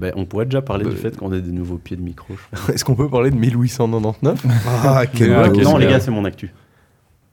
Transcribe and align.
Ben, 0.00 0.12
on 0.16 0.24
pourrait 0.24 0.46
déjà 0.46 0.62
parler 0.62 0.84
Bah, 0.84 0.90
du 0.90 0.96
fait 0.96 1.14
qu'on 1.16 1.30
ait 1.32 1.42
des 1.42 1.52
nouveaux 1.52 1.76
pieds 1.76 1.96
de 1.96 2.02
micro. 2.02 2.34
Est-ce 2.72 2.86
qu'on 2.86 2.94
peut 2.94 3.08
parler 3.08 3.30
de 3.30 3.36
1899 3.36 4.46
Ah, 4.84 5.02
quel 5.06 5.34
Ah, 5.34 5.50
quel 5.52 5.62
non, 5.64 5.76
les 5.76 5.86
gars, 5.86 6.00
c'est 6.00 6.10
mon 6.10 6.24
actu. 6.24 6.54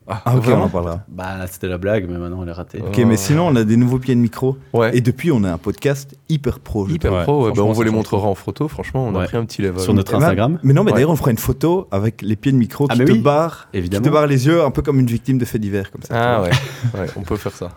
Ah, 0.10 0.36
ok, 0.38 0.44
on 0.48 0.62
en 0.62 0.70
parlera. 0.70 1.02
Bah, 1.08 1.48
c'était 1.50 1.68
la 1.68 1.78
blague, 1.78 2.08
mais 2.10 2.18
maintenant 2.18 2.42
elle 2.44 2.50
est 2.50 2.54
ratée. 2.54 2.80
Ok, 2.82 2.98
mais 3.00 3.16
sinon, 3.18 3.48
on 3.48 3.56
a 3.58 3.64
des 3.66 3.76
nouveaux 3.78 4.00
pieds 4.00 4.16
de 4.16 4.20
micro. 4.20 4.58
Ouais. 4.74 4.98
Et 4.98 5.02
depuis, 5.02 5.32
on 5.34 5.44
a 5.46 5.52
un 5.52 5.58
podcast 5.58 6.16
hyper 6.30 6.60
pro. 6.60 6.88
je 6.88 6.94
Hyper. 6.96 7.12
Ouais, 7.14 7.24
pro, 7.24 7.46
ouais, 7.46 7.52
bah, 7.54 7.64
on 7.64 7.72
vous 7.74 7.84
les 7.84 7.90
montrera 7.92 8.28
en 8.28 8.36
photo. 8.36 8.68
Franchement, 8.68 9.06
on 9.06 9.16
a 9.16 9.26
pris 9.26 9.36
un 9.38 9.46
petit 9.46 9.62
level. 9.62 9.80
Sur 9.82 9.94
notre 9.94 10.16
Instagram. 10.16 10.60
Mais 10.64 10.74
non, 10.74 10.84
mais 10.84 10.92
Ouais. 10.92 10.96
d'ailleurs, 10.96 11.12
on 11.12 11.16
fera 11.18 11.32
une 11.32 11.38
photo 11.38 11.88
avec 11.92 12.22
les 12.22 12.36
pieds 12.38 12.52
de 12.54 12.58
micro 12.58 12.88
Ah, 12.90 12.94
qui 12.96 13.04
te 13.06 13.12
oui, 13.12 13.20
barrent, 13.20 13.68
qui 13.72 13.78
Évidemment. 13.80 14.06
te 14.06 14.10
barrent 14.10 14.28
les 14.28 14.46
yeux, 14.46 14.62
un 14.64 14.72
peu 14.72 14.82
comme 14.82 15.00
une 15.00 15.08
victime 15.08 15.38
de 15.38 15.46
fait 15.46 15.60
divers, 15.60 15.92
comme 15.92 16.02
ça. 16.04 16.14
Ah 16.16 16.42
ouais. 16.42 16.52
ouais, 17.00 17.08
on 17.18 17.22
peut 17.22 17.38
faire 17.38 17.54
ça. 17.54 17.72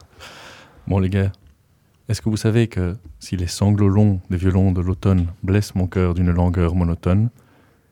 Bon, 0.87 0.99
les 1.01 1.09
gars, 1.09 1.31
est-ce 2.11 2.21
que 2.21 2.29
vous 2.29 2.37
savez 2.37 2.67
que 2.67 2.97
si 3.21 3.37
les 3.37 3.47
sanglots 3.47 3.89
longs 3.89 4.21
des 4.31 4.37
violons 4.37 4.73
de 4.73 4.81
l'automne 4.81 5.29
blessent 5.45 5.77
mon 5.77 5.87
cœur 5.87 6.15
d'une 6.15 6.33
langueur 6.33 6.75
monotone, 6.75 7.31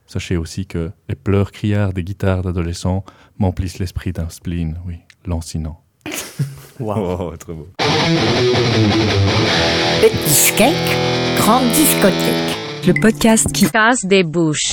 sachez 0.09 0.37
aussi 0.37 0.67
que 0.67 0.91
les 1.09 1.15
pleurs 1.15 1.53
criards 1.53 1.93
des 1.93 2.03
guitares 2.03 2.43
d'adolescents 2.43 3.05
m'emplissent 3.39 3.79
l'esprit 3.79 4.11
d'un 4.13 4.29
spleen, 4.29 4.81
oui, 4.87 4.97
lancinant. 5.25 5.83
Oh, 6.81 7.33
très 7.37 7.55
beau. 7.55 7.67
Petit 10.01 10.53
cake, 10.57 10.97
grande 11.37 11.69
discothèque. 11.73 12.68
Le 12.87 12.95
podcast 13.01 13.47
qui 13.53 13.69
casse 13.71 14.05
des 14.05 14.23
bouches. 14.23 14.73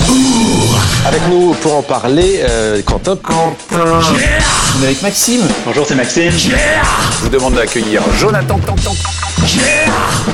Avec 1.06 1.20
nous 1.28 1.54
pour 1.54 1.76
en 1.76 1.82
parler, 1.82 2.40
euh, 2.48 2.82
Quentin. 2.82 3.16
On 3.72 4.82
est 4.82 4.84
avec 4.86 5.02
Maxime. 5.02 5.42
Bonjour, 5.64 5.84
c'est 5.86 5.94
Maxime. 5.94 6.32
Je 6.32 7.22
vous 7.22 7.28
demande 7.28 7.54
d'accueillir 7.54 8.02
Jonathan. 8.18 8.58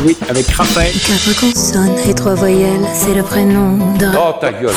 Oui, 0.04 0.16
avec 0.28 0.48
Raphaël. 0.48 0.92
Quatre 0.92 1.40
consonnes 1.40 1.98
et 2.08 2.14
trois 2.14 2.34
voyelles, 2.34 2.86
c'est 2.94 3.14
le 3.14 3.22
prénom 3.22 3.76
d'un. 3.96 4.12
Oh 4.16 4.32
ta 4.40 4.52
gueule. 4.52 4.74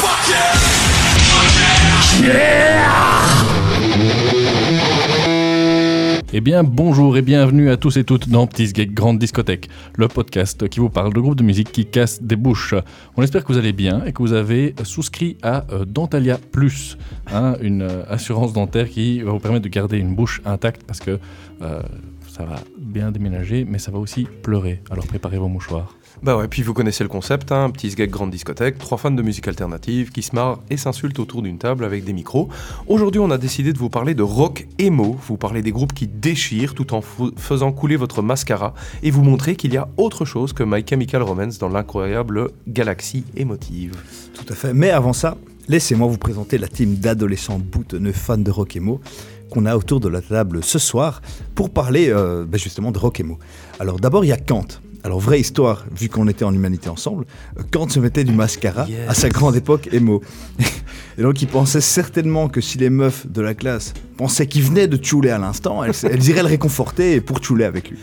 Eh 6.37 6.41
bien, 6.41 6.65
bonjour 6.65 7.15
et 7.15 7.21
bienvenue 7.21 7.69
à 7.69 7.77
tous 7.77 7.95
et 7.95 8.03
toutes 8.03 8.27
dans 8.27 8.45
Petit 8.45 8.67
Geek 8.67 8.93
Grande 8.93 9.17
Discothèque, 9.17 9.69
le 9.95 10.09
podcast 10.09 10.67
qui 10.67 10.81
vous 10.81 10.89
parle 10.89 11.13
de 11.13 11.21
groupes 11.21 11.37
de 11.37 11.43
musique 11.43 11.71
qui 11.71 11.85
cassent 11.85 12.21
des 12.21 12.35
bouches. 12.35 12.75
On 13.15 13.23
espère 13.23 13.45
que 13.45 13.53
vous 13.53 13.57
allez 13.57 13.71
bien 13.71 14.03
et 14.03 14.11
que 14.11 14.21
vous 14.21 14.33
avez 14.33 14.75
souscrit 14.83 15.37
à 15.41 15.63
euh, 15.71 15.85
Dentalia 15.85 16.37
Plus, 16.37 16.97
hein, 17.31 17.55
une 17.61 17.83
euh, 17.83 18.03
assurance 18.09 18.51
dentaire 18.51 18.89
qui 18.89 19.21
va 19.21 19.31
vous 19.31 19.39
permettre 19.39 19.63
de 19.63 19.69
garder 19.69 19.97
une 19.97 20.13
bouche 20.13 20.41
intacte 20.43 20.83
parce 20.83 20.99
que 20.99 21.19
euh, 21.61 21.81
ça 22.27 22.43
va 22.43 22.57
bien 22.77 23.13
déménager, 23.13 23.63
mais 23.63 23.79
ça 23.79 23.91
va 23.91 23.99
aussi 23.99 24.27
pleurer. 24.41 24.81
Alors 24.89 25.07
préparez 25.07 25.37
vos 25.37 25.47
mouchoirs. 25.47 25.95
Bah 26.23 26.37
ouais, 26.37 26.47
puis 26.47 26.61
vous 26.61 26.73
connaissez 26.73 27.03
le 27.03 27.09
concept, 27.09 27.51
hein, 27.51 27.69
petit 27.69 27.89
gag 27.89 28.09
grande 28.09 28.31
discothèque, 28.31 28.77
trois 28.77 28.97
fans 28.97 29.11
de 29.11 29.21
musique 29.21 29.47
alternative 29.47 30.11
qui 30.11 30.21
se 30.21 30.33
marrent 30.33 30.59
et 30.69 30.77
s'insultent 30.77 31.19
autour 31.19 31.41
d'une 31.41 31.57
table 31.57 31.83
avec 31.83 32.03
des 32.03 32.13
micros. 32.13 32.49
Aujourd'hui, 32.87 33.19
on 33.19 33.31
a 33.31 33.37
décidé 33.37 33.73
de 33.73 33.77
vous 33.77 33.89
parler 33.89 34.15
de 34.15 34.23
rock 34.23 34.67
emo, 34.79 35.17
vous 35.27 35.37
parler 35.37 35.61
des 35.61 35.71
groupes 35.71 35.93
qui 35.93 36.07
déchirent 36.07 36.73
tout 36.73 36.93
en 36.93 37.01
faisant 37.01 37.71
couler 37.71 37.95
votre 37.95 38.21
mascara 38.21 38.73
et 39.03 39.11
vous 39.11 39.23
montrer 39.23 39.55
qu'il 39.55 39.73
y 39.73 39.77
a 39.77 39.89
autre 39.97 40.25
chose 40.25 40.53
que 40.53 40.63
My 40.63 40.83
Chemical 40.87 41.21
Romance 41.21 41.57
dans 41.57 41.69
l'incroyable 41.69 42.49
galaxie 42.67 43.25
émotive. 43.35 43.95
Tout 44.33 44.51
à 44.51 44.55
fait. 44.55 44.73
Mais 44.73 44.91
avant 44.91 45.13
ça, 45.13 45.37
laissez-moi 45.67 46.07
vous 46.07 46.17
présenter 46.17 46.57
la 46.57 46.67
team 46.67 46.95
d'adolescents 46.95 47.59
boutonneux 47.59 48.11
fans 48.13 48.37
de 48.37 48.51
rock 48.51 48.75
emo 48.75 49.01
qu'on 49.49 49.65
a 49.65 49.75
autour 49.75 49.99
de 49.99 50.09
la 50.09 50.21
table 50.21 50.63
ce 50.63 50.79
soir 50.79 51.21
pour 51.53 51.69
parler 51.69 52.09
euh, 52.09 52.45
ben 52.47 52.57
justement 52.57 52.91
de 52.91 52.97
rock 52.97 53.19
emo. 53.19 53.37
Alors 53.79 53.99
d'abord, 53.99 54.25
il 54.25 54.29
y 54.29 54.33
a 54.33 54.37
Kant. 54.37 54.65
Alors, 55.05 55.19
vraie 55.19 55.39
histoire, 55.39 55.85
vu 55.95 56.09
qu'on 56.09 56.27
était 56.27 56.45
en 56.45 56.53
humanité 56.53 56.89
ensemble, 56.89 57.25
Kant 57.71 57.87
se 57.87 57.99
mettait 57.99 58.23
du 58.23 58.31
mascara 58.33 58.87
Yes. 58.89 59.07
à 59.07 59.13
sa 59.13 59.29
grande 59.29 59.55
époque 59.55 59.87
emo. 59.91 60.21
Et 61.17 61.21
donc, 61.21 61.39
il 61.43 61.47
pensait 61.47 61.79
certainement 61.79 62.49
que 62.49 62.59
si 62.59 62.79
les 62.79 62.89
meufs 62.89 63.27
de 63.27 63.39
la 63.41 63.53
classe 63.53 63.93
pensaient 64.17 64.47
qu'il 64.47 64.63
venait 64.63 64.87
de 64.87 64.97
tchouler 64.97 65.29
à 65.29 65.37
l'instant, 65.37 65.83
elles, 65.83 65.93
elles 66.11 66.27
iraient 66.27 66.41
le 66.41 66.47
réconforter 66.49 67.21
pour 67.21 67.37
tchouler 67.37 67.65
avec 67.65 67.91
lui. 67.91 67.99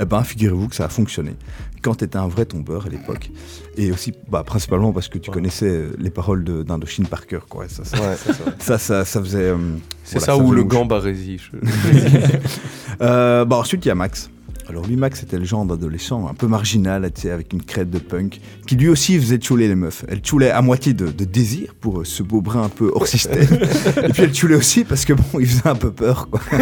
Eh 0.00 0.04
ben, 0.04 0.22
figurez-vous 0.22 0.68
que 0.68 0.76
ça 0.76 0.84
a 0.84 0.88
fonctionné. 0.88 1.34
Kant 1.82 1.94
était 1.94 2.16
un 2.16 2.28
vrai 2.28 2.44
tombeur 2.46 2.86
à 2.86 2.88
l'époque. 2.88 3.30
Et 3.76 3.90
aussi, 3.90 4.12
bah, 4.30 4.44
principalement 4.44 4.92
parce 4.92 5.08
que 5.08 5.18
tu 5.18 5.30
Ouais. 5.30 5.34
connaissais 5.34 5.86
les 5.98 6.10
paroles 6.10 6.44
d'Indochine 6.44 7.06
par 7.08 7.26
cœur. 7.26 7.46
Quoi. 7.48 7.64
Ça, 7.68 7.84
ça, 7.84 7.96
Ouais, 8.00 8.16
c'est 8.24 8.32
ça. 8.32 8.44
ça, 8.60 8.78
ça, 8.78 9.04
ça 9.04 9.20
faisait. 9.20 9.38
euh, 9.40 9.56
C'est 10.04 10.18
voilà, 10.20 10.26
ça 10.34 10.36
où 10.38 10.42
faisait 10.46 10.54
le 10.56 10.62
mouche. 10.62 10.72
gant 10.72 10.84
barésie. 10.86 11.38
je- 11.38 11.56
Euh, 13.00 13.44
bah, 13.44 13.56
ensuite, 13.56 13.84
il 13.84 13.88
y 13.88 13.90
a 13.90 13.94
Max. 13.96 14.30
Alors 14.68 14.86
lui, 14.86 14.96
Max, 14.96 15.20
c'était 15.20 15.38
le 15.38 15.44
genre 15.44 15.66
d'adolescent 15.66 16.26
un 16.26 16.32
peu 16.32 16.46
marginal, 16.46 17.10
avec 17.24 17.52
une 17.52 17.62
crête 17.62 17.90
de 17.90 17.98
punk, 17.98 18.40
qui 18.66 18.76
lui 18.76 18.88
aussi 18.88 19.18
faisait 19.18 19.36
tchouler 19.36 19.68
les 19.68 19.74
meufs. 19.74 20.04
Elle 20.08 20.20
tchoulait 20.20 20.50
à 20.50 20.62
moitié 20.62 20.94
de, 20.94 21.06
de 21.06 21.24
désir 21.24 21.74
pour 21.80 22.00
euh, 22.00 22.04
ce 22.04 22.22
beau 22.22 22.40
brin 22.40 22.62
un 22.62 22.68
peu 22.70 22.90
hors 22.94 23.06
système. 23.06 23.42
Et 24.02 24.08
puis 24.08 24.22
elle 24.22 24.32
tchoulait 24.32 24.54
aussi 24.54 24.84
parce 24.84 25.04
que 25.04 25.12
bon, 25.12 25.38
il 25.38 25.46
faisait 25.46 25.68
un 25.68 25.74
peu 25.74 25.90
peur, 25.90 26.28
quoi. 26.30 26.40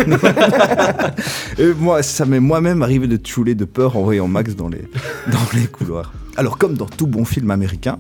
Et 1.58 1.72
moi, 1.78 2.02
ça 2.02 2.26
m'est 2.26 2.40
moi-même 2.40 2.82
arrivé 2.82 3.06
de 3.06 3.16
tchouler 3.16 3.54
de 3.54 3.64
peur 3.64 3.96
en 3.96 4.02
voyant 4.02 4.26
Max 4.26 4.56
dans 4.56 4.68
les, 4.68 4.82
dans 5.30 5.58
les 5.58 5.66
couloirs. 5.66 6.12
Alors 6.36 6.58
comme 6.58 6.74
dans 6.74 6.86
tout 6.86 7.06
bon 7.06 7.24
film 7.24 7.50
américain, 7.50 7.98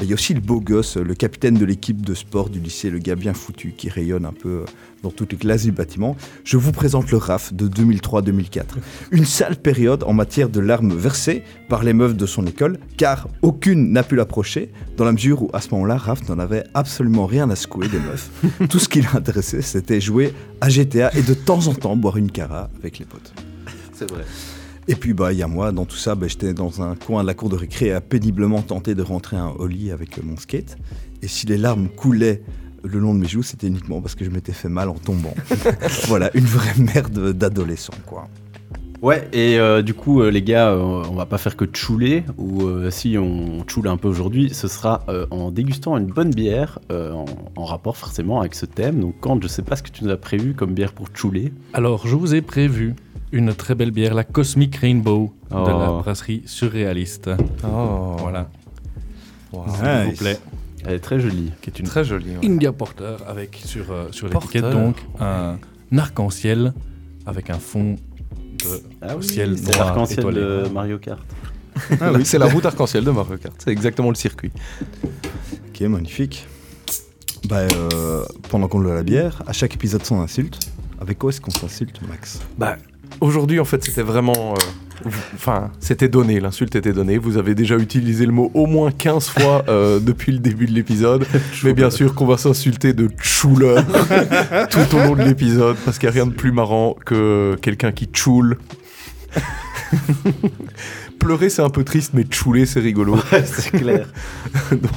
il 0.00 0.08
y 0.08 0.12
a 0.12 0.14
aussi 0.14 0.34
le 0.34 0.40
beau 0.40 0.60
gosse, 0.60 0.96
le 0.96 1.14
capitaine 1.14 1.54
de 1.54 1.64
l'équipe 1.64 2.04
de 2.04 2.14
sport 2.14 2.50
du 2.50 2.58
lycée, 2.58 2.90
le 2.90 2.98
gars 2.98 3.14
bien 3.14 3.32
foutu 3.32 3.74
qui 3.76 3.88
rayonne 3.88 4.24
un 4.24 4.32
peu 4.32 4.48
euh, 4.48 4.64
dans 5.02 5.10
toutes 5.10 5.32
les 5.32 5.38
classes 5.38 5.62
du 5.62 5.72
bâtiment. 5.72 6.16
Je 6.44 6.56
vous 6.56 6.72
présente 6.72 7.10
le 7.10 7.18
RAF 7.18 7.54
de 7.54 7.68
2003-2004. 7.68 8.62
Une 9.12 9.24
sale 9.24 9.56
période 9.56 10.02
en 10.02 10.12
matière 10.12 10.48
de 10.48 10.60
larmes 10.60 10.94
versées 10.94 11.42
par 11.68 11.84
les 11.84 11.92
meufs 11.92 12.16
de 12.16 12.26
son 12.26 12.46
école, 12.46 12.78
car 12.96 13.28
aucune 13.42 13.92
n'a 13.92 14.02
pu 14.02 14.16
l'approcher, 14.16 14.72
dans 14.96 15.04
la 15.04 15.12
mesure 15.12 15.42
où 15.42 15.50
à 15.52 15.60
ce 15.60 15.70
moment-là, 15.70 15.96
Raph 15.96 16.28
n'en 16.28 16.38
avait 16.38 16.64
absolument 16.74 17.26
rien 17.26 17.48
à 17.50 17.56
secouer 17.56 17.88
des 17.88 17.98
meufs. 17.98 18.30
Tout 18.68 18.78
ce 18.78 18.88
qui 18.88 19.00
l'intéressait, 19.00 19.62
c'était 19.62 20.00
jouer 20.00 20.34
à 20.60 20.68
GTA 20.68 21.14
et 21.16 21.22
de 21.22 21.34
temps 21.34 21.66
en 21.68 21.74
temps 21.74 21.96
boire 21.96 22.16
une 22.16 22.30
cara 22.30 22.68
avec 22.78 22.98
les 22.98 23.04
potes. 23.04 23.32
C'est 23.92 24.10
vrai. 24.10 24.24
Et 24.86 24.94
puis 24.94 25.14
bah 25.14 25.32
il 25.32 25.38
y 25.38 25.42
a 25.42 25.46
moi 25.46 25.72
dans 25.72 25.84
tout 25.84 25.96
ça, 25.96 26.14
bah, 26.14 26.26
j'étais 26.28 26.52
dans 26.52 26.82
un 26.82 26.94
coin 26.94 27.22
de 27.22 27.26
la 27.26 27.34
cour 27.34 27.48
de 27.48 27.56
récré 27.56 27.92
à 27.92 28.00
péniblement 28.00 28.62
tenter 28.62 28.94
de 28.94 29.02
rentrer 29.02 29.36
un 29.36 29.54
holly 29.58 29.90
avec 29.90 30.18
euh, 30.18 30.22
mon 30.24 30.36
skate. 30.36 30.76
Et 31.22 31.28
si 31.28 31.46
les 31.46 31.56
larmes 31.56 31.88
coulaient 31.88 32.42
le 32.82 32.98
long 32.98 33.14
de 33.14 33.20
mes 33.20 33.28
joues, 33.28 33.42
c'était 33.42 33.66
uniquement 33.66 34.02
parce 34.02 34.14
que 34.14 34.24
je 34.24 34.30
m'étais 34.30 34.52
fait 34.52 34.68
mal 34.68 34.90
en 34.90 34.94
tombant. 34.94 35.34
voilà, 36.06 36.30
une 36.34 36.44
vraie 36.44 36.78
merde 36.78 37.32
d'adolescent 37.32 37.94
quoi. 38.06 38.28
Ouais, 39.04 39.28
et 39.34 39.58
euh, 39.58 39.82
du 39.82 39.92
coup, 39.92 40.22
euh, 40.22 40.30
les 40.30 40.40
gars, 40.40 40.70
euh, 40.70 41.04
on 41.10 41.14
va 41.14 41.26
pas 41.26 41.36
faire 41.36 41.58
que 41.58 41.66
tchouler, 41.66 42.24
ou 42.38 42.62
euh, 42.62 42.90
si 42.90 43.18
on 43.18 43.62
tchoule 43.64 43.86
un 43.88 43.98
peu 43.98 44.08
aujourd'hui, 44.08 44.48
ce 44.54 44.66
sera 44.66 45.02
euh, 45.10 45.26
en 45.30 45.50
dégustant 45.50 45.98
une 45.98 46.06
bonne 46.06 46.30
bière, 46.30 46.78
euh, 46.90 47.12
en, 47.12 47.26
en 47.54 47.64
rapport 47.66 47.98
forcément 47.98 48.40
avec 48.40 48.54
ce 48.54 48.64
thème. 48.64 49.00
Donc, 49.00 49.16
quand 49.20 49.42
je 49.42 49.46
sais 49.46 49.60
pas 49.60 49.76
ce 49.76 49.82
que 49.82 49.90
tu 49.90 50.04
nous 50.04 50.10
as 50.10 50.16
prévu 50.16 50.54
comme 50.54 50.72
bière 50.72 50.94
pour 50.94 51.08
tchouler. 51.08 51.52
Alors, 51.74 52.06
je 52.06 52.16
vous 52.16 52.34
ai 52.34 52.40
prévu 52.40 52.94
une 53.34 53.54
très 53.54 53.74
belle 53.74 53.90
bière, 53.90 54.14
la 54.14 54.24
Cosmic 54.24 54.76
Rainbow 54.76 55.32
de 55.50 55.56
la 55.56 55.90
Oh. 55.92 55.98
brasserie 56.00 56.42
Surréaliste. 56.46 57.30
Oh, 57.66 58.16
Voilà, 58.18 58.48
Wow. 59.52 59.64
s'il 59.68 60.10
vous 60.10 60.16
plaît. 60.16 60.38
Elle 60.86 60.94
est 60.94 60.98
très 61.00 61.18
jolie. 61.18 61.50
Qui 61.62 61.70
est 61.70 61.78
une 61.78 61.86
Très 61.86 62.04
joli. 62.04 62.30
ouais. 62.36 62.46
India 62.46 62.72
Porter 62.72 63.16
avec 63.26 63.60
sur, 63.64 63.90
euh, 63.90 64.08
sur 64.10 64.28
l'étiquette 64.28 64.64
donc 64.70 64.96
un 65.20 65.56
arc-en-ciel 65.96 66.74
avec 67.26 67.48
un 67.50 67.58
fond 67.58 67.94
de 67.94 68.82
Ah 69.00 69.14
ciel 69.20 69.56
c'est 69.58 69.74
noir 69.76 69.86
l'arc-en-ciel 69.86 70.18
étoilé. 70.20 70.40
de 70.40 70.68
Mario 70.72 70.98
Kart. 70.98 71.22
Ah 72.00 72.12
oui, 72.12 72.24
c'est 72.24 72.38
la 72.38 72.46
route 72.46 72.64
arc-en-ciel 72.66 73.02
de 73.04 73.10
Mario 73.10 73.36
Kart. 73.38 73.54
C'est 73.58 73.70
exactement 73.70 74.10
le 74.10 74.14
circuit. 74.14 74.52
Ok, 75.68 75.80
magnifique. 75.82 76.46
Bah, 77.48 77.58
euh, 77.60 78.24
pendant 78.50 78.68
qu'on 78.68 78.84
a 78.88 78.94
la 78.94 79.02
bière, 79.02 79.42
à 79.46 79.52
chaque 79.52 79.74
épisode 79.74 80.04
son 80.04 80.20
insulte. 80.20 80.58
Avec 81.00 81.18
quoi 81.18 81.30
est-ce 81.30 81.40
qu'on 81.40 81.50
s'insulte, 81.50 82.00
Max? 82.08 82.40
Bah, 82.56 82.76
aujourd'hui, 83.20 83.60
en 83.60 83.64
fait, 83.64 83.82
c'était 83.84 84.02
vraiment. 84.02 84.52
euh, 84.52 85.10
Enfin, 85.34 85.70
c'était 85.80 86.08
donné, 86.08 86.40
l'insulte 86.40 86.76
était 86.76 86.92
donnée. 86.92 87.18
Vous 87.18 87.36
avez 87.36 87.54
déjà 87.54 87.76
utilisé 87.76 88.24
le 88.26 88.32
mot 88.32 88.50
au 88.54 88.66
moins 88.66 88.90
15 88.90 89.28
fois 89.28 89.64
euh, 89.68 89.98
depuis 90.02 90.32
le 90.32 90.38
début 90.38 90.66
de 90.66 90.72
l'épisode. 90.72 91.26
Mais 91.64 91.74
bien 91.74 91.90
sûr 91.90 92.14
qu'on 92.14 92.26
va 92.26 92.38
s'insulter 92.38 92.92
de 92.94 93.08
tchouleur 93.08 93.84
tout 94.70 94.96
au 94.96 94.98
long 95.00 95.16
de 95.16 95.22
l'épisode, 95.24 95.76
parce 95.84 95.98
qu'il 95.98 96.08
n'y 96.08 96.12
a 96.16 96.22
rien 96.22 96.26
de 96.26 96.32
plus 96.34 96.52
marrant 96.52 96.96
que 97.04 97.56
quelqu'un 97.60 97.92
qui 97.92 98.06
tchoule. 98.06 98.56
Pleurer, 101.18 101.48
c'est 101.50 101.62
un 101.62 101.70
peu 101.70 101.84
triste, 101.84 102.12
mais 102.14 102.22
tchouler, 102.22 102.64
c'est 102.64 102.80
rigolo. 102.80 103.18
c'est 103.44 103.72
clair. 103.72 104.06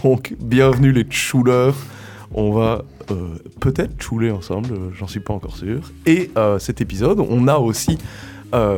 Donc, 0.03 0.35
bienvenue 0.39 0.91
les 0.91 1.03
tchouleurs. 1.03 1.75
On 2.39 2.51
va 2.51 2.85
euh, 3.09 3.35
peut-être 3.59 3.97
tchouler 3.97 4.29
ensemble, 4.29 4.71
euh, 4.71 4.91
j'en 4.93 5.07
suis 5.07 5.19
pas 5.19 5.33
encore 5.33 5.57
sûr. 5.57 5.91
Et 6.05 6.29
euh, 6.37 6.59
cet 6.59 6.81
épisode, 6.81 7.19
on 7.19 7.47
a 7.47 7.57
aussi 7.57 7.97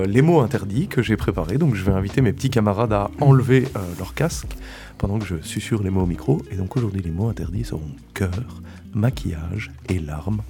les 0.08 0.24
mots 0.24 0.40
interdits 0.40 0.88
que 0.88 1.04
j'ai 1.04 1.16
préparés. 1.16 1.58
Donc, 1.58 1.76
je 1.76 1.84
vais 1.84 1.92
inviter 1.92 2.22
mes 2.22 2.34
petits 2.34 2.50
camarades 2.50 2.92
à 2.92 3.12
enlever 3.22 3.68
leur 4.00 4.16
casque 4.16 4.58
pendant 4.98 5.20
que 5.20 5.26
je 5.26 5.36
susurre 5.42 5.84
les 5.84 5.92
mots 5.92 6.02
au 6.02 6.06
micro. 6.08 6.42
Et 6.50 6.56
donc, 6.56 6.76
aujourd'hui, 6.76 7.04
les 7.04 7.12
mots 7.12 7.30
interdits 7.30 7.66
seront 7.66 7.92
cœur, 8.16 8.32
maquillage 8.96 9.72
et 9.88 10.00
larmes. 10.00 10.42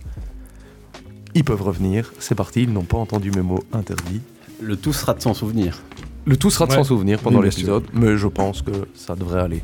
Ils 1.35 1.43
peuvent 1.43 1.61
revenir, 1.61 2.13
c'est 2.19 2.33
parti, 2.33 2.63
ils 2.63 2.71
n'ont 2.71 2.83
pas 2.83 2.97
entendu 2.97 3.29
mes 3.31 3.41
mots 3.41 3.63
interdits. 3.73 4.21
Le 4.61 4.77
tout 4.77 4.93
sera 4.93 5.13
de 5.13 5.21
s'en 5.21 5.33
souvenir. 5.33 5.81
Le 6.29 6.37
tout 6.37 6.51
sera 6.51 6.67
de 6.67 6.71
Ouais. 6.71 6.77
s'en 6.77 6.83
souvenir 6.83 7.17
pendant 7.19 7.39
Oui, 7.39 7.45
l'épisode, 7.45 7.85
mais 7.91 8.15
je 8.15 8.27
pense 8.27 8.61
que 8.61 8.69
ça 8.93 9.15
devrait 9.15 9.41
aller. 9.41 9.63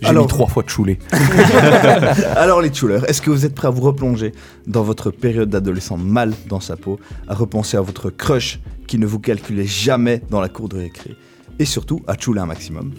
J'ai 0.00 0.08
Alors- 0.08 0.22
mis 0.24 0.28
trois 0.28 0.46
fois 0.46 0.62
de 0.62 0.70
choulé. 0.70 0.98
Alors 2.36 2.62
les 2.62 2.72
chouleurs, 2.72 3.06
est-ce 3.10 3.20
que 3.20 3.30
vous 3.30 3.44
êtes 3.44 3.54
prêts 3.54 3.68
à 3.68 3.70
vous 3.70 3.82
replonger 3.82 4.32
dans 4.66 4.82
votre 4.82 5.10
période 5.10 5.50
d'adolescent 5.50 5.98
mal 5.98 6.32
dans 6.48 6.60
sa 6.60 6.76
peau, 6.76 6.98
à 7.28 7.34
repenser 7.34 7.76
à 7.76 7.82
votre 7.82 8.08
crush 8.08 8.58
qui 8.86 8.96
ne 8.98 9.04
vous 9.04 9.18
calculait 9.18 9.66
jamais 9.66 10.22
dans 10.30 10.40
la 10.40 10.48
cour 10.48 10.70
de 10.70 10.78
récré, 10.78 11.14
et 11.58 11.66
surtout 11.66 12.00
à 12.06 12.18
chouler 12.18 12.40
un 12.40 12.46
maximum? 12.46 12.92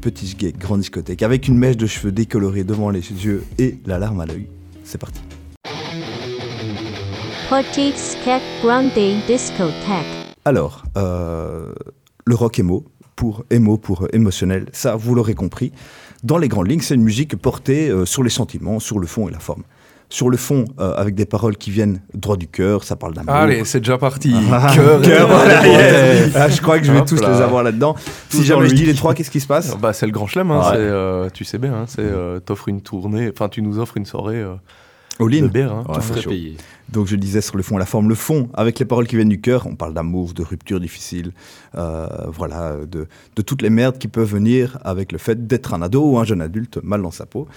Petit 0.00 0.32
gay, 0.36 0.52
grande 0.56 0.80
discothèque, 0.80 1.24
avec 1.24 1.48
une 1.48 1.58
mèche 1.58 1.76
de 1.76 1.86
cheveux 1.88 2.12
décolorée 2.12 2.62
devant 2.62 2.90
les 2.90 3.00
yeux 3.00 3.42
et 3.58 3.78
la 3.86 3.98
larme 3.98 4.20
à 4.20 4.26
l'œil. 4.26 4.46
C'est 4.84 4.98
parti. 4.98 5.20
Petite 7.50 8.16
Grande 8.62 8.90
Discothèque. 9.26 10.06
Alors, 10.44 10.84
euh, 10.96 11.72
le 12.24 12.34
rock 12.34 12.58
émo, 12.58 12.84
pour 13.16 13.44
émo, 13.50 13.76
pour 13.78 14.04
euh, 14.04 14.08
émotionnel, 14.12 14.66
ça 14.72 14.96
vous 14.96 15.14
l'aurez 15.14 15.34
compris. 15.34 15.72
Dans 16.24 16.38
les 16.38 16.48
grandes 16.48 16.68
lignes, 16.70 16.80
c'est 16.80 16.94
une 16.94 17.02
musique 17.02 17.36
portée 17.36 17.88
euh, 17.88 18.04
sur 18.06 18.22
les 18.22 18.30
sentiments, 18.30 18.78
sur 18.80 18.98
le 18.98 19.06
fond 19.06 19.28
et 19.28 19.32
la 19.32 19.38
forme. 19.40 19.62
Sur 20.08 20.28
le 20.28 20.36
fond, 20.36 20.66
euh, 20.78 20.94
avec 20.96 21.14
des 21.14 21.24
paroles 21.24 21.56
qui 21.56 21.70
viennent 21.70 22.00
droit 22.12 22.36
du 22.36 22.46
cœur, 22.46 22.84
ça 22.84 22.96
parle 22.96 23.14
d'amour. 23.14 23.32
Allez, 23.34 23.64
c'est 23.64 23.80
déjà 23.80 23.96
parti. 23.96 24.34
Ah, 24.52 24.70
Cœur, 24.74 25.00
cœur, 25.00 25.26
voilà. 25.26 25.62
Ah, 26.34 26.48
je 26.50 26.60
crois 26.60 26.78
que 26.78 26.84
je 26.84 26.92
vais 26.92 27.00
Hop 27.00 27.06
tous 27.08 27.20
là. 27.20 27.30
les 27.32 27.40
avoir 27.40 27.62
là-dedans. 27.62 27.96
Si 28.28 28.44
jamais 28.44 28.68
je 28.68 28.74
dis 28.74 28.84
les 28.84 28.94
trois, 28.94 29.14
qu'est-ce 29.14 29.30
qui 29.30 29.40
se 29.40 29.46
passe? 29.46 29.74
Bah, 29.78 29.92
c'est 29.94 30.04
le 30.06 30.12
grand 30.12 30.26
chelem, 30.26 30.50
hein, 30.50 30.60
Ouais. 30.70 30.76
euh, 30.76 31.30
tu 31.32 31.44
sais 31.44 31.56
bien, 31.58 31.72
hein, 31.74 31.84
c'est 31.88 32.00
euh, 32.02 32.40
t'offres 32.40 32.68
une 32.68 32.82
tournée, 32.82 33.30
enfin 33.32 33.48
tu 33.48 33.62
nous 33.62 33.78
offres 33.78 33.96
une 33.96 34.04
soirée 34.04 34.36
euh, 34.36 34.54
All 35.18 35.30
de 35.30 35.44
in. 35.44 35.46
bière. 35.46 35.72
Hein. 35.72 35.84
Ouais, 35.88 35.94
Tout 35.94 36.00
c'est 36.02 36.12
frais 36.12 36.20
chaud. 36.22 36.30
payé. 36.30 36.56
Donc 36.92 37.06
je 37.06 37.16
disais 37.16 37.40
sur 37.40 37.56
le 37.56 37.62
fond 37.62 37.78
la 37.78 37.86
forme, 37.86 38.10
le 38.10 38.14
fond, 38.14 38.50
avec 38.52 38.78
les 38.78 38.84
paroles 38.84 39.06
qui 39.06 39.16
viennent 39.16 39.30
du 39.30 39.40
cœur, 39.40 39.66
on 39.66 39.76
parle 39.76 39.94
d'amour, 39.94 40.34
de 40.34 40.42
rupture 40.42 40.78
difficile, 40.78 41.32
euh, 41.74 42.06
voilà, 42.28 42.76
de, 42.84 43.06
toutes 43.42 43.62
les 43.62 43.70
merdes 43.70 43.96
qui 43.96 44.08
peuvent 44.08 44.30
venir 44.30 44.78
avec 44.84 45.10
le 45.10 45.16
fait 45.16 45.46
d'être 45.46 45.72
un 45.72 45.80
ado 45.80 46.04
ou 46.04 46.18
un 46.18 46.24
jeune 46.24 46.42
adulte 46.42 46.78
mal 46.82 47.00
dans 47.00 47.10
sa 47.10 47.24
peau, 47.24 47.48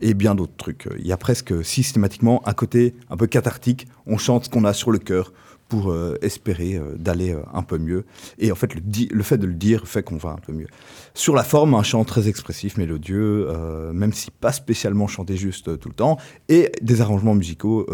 et 0.00 0.14
bien 0.14 0.36
d'autres 0.36 0.56
trucs. 0.56 0.88
Il 1.00 1.06
y 1.06 1.12
a 1.12 1.16
presque 1.16 1.64
systématiquement 1.64 2.40
un 2.46 2.52
côté 2.52 2.94
un 3.10 3.16
peu 3.16 3.26
cathartique, 3.26 3.88
on 4.06 4.16
chante 4.16 4.44
ce 4.44 4.50
qu'on 4.50 4.64
a 4.64 4.72
sur 4.72 4.92
le 4.92 4.98
cœur 4.98 5.32
pour 5.68 5.90
euh, 5.90 6.16
espérer 6.22 6.76
euh, 6.76 6.94
d'aller 6.96 7.36
un 7.52 7.62
peu 7.64 7.78
mieux. 7.78 8.04
Et 8.38 8.52
en 8.52 8.54
fait, 8.54 8.76
le, 8.76 8.80
le 9.10 9.22
fait 9.24 9.38
de 9.38 9.46
le 9.46 9.54
dire 9.54 9.88
fait 9.88 10.04
qu'on 10.04 10.18
va 10.18 10.30
un 10.30 10.36
peu 10.36 10.52
mieux. 10.52 10.68
Sur 11.14 11.34
la 11.34 11.42
forme, 11.42 11.74
un 11.74 11.82
chant 11.82 12.04
très 12.04 12.28
expressif, 12.28 12.76
mélodieux, 12.76 13.48
même 13.92 14.12
si 14.12 14.30
pas 14.30 14.52
spécialement 14.52 15.08
chanté 15.08 15.36
juste 15.36 15.80
tout 15.80 15.88
le 15.88 15.94
temps, 15.94 16.16
et 16.48 16.70
des 16.80 17.00
arrangements 17.00 17.34
musicaux 17.34 17.86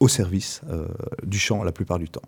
au 0.00 0.08
service 0.08 0.62
euh, 0.68 0.88
du 1.22 1.38
chant 1.38 1.62
la 1.62 1.72
plupart 1.72 1.98
du 1.98 2.08
temps. 2.08 2.22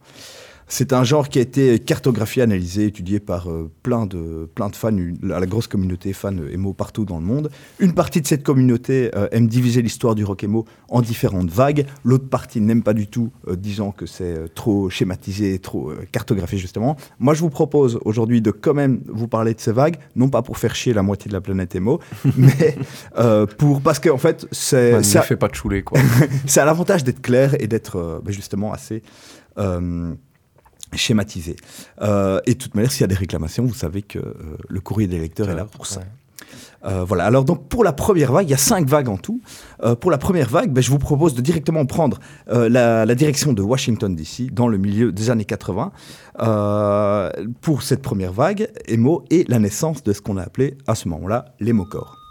C'est 0.74 0.94
un 0.94 1.04
genre 1.04 1.28
qui 1.28 1.38
a 1.38 1.42
été 1.42 1.78
cartographié, 1.78 2.40
analysé, 2.42 2.86
étudié 2.86 3.20
par 3.20 3.50
euh, 3.50 3.70
plein, 3.82 4.06
de, 4.06 4.48
plein 4.54 4.70
de 4.70 4.74
fans, 4.74 4.88
une- 4.96 5.19
la, 5.22 5.44
grosse 5.44 5.66
communauté 5.66 6.14
fan 6.14 6.40
émo 6.50 6.72
partout 6.72 7.04
dans 7.04 7.19
le 7.19 7.26
monde. 7.26 7.50
Une 7.78 7.92
partie 7.92 8.22
de 8.22 8.26
cette 8.26 8.42
communauté 8.42 9.10
euh, 9.14 9.28
aime 9.32 9.48
diviser 9.48 9.82
l'histoire 9.82 10.14
du 10.14 10.24
rock 10.24 10.44
émo 10.44 10.64
en 10.88 11.02
différentes 11.02 11.50
vagues. 11.50 11.84
L'autre 12.04 12.26
partie 12.30 12.62
n'aime 12.62 12.82
pas 12.82 12.94
du 12.94 13.06
tout, 13.06 13.30
euh, 13.48 13.54
disant 13.54 13.90
que 13.92 14.06
c'est 14.06 14.54
trop 14.54 14.88
schématisé, 14.88 15.58
trop 15.58 15.92
cartographié 16.10 16.56
justement. 16.56 16.96
Moi, 17.18 17.34
je 17.34 17.40
vous 17.42 17.50
propose 17.50 17.98
aujourd'hui 18.06 18.40
de 18.40 18.50
quand 18.50 18.72
même 18.72 19.02
vous 19.08 19.28
parler 19.28 19.52
de 19.52 19.60
ces 19.60 19.72
vagues, 19.72 19.96
non 20.16 20.30
pas 20.30 20.40
pour 20.40 20.56
faire 20.56 20.75
chier 20.75 20.94
la 20.94 21.02
moitié 21.02 21.28
de 21.28 21.34
la 21.34 21.42
planète 21.42 21.75
émo, 21.75 22.00
mais 22.38 22.76
pour 23.58 23.82
parce 23.82 23.98
qu'en 24.00 24.16
fait, 24.16 24.46
c'est 24.52 24.94
Ouais, 24.94 25.02
ça- 25.02 25.18
ne 25.18 25.25
fait 25.25 25.36
pas 25.36 25.48
de 25.48 25.54
chouler 25.54 25.82
quoi. 25.82 26.00
c'est 26.46 26.60
à 26.60 26.64
l'avantage 26.64 27.04
d'être 27.04 27.20
clair 27.20 27.56
et 27.60 27.66
d'être 27.66 28.22
ben, 28.25 28.32
justement 28.32 28.72
assez 28.72 29.02
euh, 29.58 30.14
schématisé. 30.98 31.56
Euh, 32.00 32.40
et 32.46 32.54
de 32.54 32.58
toute 32.58 32.74
manière, 32.74 32.92
s'il 32.92 33.02
y 33.02 33.04
a 33.04 33.08
des 33.08 33.14
réclamations, 33.14 33.64
vous 33.64 33.74
savez 33.74 34.02
que 34.02 34.18
euh, 34.18 34.34
le 34.68 34.80
courrier 34.80 35.08
des 35.08 35.18
lecteurs 35.18 35.50
est 35.50 35.54
là 35.54 35.64
pour 35.64 35.86
ça. 35.86 36.00
Ouais. 36.00 36.06
Euh, 36.84 37.04
voilà. 37.04 37.24
Alors 37.24 37.44
donc 37.44 37.68
pour 37.68 37.84
la 37.84 37.92
première 37.92 38.32
vague, 38.32 38.46
il 38.46 38.50
y 38.50 38.54
a 38.54 38.58
cinq 38.58 38.86
vagues 38.86 39.08
en 39.08 39.16
tout. 39.16 39.40
Euh, 39.84 39.94
pour 39.94 40.10
la 40.10 40.18
première 40.18 40.48
vague, 40.48 40.72
ben, 40.72 40.82
je 40.82 40.90
vous 40.90 40.98
propose 40.98 41.34
de 41.34 41.40
directement 41.40 41.86
prendre 41.86 42.18
euh, 42.50 42.68
la, 42.68 43.06
la 43.06 43.14
direction 43.14 43.52
de 43.52 43.62
Washington 43.62 44.14
DC 44.14 44.52
dans 44.52 44.68
le 44.68 44.78
milieu 44.78 45.12
des 45.12 45.30
années 45.30 45.44
80 45.44 45.92
euh, 46.40 47.30
pour 47.60 47.82
cette 47.82 48.02
première 48.02 48.32
vague 48.32 48.68
emo 48.86 49.24
et 49.30 49.44
la 49.48 49.58
naissance 49.58 50.02
de 50.02 50.12
ce 50.12 50.20
qu'on 50.20 50.36
a 50.36 50.42
appelé 50.42 50.76
à 50.86 50.94
ce 50.94 51.08
moment-là 51.08 51.46
l'émocore. 51.60 52.21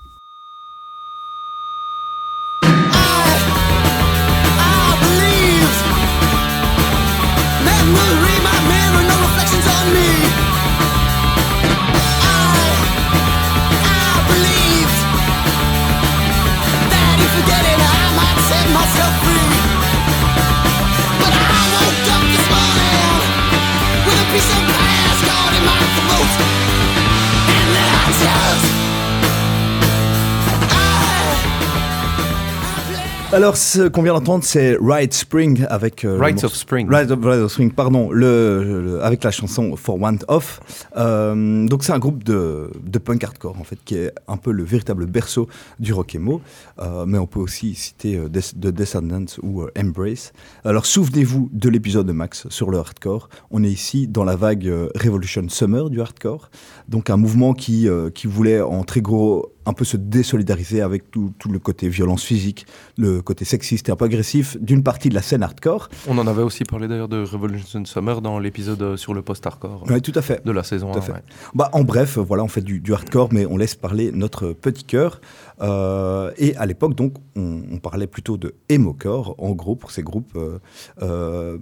Alors 33.33 33.55
ce 33.55 33.87
qu'on 33.87 34.01
vient 34.03 34.13
d'entendre, 34.13 34.43
c'est 34.43 34.77
Ride 34.81 35.13
Spring 35.13 35.65
avec 35.69 36.03
euh, 36.03 36.19
of 36.43 36.53
Spring. 36.53 36.85
Rise 36.91 37.11
of, 37.11 37.49
Spring, 37.49 37.71
pardon, 37.71 38.11
le, 38.11 38.81
le- 38.81 39.03
avec 39.03 39.23
la 39.23 39.31
chanson 39.31 39.77
For 39.77 39.97
Want 40.01 40.17
Off. 40.27 40.59
Euh, 40.97 41.65
donc 41.65 41.85
c'est 41.85 41.93
un 41.93 41.99
groupe 41.99 42.25
de, 42.25 42.69
de 42.83 42.99
punk 42.99 43.23
hardcore 43.23 43.57
en 43.57 43.63
fait 43.63 43.77
qui 43.85 43.95
est 43.95 44.11
un 44.27 44.35
peu 44.35 44.51
le 44.51 44.63
véritable 44.65 45.05
berceau 45.05 45.47
du 45.79 45.93
rock 45.93 46.13
emo, 46.15 46.41
Euh, 46.79 47.05
mais 47.07 47.17
on 47.19 47.25
peut 47.27 47.39
aussi 47.39 47.73
citer 47.73 48.17
euh, 48.17 48.27
The 48.27 48.67
Descendants 48.67 49.31
ou 49.41 49.61
euh, 49.61 49.71
Embrace. 49.79 50.33
Alors 50.65 50.85
souvenez-vous 50.85 51.49
de 51.53 51.69
l'épisode 51.69 52.07
de 52.07 52.11
Max 52.11 52.47
sur 52.49 52.69
le 52.69 52.79
hardcore. 52.79 53.29
On 53.49 53.63
est 53.63 53.69
ici 53.71 54.07
dans 54.09 54.25
la 54.25 54.35
vague 54.35 54.69
Revolution 54.95 55.47
Summer 55.47 55.89
du 55.89 56.01
hardcore, 56.01 56.49
donc 56.89 57.09
un 57.09 57.17
mouvement 57.17 57.53
qui 57.53 57.87
euh, 57.87 58.09
qui 58.09 58.27
voulait 58.27 58.59
en 58.59 58.83
très 58.83 59.01
gros 59.01 59.53
un 59.65 59.73
peu 59.73 59.85
se 59.85 59.97
désolidariser 59.97 60.81
avec 60.81 61.11
tout, 61.11 61.33
tout 61.37 61.49
le 61.49 61.59
côté 61.59 61.87
violence 61.89 62.23
physique, 62.23 62.65
le 62.97 63.21
côté 63.21 63.45
sexiste 63.45 63.89
et 63.89 63.91
un 63.91 63.95
peu 63.95 64.05
agressif 64.05 64.57
d'une 64.59 64.83
partie 64.83 65.09
de 65.09 65.13
la 65.15 65.21
scène 65.21 65.43
hardcore. 65.43 65.89
On 66.07 66.17
en 66.17 66.25
avait 66.27 66.41
aussi 66.41 66.63
parlé 66.63 66.87
d'ailleurs 66.87 67.07
de 67.09 67.23
Revolution 67.23 67.83
Summer 67.85 68.21
dans 68.21 68.39
l'épisode 68.39 68.81
euh, 68.81 68.97
sur 68.97 69.13
le 69.13 69.21
post-hardcore 69.21 69.83
Oui, 69.89 70.01
tout 70.01 70.11
à 70.15 70.21
fait. 70.21 70.43
de 70.45 70.51
la 70.51 70.63
saison 70.63 70.91
Tout 70.91 70.97
à 70.99 71.01
1. 71.01 71.05
fait. 71.05 71.11
ouais. 71.13 71.23
Bah, 71.53 71.69
en 71.73 71.83
bref, 71.83 72.17
voilà, 72.17 72.43
on 72.43 72.47
fait 72.47 72.61
du, 72.61 72.79
du 72.79 72.93
hardcore, 72.93 73.29
mais 73.31 73.45
on 73.45 73.57
laisse 73.57 73.75
parler 73.75 74.11
notre 74.11 74.53
petit 74.53 74.83
cœur. 74.83 75.21
Euh, 75.61 76.31
et 76.37 76.55
à 76.55 76.65
l'époque, 76.65 76.95
donc, 76.95 77.13
on, 77.35 77.61
on 77.71 77.77
parlait 77.77 78.07
plutôt 78.07 78.37
de 78.37 78.55
emo-core, 78.69 79.35
en 79.37 79.51
gros, 79.51 79.75
pour 79.75 79.91
ces 79.91 80.01
groupes. 80.03 80.31
euh, 80.35 80.57
euh, 81.01 81.57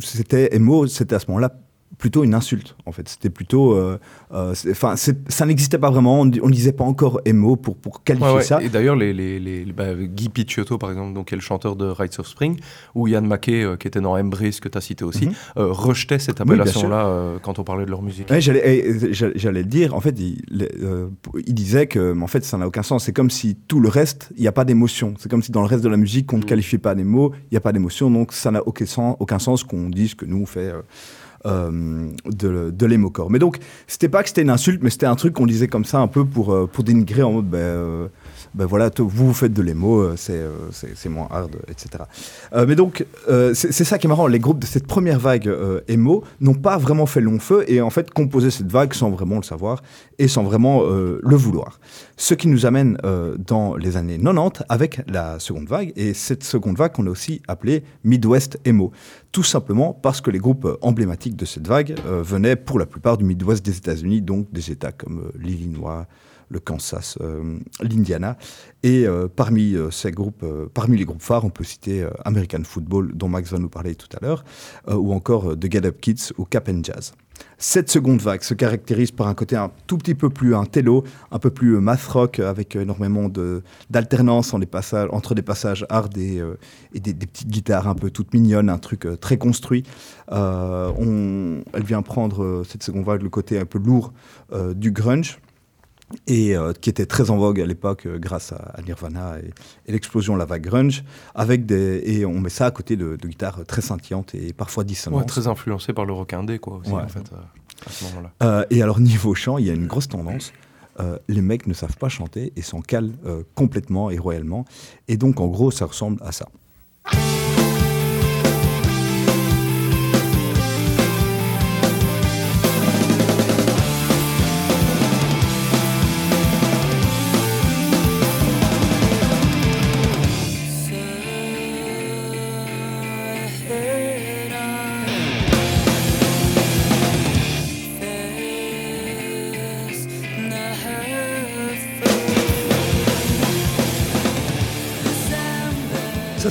c'était 0.00 0.54
emo, 0.56 0.86
c'était 0.86 1.14
à 1.14 1.18
ce 1.18 1.26
moment-là 1.28 1.52
plutôt 1.98 2.24
une 2.24 2.34
insulte, 2.34 2.74
en 2.86 2.92
fait. 2.92 3.08
C'était 3.08 3.30
plutôt... 3.30 3.72
euh, 3.74 3.98
euh, 4.32 4.54
Enfin, 4.70 4.94
ça 4.96 5.46
n'existait 5.46 5.78
pas 5.78 5.90
vraiment, 5.90 6.20
on 6.20 6.24
ne 6.24 6.50
disait 6.50 6.72
pas 6.72 6.84
encore 6.84 7.20
emo 7.24 7.56
pour, 7.56 7.76
pour 7.76 8.02
qualifier 8.02 8.28
Ouais, 8.28 8.34
ouais. 8.36 8.42
ça. 8.42 8.62
Et 8.62 8.68
d'ailleurs, 8.68 8.96
les, 8.96 9.12
les, 9.12 9.38
les- 9.38 9.64
bah, 9.72 9.94
Guy 9.94 10.28
Picciotto, 10.28 10.78
par 10.78 10.90
exemple, 10.90 11.12
donc, 11.14 11.28
qui 11.28 11.34
est 11.34 11.36
le 11.36 11.42
chanteur 11.42 11.76
de 11.76 11.84
Rites 11.86 12.18
of 12.18 12.26
Spring, 12.26 12.58
ou 12.94 13.06
Yann 13.08 13.26
Mackay, 13.26 13.62
euh, 13.62 13.76
qui 13.76 13.86
était 13.88 14.00
dans 14.00 14.16
Embrace, 14.18 14.58
que 14.60 14.68
tu 14.68 14.78
as 14.78 14.80
cité 14.80 15.04
aussi, 15.04 15.26
Mhm. 15.26 15.32
euh, 15.58 15.66
rejetait 15.72 16.18
cette 16.18 16.40
appellation-là 16.40 17.06
euh, 17.06 17.38
quand 17.40 17.58
on 17.58 17.64
parlait 17.64 17.84
de 17.84 17.90
leur 17.90 18.02
musique. 18.02 18.28
Ouais, 18.30 18.40
j'allais, 18.40 18.62
eh, 18.64 19.12
j'allais 19.14 19.32
j'allais 19.36 19.62
le 19.62 19.68
dire. 19.68 19.94
En 19.94 20.00
fait, 20.00 20.18
il, 20.18 20.42
il 21.46 21.54
disait 21.54 21.86
que, 21.86 22.18
en 22.20 22.26
fait, 22.26 22.44
ça 22.44 22.58
n'a 22.58 22.66
aucun 22.66 22.82
sens. 22.82 23.04
C'est 23.04 23.12
comme 23.12 23.30
si 23.30 23.54
tout 23.68 23.80
le 23.80 23.88
reste, 23.88 24.30
il 24.36 24.42
n'y 24.42 24.48
a 24.48 24.52
pas 24.52 24.64
d'émotion. 24.64 25.14
C'est 25.18 25.30
comme 25.30 25.42
si 25.42 25.52
dans 25.52 25.60
le 25.62 25.66
reste 25.68 25.84
de 25.84 25.88
la 25.88 25.96
musique, 25.96 26.32
on 26.32 26.38
ne 26.38 26.42
qualifie 26.44 26.78
pas 26.78 26.94
des 26.94 27.04
mots, 27.04 27.32
il 27.50 27.52
n'y 27.52 27.58
a 27.58 27.60
pas 27.60 27.72
d'émotion. 27.72 28.10
Donc, 28.10 28.32
ça 28.32 28.50
n'a 28.50 28.66
aucun 28.66 28.86
sens, 28.86 29.16
aucun 29.20 29.38
sens 29.38 29.62
qu'on 29.64 29.88
dise 29.88 30.14
que 30.14 30.24
nous 30.24 30.40
on 30.42 30.46
fait 30.46 30.72
euh, 31.46 32.08
de, 32.26 32.70
de 32.70 32.86
l'émocore. 32.86 33.30
Mais 33.30 33.38
donc, 33.38 33.58
c'était 33.86 34.08
pas 34.08 34.22
que 34.22 34.28
c'était 34.28 34.42
une 34.42 34.50
insulte, 34.50 34.82
mais 34.82 34.90
c'était 34.90 35.06
un 35.06 35.16
truc 35.16 35.34
qu'on 35.34 35.46
disait 35.46 35.68
comme 35.68 35.84
ça 35.84 35.98
un 35.98 36.06
peu 36.06 36.24
pour 36.24 36.52
euh, 36.52 36.66
pour 36.66 36.84
dénigrer 36.84 37.22
en 37.22 37.32
mode, 37.32 37.48
ben, 37.48 37.58
euh, 37.58 38.08
ben 38.54 38.66
voilà, 38.66 38.90
vous 38.98 39.08
vous 39.08 39.34
faites 39.34 39.52
de 39.52 39.62
euh, 39.62 40.14
c'est 40.16 40.42
c'est 40.94 41.08
moins 41.08 41.28
hard, 41.30 41.56
etc. 41.68 42.04
Mais 42.66 42.74
donc, 42.74 43.04
c'est 43.54 43.84
ça 43.84 43.98
qui 43.98 44.06
est 44.06 44.08
marrant. 44.08 44.26
Les 44.26 44.38
groupes 44.38 44.58
de 44.58 44.66
cette 44.66 44.86
première 44.86 45.18
vague 45.18 45.50
emo 45.88 46.24
n'ont 46.40 46.54
pas 46.54 46.76
vraiment 46.76 47.06
fait 47.06 47.20
long 47.20 47.38
feu 47.38 47.64
et 47.66 47.80
en 47.80 47.90
fait 47.90 48.10
composé 48.10 48.50
cette 48.50 48.70
vague 48.70 48.92
sans 48.92 49.10
vraiment 49.10 49.36
le 49.36 49.42
savoir 49.42 49.82
et 50.18 50.28
sans 50.28 50.42
vraiment 50.42 50.82
le 50.82 51.36
vouloir. 51.36 51.80
Ce 52.16 52.34
qui 52.34 52.48
nous 52.48 52.66
amène 52.66 52.98
dans 53.38 53.76
les 53.76 53.96
années 53.96 54.18
90 54.18 54.64
avec 54.68 55.00
la 55.08 55.38
seconde 55.38 55.68
vague 55.68 55.92
et 55.96 56.14
cette 56.14 56.44
seconde 56.44 56.76
vague 56.76 56.92
qu'on 56.92 57.06
a 57.06 57.10
aussi 57.10 57.40
appelée 57.48 57.82
Midwest 58.04 58.58
emo. 58.64 58.92
Tout 59.32 59.42
simplement 59.42 59.94
parce 59.94 60.20
que 60.20 60.30
les 60.30 60.38
groupes 60.38 60.68
emblématiques 60.82 61.36
de 61.36 61.46
cette 61.46 61.66
vague 61.66 61.94
euh, 62.04 62.22
venaient 62.22 62.54
pour 62.54 62.78
la 62.78 62.84
plupart 62.84 63.16
du 63.16 63.24
Midwest 63.24 63.64
des 63.64 63.78
États-Unis, 63.78 64.20
donc 64.20 64.52
des 64.52 64.70
États 64.70 64.92
comme 64.92 65.20
euh, 65.20 65.32
l'Illinois, 65.38 66.06
le 66.52 66.60
Kansas, 66.60 67.18
euh, 67.20 67.58
l'Indiana. 67.80 68.36
Et 68.82 69.06
euh, 69.06 69.28
parmi 69.34 69.76
ces 69.90 70.10
groupes, 70.10 70.44
parmi 70.74 70.98
les 70.98 71.04
groupes 71.04 71.22
phares, 71.22 71.44
on 71.44 71.50
peut 71.50 71.64
citer 71.64 72.06
American 72.24 72.62
Football, 72.64 73.12
dont 73.14 73.28
Max 73.28 73.50
va 73.50 73.58
nous 73.58 73.68
parler 73.68 73.94
tout 73.94 74.08
à 74.16 74.24
l'heure, 74.24 74.44
ou 74.88 75.12
encore 75.12 75.58
The 75.58 75.70
Get 75.70 75.86
Up 75.86 76.00
Kids 76.00 76.32
ou 76.36 76.44
Cap 76.44 76.68
and 76.68 76.82
Jazz. 76.82 77.12
Cette 77.58 77.90
seconde 77.90 78.20
vague 78.20 78.42
se 78.42 78.54
caractérise 78.54 79.12
par 79.12 79.28
un 79.28 79.34
côté 79.34 79.56
un 79.56 79.70
tout 79.86 79.96
petit 79.96 80.14
peu 80.14 80.30
plus 80.30 80.54
un 80.54 80.64
télo, 80.64 81.04
un 81.30 81.38
peu 81.38 81.50
plus 81.50 81.78
math 81.78 82.02
rock, 82.04 82.40
avec 82.40 82.74
énormément 82.76 83.30
d'alternance 83.88 84.52
entre 84.52 85.34
des 85.34 85.42
passages 85.42 85.86
hard 85.88 86.16
et, 86.18 86.42
des, 86.94 87.14
petites 87.14 87.48
guitares 87.48 87.88
un 87.88 87.94
peu 87.94 88.10
toutes 88.10 88.34
mignonnes, 88.34 88.68
un 88.68 88.78
truc 88.78 89.06
très 89.20 89.38
construit. 89.38 89.84
on, 90.30 91.62
elle 91.72 91.84
vient 91.84 92.02
prendre 92.02 92.64
cette 92.68 92.82
seconde 92.82 93.04
vague 93.04 93.22
le 93.22 93.30
côté 93.30 93.58
un 93.58 93.66
peu 93.66 93.78
lourd 93.78 94.12
du 94.74 94.90
grunge 94.90 95.38
et 96.26 96.56
euh, 96.56 96.72
qui 96.72 96.90
était 96.90 97.06
très 97.06 97.30
en 97.30 97.36
vogue 97.36 97.60
à 97.60 97.66
l'époque 97.66 98.06
euh, 98.06 98.18
grâce 98.18 98.52
à, 98.52 98.80
Nirvana 98.84 99.36
et, 99.86 99.92
l'explosion 99.92 100.34
de 100.34 100.38
la 100.38 100.44
vague 100.44 100.62
grunge, 100.62 101.04
avec 101.34 101.66
des, 101.66 102.02
et 102.04 102.24
on 102.24 102.40
met 102.40 102.50
ça 102.50 102.66
à 102.66 102.70
côté 102.70 102.96
de, 102.96 103.16
guitares 103.16 103.64
très 103.66 103.82
scintillantes 103.82 104.34
et 104.34 104.52
parfois 104.52 104.84
dissonantes. 104.84 105.20
Ouais, 105.20 105.26
très 105.26 105.48
influencé 105.48 105.92
par 105.92 106.04
le 106.04 106.12
rock 106.12 106.32
indé, 106.32 106.58
quoi, 106.58 106.78
aussi, 106.78 106.92
en 106.92 107.08
fait, 107.08 107.30
euh, 107.32 107.86
à 107.86 107.90
ce 107.90 108.04
moment-là. 108.04 108.66
et 108.70 108.82
alors, 108.82 109.00
niveau 109.00 109.34
chant, 109.34 109.58
il 109.58 109.66
y 109.66 109.70
a 109.70 109.74
une 109.74 109.86
grosse 109.86 110.08
tendance. 110.08 110.52
les 111.28 111.40
mecs 111.40 111.66
ne 111.66 111.74
savent 111.74 111.96
pas 111.96 112.08
chanter 112.08 112.52
et 112.56 112.62
s'en 112.62 112.80
calent 112.80 113.12
complètement 113.54 114.10
et 114.10 114.18
royalement. 114.18 114.64
Et 115.08 115.16
donc, 115.16 115.40
en 115.40 115.48
gros, 115.48 115.70
ça 115.70 115.86
ressemble 115.86 116.18
à 116.22 116.32
ça. 116.32 116.48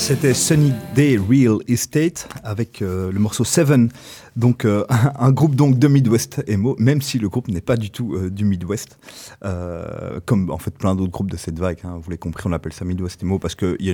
C'était 0.01 0.33
Sunny 0.33 0.73
Day 0.95 1.15
Real 1.15 1.57
Estate 1.67 2.27
avec 2.43 2.81
euh, 2.81 3.11
le 3.11 3.19
morceau 3.19 3.43
Seven, 3.43 3.89
donc 4.35 4.65
euh, 4.65 4.83
un, 5.19 5.31
groupe 5.31 5.55
donc 5.55 5.77
de 5.77 5.87
Midwest 5.87 6.43
emo, 6.47 6.75
même 6.79 7.03
si 7.03 7.19
le 7.19 7.29
groupe 7.29 7.47
n'est 7.49 7.61
pas 7.61 7.77
du 7.77 7.91
tout 7.91 8.15
euh, 8.15 8.31
du 8.31 8.43
Midwest, 8.43 8.97
comme 10.25 10.49
en 10.49 10.57
fait 10.57 10.71
plein 10.71 10.95
d'autres 10.95 11.11
groupes 11.11 11.29
de 11.29 11.37
cette 11.37 11.59
vague. 11.59 11.77
Hein. 11.83 11.99
vous 12.01 12.09
l'avez 12.09 12.17
compris, 12.17 12.43
on 12.47 12.51
appelle 12.51 12.73
ça 12.73 12.83
Midwest 12.83 13.21
emo 13.21 13.37
parce 13.37 13.53
qu'il 13.53 13.77
y 13.79 13.91
a 13.91 13.93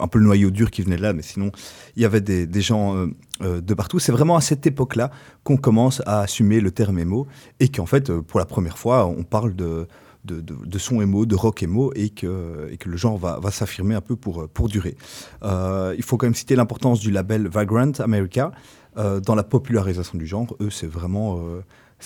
un 0.00 0.06
peu 0.06 0.20
le 0.20 0.26
noyau 0.26 0.50
dur 0.50 0.70
qui 0.70 0.82
venait 0.82 0.96
de 0.96 1.02
là, 1.02 1.12
mais 1.12 1.22
sinon 1.22 1.50
il 1.96 2.02
y 2.02 2.04
avait 2.04 2.20
des, 2.20 2.46
des 2.46 2.60
gens 2.60 3.08
de 3.40 3.74
partout. 3.74 3.98
C'est 3.98 4.12
vraiment 4.12 4.36
à 4.36 4.40
cette 4.40 4.64
époque-là 4.64 5.10
qu'on 5.42 5.56
commence 5.56 6.02
à 6.06 6.20
assumer 6.20 6.60
le 6.60 6.70
terme 6.70 7.00
emo 7.00 7.26
et 7.58 7.68
qu'en 7.68 7.86
fait 7.86 8.12
pour 8.12 8.38
la 8.38 8.46
première 8.46 8.78
fois 8.78 9.06
on 9.06 9.24
parle 9.24 9.56
de 9.56 9.88
de, 10.24 10.78
son 10.78 11.00
émo, 11.00 11.26
de 11.26 11.34
rock 11.34 11.62
émo, 11.62 11.92
et 11.94 12.10
que, 12.10 12.68
et 12.70 12.76
que 12.76 12.88
le 12.88 12.96
genre 12.96 13.18
va, 13.18 13.38
va 13.40 13.50
s'affirmer 13.50 13.94
un 13.94 14.00
peu 14.00 14.16
pour, 14.16 14.48
pour 14.48 14.68
durer. 14.68 14.96
Euh, 15.42 15.94
il 15.96 16.02
faut 16.02 16.16
quand 16.16 16.26
même 16.26 16.34
citer 16.34 16.56
l'importance 16.56 17.00
du 17.00 17.10
label 17.10 17.48
Vagrant 17.48 17.92
America 17.98 18.52
euh, 18.96 19.20
dans 19.20 19.34
la 19.34 19.44
popularisation 19.44 20.18
du 20.18 20.26
genre. 20.26 20.46
Eux, 20.60 20.70
c'est 20.70 20.86
vraiment 20.86 21.40
euh, 21.40 21.62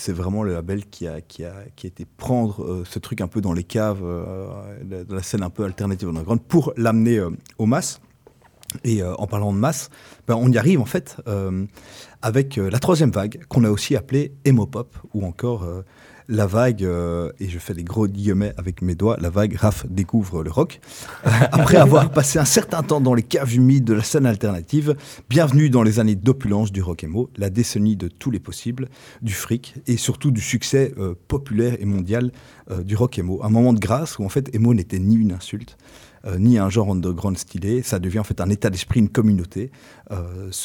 vraiment 0.09 0.43
le 0.43 0.53
label 0.53 0.85
qui 0.85 1.07
a, 1.07 1.21
qui 1.21 1.43
a, 1.43 1.53
qui 1.75 1.87
été 1.87 2.05
prendre 2.05 2.83
ce 2.85 2.99
truc 2.99 3.21
un 3.21 3.27
peu 3.27 3.41
dans 3.41 3.53
les 3.53 3.63
caves 3.63 4.01
de 4.01 5.13
la 5.13 5.23
scène 5.23 5.43
un 5.43 5.49
peu 5.49 5.63
alternative 5.63 6.09
underground 6.09 6.41
pour 6.41 6.73
l'amener 6.77 7.21
aux 7.57 7.65
masses. 7.65 8.01
Et 8.83 9.03
en 9.03 9.27
parlant 9.27 9.53
de 9.53 9.59
masse, 9.59 9.91
ben, 10.27 10.35
on 10.35 10.51
y 10.51 10.57
arrive 10.57 10.81
en 10.81 10.85
fait 10.85 11.17
avec 12.23 12.55
la 12.55 12.79
troisième 12.79 13.11
vague 13.11 13.43
qu'on 13.47 13.63
a 13.65 13.69
aussi 13.69 13.95
appelée 13.95 14.33
emo 14.45 14.65
pop 14.65 14.97
ou 15.13 15.27
encore 15.27 15.63
la 16.27 16.45
vague, 16.45 16.83
euh, 16.83 17.31
et 17.39 17.49
je 17.49 17.59
fais 17.59 17.73
des 17.73 17.83
gros 17.83 18.07
guillemets 18.07 18.53
avec 18.57 18.81
mes 18.81 18.95
doigts, 18.95 19.17
la 19.19 19.29
vague 19.29 19.55
Raph 19.55 19.85
découvre 19.89 20.43
le 20.43 20.51
rock. 20.51 20.79
Euh, 21.25 21.29
après 21.51 21.77
avoir 21.77 22.11
passé 22.11 22.39
un 22.39 22.45
certain 22.45 22.83
temps 22.83 23.01
dans 23.01 23.13
les 23.13 23.23
caves 23.23 23.53
humides 23.53 23.83
de 23.83 23.93
la 23.93 24.03
scène 24.03 24.25
alternative, 24.25 24.95
bienvenue 25.29 25.69
dans 25.69 25.83
les 25.83 25.99
années 25.99 26.15
d'opulence 26.15 26.71
du 26.71 26.81
rock 26.81 27.03
emo, 27.03 27.29
la 27.37 27.49
décennie 27.49 27.95
de 27.95 28.07
tous 28.07 28.31
les 28.31 28.39
possibles, 28.39 28.89
du 29.21 29.33
fric 29.33 29.75
et 29.87 29.97
surtout 29.97 30.31
du 30.31 30.41
succès 30.41 30.93
euh, 30.97 31.15
populaire 31.27 31.75
et 31.79 31.85
mondial 31.85 32.31
du 32.85 32.95
rock 32.95 33.19
emo. 33.19 33.41
Un 33.43 33.49
moment 33.49 33.73
de 33.73 33.79
grâce 33.79 34.17
où 34.19 34.23
en 34.23 34.29
fait 34.29 34.55
emo 34.55 34.73
n'était 34.73 34.97
ni 34.97 35.15
une 35.15 35.33
insulte, 35.33 35.77
ni 36.37 36.57
un 36.57 36.69
genre 36.69 36.91
underground 36.91 37.37
stylé. 37.37 37.81
Ça 37.81 37.99
devient 37.99 38.19
en 38.19 38.23
fait 38.23 38.39
un 38.41 38.49
état 38.49 38.69
d'esprit, 38.69 38.99
une 38.99 39.09
communauté, 39.09 39.71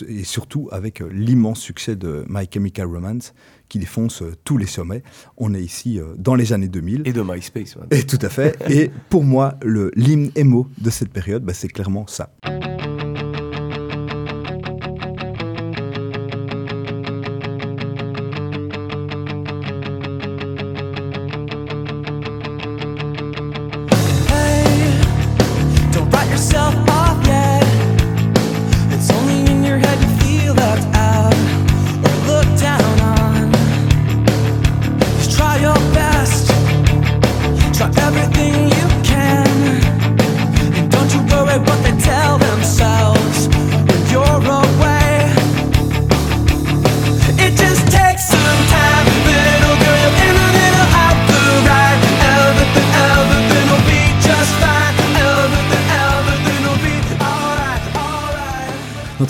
et 0.07 0.25
surtout 0.25 0.69
avec 0.71 1.01
l'immense 1.01 1.61
succès 1.61 1.97
de 1.97 2.25
My 2.29 2.47
Chemical 2.53 2.87
Romance, 2.87 3.35
qui 3.69 3.79
défonce 3.79 4.23
euh, 4.23 4.35
tous 4.45 4.57
les 4.57 4.67
sommets. 4.67 5.03
On 5.37 5.55
est 5.55 5.63
ici 5.63 5.99
euh, 5.99 6.15
dans 6.17 6.35
les 6.35 6.53
années 6.53 6.69
2000. 6.69 7.03
Et 7.07 7.13
de 7.13 7.23
MySpace. 7.23 7.77
Et 7.91 8.05
tout 8.05 8.19
à 8.23 8.29
fait. 8.29 8.57
et 8.69 8.91
pour 9.09 9.25
moi, 9.25 9.55
le 9.63 9.91
l'hymne 9.95 10.31
émo 10.35 10.69
de 10.79 10.91
cette 10.91 11.11
période, 11.11 11.45
bah, 11.45 11.55
c'est 11.55 11.69
clairement 11.69 12.07
ça. 12.07 12.31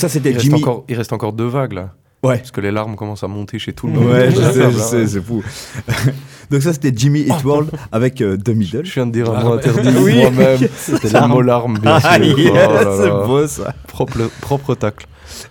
Ça, 0.08 0.14
c'était 0.14 0.30
il 0.30 0.40
Jimmy. 0.40 0.54
Reste 0.54 0.64
encore, 0.64 0.84
il 0.88 0.96
reste 0.96 1.12
encore 1.12 1.32
deux 1.32 1.46
vagues 1.46 1.72
là. 1.72 1.94
Ouais. 2.24 2.38
Parce 2.38 2.50
que 2.50 2.60
les 2.60 2.72
larmes 2.72 2.96
commencent 2.96 3.22
à 3.22 3.28
monter 3.28 3.60
chez 3.60 3.72
tout 3.72 3.86
le 3.86 3.92
monde. 3.92 4.06
Ouais, 4.06 4.30
je 4.30 4.36
sais, 4.36 4.72
je 4.72 4.78
sais, 4.78 5.06
c'est 5.06 5.22
fou. 5.22 5.44
Donc 6.50 6.62
ça, 6.62 6.72
c'était 6.72 6.92
Jimmy 6.94 7.20
Eat 7.20 7.44
World 7.44 7.70
avec 7.92 8.20
euh, 8.20 8.36
The 8.36 8.48
Middle. 8.48 8.84
Je 8.84 8.94
viens 8.94 9.06
de 9.06 9.12
dire 9.12 9.30
un 9.30 9.44
mot 9.44 9.52
interdit 9.52 9.90
oui. 10.00 10.16
moi-même. 10.16 10.58
C'était 10.76 11.20
le 11.20 11.28
mot 11.28 11.42
larme, 11.42 11.78
bien 11.78 11.98
ah, 12.02 12.16
sûr. 12.16 12.36
oh 12.36 13.00
c'est 13.00 13.10
beau 13.10 13.46
ça. 13.46 13.72
Propre, 13.86 14.28
propre 14.40 14.74
tacle. 14.74 15.06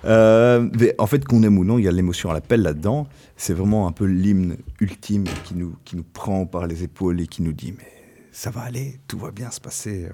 Euh, 0.06 0.68
mais 0.78 0.94
en 0.98 1.08
fait, 1.08 1.24
qu'on 1.24 1.42
aime 1.44 1.58
ou 1.58 1.64
non, 1.64 1.78
il 1.78 1.86
y 1.86 1.88
a 1.88 1.92
l'émotion 1.92 2.32
à 2.32 2.34
l'appel 2.34 2.64
là-dedans. 2.64 3.08
C'est 3.38 3.54
vraiment 3.54 3.88
un 3.88 3.92
peu 3.92 4.06
l'hymne 4.06 4.58
ultime 4.82 5.24
qui 5.46 5.56
nous, 5.56 5.76
qui 5.86 5.96
nous 5.96 6.04
prend 6.04 6.46
par 6.46 6.68
les 6.68 6.84
épaules 6.84 7.22
et 7.22 7.28
qui 7.28 7.44
nous 7.44 7.54
dit, 7.54 7.74
mais 7.78 7.88
ça 8.32 8.50
va 8.50 8.62
aller, 8.62 9.00
tout 9.08 9.20
va 9.20 9.32
bien 9.32 9.52
se 9.52 9.62
passer. 9.62 10.06
Euh. 10.06 10.12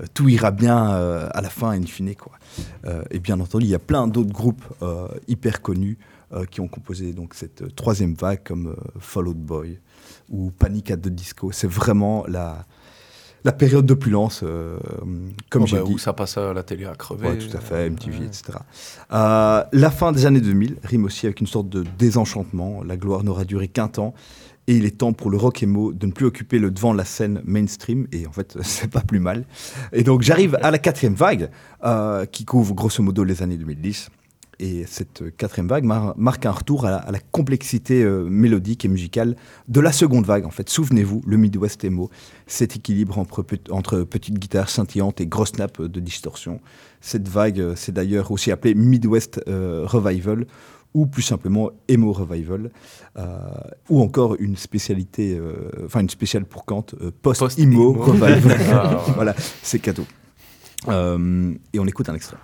Euh, 0.00 0.04
tout 0.14 0.28
ira 0.28 0.50
bien 0.50 0.92
euh, 0.92 1.28
à 1.32 1.40
la 1.40 1.50
fin, 1.50 1.70
in 1.70 1.82
fine. 1.82 2.14
Quoi. 2.14 2.32
Euh, 2.86 3.02
et 3.10 3.18
bien 3.18 3.38
entendu, 3.40 3.64
il 3.64 3.70
y 3.70 3.74
a 3.74 3.80
plein 3.80 4.06
d'autres 4.06 4.32
groupes 4.32 4.64
hyper 5.28 5.62
connus 5.62 5.98
qui 6.52 6.60
ont 6.60 6.68
composé 6.68 7.12
donc, 7.12 7.34
cette 7.34 7.74
troisième 7.74 8.14
vague, 8.14 8.44
comme 8.44 8.76
Fall 9.00 9.26
Out 9.26 9.36
Boy 9.36 9.80
ou 10.28 10.52
Panic 10.52 10.92
at 10.92 10.98
the 10.98 11.08
Disco. 11.08 11.50
C'est 11.50 11.66
vraiment 11.66 12.24
la, 12.28 12.66
la 13.42 13.50
période 13.50 13.84
d'opulence, 13.84 14.44
comme 15.50 15.62
oh 15.62 15.66
j'ai 15.66 15.78
bah, 15.78 15.82
dit. 15.84 15.94
Où 15.94 15.98
ça 15.98 16.12
passe 16.12 16.38
à 16.38 16.54
la 16.54 16.62
télé 16.62 16.84
à 16.84 16.94
crever. 16.94 17.36
tout 17.36 17.56
à 17.56 17.60
fait, 17.60 17.90
MTV, 17.90 18.26
etc. 18.26 18.58
la 19.10 19.90
fin 19.90 20.12
des 20.12 20.24
années 20.24 20.40
2000 20.40 20.76
rime 20.84 21.04
aussi 21.04 21.26
avec 21.26 21.40
une 21.40 21.48
sorte 21.48 21.68
de 21.68 21.84
désenchantement. 21.98 22.84
La 22.84 22.96
gloire 22.96 23.24
n'aura 23.24 23.44
duré 23.44 23.66
qu'un 23.66 23.88
temps. 23.88 24.14
Et 24.70 24.76
il 24.76 24.84
est 24.84 24.98
temps 24.98 25.12
pour 25.12 25.30
le 25.30 25.36
rock 25.36 25.64
emo 25.64 25.92
de 25.92 26.06
ne 26.06 26.12
plus 26.12 26.26
occuper 26.26 26.60
le 26.60 26.70
devant 26.70 26.92
de 26.92 26.98
la 26.98 27.04
scène 27.04 27.42
mainstream. 27.44 28.06
Et 28.12 28.28
en 28.28 28.30
fait, 28.30 28.56
c'est 28.62 28.88
pas 28.88 29.00
plus 29.00 29.18
mal. 29.18 29.44
Et 29.92 30.04
donc, 30.04 30.22
j'arrive 30.22 30.56
à 30.62 30.70
la 30.70 30.78
quatrième 30.78 31.14
vague, 31.14 31.50
euh, 31.82 32.24
qui 32.24 32.44
couvre 32.44 32.72
grosso 32.72 33.02
modo 33.02 33.24
les 33.24 33.42
années 33.42 33.56
2010. 33.56 34.10
Et 34.60 34.84
cette 34.86 35.36
quatrième 35.36 35.66
vague 35.66 35.82
marque 36.16 36.46
un 36.46 36.52
retour 36.52 36.86
à 36.86 37.10
la, 37.10 37.18
complexité 37.32 38.04
euh, 38.04 38.28
mélodique 38.28 38.84
et 38.84 38.88
musicale 38.88 39.34
de 39.66 39.80
la 39.80 39.90
seconde 39.90 40.24
vague. 40.24 40.46
En 40.46 40.50
fait, 40.50 40.68
souvenez-vous, 40.70 41.20
le 41.26 41.36
Midwest 41.36 41.82
emo, 41.82 42.08
cet 42.46 42.76
équilibre 42.76 43.18
entre, 43.18 43.44
entre 43.70 44.02
petites 44.02 44.38
guitares 44.38 44.70
scintillantes 44.70 45.20
et 45.20 45.26
grosses 45.26 45.58
nappes 45.58 45.82
de 45.82 45.98
distorsion. 45.98 46.60
Cette 47.00 47.26
vague, 47.26 47.58
euh, 47.58 47.72
c'est 47.74 47.90
d'ailleurs 47.90 48.30
aussi 48.30 48.52
appelé 48.52 48.76
Midwest 48.76 49.40
Revival 49.48 50.46
ou 50.94 51.06
plus 51.06 51.22
simplement 51.22 51.70
emo 51.88 52.12
revival, 52.12 52.70
euh, 53.16 53.38
ou 53.88 54.00
encore 54.00 54.36
une 54.38 54.56
spécialité, 54.56 55.36
euh, 55.36 55.70
enfin 55.84 56.00
une 56.00 56.10
spéciale 56.10 56.44
pour 56.44 56.64
Kant, 56.64 56.86
euh, 57.00 57.10
post-emo 57.22 57.92
Post-emo. 57.92 57.92
revival. 57.92 58.58
Ah. 58.72 59.02
voilà, 59.14 59.34
c'est 59.62 59.78
cadeau. 59.78 60.04
Et 60.88 61.78
on 61.78 61.86
écoute 61.86 62.08
un 62.08 62.14
extrait. 62.14 62.38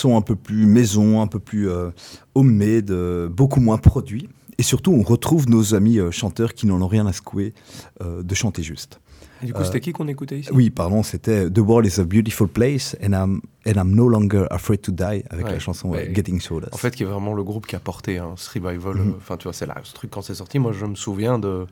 Son 0.00 0.16
un 0.16 0.22
peu 0.22 0.36
plus 0.36 0.66
maison, 0.66 1.20
un 1.20 1.26
peu 1.26 1.38
plus 1.38 1.68
euh, 1.68 1.90
homemade, 2.34 2.90
euh, 2.90 3.28
beaucoup 3.28 3.60
moins 3.60 3.78
produit. 3.78 4.28
Et 4.58 4.62
surtout, 4.62 4.92
on 4.92 5.02
retrouve 5.02 5.48
nos 5.48 5.74
amis 5.74 5.98
euh, 5.98 6.10
chanteurs 6.10 6.54
qui 6.54 6.66
n'en 6.66 6.80
ont 6.82 6.88
rien 6.88 7.06
à 7.06 7.12
secouer 7.12 7.54
de 8.00 8.34
chanter 8.34 8.62
juste. 8.62 9.00
Et 9.42 9.46
du 9.46 9.54
coup, 9.54 9.64
c'était 9.64 9.80
qui 9.80 9.92
qu'on 9.92 10.08
écoutait 10.08 10.40
ici? 10.40 10.50
Oui, 10.52 10.68
pardon, 10.68 11.02
c'était 11.02 11.50
The 11.50 11.58
World 11.58 11.90
is 11.90 11.98
a 11.98 12.04
Beautiful 12.04 12.48
Place 12.48 12.94
and 13.02 13.12
I'm, 13.12 13.40
and 13.66 13.72
I'm 13.72 13.94
No 13.94 14.08
Longer 14.08 14.46
Afraid 14.50 14.80
to 14.82 14.92
Die 14.92 15.02
avec 15.30 15.46
Ouais, 15.46 15.52
la 15.52 15.58
chanson 15.58 15.92
euh, 15.94 16.04
Getting 16.14 16.40
Sodas. 16.40 16.68
En 16.72 16.76
fait, 16.76 16.94
qui 16.94 17.02
est 17.02 17.06
vraiment 17.06 17.34
le 17.34 17.42
groupe 17.42 17.66
qui 17.66 17.76
a 17.76 17.78
porté 17.78 18.18
hein, 18.18 18.32
ce 18.36 18.48
revival. 18.58 18.94
Mhm. 18.96 19.08
euh, 19.10 19.12
Enfin, 19.18 19.36
tu 19.36 19.44
vois, 19.44 19.52
c'est 19.52 19.66
là, 19.66 19.74
ce 19.82 19.92
truc 19.94 20.10
quand 20.10 20.22
c'est 20.22 20.34
sorti. 20.34 20.58
Moi, 20.58 20.72
je 20.72 20.86
me 20.86 20.94
souviens 20.94 21.38
de, 21.38 21.66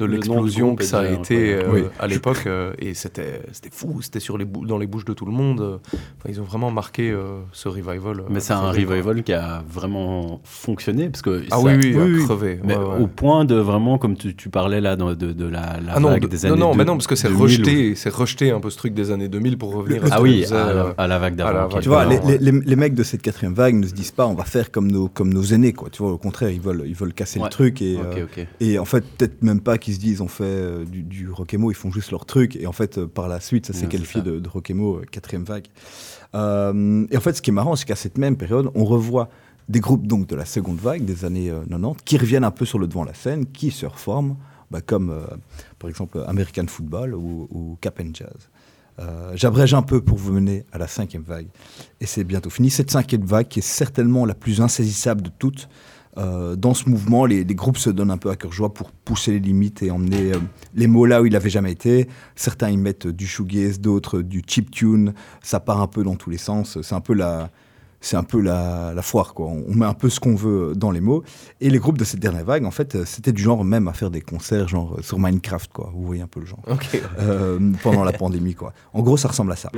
de 0.00 0.04
l'explosion 0.06 0.74
que 0.76 0.84
ça 0.84 1.00
a 1.00 1.08
été 1.08 1.54
euh, 1.54 1.62
Oui. 1.72 1.82
à 1.98 2.06
l'époque. 2.06 2.44
euh, 2.46 2.72
et 2.78 2.94
c'était 2.94 3.42
c'était 3.52 3.70
fou. 3.72 4.00
C'était 4.02 4.20
sur 4.20 4.38
les 4.38 4.44
bou- 4.44 4.64
dans 4.66 4.78
les 4.78 4.86
bouches 4.86 5.04
de 5.04 5.12
tout 5.12 5.26
le 5.26 5.32
monde. 5.32 5.80
Enfin, 5.84 6.28
ils 6.28 6.40
ont 6.40 6.44
vraiment 6.44 6.70
marqué 6.70 7.10
euh, 7.10 7.40
ce 7.52 7.68
revival. 7.68 8.22
Mais 8.30 8.40
c'est 8.40 8.52
un 8.54 8.70
revival 8.70 9.22
qui 9.22 9.32
a 9.32 9.62
vraiment 9.70 10.40
fonctionné 10.44 11.08
parce 11.10 11.22
que 11.22 11.42
Ah 11.50 11.56
ça- 11.56 11.62
oui, 11.62 11.72
oui, 11.82 11.94
oui, 11.94 12.00
à 12.00 12.04
oui. 12.04 12.24
crevé. 12.24 12.60
mais 12.64 12.76
ouais, 12.76 12.84
ouais. 12.84 13.00
au 13.02 13.06
point 13.06 13.44
de 13.44 13.54
vraiment 13.56 13.98
comme 13.98 14.16
tu, 14.16 14.34
tu 14.34 14.48
parlais 14.48 14.80
là 14.80 14.96
de, 14.96 15.14
de 15.14 15.44
la, 15.46 15.78
la 15.80 15.94
Ah 15.96 16.00
non, 16.00 16.08
vague 16.10 16.22
de- 16.22 16.26
des 16.28 16.36
non, 16.48 16.52
années 16.52 16.60
non, 16.60 16.70
deux- 16.72 16.78
mais 16.78 16.84
non, 16.84 16.94
parce 16.96 17.06
que 17.06 17.16
c'est 17.16 17.28
2000 17.28 17.42
rejeté, 17.42 17.94
c'est 17.94 18.12
rejeté 18.12 18.50
un 18.50 18.60
peu 18.60 18.70
ce 18.70 18.78
truc 18.78 18.94
des 18.94 19.10
années 19.10 19.28
2000 19.28 19.58
pour 19.58 19.74
revenir 19.74 20.04
à 20.04 20.08
Ah 20.12 20.22
oui, 20.22 20.44
à, 20.46 20.72
la, 20.72 20.94
à 20.96 21.06
la 21.06 21.18
vague 21.36 21.54
d'avant. 21.54 21.80
Tu 21.80 21.88
vois, 21.88 22.02
Alors, 22.02 22.12
les, 22.12 22.18
ouais. 22.18 22.38
les- 22.38 22.52
les- 22.52 22.60
les 22.66 22.76
mecs 22.76 22.94
de 22.94 23.02
cette 23.02 23.22
quatrième 23.22 23.54
vague 23.54 23.74
ne 23.74 23.86
se 23.86 23.92
disent 23.94 24.10
pas 24.12 24.26
on 24.26 24.34
va 24.34 24.44
faire 24.44 24.70
comme 24.70 24.90
nos, 24.90 25.08
comme 25.08 25.32
nos 25.32 25.42
aînés, 25.42 25.72
quoi. 25.72 25.90
Tu 25.90 26.02
vois, 26.02 26.12
au 26.12 26.18
contraire, 26.18 26.50
ils 26.50 26.60
veulent, 26.60 26.84
ils 26.86 26.94
veulent 26.94 27.14
casser 27.14 27.38
Ouais. 27.38 27.46
le 27.46 27.50
truc 27.50 27.82
et, 27.82 27.96
euh, 27.98 28.26
et 28.60 28.78
en 28.78 28.84
fait, 28.84 29.04
peut-être 29.04 29.42
même 29.42 29.60
pas 29.60 29.78
qu'ils 29.78 29.94
se 29.94 30.00
disent 30.00 30.20
on 30.20 30.28
fait 30.28 30.44
euh, 30.44 30.84
du, 30.84 31.02
du 31.02 31.30
rock'emo, 31.30 31.70
ils 31.70 31.74
font 31.74 31.90
juste 31.90 32.10
leur 32.10 32.26
truc 32.26 32.56
et 32.56 32.66
en 32.66 32.72
fait, 32.72 32.98
euh, 32.98 33.06
par 33.06 33.28
la 33.28 33.40
suite, 33.40 33.66
ça 33.66 33.72
s'est 33.72 33.82
Ouais, 33.82 33.88
qualifié 33.88 34.20
ça. 34.20 34.26
de, 34.26 34.38
de 34.40 34.48
rock'emo 34.48 34.96
euh, 34.98 35.02
quatrième 35.10 35.44
vague. 35.44 35.66
Euh, 36.34 37.06
et 37.10 37.16
en 37.16 37.20
fait, 37.20 37.34
ce 37.34 37.42
qui 37.42 37.50
est 37.50 37.52
marrant, 37.52 37.76
c'est 37.76 37.84
qu'à 37.86 37.96
cette 37.96 38.18
même 38.18 38.36
période, 38.36 38.70
on 38.74 38.84
revoit 38.84 39.28
des 39.68 39.80
groupes 39.80 40.06
donc 40.06 40.26
de 40.26 40.36
la 40.36 40.44
seconde 40.44 40.78
vague 40.78 41.04
des 41.04 41.24
années 41.24 41.50
euh, 41.50 41.62
90 41.68 41.96
qui 42.04 42.18
reviennent 42.18 42.44
un 42.44 42.50
peu 42.50 42.64
sur 42.64 42.78
le 42.78 42.86
devant 42.86 43.02
de 43.02 43.08
la 43.08 43.14
scène, 43.14 43.46
qui 43.46 43.70
se 43.70 43.86
reforment, 43.86 44.36
bah, 44.70 44.80
comme 44.84 45.10
euh, 45.10 45.22
par 45.78 45.88
exemple 45.88 46.22
American 46.26 46.66
Football 46.66 47.14
ou, 47.14 47.48
ou 47.50 47.78
Cap 47.80 48.00
and 48.00 48.10
Jazz. 48.14 48.50
Euh, 48.98 49.32
J'abrège 49.34 49.74
un 49.74 49.82
peu 49.82 50.00
pour 50.00 50.18
vous 50.18 50.32
mener 50.32 50.64
à 50.72 50.78
la 50.78 50.86
cinquième 50.86 51.22
vague. 51.22 51.48
Et 52.00 52.06
c'est 52.06 52.24
bientôt 52.24 52.50
fini. 52.50 52.70
Cette 52.70 52.90
cinquième 52.90 53.24
vague 53.24 53.48
qui 53.48 53.58
est 53.60 53.62
certainement 53.62 54.24
la 54.24 54.34
plus 54.34 54.60
insaisissable 54.60 55.22
de 55.22 55.30
toutes. 55.38 55.68
Euh, 56.16 56.54
dans 56.54 56.74
ce 56.74 56.88
mouvement, 56.88 57.26
les, 57.26 57.44
groupes 57.44 57.78
se 57.78 57.90
donnent 57.90 58.12
un 58.12 58.18
peu 58.18 58.30
à 58.30 58.36
cœur 58.36 58.52
joie 58.52 58.72
pour 58.72 58.92
pousser 58.92 59.32
les 59.32 59.40
limites 59.40 59.82
et 59.82 59.90
emmener 59.90 60.32
euh, 60.32 60.38
les 60.74 60.86
mots 60.86 61.06
là 61.06 61.20
où 61.20 61.26
ils 61.26 61.32
n'avaient 61.32 61.50
jamais 61.50 61.72
été. 61.72 62.08
Certains 62.36 62.70
y 62.70 62.76
mettent 62.76 63.08
du 63.08 63.26
shoegaze, 63.26 63.80
d'autres 63.80 64.20
du 64.20 64.42
chip 64.46 64.70
tune. 64.70 65.12
Ça 65.42 65.58
part 65.58 65.80
un 65.80 65.88
peu 65.88 66.04
dans 66.04 66.14
tous 66.14 66.30
les 66.30 66.38
sens. 66.38 66.80
C'est 66.82 66.94
un 66.94 67.00
peu 67.00 67.14
la, 67.14 67.50
c'est 68.04 68.16
un 68.16 68.22
peu 68.22 68.40
la, 68.40 68.92
la 68.94 69.02
foire 69.02 69.34
quoi. 69.34 69.46
On 69.46 69.74
met 69.74 69.86
un 69.86 69.94
peu 69.94 70.10
ce 70.10 70.20
qu'on 70.20 70.34
veut 70.34 70.74
dans 70.76 70.90
les 70.90 71.00
mots. 71.00 71.24
Et 71.60 71.70
les 71.70 71.78
groupes 71.78 71.98
de 71.98 72.04
cette 72.04 72.20
dernière 72.20 72.44
vague, 72.44 72.64
en 72.64 72.70
fait, 72.70 72.94
euh, 72.94 73.04
c'était 73.04 73.32
du 73.32 73.42
genre 73.42 73.64
même 73.64 73.88
à 73.88 73.92
faire 73.92 74.10
des 74.10 74.20
concerts 74.20 74.68
genre 74.68 74.96
euh, 74.98 75.02
sur 75.02 75.18
Minecraft 75.18 75.72
quoi. 75.72 75.90
Vous 75.94 76.04
voyez 76.04 76.22
un 76.22 76.26
peu 76.26 76.40
le 76.40 76.46
genre. 76.46 76.60
Euh, 77.18 77.72
pendant 77.82 78.04
la 78.04 78.12
pandémie 78.24 78.54
quoi. 78.54 78.72
En 78.92 79.02
gros, 79.02 79.16
ça 79.16 79.28
ressemble 79.28 79.52
à 79.52 79.56
ça. 79.56 79.70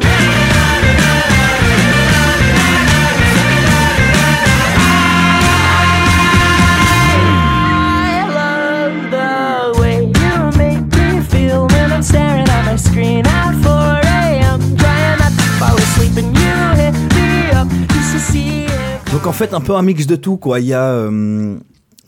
Donc 19.12 19.26
en 19.26 19.33
fait, 19.33 19.52
un 19.52 19.61
peu 19.61 19.74
un 19.74 19.83
mix 19.83 20.07
de 20.07 20.16
tout, 20.16 20.38
quoi. 20.38 20.61
Il 20.61 20.66
y 20.66 20.72
a, 20.72 20.90
euh, 20.90 21.57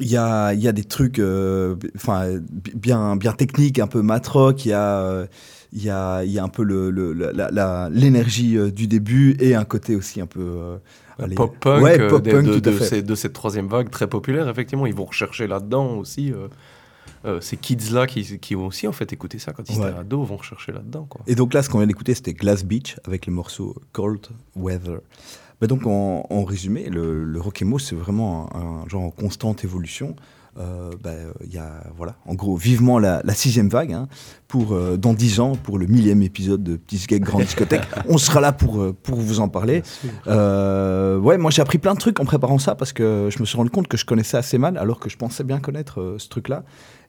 il 0.00 0.06
y 0.06 0.16
a, 0.16 0.54
il 0.54 0.60
y 0.60 0.66
a 0.68 0.72
des 0.72 0.84
trucs, 0.84 1.18
euh, 1.18 1.76
enfin, 1.96 2.38
bien, 2.74 3.16
bien 3.16 3.32
techniques, 3.32 3.78
un 3.78 3.86
peu 3.86 4.00
mat-rock. 4.00 4.64
Il 4.64 4.70
y 4.70 4.72
a, 4.72 5.26
il 5.72 5.82
y 5.82 5.90
a, 5.90 6.24
il 6.24 6.30
y 6.30 6.38
a 6.38 6.44
un 6.44 6.48
peu 6.48 6.62
le, 6.62 6.90
le- 6.90 7.12
la- 7.12 7.50
la- 7.50 7.88
l'énergie 7.92 8.56
euh, 8.56 8.70
du 8.70 8.86
début 8.86 9.36
et 9.38 9.54
un 9.54 9.64
côté 9.64 9.96
aussi 9.96 10.20
un 10.22 10.26
peu 10.26 10.40
euh, 10.40 10.76
ouais, 11.18 11.26
euh, 11.30 11.34
pop-punk, 12.08 12.44
de, 12.44 12.54
de- 12.54 12.58
tout 12.60 12.68
à 12.68 12.72
de 12.72 12.78
fait. 12.78 12.84
ces- 12.84 13.02
de 13.02 13.14
cette 13.14 13.34
troisième 13.34 13.68
vague 13.68 13.90
très 13.90 14.06
populaire, 14.06 14.48
effectivement. 14.48 14.86
Ils 14.86 14.94
vont 14.94 15.04
rechercher 15.06 15.46
là-dedans 15.46 15.96
aussi. 15.96 16.32
euh, 16.32 16.48
euh, 17.24 17.40
ces 17.40 17.56
kids-là 17.56 18.06
qui, 18.06 18.38
qui 18.38 18.54
ont 18.54 18.66
aussi 18.68 18.86
en 18.86 18.92
fait 18.92 19.12
écouté 19.12 19.40
ça 19.40 19.52
quand 19.52 19.68
ils 19.68 19.76
Ouais. 19.80 19.88
étaient 19.90 19.98
ados 19.98 20.26
vont 20.28 20.36
rechercher 20.36 20.70
là-dedans. 20.70 21.08
Et 21.26 21.34
donc 21.34 21.52
là, 21.52 21.62
ce 21.64 21.68
qu'on 21.68 21.78
vient 21.78 21.86
d'écouter, 21.88 22.14
c'était 22.14 22.32
Glass 22.32 22.64
Beach 22.64 22.96
avec 23.04 23.26
le 23.26 23.32
morceau 23.32 23.74
Cold 23.92 24.20
Weather. 24.54 25.00
Bah 25.60 25.66
donc, 25.66 25.86
en, 25.86 26.26
en 26.30 26.44
résumé, 26.44 26.88
le, 26.88 27.24
le 27.24 27.40
rock 27.40 27.62
emo, 27.62 27.78
c'est 27.78 27.96
vraiment 27.96 28.48
un, 28.54 28.84
un 28.84 28.88
genre 28.88 29.02
en 29.02 29.10
constante 29.10 29.64
évolution. 29.64 30.14
Euh, 30.58 30.90
bah, 31.04 31.12
Il 31.44 31.52
y 31.52 31.58
a, 31.58 31.84
voilà, 31.96 32.16
en 32.26 32.34
gros, 32.34 32.56
vivement 32.56 32.98
la, 32.98 33.20
la 33.24 33.34
sixième 33.34 33.68
vague. 33.68 33.92
hein, 33.92 34.08
pour, 34.48 34.72
euh, 34.72 34.96
dans 34.96 35.14
dix 35.14 35.38
ans, 35.40 35.52
pour 35.54 35.78
le 35.78 35.86
millième 35.86 36.20
épisode 36.22 36.64
de 36.64 36.76
Petit 36.76 37.06
Gag 37.06 37.22
Grande 37.22 37.42
Discothèque, 37.42 37.82
on 38.08 38.18
sera 38.18 38.40
là 38.40 38.50
pour, 38.52 38.80
euh, 38.80 38.92
pour 39.02 39.18
vous 39.20 39.38
en 39.40 39.48
parler. 39.48 39.82
Euh, 40.26 41.18
ouais, 41.18 41.38
moi 41.38 41.50
j'ai 41.50 41.62
appris 41.62 41.78
plein 41.78 41.94
de 41.94 41.98
trucs 42.00 42.18
en 42.18 42.24
préparant 42.24 42.58
ça 42.58 42.74
parce 42.74 42.92
que 42.92 43.28
je 43.30 43.38
me 43.40 43.44
suis 43.46 43.56
rendu 43.56 43.70
compte 43.70 43.86
que 43.88 43.96
je 43.96 44.04
connaissais 44.04 44.36
assez 44.36 44.58
mal 44.58 44.78
alors 44.78 44.98
que 45.00 45.08
je 45.10 45.16
pensais 45.16 45.44
bien 45.44 45.60
connaître 45.60 46.16
ce 46.18 46.28
truc-là. 46.28 46.64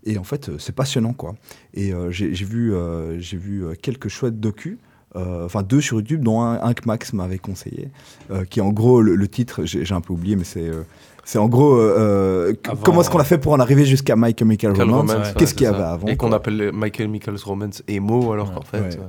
Et 0.05 0.17
en 0.17 0.23
fait, 0.23 0.51
c'est 0.59 0.75
passionnant 0.75 1.13
quoi. 1.13 1.35
Et 1.73 1.91
j'ai 2.09 2.29
vu, 2.45 2.73
j'ai 3.19 3.37
vu 3.37 3.63
quelques 3.81 4.09
chouettes 4.09 4.39
docus. 4.39 4.77
Euh, 5.15 5.45
Enfin, 5.45 5.63
deux 5.63 5.81
sur 5.81 5.97
YouTube, 5.97 6.23
dont 6.23 6.41
un, 6.41 6.61
un 6.61 6.73
que 6.73 6.85
Max 6.85 7.13
m'avait 7.13 7.37
conseillé, 7.39 7.89
euh, 8.31 8.45
qui 8.45 8.59
est 8.59 8.63
en 8.63 8.71
gros 8.71 9.01
le, 9.01 9.15
le 9.15 9.27
titre, 9.27 9.65
j'ai 9.65 9.93
un 9.93 10.01
peu 10.01 10.13
oublié, 10.13 10.35
mais 10.35 10.43
c'est 10.43 10.67
euh, 10.67 10.83
c'est 11.25 11.37
en 11.39 11.47
gros 11.47 11.75
euh, 11.77 12.53
Avant, 12.67 12.81
comment 12.83 13.01
est-ce 13.01 13.09
qu'on 13.09 13.19
a 13.19 13.23
fait 13.23 13.37
pour 13.37 13.53
en 13.53 13.59
arriver 13.59 13.85
jusqu'à 13.85 14.15
My 14.15 14.33
Chemical 14.37 14.73
Quel 14.73 14.83
Romance 14.83 15.11
romance, 15.11 15.27
ouais, 15.27 15.33
Qu'est-ce 15.37 15.53
qu'il 15.53 15.63
y 15.63 15.67
avait 15.67 15.83
avant 15.83 16.07
Et 16.07 16.17
qu'on 16.17 16.31
appelle 16.31 16.71
Michael 16.73 17.07
Michaels 17.09 17.37
Romance 17.43 17.83
emo, 17.87 18.31
alors 18.31 18.53
qu'en 18.53 18.61
fait. 18.61 18.79
Ouais. 18.81 18.95
euh, 18.97 19.07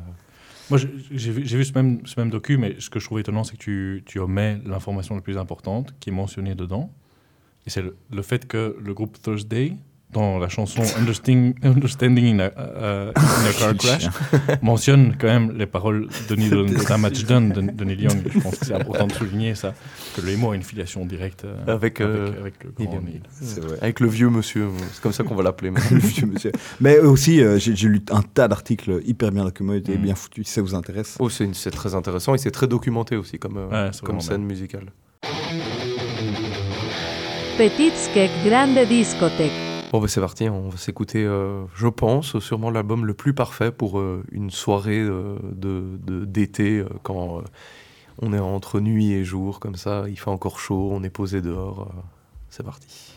Moi, 0.71 0.79
j'ai- 0.79 1.31
vu, 1.33 1.43
j'ai 1.47 1.57
vu 1.57 1.65
ce, 1.65 1.73
même, 1.75 2.01
ce 2.05 2.19
même 2.21 2.31
docu, 2.31 2.57
mais 2.59 2.77
ce 2.79 2.91
que 2.91 3.01
je 3.01 3.07
trouve 3.07 3.19
étonnant, 3.21 3.43
c'est 3.45 3.53
que 3.57 3.63
tu, 3.63 4.03
tu 4.07 4.19
omets 4.21 4.59
l'information 4.67 5.15
la 5.15 5.21
plus 5.23 5.37
importante 5.39 5.95
qui 5.99 6.11
est 6.11 6.13
mentionnée 6.13 6.55
dedans. 6.55 6.91
Et 7.67 7.71
c'est 7.71 7.83
le, 7.83 7.97
le 8.13 8.23
fait 8.23 8.47
que 8.47 8.77
le 8.83 8.95
groupe 8.95 9.21
Thursday, 9.21 9.73
dans 10.13 10.39
la 10.39 10.49
chanson 10.49 10.83
Understanding, 10.99 11.55
Understanding 11.63 12.35
in, 12.35 12.41
a, 12.41 12.51
euh, 12.59 13.13
in 13.15 13.47
a 13.49 13.53
Car 13.59 13.77
Crash, 13.79 14.09
mentionne 14.63 15.17
quand 15.19 15.29
même 15.29 15.57
les 15.57 15.67
paroles 15.67 16.09
de 16.29 16.35
Neil 16.37 16.75
Damage 16.89 17.25
Done 17.27 17.51
de, 17.51 17.61
de 17.61 17.85
Neil 17.85 18.03
Young. 18.03 18.23
Je 18.33 18.41
pense 18.41 18.57
que 18.57 18.67
c'est 18.67 18.75
important 18.75 19.07
de 19.07 19.13
souligner 19.13 19.55
ça, 19.55 19.75
que 20.17 20.21
le 20.21 20.31
emo 20.33 20.51
a 20.51 20.57
une 20.57 20.63
filiation 20.63 21.05
directe 21.07 21.45
euh, 21.45 21.57
Avec, 21.75 22.01
euh, 22.01 22.33
avec, 22.41 22.55
le 22.65 22.85
grand 22.85 23.01
Neil. 23.03 23.21
Vrai. 23.61 23.79
Avec 23.81 24.01
le 24.01 24.09
vieux 24.09 24.31
monsieur, 24.31 24.69
c'est 24.93 25.03
comme 25.03 25.13
ça 25.13 25.23
qu'on 25.25 25.35
va 25.35 25.43
l'appeler. 25.43 25.71
Le 25.91 25.99
vieux 25.99 26.27
monsieur. 26.27 26.53
Mais 26.81 26.99
aussi, 26.99 27.41
euh, 27.43 27.59
j'ai 27.59 27.89
lu 27.89 28.01
un 28.11 28.23
tas 28.23 28.49
d'articles 28.49 29.01
hyper 29.05 29.31
bien 29.31 29.45
documentés 29.45 29.93
et 29.93 29.99
Mm. 29.99 30.03
bien 30.03 30.15
foutus, 30.15 30.47
si 30.47 30.53
ça 30.55 30.63
vous 30.63 30.75
intéresse. 30.75 31.17
Oh, 31.21 31.29
c'est 31.29 31.71
très 31.71 31.95
intéressant 31.95 32.35
et 32.35 32.39
c'est 32.39 32.51
très 32.51 32.67
documenté 32.67 33.17
aussi 33.17 33.39
comme, 33.39 33.57
euh, 33.59 33.87
Ouais, 33.89 33.91
comme 34.03 34.21
scène 34.21 34.43
musicale. 34.43 34.87
Petit 37.59 37.91
Skek 37.95 38.31
Grande 38.47 38.79
Discothèque. 38.89 39.70
Bon, 39.91 39.99
bah, 40.01 40.07
c'est 40.07 40.21
parti, 40.21 40.49
on 40.49 40.69
va 40.69 40.77
s'écouter, 40.77 41.25
euh, 41.25 41.65
je 41.75 41.89
pense, 41.89 42.39
sûrement 42.39 42.71
l'album 42.71 43.05
le 43.05 43.13
plus 43.13 43.35
parfait 43.35 43.73
pour 43.73 43.99
euh, 43.99 44.23
une 44.31 44.51
soirée 44.51 45.01
euh, 45.01 45.37
d'été 45.53 46.85
quand 47.03 47.43
on 48.23 48.33
est 48.33 48.39
entre 48.39 48.79
nuit 48.79 49.11
et 49.11 49.25
jour, 49.25 49.59
comme 49.59 49.75
ça, 49.75 50.05
il 50.07 50.17
fait 50.17 50.31
encore 50.31 50.61
chaud, 50.61 50.91
on 50.93 51.03
est 51.03 51.11
posé 51.11 51.41
dehors. 51.41 51.93
c'est 52.51 52.63
parti. 52.63 53.17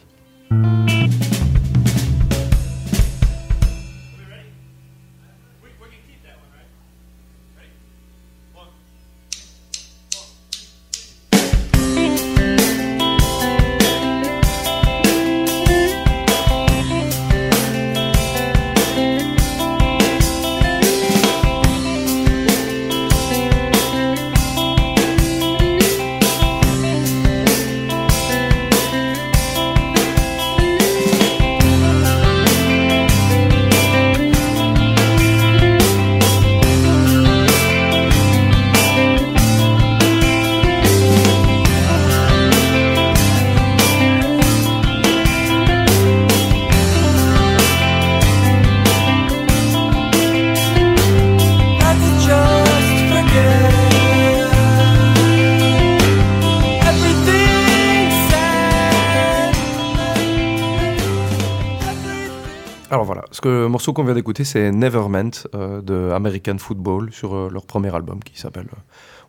Ce 63.31 63.41
que 63.41 63.49
le 63.49 63.67
morceau 63.67 63.91
qu'on 63.91 64.03
vient 64.03 64.13
d'écouter, 64.13 64.43
c'est 64.43 64.71
Never 64.71 65.07
Meant 65.09 65.31
euh, 65.55 65.81
de 65.81 66.11
American 66.11 66.57
Football 66.59 67.11
sur 67.11 67.33
euh, 67.33 67.49
leur 67.51 67.65
premier 67.65 67.93
album 67.95 68.19
qui 68.23 68.39
s'appelle 68.39 68.67
euh, 68.71 68.81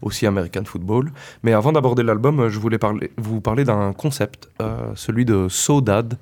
aussi 0.03 0.27
American 0.27 0.65
Football. 0.65 1.11
Mais 1.43 1.55
avant 1.55 1.73
d'aborder 1.73 2.03
l'album, 2.03 2.41
euh, 2.41 2.51
je 2.51 2.59
voulais 2.59 2.77
parler, 2.77 3.11
vous 3.17 3.41
parler 3.41 3.65
d'un 3.65 3.95
concept, 3.95 4.51
celui 4.95 5.25
de 5.25 5.49
saudade. 5.49 6.19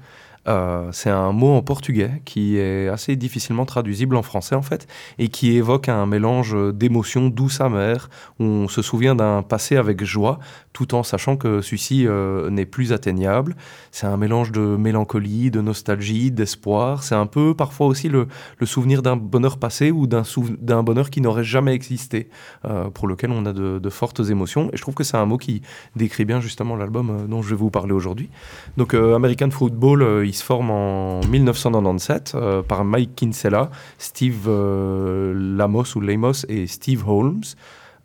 Euh, 0.49 0.89
c'est 0.91 1.11
un 1.11 1.31
mot 1.31 1.55
en 1.55 1.63
portugais 1.63 2.21
qui 2.25 2.57
est 2.57 2.89
assez 2.89 3.15
difficilement 3.15 3.65
traduisible 3.65 4.17
en 4.17 4.23
français 4.23 4.57
en 4.57 4.63
fait 4.63 4.89
et 5.19 5.29
qui 5.29 5.57
évoque 5.57 5.89
un 5.89 6.05
mélange 6.05 6.57
d'émotions 6.75 7.29
douces 7.29 7.61
amères 7.61 8.11
on 8.41 8.67
se 8.67 8.83
souvient 8.83 9.15
d'un 9.15 9.43
passé 9.43 9.77
avec 9.77 10.03
joie 10.05 10.41
tout 10.73 10.95
en 10.95 11.03
sachant 11.03 11.37
que 11.37 11.61
celui-ci 11.61 12.07
euh, 12.07 12.51
n'est 12.51 12.67
plus 12.67 12.93
atteignable. 12.93 13.57
C'est 13.91 14.07
un 14.07 14.17
mélange 14.17 14.53
de 14.53 14.61
mélancolie, 14.61 15.51
de 15.51 15.61
nostalgie, 15.61 16.31
d'espoir. 16.31 17.03
C'est 17.03 17.15
un 17.15 17.27
peu 17.27 17.55
parfois 17.55 17.87
aussi 17.87 18.09
le, 18.09 18.27
souvenir 18.65 19.03
d'un 19.03 19.17
bonheur 19.17 19.59
passé 19.59 19.91
ou 19.91 20.07
d'un 20.07 20.83
bonheur 20.83 21.11
qui 21.11 21.21
n'aurait 21.21 21.45
jamais 21.45 21.75
existé, 21.75 22.31
euh, 22.65 22.89
pour 22.91 23.07
lequel 23.07 23.31
on 23.33 23.45
a 23.45 23.53
de, 23.53 23.79
de 23.79 23.91
fortes 23.91 24.21
émotions. 24.31 24.71
Et 24.73 24.77
je 24.77 24.83
trouve 24.83 24.95
que 24.95 25.05
c'est 25.05 25.17
un 25.17 25.27
mot 25.27 25.37
qui 25.37 25.63
décrit 25.95 26.25
bien 26.25 26.41
justement 26.41 26.75
l'album 26.75 27.27
dont 27.29 27.43
je 27.43 27.51
vais 27.51 27.57
vous 27.57 27.71
parler 27.71 27.93
aujourd'hui. 27.93 28.31
Donc 28.77 28.95
American 28.95 29.51
Football, 29.51 30.25
il 30.33 30.35
se 30.35 30.45
forme 30.45 30.71
en 30.71 31.21
1997 31.27 32.33
euh, 32.35 32.63
par 32.63 32.87
Mike 32.87 33.15
Kinsella, 33.17 33.71
Steve 33.99 34.47
euh, 34.47 35.35
Lamos 35.37 35.95
ou 35.95 36.01
Lamos 36.01 36.47
et 36.49 36.67
Steve 36.67 37.07
Holmes. 37.07 37.43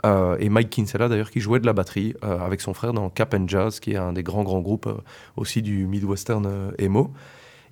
Euh, 0.05 0.35
et 0.37 0.49
Mike 0.49 0.69
Kinsella 0.69 1.07
d'ailleurs 1.07 1.31
qui 1.31 1.39
jouait 1.39 1.61
de 1.61 1.65
la 1.65 1.71
batterie 1.71 2.15
avec 2.21 2.59
son 2.59 2.73
frère 2.73 2.91
dans 2.91 3.09
Cap 3.09 3.33
and 3.33 3.47
Jazz 3.47 3.79
qui 3.79 3.93
est 3.93 3.95
un 3.95 4.11
des 4.11 4.23
grands 4.23 4.43
grands 4.43 4.59
groupes 4.59 4.89
aussi 5.37 5.61
du 5.61 5.87
Midwestern 5.87 6.73
emo. 6.77 7.13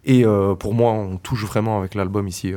Et 0.06 0.24
pour 0.58 0.74
moi 0.74 0.94
on 0.94 1.18
touche 1.18 1.46
vraiment 1.46 1.78
avec 1.78 1.94
l'album 1.94 2.28
ici 2.28 2.54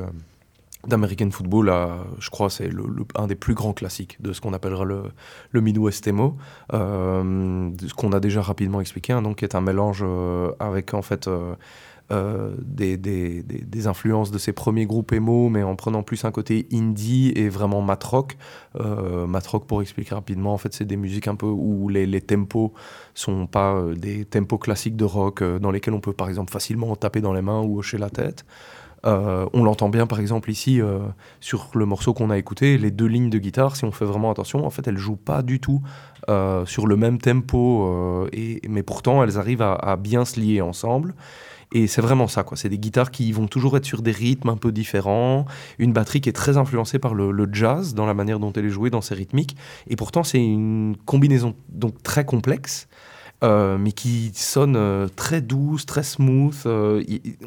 d'American 0.86 1.30
Football 1.30 1.70
je 2.18 2.30
crois 2.30 2.48
c'est 2.48 2.70
un 3.14 3.26
des 3.26 3.34
plus 3.34 3.52
grands 3.52 3.74
classiques 3.74 4.16
de 4.22 4.32
ce 4.32 4.40
qu'on 4.40 4.54
appellera 4.54 4.84
le, 4.84 5.02
le 5.50 5.60
Midwest 5.60 6.06
emo, 6.06 6.38
ce 6.72 7.94
qu'on 7.94 8.12
a 8.12 8.20
déjà 8.20 8.40
rapidement 8.40 8.80
expliqué, 8.80 9.12
hein, 9.12 9.20
donc 9.20 9.38
qui 9.38 9.44
est 9.44 9.54
un 9.54 9.60
mélange 9.60 10.02
avec 10.60 10.94
en 10.94 11.02
fait 11.02 11.28
euh, 12.10 12.54
des, 12.58 13.86
influences 13.86 14.30
de 14.30 14.38
ces 14.38 14.52
premiers 14.52 14.86
groupes 14.86 15.12
emo, 15.12 15.48
mais 15.50 15.62
en 15.62 15.76
prenant 15.76 16.02
plus 16.02 16.24
un 16.24 16.30
côté 16.30 16.66
indie 16.72 17.32
et 17.36 17.48
vraiment 17.48 17.82
mat 17.82 18.02
rock. 18.02 18.36
Euh, 18.80 19.26
mat 19.26 19.46
rock, 19.46 19.66
pour 19.66 19.82
expliquer 19.82 20.14
rapidement, 20.14 20.54
en 20.54 20.58
fait, 20.58 20.72
c'est 20.72 20.84
des 20.84 20.96
musiques 20.96 21.28
un 21.28 21.34
peu 21.34 21.46
où 21.46 21.88
les, 21.88 22.06
les 22.06 22.20
tempos 22.20 22.72
sont 23.14 23.46
pas 23.46 23.74
euh, 23.74 23.94
des 23.94 24.24
tempos 24.24 24.58
classiques 24.58 24.96
de 24.96 25.04
rock 25.04 25.42
euh, 25.42 25.58
dans 25.58 25.70
lesquels 25.70 25.94
on 25.94 26.00
peut 26.00 26.12
par 26.12 26.28
exemple 26.28 26.50
facilement 26.52 26.96
taper 26.96 27.20
dans 27.20 27.32
les 27.32 27.42
mains 27.42 27.60
ou 27.60 27.78
hocher 27.78 27.98
la 27.98 28.10
tête. 28.10 28.44
On 29.04 29.62
l'entend 29.62 29.88
bien 29.88 30.06
par 30.06 30.18
exemple 30.20 30.50
ici 30.50 30.80
sur 31.40 31.70
le 31.74 31.86
morceau 31.86 32.12
qu'on 32.12 32.30
a 32.30 32.36
écouté, 32.36 32.76
les 32.76 32.90
deux 32.90 33.06
lignes 33.06 33.30
de 33.30 33.38
guitare, 33.38 33.76
si 33.76 33.84
on 33.84 33.92
fait 33.92 34.04
vraiment 34.04 34.30
attention, 34.30 34.66
en 34.66 34.70
fait 34.70 34.86
elles 34.86 34.98
jouent 34.98 35.16
pas 35.16 35.40
du 35.42 35.60
tout 35.60 35.80
sur 36.66 36.86
le 36.86 36.96
même 36.96 37.18
tempo, 37.18 38.28
mais 38.68 38.82
pourtant 38.82 39.22
elles 39.22 39.38
arrivent 39.38 39.62
à 39.62 39.96
bien 39.96 40.24
se 40.24 40.40
lier 40.40 40.60
ensemble. 40.60 41.14
Et 41.72 41.86
c'est 41.86 42.00
vraiment 42.00 42.28
ça, 42.28 42.44
quoi. 42.44 42.56
C'est 42.56 42.68
des 42.68 42.78
guitares 42.78 43.10
qui 43.10 43.30
vont 43.32 43.46
toujours 43.46 43.76
être 43.76 43.84
sur 43.84 44.00
des 44.00 44.10
rythmes 44.10 44.48
un 44.48 44.56
peu 44.56 44.72
différents, 44.72 45.44
une 45.78 45.92
batterie 45.92 46.20
qui 46.20 46.28
est 46.28 46.32
très 46.34 46.56
influencée 46.56 46.98
par 46.98 47.14
le, 47.14 47.48
jazz 47.52 47.94
dans 47.94 48.06
la 48.06 48.14
manière 48.14 48.38
dont 48.38 48.52
elle 48.52 48.64
est 48.64 48.70
jouée, 48.70 48.90
dans 48.90 49.00
ses 49.00 49.14
rythmiques. 49.14 49.56
Et 49.88 49.96
pourtant, 49.96 50.22
c'est 50.22 50.42
une 50.42 50.96
combinaison 51.04 51.54
donc 51.68 52.02
très 52.02 52.24
complexe, 52.24 52.88
euh, 53.44 53.76
mais 53.76 53.92
qui 53.92 54.32
sonne 54.34 54.76
euh, 54.76 55.08
très 55.14 55.42
douce, 55.42 55.84
très 55.84 56.02
smooth. 56.02 56.56
euh, 56.66 57.02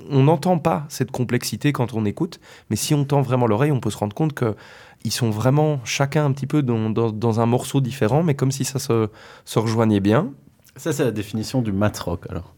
on 0.09 0.23
n'entend 0.23 0.59
pas 0.59 0.85
cette 0.87 1.11
complexité 1.11 1.73
quand 1.73 1.93
on 1.93 2.05
écoute, 2.05 2.39
mais 2.69 2.75
si 2.75 2.93
on 2.93 3.05
tend 3.05 3.21
vraiment 3.21 3.47
l'oreille, 3.47 3.71
on 3.71 3.79
peut 3.79 3.89
se 3.89 3.97
rendre 3.97 4.15
compte 4.15 4.33
que 4.33 4.55
ils 5.03 5.11
sont 5.11 5.31
vraiment 5.31 5.79
chacun 5.83 6.25
un 6.25 6.31
petit 6.31 6.45
peu 6.45 6.61
dans 6.61 7.39
un 7.39 7.45
morceau 7.47 7.81
différent, 7.81 8.21
mais 8.21 8.35
comme 8.35 8.51
si 8.51 8.65
ça 8.65 8.77
se, 8.77 9.09
se 9.45 9.57
rejoignait 9.57 9.99
bien. 9.99 10.31
Ça, 10.75 10.93
c'est 10.93 11.03
la 11.03 11.11
définition 11.11 11.63
du 11.63 11.71
mat 11.71 11.97
rock 11.97 12.27
alors. 12.29 12.53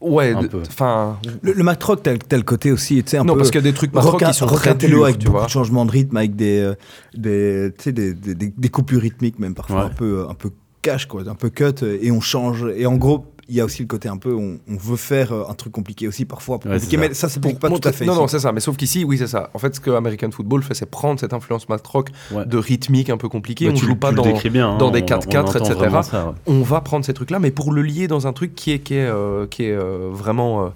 Ouais, 0.00 0.34
enfin. 0.66 1.18
Le, 1.42 1.52
le 1.52 1.62
mat 1.62 1.82
rock, 1.82 2.00
t'as 2.02 2.16
t'as 2.16 2.36
le 2.38 2.42
côté 2.42 2.72
aussi, 2.72 3.02
tu 3.02 3.10
sais, 3.10 3.18
un 3.18 3.24
Non, 3.24 3.34
peu. 3.34 3.40
parce 3.40 3.50
qu'il 3.50 3.60
y 3.60 3.64
a 3.66 3.70
des 3.70 3.74
trucs 3.74 3.92
mat 3.92 4.00
rock 4.00 4.24
qui 4.24 4.32
sont 4.34 4.46
très 4.46 4.70
rockabilly 4.70 4.92
durs, 4.92 5.04
avec 5.04 5.18
tu 5.18 5.26
beaucoup 5.26 5.36
vois. 5.38 5.46
de 5.46 5.50
changements 5.50 5.84
de 5.84 5.90
rythme, 5.90 6.16
avec 6.16 6.36
des, 6.36 6.58
euh, 6.60 6.74
des, 7.14 7.70
tu 7.76 7.84
sais, 7.84 7.92
des, 7.92 8.14
des, 8.14 8.34
des- 8.34 8.52
des 8.56 8.68
coupures 8.70 9.00
rythmiques, 9.02 9.38
même 9.38 9.54
parfois 9.54 9.76
Ouais. 9.80 9.82
un 9.86 9.88
peu, 9.90 10.26
un 10.28 10.34
peu 10.34 10.50
cash, 10.82 11.06
quoi, 11.06 11.22
un 11.28 11.34
peu 11.34 11.50
cut, 11.50 11.84
et 11.84 12.10
on 12.10 12.20
change. 12.22 12.66
Et 12.76 12.86
en 12.86 12.96
gros, 12.96 13.26
il 13.50 13.56
y 13.56 13.60
a 13.60 13.64
aussi 13.64 13.82
le 13.82 13.88
côté 13.88 14.08
un 14.08 14.16
peu, 14.16 14.32
on, 14.34 14.58
on 14.68 14.76
veut 14.76 14.96
faire 14.96 15.32
euh, 15.32 15.44
un 15.50 15.54
truc 15.54 15.72
compliqué 15.72 16.08
aussi 16.08 16.24
parfois. 16.24 16.58
pour 16.58 16.70
Ouais, 16.70 16.78
c'est 16.78 16.96
mais 16.96 17.12
ça 17.12 17.28
s'applique 17.28 17.58
pas 17.58 17.68
Pour 17.68 17.80
tout 17.80 17.88
à 17.88 17.92
fait. 17.92 18.04
Non, 18.06 18.12
ici. 18.12 18.20
non, 18.22 18.28
c'est 18.28 18.38
ça. 18.38 18.52
Mais 18.52 18.60
sauf 18.60 18.76
qu'ici, 18.76 19.04
oui, 19.04 19.18
c'est 19.18 19.26
ça. 19.26 19.50
En 19.54 19.58
fait, 19.58 19.74
ce 19.74 19.80
que 19.80 19.90
American 19.90 20.30
Football 20.30 20.62
fait, 20.62 20.74
c'est 20.74 20.86
prendre 20.86 21.18
cette 21.20 21.32
influence 21.34 21.68
mat 21.68 21.84
rock 21.86 22.08
Ouais. 22.32 22.46
de 22.46 22.56
rythmique 22.56 23.10
un 23.10 23.16
peu 23.18 23.28
compliqué. 23.28 23.66
Bah, 23.66 23.72
on 23.74 23.76
tu, 23.76 23.84
joue 23.86 23.96
pas 23.96 24.12
dans, 24.12 24.22
bien, 24.50 24.70
hein, 24.70 24.78
dans 24.78 24.90
des 24.90 25.02
on- 25.02 25.06
4-4, 25.06 25.36
on 25.36 25.48
entend 25.48 25.58
etc. 25.58 25.74
vraiment 25.74 26.02
ça, 26.02 26.26
ouais. 26.28 26.32
On 26.46 26.62
va 26.62 26.80
prendre 26.80 27.04
ces 27.04 27.12
trucs-là, 27.14 27.38
mais 27.40 27.50
pour 27.50 27.72
le 27.72 27.82
lier 27.82 28.06
dans 28.08 28.26
un 28.26 28.32
truc 28.32 28.54
qui 28.54 28.72
est, 28.72 28.78
qui 28.78 28.94
est, 28.94 29.06
euh, 29.06 29.46
qui 29.46 29.64
est 29.64 29.72
euh, 29.72 30.08
vraiment. 30.12 30.64
euh, 30.64 30.68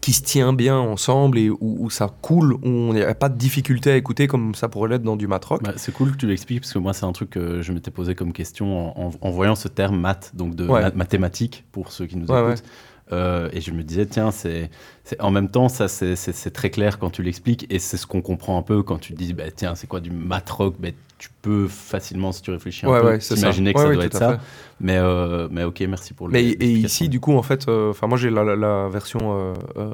qui 0.00 0.12
se 0.12 0.22
tient 0.22 0.52
bien 0.52 0.76
ensemble 0.76 1.38
et 1.38 1.50
où, 1.50 1.58
où 1.60 1.90
ça 1.90 2.08
coule, 2.22 2.54
où 2.54 2.58
on 2.64 2.92
n'y 2.94 3.02
a 3.02 3.14
pas 3.14 3.28
de 3.28 3.36
difficulté 3.36 3.90
à 3.90 3.96
écouter 3.96 4.26
comme 4.26 4.54
ça 4.54 4.68
pourrait 4.68 4.88
l'être 4.90 5.02
dans 5.02 5.16
du 5.16 5.26
mat 5.26 5.44
rock. 5.44 5.62
Bah, 5.62 5.72
c'est 5.76 5.92
cool 5.92 6.12
que 6.12 6.16
tu 6.16 6.26
l'expliques 6.26 6.60
parce 6.60 6.72
que 6.72 6.78
moi 6.78 6.92
c'est 6.92 7.04
un 7.06 7.12
truc 7.12 7.30
que 7.30 7.62
je 7.62 7.72
m'étais 7.72 7.90
posé 7.90 8.14
comme 8.14 8.32
question 8.32 8.96
en, 8.98 9.06
en- 9.08 9.10
en 9.20 9.30
voyant 9.30 9.54
ce 9.54 9.68
terme 9.68 9.98
maths, 9.98 10.30
donc 10.34 10.54
de 10.54 10.66
Ouais. 10.66 10.90
mathématiques 10.94 11.64
pour 11.72 11.92
ceux 11.92 12.06
qui 12.06 12.16
nous 12.16 12.26
Ouais, 12.26 12.52
écoutent. 12.52 12.64
Euh, 13.10 13.48
et 13.54 13.62
je 13.62 13.70
me 13.70 13.82
disais 13.82 14.04
tiens 14.04 14.30
c'est 14.30 14.70
en 15.18 15.30
même 15.30 15.48
temps 15.48 15.70
ça 15.70 15.88
c'est- 15.88 16.50
très 16.50 16.68
clair 16.68 16.98
quand 16.98 17.08
tu 17.08 17.22
l'expliques 17.22 17.66
et 17.70 17.78
c'est 17.78 17.96
ce 17.96 18.06
qu'on 18.06 18.20
comprend 18.20 18.58
un 18.58 18.62
peu 18.62 18.82
quand 18.82 18.98
tu 18.98 19.14
dis 19.14 19.32
bah, 19.32 19.44
tiens 19.54 19.74
c'est 19.74 19.86
quoi 19.86 20.00
du 20.00 20.10
mat 20.10 20.48
rock? 20.50 20.74
Bah, 20.78 20.88
tu 21.16 21.30
peux 21.42 21.66
facilement 21.68 22.32
si 22.32 22.42
tu 22.42 22.50
réfléchis 22.50 22.84
un 22.86 22.90
Ouais, 22.90 23.00
peu 23.00 23.06
ouais, 23.06 23.18
t'imaginer 23.18 23.72
que 23.72 23.78
Ouais, 23.78 23.84
ça 23.84 23.88
ouais, 23.88 23.94
doit 23.96 24.04
être 24.04 24.18
ça 24.18 24.32
fait. 24.34 24.40
Mais 24.80 24.96
euh, 24.96 25.48
mais 25.50 25.64
ok 25.64 25.80
merci 25.88 26.14
pour 26.14 26.28
le 26.28 26.32
Mais 26.32 26.44
et 26.44 26.72
ici, 26.72 27.08
du 27.08 27.20
coup, 27.20 27.32
en 27.36 27.42
fait, 27.42 27.68
euh, 27.68 27.90
enfin, 27.90 28.06
moi 28.06 28.16
j'ai 28.18 28.30
la, 28.30 28.44
la- 28.44 28.56
la 28.56 28.88
version 28.88 29.52
euh, 29.76 29.92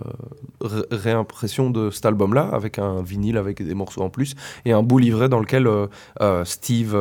ré- 0.61 0.85
réimpression 0.91 1.71
de 1.71 1.91
cet 1.91 2.07
album-là 2.07 2.49
avec 2.53 2.79
un 2.79 3.03
vinyle 3.03 3.37
avec 3.37 3.63
des 3.63 3.75
morceaux 3.75 4.03
en 4.03 4.11
plus 4.11 4.35
et 4.65 4.73
un 4.73 4.83
beau 4.83 4.99
livret 4.99 5.29
dans 5.29 5.41
lequel 5.41 5.69
Steve 6.45 6.95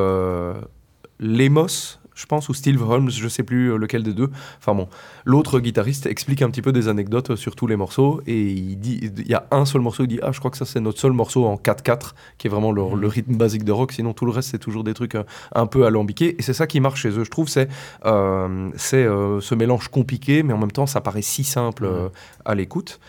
Lemos, 1.20 2.00
je 2.16 2.26
pense, 2.26 2.50
ou 2.50 2.54
Steve 2.54 2.82
Holmes, 2.82 3.10
je 3.10 3.28
sais 3.28 3.44
plus 3.44 3.72
euh, 3.72 3.78
lequel 3.78 4.04
des 4.04 4.14
deux. 4.14 4.30
Enfin 4.60 4.76
bon, 4.76 4.88
l'autre 5.26 5.60
guitariste 5.60 6.06
explique 6.06 6.42
un 6.42 6.50
petit 6.50 6.62
peu 6.62 6.72
des 6.72 6.88
anecdotes 6.88 7.32
euh, 7.32 7.36
sur 7.36 7.56
tous 7.56 7.68
les 7.68 7.76
morceaux 7.76 8.22
et 8.28 8.52
il 8.52 8.78
dit, 8.78 9.12
il 9.18 9.28
y 9.28 9.34
a 9.34 9.46
un 9.52 9.66
seul 9.66 9.82
morceau, 9.82 10.04
il 10.04 10.08
dit 10.08 10.20
ah 10.22 10.32
je 10.32 10.40
crois 10.40 10.52
que 10.52 10.58
ça 10.58 10.66
c'est 10.66 10.80
notre 10.80 11.00
seul 11.00 11.12
morceau 11.12 11.46
en 11.46 11.56
4/4 11.56 12.14
qui 12.38 12.48
est 12.48 12.50
vraiment 12.50 12.72
le, 12.72 12.82
le 12.96 13.08
rythme 13.08 13.36
basique 13.36 13.64
de 13.64 13.72
rock. 13.72 13.92
Sinon 13.92 14.14
tout 14.14 14.26
le 14.26 14.32
reste 14.32 14.52
c'est 14.52 14.60
toujours 14.60 14.84
des 14.84 14.94
trucs 14.94 15.16
euh, 15.16 15.24
un 15.54 15.68
peu 15.68 15.86
alambiqués 15.86 16.36
et 16.38 16.42
c'est 16.42 16.54
ça 16.54 16.68
qui 16.68 16.80
marche 16.80 17.02
chez 17.02 17.10
eux. 17.10 17.24
Je 17.24 17.30
trouve 17.30 17.48
c'est 17.48 17.70
euh, 18.06 18.70
c'est 18.76 19.04
euh, 19.04 19.42
ce 19.42 19.56
mélange 19.56 19.88
compliqué, 19.88 20.44
mais 20.44 20.54
en 20.54 20.58
même 20.58 20.72
temps, 20.72 20.88
ça 20.88 21.02
paraît 21.02 21.22
si 21.22 21.44
simple 21.44 21.86
euh, 21.86 22.10
à 22.46 22.56
l'écoute. 22.56 23.00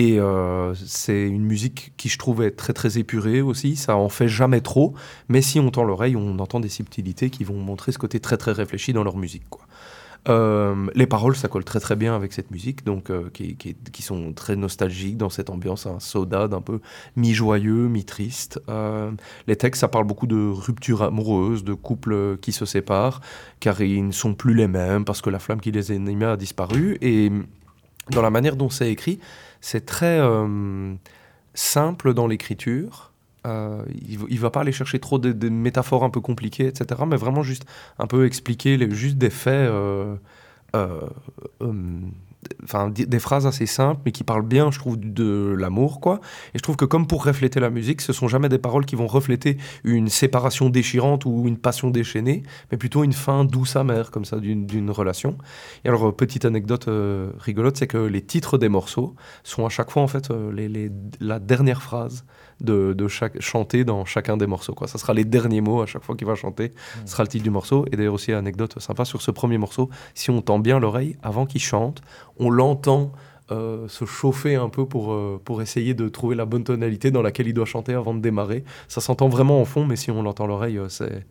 Et 0.00 0.18
euh, 0.18 0.72
c'est 0.74 1.28
une 1.28 1.44
musique 1.44 1.92
qui, 1.98 2.08
je 2.08 2.16
trouve, 2.16 2.42
est 2.42 2.52
très 2.52 2.72
très 2.72 2.96
épurée 2.96 3.42
aussi. 3.42 3.76
Ça 3.76 3.96
en 3.96 4.08
fait 4.08 4.28
jamais 4.28 4.62
trop, 4.62 4.94
mais 5.28 5.42
si 5.42 5.60
on 5.60 5.70
tend 5.70 5.84
l'oreille, 5.84 6.16
on 6.16 6.38
entend 6.38 6.58
des 6.58 6.70
subtilités 6.70 7.28
qui 7.28 7.44
vont 7.44 7.58
montrer 7.58 7.92
ce 7.92 7.98
côté 7.98 8.18
très 8.18 8.38
très 8.38 8.52
réfléchi 8.52 8.94
dans 8.94 9.04
leur 9.04 9.18
musique. 9.18 9.42
Quoi. 9.50 9.60
Euh, 10.30 10.86
les 10.94 11.06
paroles, 11.06 11.36
ça 11.36 11.48
colle 11.48 11.64
très 11.64 11.80
très 11.80 11.96
bien 11.96 12.16
avec 12.16 12.32
cette 12.32 12.50
musique, 12.50 12.82
donc 12.82 13.10
euh, 13.10 13.28
qui, 13.34 13.56
qui, 13.56 14.02
sont 14.02 14.32
très 14.32 14.56
nostalgiques 14.56 15.18
dans 15.18 15.28
cette 15.28 15.50
ambiance, 15.50 15.84
un 15.84 16.00
soda 16.00 16.48
d'un 16.48 16.62
peu 16.62 16.80
mi-joyeux, 17.16 17.88
mi-triste. 17.88 18.58
Les 19.46 19.56
textes, 19.56 19.82
ça 19.82 19.88
parle 19.88 20.06
beaucoup 20.06 20.26
de 20.26 20.50
ruptures 20.50 21.02
amoureuses, 21.02 21.62
de 21.62 21.74
couples 21.74 22.38
qui 22.38 22.52
se 22.52 22.64
séparent, 22.64 23.20
car 23.60 23.78
ils 23.82 24.06
ne 24.06 24.12
sont 24.12 24.32
plus 24.32 24.54
les 24.54 24.66
mêmes, 24.66 25.04
parce 25.04 25.20
que 25.20 25.28
la 25.28 25.38
flamme 25.38 25.60
qui 25.60 25.72
les 25.72 25.90
animait 25.90 26.24
a 26.24 26.38
disparu. 26.38 26.96
Et 27.02 27.30
dans 28.10 28.22
la 28.22 28.30
manière 28.30 28.56
dont 28.56 28.70
c'est 28.70 28.90
écrit, 28.90 29.20
c'est 29.60 29.86
très 29.86 30.18
euh, 30.20 30.94
simple 31.54 32.14
dans 32.14 32.26
l'écriture. 32.26 33.12
Euh, 33.46 33.82
il, 34.06 34.18
il 34.28 34.38
va 34.38 34.50
pas 34.50 34.60
aller 34.60 34.72
chercher 34.72 34.98
trop 34.98 35.18
de, 35.18 35.48
métaphores 35.48 36.04
un 36.04 36.10
peu 36.10 36.20
compliquées, 36.20 36.66
etc. 36.66 37.02
Mais 37.06 37.16
vraiment 37.16 37.42
juste 37.42 37.64
un 37.98 38.06
peu 38.06 38.26
expliquer 38.26 38.76
les, 38.76 38.90
juste 38.90 39.16
des 39.16 39.30
faits, 39.30 39.70
euh, 39.70 40.16
enfin 42.64 42.88
des 42.90 43.18
phrases 43.18 43.46
assez 43.46 43.66
simples, 43.66 44.00
mais 44.04 44.12
qui 44.12 44.24
parlent 44.24 44.46
bien, 44.46 44.70
je 44.70 44.78
trouve, 44.78 44.98
de 44.98 45.54
l'amour, 45.58 46.00
quoi. 46.00 46.20
Et 46.54 46.58
je 46.58 46.62
trouve 46.62 46.76
que 46.76 46.84
comme 46.84 47.06
pour 47.06 47.24
refléter 47.24 47.60
la 47.60 47.70
musique, 47.70 48.00
ce 48.00 48.12
sont 48.12 48.28
jamais 48.28 48.48
des 48.48 48.58
paroles 48.58 48.86
qui 48.86 48.96
vont 48.96 49.06
refléter 49.06 49.58
une 49.84 50.08
séparation 50.08 50.70
déchirante 50.70 51.24
ou 51.24 51.46
une 51.46 51.58
passion 51.58 51.90
déchaînée, 51.90 52.42
mais 52.70 52.78
plutôt 52.78 53.04
une 53.04 53.12
fin 53.12 53.44
douce 53.44 53.76
amère, 53.76 54.10
comme 54.10 54.24
ça, 54.24 54.38
d'une 54.38 54.90
relation. 54.90 55.36
Et 55.84 55.88
alors, 55.88 56.08
euh, 56.08 56.12
petite 56.12 56.44
anecdote 56.44 56.88
euh, 56.88 57.30
rigolote, 57.38 57.76
c'est 57.76 57.86
que 57.86 57.98
les 57.98 58.22
titres 58.22 58.58
des 58.58 58.68
morceaux 58.68 59.14
sont 59.44 59.66
à 59.66 59.68
chaque 59.68 59.90
fois, 59.90 60.02
en 60.02 60.08
fait, 60.08 60.30
euh, 60.30 60.88
la 61.20 61.38
dernière 61.38 61.82
phrase 61.82 62.24
de, 62.60 62.92
de 62.92 63.08
chaque 63.08 63.40
chanter 63.40 63.84
dans 63.84 64.04
chacun 64.04 64.36
des 64.36 64.46
morceaux. 64.46 64.74
Quoi. 64.74 64.88
Ça 64.88 64.98
sera 64.98 65.14
les 65.14 65.24
derniers 65.24 65.60
mots 65.60 65.82
à 65.82 65.86
chaque 65.86 66.04
fois 66.04 66.16
qu'il 66.16 66.26
va 66.26 66.34
chanter. 66.34 66.72
Ce 67.04 67.12
sera 67.12 67.22
le 67.22 67.28
titre 67.28 67.44
du 67.44 67.50
morceau. 67.50 67.84
Et 67.92 67.96
d'ailleurs 67.96 68.14
aussi 68.14 68.32
anecdote 68.32 68.78
sympa 68.80 69.04
sur 69.04 69.22
ce 69.22 69.30
premier 69.30 69.58
morceau. 69.58 69.90
Si 70.14 70.30
on 70.30 70.42
tend 70.42 70.58
bien 70.58 70.78
l'oreille 70.78 71.16
avant 71.22 71.46
qu'il 71.46 71.60
chante, 71.60 72.02
on 72.38 72.50
l'entend 72.50 73.12
euh, 73.52 73.88
se 73.88 74.04
chauffer 74.04 74.54
un 74.54 74.68
peu 74.68 74.86
pour, 74.86 75.12
euh, 75.12 75.40
pour 75.44 75.60
essayer 75.60 75.92
de 75.92 76.08
trouver 76.08 76.36
la 76.36 76.44
bonne 76.44 76.62
tonalité 76.62 77.10
dans 77.10 77.22
laquelle 77.22 77.48
il 77.48 77.52
doit 77.52 77.64
chanter 77.64 77.94
avant 77.94 78.14
de 78.14 78.20
démarrer. 78.20 78.62
Ça 78.86 79.00
s'entend 79.00 79.28
vraiment 79.28 79.60
en 79.60 79.64
fond, 79.64 79.84
mais 79.84 79.96
si 79.96 80.12
on 80.12 80.22
l'entend 80.22 80.46
l'oreille, 80.46 80.78
euh, 80.78 80.88
c'est 80.88 81.26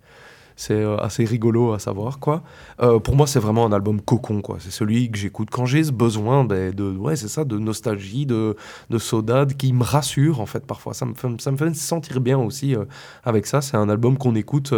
c'est 0.61 0.73
euh, 0.73 0.97
assez 0.97 1.23
rigolo 1.23 1.71
à 1.71 1.79
savoir 1.79 2.19
quoi. 2.19 2.43
Euh, 2.81 2.99
pour 2.99 3.15
moi, 3.15 3.27
c'est 3.27 3.39
vraiment 3.39 3.65
un 3.65 3.71
album 3.71 4.01
cocon 4.01 4.41
quoi. 4.41 4.57
C'est 4.59 4.71
celui 4.71 5.09
que 5.09 5.17
j'écoute 5.17 5.47
quand 5.49 5.65
j'ai 5.65 5.85
ce 5.85 5.93
besoin 5.93 6.43
ben, 6.43 6.73
de 6.75 6.91
ouais, 6.91 7.15
c'est 7.15 7.29
ça, 7.29 7.45
de 7.45 7.57
nostalgie, 7.57 8.25
de 8.25 8.57
de 8.89 8.97
saudade 8.97 9.53
qui 9.55 9.71
me 9.71 9.83
rassure 9.83 10.41
en 10.41 10.45
fait 10.45 10.65
parfois. 10.65 10.93
Ça 10.93 11.05
me 11.05 11.13
fait, 11.13 11.29
ça 11.39 11.51
me 11.51 11.57
fait 11.57 11.73
sentir 11.75 12.19
bien 12.19 12.37
aussi 12.37 12.75
euh, 12.75 12.83
avec 13.23 13.45
ça. 13.45 13.61
C'est 13.61 13.77
un 13.77 13.87
album 13.87 14.17
qu'on 14.17 14.35
écoute. 14.35 14.73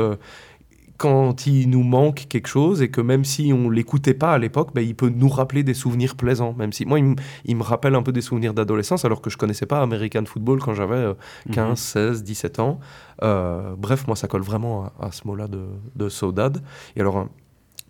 quand 0.97 1.47
il 1.47 1.67
nous 1.71 1.81
manque 1.81 2.27
quelque 2.29 2.45
chose 2.47 2.83
et 2.83 2.91
que 2.91 3.01
même 3.01 3.25
si 3.25 3.51
on 3.51 3.71
l'écoutait 3.71 4.13
pas 4.13 4.33
à 4.33 4.37
l'époque, 4.37 4.69
ben, 4.75 4.81
il 4.81 4.93
peut 4.93 5.09
nous 5.09 5.29
rappeler 5.29 5.63
des 5.63 5.73
souvenirs 5.73 6.15
plaisants. 6.15 6.53
Même 6.59 6.71
si 6.73 6.85
moi, 6.85 6.99
il, 6.99 7.05
me- 7.05 7.15
il 7.45 7.55
me 7.55 7.63
rappelle 7.63 7.95
un 7.95 8.03
peu 8.03 8.11
des 8.11 8.21
souvenirs 8.21 8.53
d'adolescence 8.53 9.03
alors 9.03 9.19
que 9.19 9.31
je 9.31 9.37
connaissais 9.37 9.65
pas 9.65 9.81
American 9.81 10.25
Football 10.25 10.59
quand 10.59 10.75
j'avais 10.75 10.93
euh, 10.95 11.13
15, 11.51 11.79
16, 11.79 12.23
17 12.23 12.59
ans. 12.59 12.79
Euh, 13.23 13.75
bref, 13.77 14.07
moi, 14.07 14.15
ça 14.15 14.27
colle 14.27 14.41
vraiment 14.41 14.85
à, 14.85 15.07
à 15.07 15.11
ce 15.11 15.27
mot-là 15.27 15.47
de, 15.47 15.65
de 15.95 16.09
saudade. 16.09 16.63
Et 16.95 17.01
alors, 17.01 17.27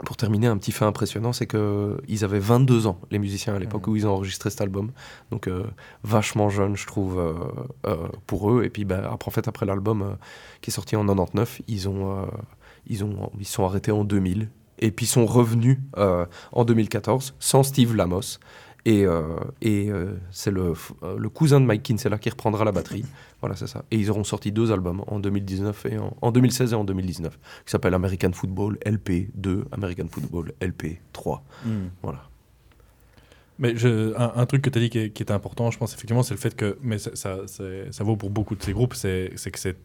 pour 0.05 0.17
terminer, 0.17 0.47
un 0.47 0.57
petit 0.57 0.71
fait 0.71 0.85
impressionnant, 0.85 1.33
c'est 1.33 1.47
qu'ils 1.47 2.23
avaient 2.23 2.39
22 2.39 2.87
ans, 2.87 2.99
les 3.11 3.19
musiciens 3.19 3.55
à 3.55 3.59
l'époque 3.59 3.87
où 3.87 3.95
ils 3.95 4.07
ont 4.07 4.11
enregistré 4.11 4.49
cet 4.49 4.61
album. 4.61 4.91
Donc, 5.31 5.47
euh, 5.47 5.63
vachement 6.03 6.49
jeune, 6.49 6.75
je 6.75 6.87
trouve, 6.87 7.19
euh, 7.19 7.33
euh, 7.85 8.07
pour 8.27 8.51
eux. 8.51 8.63
Et 8.63 8.69
puis, 8.69 8.85
ben, 8.85 9.03
après, 9.03 9.29
en 9.29 9.31
fait, 9.31 9.47
après 9.47 9.65
l'album 9.65 10.17
qui 10.61 10.71
est 10.71 10.73
sorti 10.73 10.95
en 10.95 11.05
99, 11.05 11.61
ils 11.67 11.87
ont, 11.87 12.27
ils 12.87 13.03
ont, 13.03 13.31
ils 13.39 13.45
sont 13.45 13.65
arrêtés 13.65 13.91
en 13.91 14.03
2000. 14.03 14.49
Et 14.79 14.91
puis, 14.91 15.05
ils 15.05 15.09
sont 15.09 15.25
revenus 15.25 15.79
en 15.95 16.65
2014 16.65 17.35
sans 17.39 17.63
Steve 17.63 17.95
Lamos. 17.95 18.39
Et, 18.85 19.05
et 19.61 19.91
c'est 20.31 20.49
le, 20.49 20.73
le 21.17 21.29
cousin 21.29 21.61
de 21.61 21.65
Mike 21.65 21.83
Kinsella 21.83 22.17
qui 22.17 22.31
reprendra 22.31 22.65
la 22.65 22.71
batterie. 22.71 23.05
Voilà, 23.41 23.55
c'est 23.55 23.67
ça. 23.67 23.83
Et 23.91 23.97
ils 23.97 24.09
auront 24.11 24.23
sorti 24.23 24.51
deux 24.51 24.71
albums 24.71 25.03
en 25.07 25.19
2019 25.19 25.85
et 25.87 25.97
en, 25.97 26.15
en 26.21 26.31
2016 26.31 26.73
et 26.73 26.75
en 26.75 26.83
2019, 26.83 27.37
qui 27.65 27.71
s'appellent 27.71 27.93
American 27.95 28.31
Football 28.33 28.77
LP 28.85 29.31
2, 29.35 29.65
American 29.71 30.05
Football 30.09 30.53
LP 30.61 30.99
3. 31.11 31.43
Voilà. 32.03 32.21
Mais 33.59 33.75
je- 33.75 34.13
un, 34.17 34.31
un 34.35 34.45
truc 34.45 34.61
que 34.63 34.69
tu 34.69 34.77
as 34.79 34.81
dit 34.81 34.89
qui 34.89 34.99
est, 34.99 35.09
qui 35.11 35.21
est 35.23 35.31
important, 35.31 35.69
je 35.71 35.77
pense 35.77 35.93
effectivement, 35.93 36.23
c'est 36.23 36.33
le 36.33 36.39
fait 36.39 36.55
que, 36.55 36.77
mais 36.81 36.97
ça, 36.97 37.11
ça, 37.15 38.03
vaut 38.03 38.15
pour 38.15 38.29
beaucoup 38.29 38.55
de 38.55 38.63
ces 38.63 38.73
groupes, 38.73 38.93
c'est 38.95 39.31
que 39.51 39.59
c'est 39.59 39.77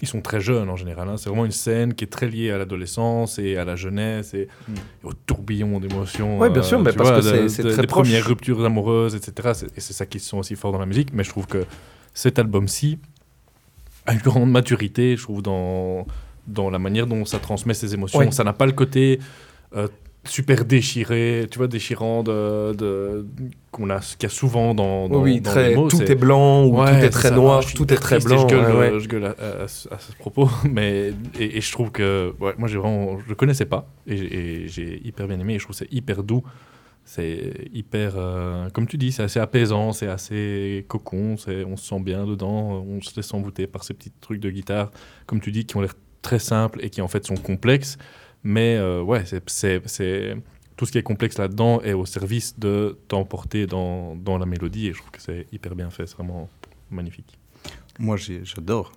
ils 0.00 0.08
sont 0.08 0.20
très 0.20 0.40
jeunes 0.40 0.68
en 0.68 0.74
général. 0.74 1.08
hein. 1.08 1.16
C'est 1.16 1.28
vraiment 1.28 1.44
une 1.44 1.52
scène 1.52 1.94
qui 1.94 2.02
est 2.02 2.08
très 2.08 2.26
liée 2.26 2.50
à 2.50 2.58
l'adolescence 2.58 3.38
et 3.38 3.56
à 3.56 3.64
la 3.64 3.76
jeunesse 3.76 4.34
et, 4.34 4.48
et 4.68 5.06
au 5.06 5.12
tourbillon 5.12 5.78
d'émotions. 5.78 6.40
Ouais, 6.40 6.50
bien 6.50 6.64
sûr, 6.64 6.80
mais 6.80 6.90
tu 6.90 6.96
parce 6.98 7.10
vois, 7.10 7.20
que 7.20 7.46
c'est- 7.48 7.62
très 7.62 7.70
des 7.82 7.86
proche. 7.86 8.08
premières 8.08 8.26
ruptures 8.26 8.64
amoureuses, 8.64 9.14
etc. 9.14 9.50
C'est- 9.54 9.78
Et 9.78 9.80
c'est 9.80 9.92
ça 9.92 10.04
qui 10.04 10.18
sont 10.18 10.38
aussi 10.38 10.56
forts 10.56 10.72
dans 10.72 10.80
la 10.80 10.86
musique. 10.86 11.12
Mais 11.12 11.22
je 11.22 11.28
trouve 11.30 11.46
que 11.46 11.64
cet 12.14 12.38
album-ci 12.38 12.98
a 14.06 14.14
une 14.14 14.20
grande 14.20 14.50
maturité, 14.50 15.16
je 15.16 15.22
trouve, 15.22 15.42
dans, 15.42 16.06
dans 16.46 16.70
la 16.70 16.78
manière 16.78 17.06
dont 17.06 17.24
ça 17.24 17.38
transmet 17.38 17.74
ses 17.74 17.94
émotions. 17.94 18.18
Ouais. 18.18 18.30
Ça 18.32 18.44
n'a 18.44 18.52
pas 18.52 18.66
le 18.66 18.72
côté 18.72 19.18
euh, 19.76 19.88
super 20.24 20.64
déchiré, 20.64 21.46
tu 21.50 21.58
vois, 21.58 21.68
déchirant 21.68 22.22
de, 22.22 22.74
de, 22.74 23.26
qu'on 23.70 23.90
a, 23.90 24.00
qu'il 24.00 24.24
y 24.24 24.26
a 24.26 24.28
souvent 24.28 24.74
dans, 24.74 25.08
dans, 25.08 25.20
oui, 25.20 25.40
dans 25.40 25.50
très, 25.50 25.70
les 25.70 25.74
mots. 25.76 25.88
tout 25.88 26.02
est 26.02 26.14
blanc 26.14 26.64
ou 26.64 26.80
Ouais, 26.80 26.98
tout 27.00 27.06
est 27.06 27.10
très 27.10 27.28
ça. 27.30 27.34
noir, 27.34 27.64
tout 27.64 27.92
est 27.92 27.96
très 27.96 28.18
blanc. 28.18 28.46
Je 28.48 28.54
gueule, 28.54 28.76
ouais, 28.76 28.90
ouais. 28.92 29.00
je 29.00 29.08
gueule 29.08 29.24
à, 29.24 29.30
à- 29.30 29.62
à 29.64 29.68
ce 29.68 30.12
propos, 30.18 30.48
mais 30.70 31.12
et, 31.38 31.56
et 31.56 31.60
je 31.60 31.72
trouve 31.72 31.90
que 31.90 32.34
moi 32.58 32.68
j'ai 32.68 32.78
vraiment, 32.78 33.18
je 33.28 33.34
connaissais 33.34 33.66
pas 33.66 33.88
et, 34.06 34.16
j'ai- 34.16 34.34
et 34.64 34.68
j'ai 34.68 35.00
hyper 35.06 35.26
bien 35.28 35.38
aimé. 35.40 35.54
Et 35.54 35.58
je 35.58 35.64
trouve 35.64 35.76
que 35.76 35.84
c'est 35.84 35.92
hyper 35.92 36.22
doux, 36.22 36.42
c'est 37.04 37.68
hyper, 37.72 38.14
euh, 38.16 38.70
comme 38.70 38.86
tu 38.86 38.96
dis, 38.96 39.12
c'est 39.12 39.22
assez 39.22 39.40
apaisant, 39.40 39.92
c'est 39.92 40.06
assez 40.08 40.84
cocon, 40.88 41.36
c'est, 41.36 41.64
on 41.64 41.76
se 41.76 41.86
sent 41.88 42.00
bien 42.00 42.26
dedans, 42.26 42.82
on 42.86 43.00
se 43.00 43.14
laisse 43.16 43.32
envoûter 43.34 43.66
par 43.66 43.84
ces 43.84 43.94
petits 43.94 44.12
trucs 44.20 44.40
de 44.40 44.50
guitare, 44.50 44.90
comme 45.26 45.40
tu 45.40 45.50
dis, 45.52 45.64
qui 45.66 45.76
ont 45.76 45.80
l'air 45.80 45.94
très 46.22 46.38
simples 46.38 46.78
et 46.84 46.90
qui 46.90 47.00
en 47.02 47.08
fait 47.08 47.26
sont 47.26 47.36
complexes, 47.36 47.98
mais 48.44 48.76
euh, 48.76 49.02
ouais, 49.02 49.24
c'est, 49.26 49.42
c'est, 49.50 49.82
c'est- 49.88 50.36
tout 50.76 50.86
ce 50.86 50.92
qui 50.92 50.98
est 50.98 51.02
complexe 51.02 51.38
là-dedans 51.38 51.80
est 51.82 51.92
au 51.92 52.06
service 52.06 52.58
de 52.58 52.98
t'emporter 53.08 53.66
dans, 53.66 54.16
dans 54.16 54.38
la 54.38 54.46
mélodie 54.46 54.88
et 54.88 54.92
je 54.92 54.98
trouve 54.98 55.10
que 55.10 55.20
c'est 55.20 55.46
hyper 55.52 55.74
bien 55.76 55.90
fait, 55.90 56.06
c'est 56.06 56.16
vraiment 56.16 56.48
magnifique. 56.90 57.38
Moi, 57.98 58.16
j'adore. 58.16 58.92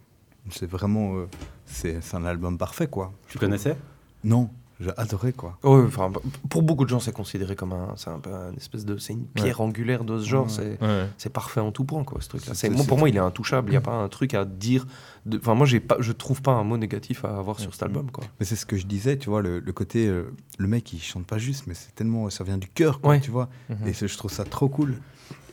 C'est 0.51 0.67
vraiment. 0.69 1.17
euh, 1.17 1.25
c'est 1.65 2.01
c'est 2.01 2.15
un 2.15 2.23
album 2.25 2.57
parfait, 2.57 2.87
quoi. 2.87 3.11
Tu 3.27 3.37
connaissais? 3.39 3.75
Non, 4.23 4.49
j'ai 4.79 4.91
adoré, 4.97 5.31
quoi. 5.31 5.57
Enfin, 5.63 6.11
pour 6.49 6.61
beaucoup 6.61 6.83
de 6.83 6.89
gens, 6.89 6.99
c'est 6.99 7.13
considéré 7.13 7.55
comme 7.55 7.71
un, 7.73 7.93
c'est 7.95 8.09
un 8.09 8.19
peu 8.19 8.29
une 8.31 8.57
espèce 8.57 8.83
de, 8.85 8.97
c'est 8.97 9.13
une 9.13 9.25
pierre 9.25 9.61
angulaire 9.61 10.03
de 10.03 10.19
ce 10.19 10.25
genre. 10.27 10.45
Ouais. 10.47 10.51
C'est, 10.51 10.81
Ouais. 10.81 11.07
c'est 11.17 11.31
parfait 11.31 11.61
en 11.61 11.71
tout 11.71 11.85
point, 11.85 12.03
quoi, 12.03 12.19
ce 12.21 12.27
truc-là. 12.29 12.53
C'est- 12.53 12.67
C'est, 12.67 12.69
moi, 12.69 12.81
c'est- 12.81 12.87
pour 12.87 12.97
moi, 12.97 13.07
il 13.09 13.15
est 13.15 13.19
intouchable. 13.19 13.69
Il 13.69 13.71
n'y 13.71 13.77
a 13.77 13.81
pas 13.81 13.93
un 13.95 14.09
truc 14.09 14.33
à 14.33 14.43
dire. 14.45 14.85
de- 15.25 15.37
Enfin, 15.37 15.55
moi, 15.55 15.65
j'ai 15.65 15.79
pas, 15.79 15.97
je 16.01 16.11
trouve 16.11 16.41
pas 16.41 16.51
un 16.51 16.63
mot 16.63 16.77
négatif 16.77 17.23
à 17.25 17.37
avoir 17.37 17.59
sur 17.59 17.73
cet 17.73 17.83
album, 17.83 18.11
quoi. 18.11 18.23
Mais 18.39 18.45
c'est 18.45 18.55
ce 18.55 18.65
que 18.65 18.77
je 18.77 18.85
disais, 18.85 19.17
tu 19.17 19.29
vois, 19.29 19.41
le, 19.41 19.59
le 19.59 19.71
côté. 19.73 20.07
euh, 20.07 20.31
le 20.57 20.67
mec, 20.67 20.91
il 20.93 20.99
chante 21.01 21.25
pas 21.25 21.37
juste, 21.37 21.65
mais 21.67 21.73
c'est 21.73 21.93
tellement. 21.95 22.29
Ça 22.29 22.43
vient 22.43 22.57
du 22.57 22.67
cœur, 22.67 22.99
quoi, 23.01 23.11
Ouais. 23.11 23.19
tu 23.21 23.31
vois. 23.31 23.49
Mhm. 23.69 23.87
Et 23.87 23.93
c'est- 23.93 24.07
je 24.07 24.17
trouve 24.17 24.31
ça 24.31 24.43
trop 24.43 24.67
cool. 24.69 24.95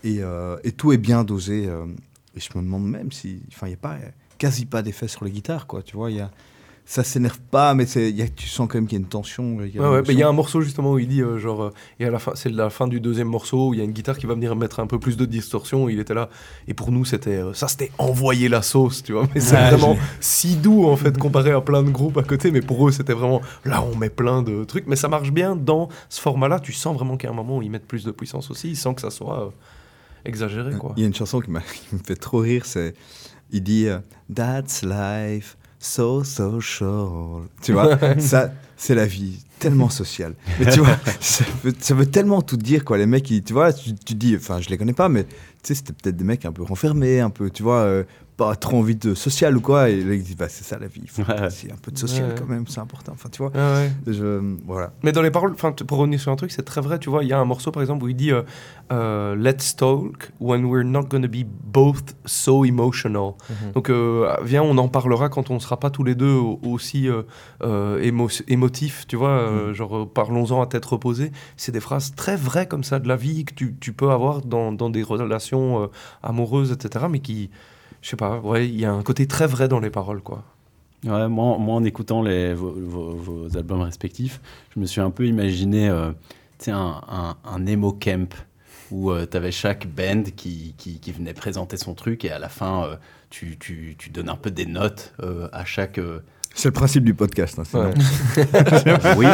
Et, 0.04 0.18
euh, 0.20 0.56
et 0.64 0.72
tout 0.72 0.92
est 0.92 0.98
bien 0.98 1.22
dosé. 1.24 1.66
euh, 1.68 1.86
et 2.34 2.40
je 2.40 2.48
me 2.58 2.62
demande 2.62 2.86
même 2.88 3.12
si. 3.12 3.42
Enfin, 3.52 3.66
il 3.66 3.70
n'y 3.70 3.74
a 3.74 3.78
pas, 3.78 3.96
quasi 4.38 4.66
pas 4.66 4.82
d'effet 4.82 5.06
sur 5.06 5.24
les 5.24 5.30
guitares, 5.30 5.66
quoi. 5.66 5.82
Tu 5.82 5.96
vois, 5.96 6.10
il 6.10 6.16
y 6.16 6.20
a. 6.20 6.30
Ça 6.84 7.04
s'énerve 7.04 7.38
pas, 7.38 7.74
mais 7.74 7.84
y 7.84 8.22
a- 8.22 8.28
tu 8.28 8.48
sens 8.48 8.66
quand 8.68 8.74
même 8.74 8.86
qu'il 8.86 8.98
y 8.98 9.00
a 9.00 9.04
une 9.04 9.08
tension. 9.08 9.58
Il 9.62 9.74
y 9.74 9.78
a 9.78 9.82
Ouais, 9.82 10.00
ouais, 10.00 10.14
y 10.14 10.22
un 10.22 10.32
morceau 10.32 10.60
justement 10.62 10.92
où 10.92 10.98
il 10.98 11.06
dit 11.06 11.22
euh, 11.22 11.38
genre 11.38 11.62
euh, 11.62 11.72
et 12.00 12.06
à 12.06 12.10
la 12.10 12.18
fin 12.18 12.32
c'est 12.34 12.50
la 12.50 12.70
fin 12.70 12.88
du 12.88 13.00
deuxième 13.00 13.28
morceau 13.28 13.68
où 13.68 13.74
il 13.74 13.78
y 13.78 13.80
a 13.80 13.84
une 13.84 13.92
guitare 13.92 14.18
qui 14.18 14.26
va 14.26 14.34
venir 14.34 14.54
mettre 14.56 14.80
un 14.80 14.86
peu 14.86 14.98
plus 14.98 15.16
de 15.16 15.24
distorsion 15.24 15.88
il 15.88 16.00
était 16.00 16.14
là. 16.14 16.28
Et 16.66 16.74
pour 16.74 16.90
nous 16.90 17.04
c'était 17.04 17.36
euh, 17.36 17.54
ça 17.54 17.68
c'était 17.68 17.92
envoyer 17.98 18.48
la 18.48 18.62
sauce 18.62 19.02
tu 19.02 19.12
vois. 19.12 19.28
Mais 19.34 19.40
c'est 19.40 19.56
vraiment 19.56 19.96
si 20.20 20.56
doux 20.56 20.84
en 20.86 20.96
fait 20.96 21.16
comparé 21.16 21.52
à 21.52 21.60
plein 21.60 21.84
de 21.84 21.90
groupes 21.90 22.18
à 22.18 22.24
côté 22.24 22.50
mais 22.50 22.60
pour 22.60 22.88
eux 22.88 22.92
c'était 22.92 23.14
vraiment 23.14 23.40
là 23.64 23.82
on 23.82 23.96
met 23.96 24.10
plein 24.10 24.42
de 24.42 24.64
trucs. 24.64 24.86
Mais 24.88 24.96
ça 24.96 25.08
marche 25.08 25.30
bien 25.30 25.54
dans 25.54 25.88
ce 26.08 26.20
format 26.20 26.48
là 26.48 26.58
tu 26.58 26.72
sens 26.72 26.96
vraiment 26.96 27.16
qu'il 27.16 27.28
y 27.28 27.30
a 27.30 27.32
un 27.32 27.36
moment 27.36 27.58
où 27.58 27.62
ils 27.62 27.70
mettent 27.70 27.86
plus 27.86 28.04
de 28.04 28.10
puissance 28.10 28.50
aussi. 28.50 28.74
Sans 28.74 28.92
que 28.92 29.00
ça 29.00 29.10
soit 29.10 29.54
exagéré 30.24 30.74
quoi. 30.76 30.94
Il 30.96 31.02
y 31.02 31.04
a 31.04 31.06
une 31.06 31.14
chanson 31.14 31.40
qui, 31.40 31.50
me 31.50 31.60
fait 32.04 32.16
trop 32.16 32.38
rire, 32.38 32.66
c'est 32.66 32.94
il 33.52 33.62
dit 33.62 33.86
That's 34.34 34.82
life, 34.82 35.56
so 35.82 36.24
so 36.24 36.60
short. 36.60 37.44
Tu 37.62 37.72
vois, 37.72 37.98
ça 38.18 38.50
c'est 38.76 38.94
la 38.94 39.06
vie, 39.06 39.38
tellement 39.58 39.88
sociale. 39.90 40.34
Mais 40.58 40.66
tu 40.72 40.80
vois, 40.80 40.96
ça 41.20 41.44
veut, 41.62 41.72
ça 41.78 41.94
veut 41.94 42.06
tellement 42.06 42.40
tout 42.42 42.56
dire 42.56 42.84
quoi. 42.84 42.96
Les 42.98 43.06
mecs, 43.06 43.30
ils- 43.30 43.42
tu 43.42 43.52
vois, 43.52 43.72
tu, 43.72 43.94
tu 43.94 44.14
dis, 44.14 44.34
enfin 44.36 44.60
je 44.60 44.68
les 44.70 44.78
connais 44.78 44.92
pas, 44.92 45.08
mais 45.08 45.24
tu 45.24 45.30
sais 45.62 45.74
c'était 45.74 45.92
peut-être 45.92 46.16
des 46.16 46.24
mecs 46.24 46.44
un 46.44 46.52
peu 46.52 46.62
renfermés, 46.62 47.20
un 47.20 47.30
peu, 47.30 47.50
tu 47.50 47.62
vois, 47.62 47.80
euh, 47.80 48.04
pas 48.50 48.56
trop 48.56 48.78
envie 48.78 48.96
de 48.96 49.14
social 49.14 49.56
ou 49.56 49.60
quoi. 49.60 49.88
Et 49.90 50.02
là 50.02 50.14
ils 50.14 50.22
disent 50.22 50.36
bah 50.36 50.48
c'est 50.48 50.64
ça 50.64 50.78
la 50.78 50.86
vie, 50.86 51.00
il 51.02 51.10
faut 51.10 51.22
Ouais. 51.22 51.40
un 51.40 51.76
peu 51.80 51.90
de 51.90 51.98
social 51.98 52.28
Ouais. 52.28 52.34
quand 52.38 52.46
même, 52.46 52.66
c'est 52.66 52.80
important. 52.80 53.12
Enfin 53.12 53.28
tu 53.30 53.42
vois, 53.42 53.50
ouais. 53.54 53.90
je, 54.06 54.40
voilà. 54.66 54.92
Mais 55.02 55.12
dans 55.12 55.22
les 55.22 55.30
paroles, 55.30 55.54
pour 55.54 55.98
revenir 55.98 56.20
sur 56.20 56.32
un 56.32 56.36
truc, 56.36 56.50
c'est 56.52 56.62
très 56.64 56.80
vrai, 56.80 56.98
tu 56.98 57.10
vois. 57.10 57.22
Il 57.24 57.28
y 57.28 57.32
a 57.32 57.38
un 57.38 57.44
morceau, 57.44 57.70
par 57.70 57.82
exemple, 57.82 58.04
où 58.04 58.08
il 58.08 58.16
dit 58.16 58.32
euh, 58.32 58.42
euh, 58.92 59.34
Let's 59.36 59.76
talk 59.76 60.32
when 60.40 60.64
we're 60.64 60.84
not 60.84 61.04
gonna 61.04 61.28
be 61.28 61.44
both 61.46 62.14
so 62.24 62.64
emotional. 62.64 63.32
Donc, 63.74 63.88
euh, 63.90 64.32
viens, 64.42 64.62
on 64.62 64.76
en 64.78 64.88
parlera 64.88 65.28
quand 65.28 65.50
on 65.50 65.58
sera 65.60 65.78
pas 65.78 65.90
tous 65.90 66.04
les 66.04 66.14
deux 66.14 66.32
au- 66.34 66.58
aussi 66.62 67.08
émo- 67.62 68.42
émotifs, 68.48 69.06
tu 69.06 69.16
vois. 69.16 69.30
euh, 69.30 69.74
Genre, 69.74 70.08
parlons-en 70.12 70.60
à 70.62 70.66
tête 70.66 70.84
reposée. 70.84 71.32
C'est 71.56 71.72
des 71.72 71.80
phrases 71.80 72.14
très 72.14 72.36
vraies 72.36 72.66
comme 72.66 72.84
ça 72.84 72.98
de 72.98 73.08
la 73.08 73.16
vie 73.16 73.44
que 73.44 73.54
tu, 73.54 73.74
tu 73.80 73.92
peux 73.92 74.10
avoir 74.10 74.42
dans, 74.42 74.72
dans 74.72 74.90
des 74.90 75.02
relations 75.02 75.88
amoureuses, 76.22 76.72
etc. 76.72 77.06
Mais 77.10 77.20
qui, 77.20 77.50
je 78.02 78.08
sais 78.10 78.16
pas, 78.16 78.38
ouais, 78.40 78.68
il 78.68 78.78
y 78.78 78.84
a 78.84 78.92
un 78.92 79.02
côté 79.02 79.26
très 79.26 79.46
vrai 79.46 79.68
dans 79.68 79.80
les 79.80 79.90
paroles, 79.90 80.20
quoi. 80.20 80.44
Ouais, 81.04 81.28
moi, 81.28 81.58
moi, 81.58 81.76
en 81.76 81.84
écoutant 81.84 82.22
les, 82.22 82.54
vos, 82.54 83.48
albums 83.56 83.80
respectifs, 83.80 84.40
je 84.74 84.80
me 84.80 84.86
suis 84.86 85.00
un 85.00 85.10
peu 85.10 85.26
imaginé 85.26 85.88
euh, 85.88 86.12
un, 86.68 87.00
un, 87.08 87.36
un 87.44 87.66
emo 87.66 87.92
camp 87.92 88.34
où 88.92 89.12
tu 89.26 89.36
avais 89.36 89.50
chaque 89.50 89.86
band 89.86 90.24
qui, 90.36 90.74
qui, 90.76 91.12
venait 91.12 91.32
présenter 91.32 91.76
son 91.76 91.94
truc 91.94 92.24
et 92.24 92.30
à 92.30 92.38
la 92.38 92.48
fin, 92.48 92.84
euh, 92.84 92.96
tu, 93.30 93.56
tu, 93.58 93.96
tu 93.98 94.10
donnes 94.10 94.28
un 94.28 94.36
peu 94.36 94.50
des 94.50 94.66
notes 94.66 95.14
euh, 95.20 95.48
à 95.52 95.64
chaque. 95.64 95.98
C'est 96.54 96.68
le 96.68 96.72
principe 96.72 97.04
du 97.04 97.14
podcast. 97.14 97.58
hein, 97.58 97.64
sinon. 97.64 97.90
oui, 99.16 99.26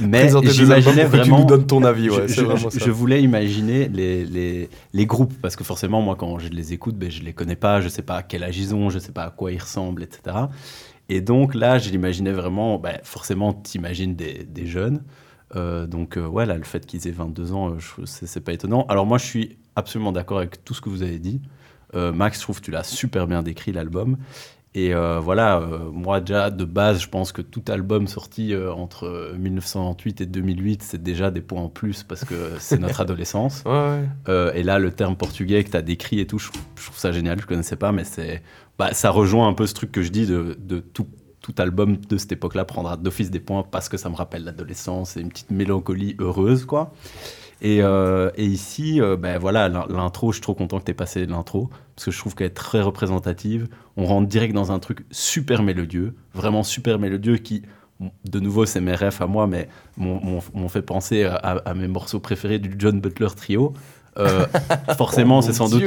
mais 0.00 0.28
j'imaginais 0.50 1.04
que 1.04 1.10
tu 1.10 1.16
vraiment. 1.16 1.40
nous 1.40 1.44
donnes 1.44 1.66
ton 1.66 1.82
avis, 1.84 2.10
ouais, 2.10 2.28
je, 2.28 2.40
vraiment 2.42 2.56
je- 2.70 2.78
ça. 2.78 2.84
je 2.84 2.90
voulais 2.90 3.22
imaginer 3.22 3.88
les, 3.88 4.24
les, 4.24 4.68
les 4.92 5.06
groupes 5.06 5.34
parce 5.42 5.56
que 5.56 5.64
forcément, 5.64 6.00
moi, 6.00 6.16
quand 6.16 6.38
je 6.38 6.48
les 6.48 6.72
écoute, 6.72 6.96
ben, 6.96 7.10
je 7.10 7.22
les 7.22 7.32
connais 7.32 7.56
pas, 7.56 7.80
je 7.80 7.88
sais 7.88 8.02
pas 8.02 8.16
à 8.16 8.22
quel 8.22 8.42
âge 8.42 8.56
ils 8.58 8.74
ont, 8.74 8.90
je 8.90 8.98
sais 8.98 9.12
pas 9.12 9.24
à 9.24 9.30
quoi 9.30 9.52
ils 9.52 9.60
ressemblent, 9.60 10.02
etc. 10.02 10.36
Et 11.08 11.20
donc 11.20 11.54
là, 11.54 11.78
je 11.78 11.90
l'imaginais 11.90 12.32
vraiment. 12.32 12.78
ben, 12.78 12.98
forcément, 13.02 13.52
t'imagines 13.52 14.14
des, 14.14 14.44
des 14.44 14.66
jeunes. 14.66 15.02
Euh, 15.56 15.86
donc 15.86 16.16
euh, 16.16 16.26
ouais, 16.26 16.46
là, 16.46 16.56
le 16.56 16.64
fait 16.64 16.84
qu'ils 16.86 17.06
aient 17.06 17.12
22 17.12 17.52
ans, 17.52 17.70
euh, 17.70 18.04
c'est 18.06 18.40
pas 18.42 18.52
étonnant. 18.52 18.86
Alors 18.88 19.06
moi, 19.06 19.18
je 19.18 19.24
suis 19.26 19.58
absolument 19.76 20.10
d'accord 20.12 20.38
avec 20.38 20.64
tout 20.64 20.74
ce 20.74 20.80
que 20.80 20.88
vous 20.88 21.02
avez 21.02 21.18
dit. 21.18 21.40
Euh, 21.94 22.12
Max, 22.12 22.38
je 22.38 22.42
trouve 22.42 22.60
que 22.60 22.64
tu 22.64 22.70
l'as 22.72 22.82
super 22.82 23.26
bien 23.28 23.42
décrit 23.42 23.70
l'album. 23.70 24.16
Et 24.76 24.92
euh, 24.92 25.20
voilà, 25.20 25.58
euh, 25.58 25.90
moi 25.92 26.20
déjà 26.20 26.50
de 26.50 26.64
base, 26.64 27.00
je 27.00 27.08
pense 27.08 27.30
que 27.30 27.42
tout 27.42 27.62
album 27.68 28.08
sorti 28.08 28.52
euh, 28.52 28.72
entre 28.72 29.32
1998 29.38 30.20
et 30.20 30.26
2008, 30.26 30.82
c'est 30.82 31.02
déjà 31.02 31.30
des 31.30 31.40
points 31.40 31.62
en 31.62 31.68
plus 31.68 32.02
parce 32.02 32.24
que 32.24 32.34
c'est 32.58 32.80
notre 32.80 33.00
adolescence. 33.00 33.62
Ouais, 33.66 34.00
ouais. 34.26 34.58
Et 34.58 34.64
là, 34.64 34.80
le 34.80 34.90
terme 34.90 35.14
portugais 35.14 35.62
que 35.62 35.70
tu 35.70 35.76
as 35.76 35.82
décrit 35.82 36.18
et 36.18 36.26
tout, 36.26 36.40
je, 36.40 36.48
je 36.74 36.86
trouve 36.86 36.98
ça 36.98 37.12
génial, 37.12 37.40
je 37.40 37.46
connaissais 37.46 37.76
pas, 37.76 37.92
mais 37.92 38.02
c'est, 38.02 38.42
bah, 38.76 38.92
ça 38.92 39.10
rejoint 39.10 39.46
un 39.46 39.54
peu 39.54 39.66
ce 39.68 39.74
truc 39.74 39.92
que 39.92 40.02
je 40.02 40.10
dis 40.10 40.26
de, 40.26 40.56
de 40.58 40.80
tout, 40.80 41.06
tout 41.40 41.54
album 41.58 41.96
de 41.96 42.16
cette 42.16 42.32
époque-là 42.32 42.64
prendra 42.64 42.96
d'office 42.96 43.30
des 43.30 43.38
points 43.38 43.62
parce 43.62 43.88
que 43.88 43.96
ça 43.96 44.08
me 44.08 44.16
rappelle 44.16 44.42
l'adolescence 44.42 45.16
et 45.16 45.20
une 45.20 45.28
petite 45.28 45.52
mélancolie 45.52 46.16
heureuse, 46.18 46.64
quoi. 46.64 46.92
Et, 47.62 47.82
euh, 47.82 48.30
et 48.36 48.44
ici, 48.44 49.00
euh, 49.00 49.16
ben 49.16 49.38
voilà, 49.38 49.68
l'in- 49.68 49.86
l'intro, 49.88 50.32
je 50.32 50.36
suis 50.36 50.42
trop 50.42 50.54
content 50.54 50.78
que 50.80 50.84
tu 50.84 50.90
aies 50.90 50.94
passé 50.94 51.26
l'intro, 51.26 51.70
parce 51.94 52.06
que 52.06 52.10
je 52.10 52.18
trouve 52.18 52.34
qu'elle 52.34 52.48
est 52.48 52.50
très 52.50 52.80
représentative. 52.82 53.68
On 53.96 54.04
rentre 54.06 54.28
direct 54.28 54.54
dans 54.54 54.72
un 54.72 54.78
truc 54.78 55.04
super 55.10 55.62
mélodieux, 55.62 56.14
vraiment 56.34 56.62
super 56.62 56.98
mélodieux, 56.98 57.36
qui, 57.38 57.62
de 58.28 58.40
nouveau, 58.40 58.66
c'est 58.66 58.80
mes 58.80 58.94
à 59.22 59.26
moi, 59.26 59.46
mais 59.46 59.68
m'ont- 59.96 60.20
fait 60.68 60.82
penser 60.82 61.24
à 61.64 61.74
mes 61.74 61.88
morceaux 61.88 62.20
préférés 62.20 62.58
du 62.58 62.74
John 62.78 63.00
Butler 63.00 63.28
Trio. 63.36 63.72
Euh, 64.18 64.46
forcément, 64.96 65.42
c'est 65.42 65.52
sans 65.52 65.68
doute. 65.68 65.82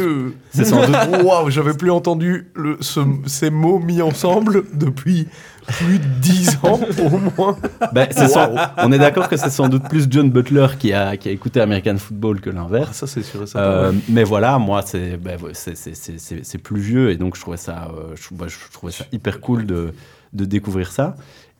C'est 0.51 0.65
sans 0.65 0.85
doute. 0.85 0.95
Waouh, 1.23 1.49
j'avais 1.49 1.73
plus 1.73 1.91
entendu 1.91 2.47
le, 2.55 2.77
ce- 2.81 2.99
ces 3.25 3.49
mots 3.49 3.79
mis 3.79 4.01
ensemble 4.01 4.63
depuis 4.73 5.27
plus 5.67 5.99
de 5.99 6.05
10 6.21 6.57
ans 6.63 6.79
au 7.05 7.17
moins. 7.37 7.57
Ben, 7.93 8.07
sans- 8.11 8.49
Waouh. 8.49 8.57
on 8.77 8.91
est 8.91 8.99
d'accord 8.99 9.27
que 9.29 9.37
c'est 9.37 9.49
sans 9.49 9.67
doute 9.69 9.83
plus 9.89 10.07
John 10.09 10.29
Butler 10.29 10.67
qui 10.79 10.93
a, 10.93 11.15
qui 11.17 11.29
a 11.29 11.31
écouté 11.31 11.61
American 11.61 11.97
Football 11.97 12.39
que 12.41 12.49
l'inverse. 12.49 12.89
Ah, 12.91 12.93
Ça, 12.93 13.07
c'est 13.07 13.23
sûr. 13.23 13.43
Euh, 13.55 13.91
mais 14.09 14.23
voilà, 14.23 14.57
moi, 14.59 14.81
c'est 14.85 15.17
ben, 15.17 15.37
ouais, 15.41 15.51
c'est- 15.53 16.57
plus 16.57 16.79
vieux 16.79 17.11
et 17.11 17.17
donc 17.17 17.35
je 17.35 17.41
trouvais 17.41 17.57
ça, 17.57 17.89
euh, 17.95 18.15
je, 18.15 18.33
bah, 18.35 18.45
je 18.47 18.55
trouvais 18.73 18.91
ça 18.91 19.05
hyper 19.11 19.39
cool 19.41 19.65
de, 19.65 19.93
de 20.33 20.45
découvrir 20.45 20.91
ça. 20.91 21.15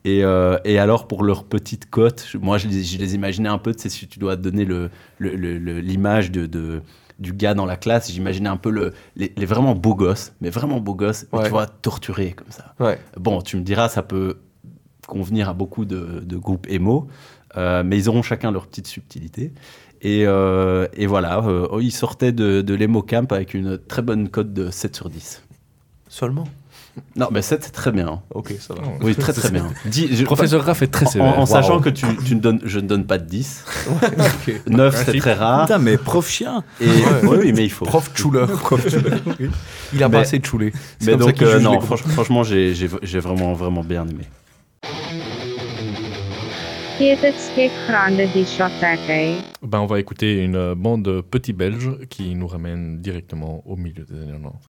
Et, 0.08 0.24
euh, 0.24 0.58
et 0.64 0.80
alors, 0.80 1.06
pour 1.08 1.24
leur 1.24 1.44
petite 1.44 1.90
cote, 1.90 2.28
moi, 2.40 2.58
je 2.58 2.68
les, 2.70 2.84
je 2.84 2.98
les 2.98 3.14
imaginais 3.16 3.50
un 3.50 3.58
peu, 3.58 3.74
tu 3.76 3.82
sais, 3.84 3.90
si 3.90 4.08
tu 4.08 4.20
dois 4.20 4.36
donner 4.38 4.64
le- 4.64 4.90
le- 5.18 5.36
le- 5.36 5.58
le- 5.58 5.80
l'image 5.82 6.32
de, 6.32 6.46
de- 6.46 6.82
du 7.20 7.34
gars 7.34 7.54
dans 7.54 7.66
la 7.66 7.76
classe, 7.76 8.10
j'imaginais 8.12 8.48
un 8.48 8.56
peu 8.58 8.70
le, 8.70 8.94
les, 9.18 9.34
les 9.36 9.46
vraiment 9.46 9.76
beaux 9.76 9.96
gosses, 9.96 10.34
mais 10.40 10.50
vraiment 10.50 10.80
beaux 10.80 10.96
gosses, 10.96 11.26
Ouais. 11.34 11.44
tu 11.44 11.50
vois, 11.50 11.66
torturés 11.68 12.32
comme 12.34 12.52
ça. 12.52 12.74
Ouais. 12.80 13.00
Bon, 13.20 13.42
tu 13.42 13.58
me 13.58 13.64
diras, 13.64 13.90
ça 13.90 14.02
peut 14.02 14.38
convenir 15.08 15.50
à 15.50 15.54
beaucoup 15.54 15.84
de, 15.84 16.22
de 16.24 16.38
groupes 16.38 16.68
émo, 16.70 17.08
euh, 17.58 17.84
mais 17.84 17.98
ils 17.98 18.08
auront 18.08 18.22
chacun 18.22 18.52
leur 18.52 18.68
petite 18.68 18.88
subtilité. 18.88 19.52
Et, 20.02 20.24
euh, 20.28 20.88
et 20.94 21.08
voilà, 21.08 21.40
euh, 21.40 21.68
ils 21.82 21.92
sortaient 21.92 22.32
de, 22.32 22.62
de 22.62 22.74
l'Emo 22.76 23.02
Camp 23.02 23.32
avec 23.34 23.54
une 23.56 23.78
très 23.80 24.04
bonne 24.04 24.30
cote 24.30 24.54
de 24.54 24.70
7 24.70 24.96
sur 24.96 25.10
10. 25.10 25.44
Seulement? 26.08 26.46
Non, 27.16 27.28
mais 27.32 27.42
7, 27.42 27.64
c'est 27.64 27.72
très 27.72 27.92
bien. 27.92 28.22
Ok, 28.34 28.54
ça 28.60 28.74
va. 28.74 28.82
Oui, 29.02 29.16
très 29.16 29.34
très 29.34 29.50
bien. 29.50 29.68
Dis- 29.86 30.16
je- 30.16 30.24
Professeur 30.24 30.64
Raff 30.64 30.82
est 30.82 30.88
très 30.88 31.06
en, 31.06 31.10
sévère. 31.10 31.40
en 31.40 31.46
sachant 31.46 31.76
Wow. 31.76 31.82
que 31.82 31.90
tu, 31.90 32.06
tu 32.26 32.36
ne 32.36 32.40
donnes, 32.40 32.62
je 32.64 32.80
ne 32.80 32.88
donne 32.88 33.06
pas 33.06 33.18
de 33.18 33.26
10. 33.26 33.66
9, 34.68 35.04
c'est 35.06 35.18
très 35.18 35.34
rare. 35.34 35.62
Putain, 35.66 35.80
mais 35.80 35.98
prof 35.98 36.28
chien 36.30 36.64
Et, 36.82 36.86
oui, 37.24 37.38
oui, 37.42 37.54
mais 37.54 37.64
il 37.66 37.72
faut. 37.72 37.86
Prof 37.86 38.12
Chouler. 38.16 38.46
Il 39.94 40.04
a 40.04 40.10
Mais- 40.10 40.14
pas 40.18 40.20
assez 40.22 40.40
de 40.40 40.46
choulé. 40.46 40.74
C'est 41.00 41.08
Mais 41.08 41.12
comme 41.14 41.22
ça 41.22 41.26
donc, 41.28 41.36
qu'il 41.36 41.48
euh, 41.48 41.54
juge 41.56 41.64
non, 41.64 41.72
les 41.74 41.80
franch- 41.80 42.08
franchement, 42.08 42.44
j'ai 42.44 42.74
j'ai- 42.76 42.90
j'ai 43.04 43.20
vraiment, 43.20 43.54
vraiment 43.54 43.84
bien 43.84 44.06
aimé. 44.08 44.24
Grande. 47.88 48.22
Ben, 49.62 49.80
on 49.80 49.86
va 49.86 50.00
écouter 50.00 50.44
une 50.44 50.56
euh, 50.56 50.76
bande 50.76 51.22
petits 51.30 51.54
belges 51.54 51.92
qui 52.10 52.34
nous 52.36 52.48
ramène 52.48 53.00
directement 53.00 53.62
au 53.68 53.76
milieu 53.76 54.04
des 54.04 54.16
années 54.16 54.32
90. 54.32 54.68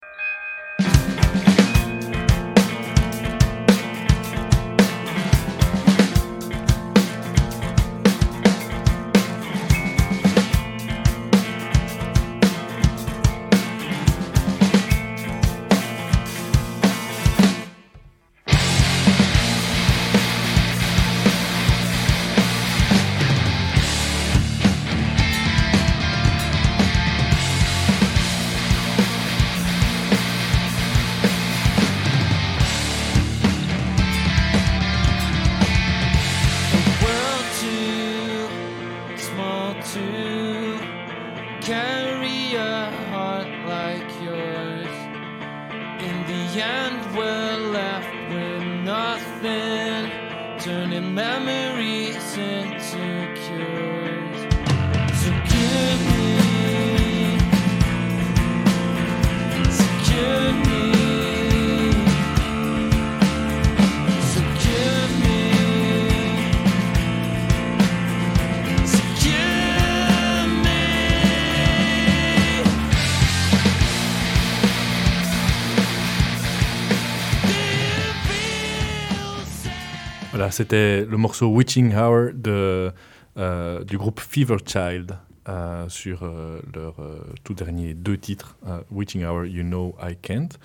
C'était 80.58 81.04
le 81.04 81.16
morceau 81.16 81.46
Witching 81.46 81.94
Hour 81.94 82.30
de, 82.34 82.90
euh, 83.36 83.84
du 83.84 83.96
groupe 83.96 84.18
Fever 84.18 84.56
Child 84.66 85.16
euh, 85.48 85.88
sur 85.88 86.24
euh, 86.24 86.60
leur 86.74 86.98
euh, 86.98 87.20
tout 87.44 87.54
dernier 87.54 87.94
deux 87.94 88.18
titres, 88.18 88.58
Witching 88.90 89.24
Hour, 89.24 89.44
You 89.44 89.62
Know 89.62 89.94
I 90.02 90.16
Can't. 90.20 90.58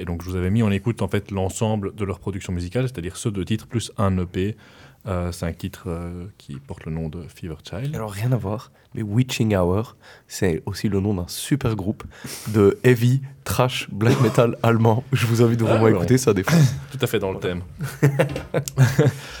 Et 0.00 0.04
donc 0.04 0.22
je 0.22 0.28
vous 0.28 0.36
avais 0.36 0.50
mis 0.50 0.62
en 0.62 0.70
écoute 0.72 1.00
en 1.00 1.08
fait 1.08 1.30
l'ensemble 1.30 1.94
de 1.94 2.04
leur 2.04 2.18
production 2.18 2.52
musicale, 2.52 2.88
c'est-à-dire 2.88 3.16
ceux 3.16 3.30
deux 3.30 3.44
titres 3.44 3.66
plus 3.68 3.92
un 3.96 4.18
EP, 4.18 4.56
euh, 5.06 5.32
cinq 5.32 5.58
titres 5.58 5.84
euh, 5.88 6.26
qui 6.38 6.56
portent 6.60 6.84
le 6.84 6.92
nom 6.92 7.08
de 7.08 7.22
Fever 7.22 7.56
Child. 7.68 7.94
Alors 7.94 8.10
rien 8.12 8.32
à 8.32 8.36
voir, 8.36 8.70
mais 8.94 9.02
Witching 9.02 9.56
Hour, 9.56 9.96
c'est 10.28 10.62
aussi 10.66 10.88
le 10.88 11.00
nom 11.00 11.14
d'un 11.14 11.26
super 11.28 11.74
groupe 11.74 12.04
de 12.48 12.78
heavy, 12.84 13.20
trash, 13.44 13.88
black 13.90 14.20
metal 14.20 14.56
allemand. 14.62 15.02
Je 15.12 15.26
vous 15.26 15.42
invite 15.42 15.60
vraiment 15.60 15.86
Ah, 15.86 15.88
à 15.88 15.90
écouter 15.90 16.18
ça 16.18 16.32
des 16.34 16.42
fois. 16.44 16.58
Tout 16.92 16.98
à 17.00 17.06
fait 17.06 17.18
dans 17.18 17.32
le 17.32 17.40
thème. 17.40 17.62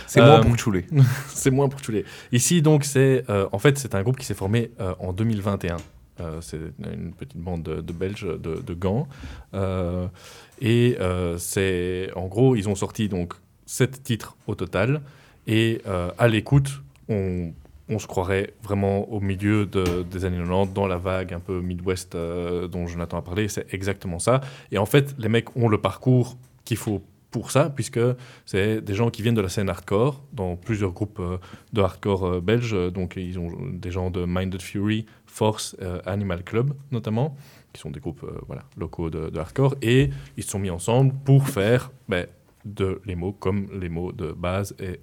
C'est 0.06 0.20
moi 0.20 0.38
Euh, 0.38 0.42
pour 0.42 0.58
chouler. 0.58 0.86
c'est 1.28 1.50
moins 1.50 1.68
pour 1.68 1.80
les. 1.88 2.04
Ici, 2.32 2.60
donc, 2.60 2.84
c'est 2.84 3.24
euh, 3.30 3.48
en 3.52 3.58
fait, 3.58 3.78
c'est 3.78 3.94
un 3.94 4.02
groupe 4.02 4.18
qui 4.18 4.26
s'est 4.26 4.34
formé 4.34 4.70
en 4.98 5.12
2021. 5.12 5.76
Euh, 6.20 6.40
c'est 6.40 6.58
une 6.92 7.12
petite 7.12 7.38
bande 7.38 7.62
de, 7.62 7.80
de 7.80 7.92
Belges 7.92 8.26
de, 8.26 8.60
de 8.60 8.74
Gand. 8.74 9.08
Euh, 9.54 10.06
et 10.60 10.96
euh, 11.00 11.38
c'est, 11.38 12.10
en 12.14 12.26
gros, 12.26 12.54
ils 12.54 12.68
ont 12.68 12.74
sorti 12.74 13.08
donc 13.08 13.34
sept 13.66 14.02
titres 14.02 14.36
au 14.46 14.54
total. 14.54 15.00
Et 15.46 15.80
euh, 15.86 16.10
à 16.18 16.28
l'écoute, 16.28 16.82
on, 17.08 17.52
se 17.98 18.06
croirait 18.06 18.54
vraiment 18.62 19.10
au 19.12 19.20
milieu 19.20 19.66
de- 19.66 20.02
des 20.02 20.24
années 20.24 20.38
90, 20.38 20.72
dans 20.72 20.86
la 20.86 20.96
vague 20.96 21.34
un 21.34 21.40
peu 21.40 21.60
Midwest 21.60 22.14
euh, 22.14 22.66
dont 22.66 22.86
Jonathan 22.86 23.18
a 23.18 23.22
parlé. 23.22 23.48
C'est 23.48 23.72
exactement 23.74 24.18
ça. 24.18 24.40
Et 24.70 24.78
en 24.78 24.86
fait, 24.86 25.14
les 25.18 25.28
mecs 25.28 25.54
ont 25.56 25.68
le 25.68 25.78
parcours 25.78 26.38
qu'il 26.64 26.78
faut 26.78 27.02
pour 27.30 27.50
ça, 27.50 27.70
puisque 27.70 28.00
c'est 28.46 28.80
des 28.80 28.94
gens 28.94 29.10
qui 29.10 29.22
viennent 29.22 29.34
de 29.34 29.42
la 29.42 29.48
scène 29.48 29.68
hardcore, 29.68 30.22
dans 30.32 30.56
plusieurs 30.56 30.92
groupes 30.92 31.18
euh, 31.20 31.38
de 31.72 31.82
hardcore 31.82 32.24
euh, 32.24 32.40
belges. 32.40 32.76
Donc, 32.92 33.16
ils 33.16 33.38
ont 33.38 33.50
des 33.72 33.90
gens 33.90 34.10
de 34.10 34.24
Minded 34.26 34.62
Fury, 34.62 35.04
Force, 35.26 35.76
Animal 36.04 36.44
Club, 36.44 36.74
notamment, 36.90 37.36
qui 37.72 37.80
sont 37.80 37.90
des 37.90 38.00
groupes 38.00 38.24
locaux 38.76 39.08
de, 39.08 39.38
hardcore. 39.38 39.74
Et 39.80 40.10
ils 40.36 40.42
se 40.42 40.50
sont 40.50 40.58
mis 40.58 40.68
ensemble 40.70 41.14
pour 41.24 41.48
faire 41.48 41.90
ben, 42.08 42.26
de 42.66 43.00
les 43.06 43.16
mots 43.16 43.32
comme 43.32 43.68
les 43.80 43.88
mots 43.88 44.12
de 44.12 44.32
base 44.32 44.74
et 44.78 45.00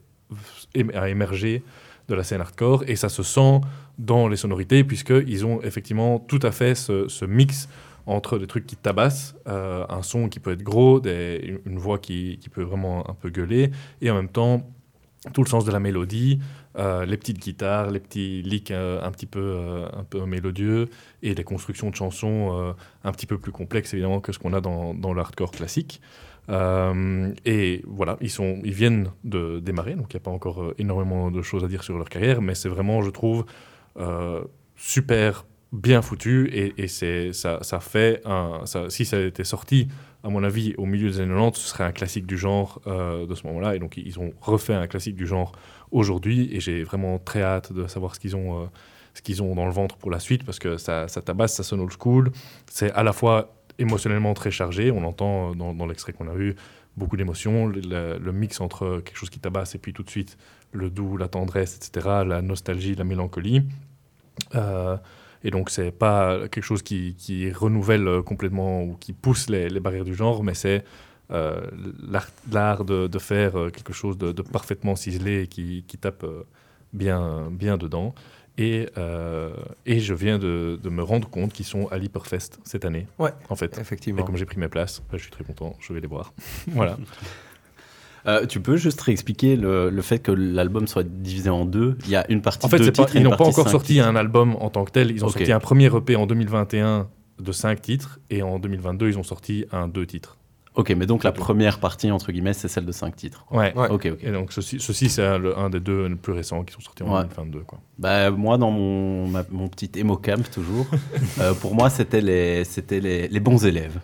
ém- 0.76 0.96
à 0.96 1.10
émerger 1.10 1.64
de 2.08 2.16
la 2.16 2.24
scène 2.24 2.42
hardcore. 2.42 2.84
Et 2.88 2.96
ça 2.96 3.10
se 3.10 3.24
sent 3.24 3.62
dans 3.98 4.28
les 4.28 4.38
sonorités, 4.38 4.84
puisqu'ils 4.84 5.46
ont 5.46 5.62
effectivement 5.62 6.20
tout 6.20 6.40
à 6.42 6.52
fait 6.52 6.76
ce, 6.76 7.26
mix 7.26 7.70
entre 8.06 8.40
des 8.40 8.48
trucs 8.48 8.66
qui 8.66 8.76
tabassent, 8.76 9.36
euh, 9.48 9.86
un 9.88 10.02
son 10.02 10.30
qui 10.30 10.40
peut 10.40 10.52
être 10.52 10.64
gros, 10.64 11.00
une, 11.06 11.78
voix 11.78 12.00
qui, 12.00 12.40
qui 12.42 12.50
peut 12.50 12.64
vraiment 12.64 13.08
un 13.08 13.14
peu 13.14 13.30
gueuler, 13.30 13.72
et 14.02 14.10
en 14.10 14.16
même 14.16 14.30
temps 14.30 14.68
tout 15.34 15.44
le 15.44 15.50
sens 15.50 15.66
de 15.66 15.72
la 15.72 15.82
mélodie, 15.82 16.40
euh, 16.78 17.06
les 17.06 17.18
petites 17.18 17.40
guitares, 17.40 17.92
les 17.92 18.00
petits 18.00 18.42
licks 18.42 18.72
euh, 18.72 19.04
un 19.04 19.12
petit 19.12 19.26
peu 19.26 19.86
un 19.94 20.04
peu 20.06 20.26
mélodieux, 20.26 20.88
et 21.22 21.36
des 21.36 21.44
constructions 21.44 21.90
de 21.90 21.96
chansons 21.96 22.74
un 23.04 23.12
petit 23.12 23.26
peu 23.28 23.38
plus 23.38 23.52
complexes 23.52 23.94
évidemment 23.94 24.22
que 24.22 24.32
ce 24.32 24.40
qu'on 24.40 24.54
a 24.54 24.62
dans, 24.62 24.94
dans 24.94 25.14
le 25.14 25.22
hardcore 25.22 25.52
classique. 25.52 26.02
Euh, 26.50 27.32
et 27.46 27.82
voilà, 27.86 28.18
ils, 28.22 28.30
sont, 28.30 28.60
ils 28.64 28.74
viennent 28.74 29.12
de 29.24 29.60
démarrer, 29.60 29.96
donc 29.96 30.14
il 30.14 30.16
n'y 30.16 30.22
a 30.22 30.24
pas 30.24 30.32
encore 30.32 30.64
euh, 30.64 30.76
énormément 30.78 31.30
de 31.30 31.42
choses 31.42 31.64
à 31.64 31.68
dire 31.68 31.84
sur 31.84 31.98
leur 31.98 32.10
carrière, 32.10 32.42
mais 32.42 32.56
c'est 32.56 32.70
vraiment, 32.70 33.02
je 33.02 33.12
trouve, 33.12 33.46
euh, 33.98 34.44
super 34.76 35.46
bien 35.72 36.02
foutu 36.02 36.50
et, 36.52 36.74
et 36.84 36.88
ça, 37.34 37.60
ça 37.62 37.80
fait 37.80 38.22
un. 38.26 38.62
Ça, 38.66 38.90
si 38.90 39.06
ça 39.06 39.20
était 39.20 39.44
sorti, 39.44 39.88
à 40.24 40.30
mon 40.30 40.44
avis, 40.44 40.74
au 40.78 40.86
milieu 40.86 41.10
des 41.10 41.20
années 41.20 41.34
90, 41.34 41.60
ce 41.60 41.68
serait 41.68 41.84
un 41.84 41.92
classique 41.92 42.26
du 42.26 42.38
genre 42.38 42.82
de 42.88 43.36
ce 43.36 43.46
moment-là. 43.46 43.76
Et 43.76 43.80
donc, 43.80 43.96
ils 43.98 44.20
ont 44.20 44.34
refait 44.42 44.74
un 44.74 44.88
classique 44.88 45.16
du 45.16 45.28
genre 45.28 45.52
aujourd'hui 45.92 46.50
et 46.52 46.60
j'ai 46.60 46.84
vraiment 46.84 47.20
très 47.20 47.44
hâte 47.44 47.72
de 47.72 47.86
savoir 47.86 48.16
ce 48.16 48.20
qu'ils 48.20 48.36
ont. 48.36 48.68
ce 49.14 49.42
ont 49.44 49.54
dans 49.54 49.66
le 49.66 49.72
ventre 49.72 49.96
pour 49.98 50.10
la 50.10 50.20
suite 50.20 50.44
parce 50.44 50.58
que 50.58 50.78
ça, 50.78 51.08
ça 51.08 51.22
tabasse, 51.22 51.54
ça 51.54 51.62
sonne 51.62 51.82
old 51.82 51.94
school. 51.98 52.32
C'est 52.66 52.92
à 52.94 53.04
la 53.04 53.14
fois 53.14 53.59
émotionnellement 53.80 54.34
très 54.34 54.52
chargé. 54.52 54.92
On 54.92 55.04
entend 55.04 55.52
euh, 55.52 55.74
dans, 55.74 55.88
l'extrait 55.88 56.14
qu'on 56.14 56.28
a 56.28 56.34
vu 56.34 56.56
beaucoup 56.98 57.18
d'émotions. 57.18 57.68
Le, 57.68 58.32
mix 58.32 58.62
entre 58.62 59.02
quelque 59.04 59.18
chose 59.18 59.30
qui 59.30 59.40
tabasse 59.40 59.74
et 59.76 59.80
puis 59.80 59.94
tout 59.94 60.04
de 60.04 60.10
suite 60.10 60.38
le 60.72 60.90
doux, 60.92 61.18
la 61.18 61.28
tendresse, 61.28 61.76
etc., 61.76 62.08
la 62.26 62.42
nostalgie, 62.42 62.94
la 62.94 63.04
mélancolie. 63.04 63.64
Euh, 64.54 64.98
et 65.44 65.52
donc, 65.52 65.70
c'est 65.70 65.92
pas 65.92 66.48
quelque 66.50 66.64
chose 66.64 66.84
qui, 66.84 67.52
renouvelle 67.52 68.08
euh, 68.08 68.22
complètement 68.22 68.84
ou 68.84 68.96
qui 69.00 69.14
pousse 69.14 69.50
les, 69.50 69.80
barrières 69.80 70.04
du 70.04 70.14
genre, 70.14 70.44
mais 70.44 70.54
c'est 70.54 70.84
l'art, 71.30 72.86
de, 72.86 73.20
faire 73.20 73.54
quelque 73.72 73.94
chose 73.94 74.18
de, 74.18 74.32
parfaitement 74.42 74.96
ciselé 74.96 75.44
et 75.44 75.48
qui, 75.48 75.86
qui 75.88 75.98
tape 75.98 76.26
bien, 76.92 77.50
bien 77.52 77.78
dedans. 77.78 78.14
Et, 78.62 78.90
euh, 78.98 79.54
et 79.86 80.00
je 80.02 80.14
viens 80.14 80.38
de, 80.38 80.78
de 80.84 80.90
me 80.90 81.02
rendre 81.02 81.30
compte 81.30 81.54
qu'ils 81.54 81.66
sont 81.66 81.88
à 81.88 81.98
l'Hyperfest 81.98 82.60
cette 82.66 82.84
année. 82.84 83.08
Ouais, 83.18 83.32
en 83.50 83.56
fait. 83.56 83.78
effectivement. 83.80 84.22
Et 84.22 84.26
comme 84.26 84.36
j'ai 84.36 84.46
pris 84.46 84.60
mes 84.60 84.68
places, 84.68 85.02
bah, 85.10 85.18
je 85.18 85.22
suis 85.24 85.32
très 85.32 85.46
content, 85.46 85.76
je 85.80 85.94
vais 85.94 86.02
les 86.02 86.08
voir. 86.08 86.34
voilà. 86.68 86.98
Euh, 88.28 88.46
tu 88.46 88.60
peux 88.60 88.76
juste 88.76 89.00
réexpliquer 89.00 89.56
le, 89.56 89.90
le 89.90 90.02
fait 90.02 90.20
que 90.20 90.34
l'album 90.34 90.88
soit 90.88 91.04
divisé 91.04 91.50
en 91.50 91.64
deux? 91.64 91.98
Il 92.04 92.10
y 92.12 92.18
a 92.18 92.30
une 92.30 92.42
partie 92.42 92.66
En 92.66 92.70
fait, 92.70 92.78
deux 92.80 92.92
pas- 92.92 93.04
et 93.14 93.18
ils 93.18 93.24
n'ont 93.24 93.30
pas 93.38 93.46
encore 93.46 93.64
cinq 93.64 93.72
sorti 93.72 93.94
titres. 93.94 94.08
un 94.08 94.16
album 94.18 94.58
en 94.60 94.70
tant 94.70 94.84
que 94.84 94.92
tel. 94.92 95.10
Ils 95.12 95.24
ont 95.24 95.30
sorti 95.30 95.52
un 95.54 95.60
premier 95.62 95.86
EP 95.96 96.18
en 96.18 96.26
2021 96.26 97.08
de 97.40 97.52
5 97.54 97.82
titres 97.82 98.20
et 98.30 98.42
en 98.44 98.60
2022, 98.60 99.08
ils 99.08 99.18
ont 99.18 99.24
sorti 99.24 99.66
un 99.72 99.88
2 99.88 100.06
titres. 100.06 100.38
Ok, 100.76 100.92
mais 100.92 101.06
donc 101.06 101.24
la 101.24 101.32
première 101.32 101.80
partie, 101.80 102.10
entre 102.12 102.32
guillemets, 102.32 102.54
c'est 102.54 102.68
celle 102.68 102.86
de 102.86 102.92
5 102.92 103.16
titres. 103.16 103.46
Ouais. 103.52 103.74
Ok, 103.76 104.08
ok. 104.14 104.18
Et 104.22 104.32
donc, 104.32 104.54
ceci, 104.54 104.80
ceci 104.80 105.10
c'est 105.10 105.26
un, 105.26 105.70
des 105.70 105.80
deux 105.80 106.16
plus 106.16 106.32
récents 106.34 106.64
qui 106.64 106.74
sont 106.74 106.80
sortis 106.80 107.04
en 107.04 107.14
Ouais. 107.14 107.24
2022. 107.24 107.60
Quoi. 107.62 107.80
Bah, 107.98 108.32
moi, 108.32 108.58
dans 108.58 108.72
mon, 108.72 109.28
ma- 109.28 109.44
mon 109.50 109.68
petit 109.68 109.92
emo 110.00 110.16
camp, 110.16 110.50
toujours, 110.52 110.86
euh, 111.40 111.54
pour 111.56 111.76
moi, 111.76 111.90
c'était 111.90 112.22
les, 112.22 112.64
c'était 112.64 113.00
les, 113.02 113.28
les 113.28 113.40
bons 113.40 113.66
élèves. 113.66 114.00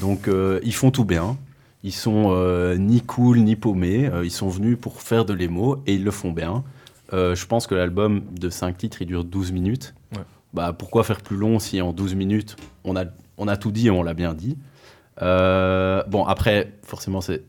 Donc, 0.00 0.28
euh, 0.28 0.60
ils 0.62 0.74
font 0.74 0.90
tout 0.90 1.04
bien. 1.04 1.36
Ils 1.82 1.92
sont 1.92 2.26
euh, 2.30 2.76
ni 2.76 3.00
cool, 3.00 3.38
ni 3.38 3.56
paumés. 3.56 4.06
Euh, 4.06 4.24
ils 4.24 4.30
sont 4.30 4.48
venus 4.48 4.76
pour 4.80 5.00
faire 5.02 5.24
de 5.24 5.32
l'émo 5.32 5.82
et 5.86 5.94
ils 5.94 6.04
le 6.04 6.10
font 6.10 6.30
bien. 6.32 6.62
Euh, 7.12 7.34
je 7.34 7.46
pense 7.46 7.66
que 7.66 7.74
l'album 7.74 8.22
de 8.32 8.50
5 8.50 8.76
titres, 8.76 9.02
il 9.02 9.06
dure 9.06 9.24
12 9.24 9.50
minutes. 9.52 9.94
Ouais. 10.14 10.22
Bah, 10.52 10.72
pourquoi 10.72 11.04
faire 11.04 11.20
plus 11.20 11.36
long 11.36 11.58
si 11.58 11.80
en 11.80 11.92
12 11.92 12.14
minutes, 12.14 12.56
on 12.84 12.96
a, 12.96 13.04
on 13.38 13.48
a 13.48 13.56
tout 13.56 13.70
dit 13.72 13.86
et 13.88 13.90
on 13.90 14.02
l'a 14.02 14.14
bien 14.14 14.34
dit? 14.34 14.56
Euh, 15.22 16.02
Bon, 16.08 16.24
après, 16.24 16.72
forcément, 16.82 17.20
c'est 17.20 17.42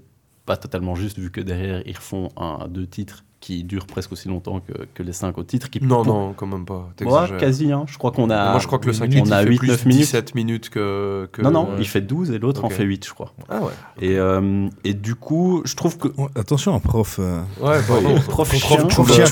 pas 0.46 0.58
totalement 0.58 0.96
juste 0.96 1.18
vu 1.20 1.30
que 1.32 1.42
derrière, 1.42 1.82
ils 1.86 1.96
refont 1.96 2.30
un, 2.38 2.68
deux 2.70 2.88
titres 2.88 3.24
qui 3.40 3.64
durent 3.64 3.86
presque 3.86 4.12
aussi 4.14 4.28
longtemps 4.30 4.62
que, 4.62 4.74
que 4.96 5.04
les 5.04 5.12
5 5.12 5.38
autres 5.38 5.48
titres. 5.50 5.70
Qui, 5.70 5.84
Non, 5.84 6.04
pour- 6.04 6.14
non, 6.14 6.34
quand 6.36 6.48
même 6.48 6.66
pas. 6.66 6.78
Ouais, 6.80 6.84
t'exagères. 6.96 7.38
quasi, 7.38 7.72
hein. 7.72 7.84
je 7.86 7.98
crois 7.98 8.12
qu'on 8.12 8.30
a. 8.32 8.52
Moi, 8.52 8.60
je 8.60 8.66
crois 8.66 8.80
que 8.80 8.88
le 8.88 8.94
5 8.94 9.06
on 9.06 9.08
minutes, 9.10 9.32
a 9.32 9.42
il 9.42 9.46
fait 9.46 9.50
8, 9.52 9.58
plus 9.60 9.68
9 9.68 9.86
minutes. 9.86 10.02
17 10.02 10.36
minutes 10.36 10.70
que. 10.70 11.30
que- 11.32 11.42
Non, 11.44 11.52
non, 11.52 11.70
il 11.78 11.88
fait 11.88 12.02
12 12.02 12.32
et 12.32 12.40
l'autre 12.40 12.64
en 12.66 12.70
fait 12.70 12.84
8, 12.84 13.06
je 13.06 13.14
crois. 13.14 13.34
Ah 13.48 13.60
ouais. 13.62 13.72
Et, 14.02 14.18
euh, 14.18 14.68
et 14.84 14.94
du 14.96 15.14
coup, 15.16 15.62
je 15.66 15.76
trouve 15.76 15.98
que. 16.00 16.08
attention, 16.36 16.74
un 16.74 16.80
prof. 16.80 17.18
euh, 17.20 17.42
Ouais, 17.62 17.78
pardon. 17.88 18.16
prof 18.28 18.50
Prof 18.90 19.12
chien, 19.14 19.26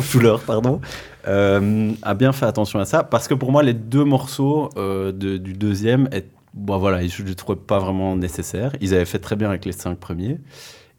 Schuller, 0.00 0.36
pardon, 0.46 0.80
euh, 1.26 1.92
a 2.02 2.14
bien 2.14 2.32
fait 2.32 2.46
attention 2.46 2.78
à 2.78 2.84
ça 2.84 3.02
parce 3.02 3.26
que 3.26 3.34
pour 3.34 3.50
moi, 3.50 3.62
les 3.62 3.74
deux 3.74 4.04
morceaux 4.04 4.70
euh, 4.76 5.10
de- 5.12 5.36
du 5.36 5.54
deuxième, 5.54 6.08
est- 6.12 6.30
bon, 6.54 6.78
voilà, 6.78 7.06
je 7.06 7.22
ne 7.22 7.28
les 7.28 7.34
trouvais 7.34 7.58
pas 7.58 7.78
vraiment 7.78 8.16
nécessaires. 8.16 8.72
Ils 8.80 8.94
avaient 8.94 9.04
fait 9.04 9.18
très 9.18 9.36
bien 9.36 9.48
avec 9.48 9.64
les 9.64 9.72
cinq 9.72 9.98
premiers. 9.98 10.38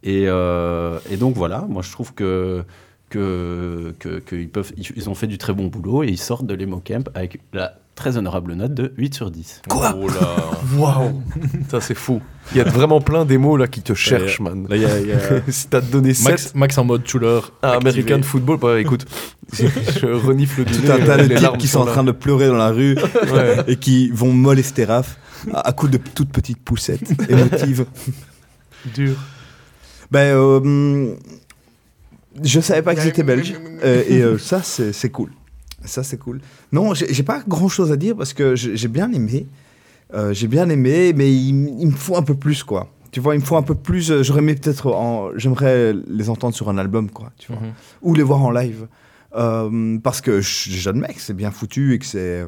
Et, 0.04 0.26
euh, 0.28 0.99
et 1.10 1.18
donc 1.18 1.36
voilà, 1.36 1.66
moi 1.70 1.82
je 1.82 1.91
trouve 1.91 2.14
que. 2.14 2.64
Que, 3.10 3.93
que- 3.99 4.18
que 4.18 4.36
ils, 4.36 4.49
peuvent, 4.49 4.72
ils, 4.76 4.88
ils 4.95 5.08
ont 5.08 5.14
fait 5.14 5.28
du 5.28 5.38
très 5.38 5.54
bon 5.54 5.68
boulot 5.68 6.01
et 6.04 6.08
ils 6.08 6.18
sortent 6.18 6.47
de 6.47 6.56
l'Emo 6.56 6.82
Camp 6.84 7.08
avec 7.14 7.39
la 7.54 7.76
très 7.93 8.18
honorable 8.18 8.54
note 8.56 8.74
de 8.74 8.91
8 8.97 9.14
sur 9.14 9.30
10. 9.30 9.62
Quoi? 9.70 9.95
Oh 9.95 10.08
là. 10.08 10.36
Waouh 10.80 11.22
Ça, 11.70 11.80
c'est 11.80 11.93
fou. 11.93 12.22
Il 12.54 12.58
y 12.58 12.62
a 12.62 12.64
vraiment 12.64 13.01
plein 13.01 13.24
d'émos 13.24 13.60
là 13.60 13.68
qui 13.68 13.82
te 13.84 13.93
cherchent, 13.93 14.39
man. 14.39 14.66
Là, 14.68 14.78
y 14.78 14.86
a- 14.86 14.99
il 14.99 15.08
y 15.10 15.12
a- 15.12 15.20
si 15.47 15.68
t'as 15.68 15.82
donné 15.82 16.16
7 16.16 16.28
Max, 16.28 16.56
Max 16.56 16.78
en 16.80 16.86
mode 16.86 17.01
à 17.01 17.74
activé. 17.74 17.91
American 18.01 18.24
Football, 18.24 18.58
bah 18.58 18.80
écoute, 18.80 19.06
je 19.54 20.08
renifle 20.08 20.64
Tout 20.66 20.91
un 20.91 21.06
tas 21.06 21.18
de 21.18 21.36
types 21.36 21.58
qui 21.60 21.68
sont 21.68 21.82
en 21.82 21.86
train 21.86 22.04
de 22.04 22.12
pleurer 22.14 22.47
dans 22.47 22.58
la 22.58 22.72
rue 22.72 22.97
Ouais. 23.32 23.58
et 23.68 23.76
qui 23.76 24.10
vont 24.10 24.34
molester 24.34 24.86
Raph 24.86 25.20
à, 25.53 25.59
à 25.67 25.71
coups 25.73 25.91
de 25.91 25.97
toutes 25.97 26.31
petites 26.31 26.59
poussettes 26.59 27.11
émotives. 27.29 27.85
Dur. 28.93 29.15
Ben, 30.11 30.35
euh, 30.35 31.15
je 32.43 32.59
savais 32.59 32.81
pas 32.81 32.93
qu'ils 32.95 33.07
étaient 33.07 33.23
belges 33.23 33.55
euh, 33.83 34.03
et 34.07 34.21
euh, 34.21 34.37
ça 34.37 34.61
c'est 34.61 35.09
cool. 35.09 35.31
Ça 35.85 36.03
c'est 36.03 36.17
cool. 36.17 36.41
Non, 36.71 36.93
j'ai 36.93 37.23
pas 37.23 37.41
grand 37.47 37.67
chose 37.67 37.91
à 37.91 37.95
dire 37.95 38.15
parce 38.15 38.33
que 38.33 38.55
j'ai 38.55 38.87
bien 38.87 39.11
aimé. 39.11 39.47
J'ai 40.31 40.47
bien 40.47 40.69
aimé, 40.69 41.11
mais 41.15 41.33
il, 41.33 41.53
me 41.53 41.91
faut 41.91 42.15
un 42.15 42.21
peu 42.21 42.35
plus 42.35 42.63
quoi. 42.63 42.87
Tu 43.09 43.19
vois, 43.19 43.35
il 43.35 43.41
me 43.41 43.45
faut 43.45 43.57
un 43.57 43.63
peu 43.63 43.73
plus. 43.73 44.21
J'aurais 44.21 44.41
aimé 44.41 44.53
peut-être 44.53 44.91
en. 44.91 45.31
J'aimerais 45.37 45.93
les 46.07 46.29
entendre 46.29 46.53
sur 46.53 46.69
un 46.69 46.77
album 46.77 47.09
quoi. 47.09 47.31
Tu 47.39 47.51
vois, 47.51 47.61
Mhm. 47.61 47.73
ou 48.03 48.13
les 48.13 48.23
voir 48.23 48.43
en 48.43 48.51
live. 48.51 48.87
Parce 49.31 50.21
que 50.21 50.41
j'admets 50.41 51.13
que 51.15 51.21
c'est 51.21 51.33
bien 51.33 51.49
foutu 51.49 51.93
et 51.95 51.99
que 51.99 52.05
c'est 52.05 52.45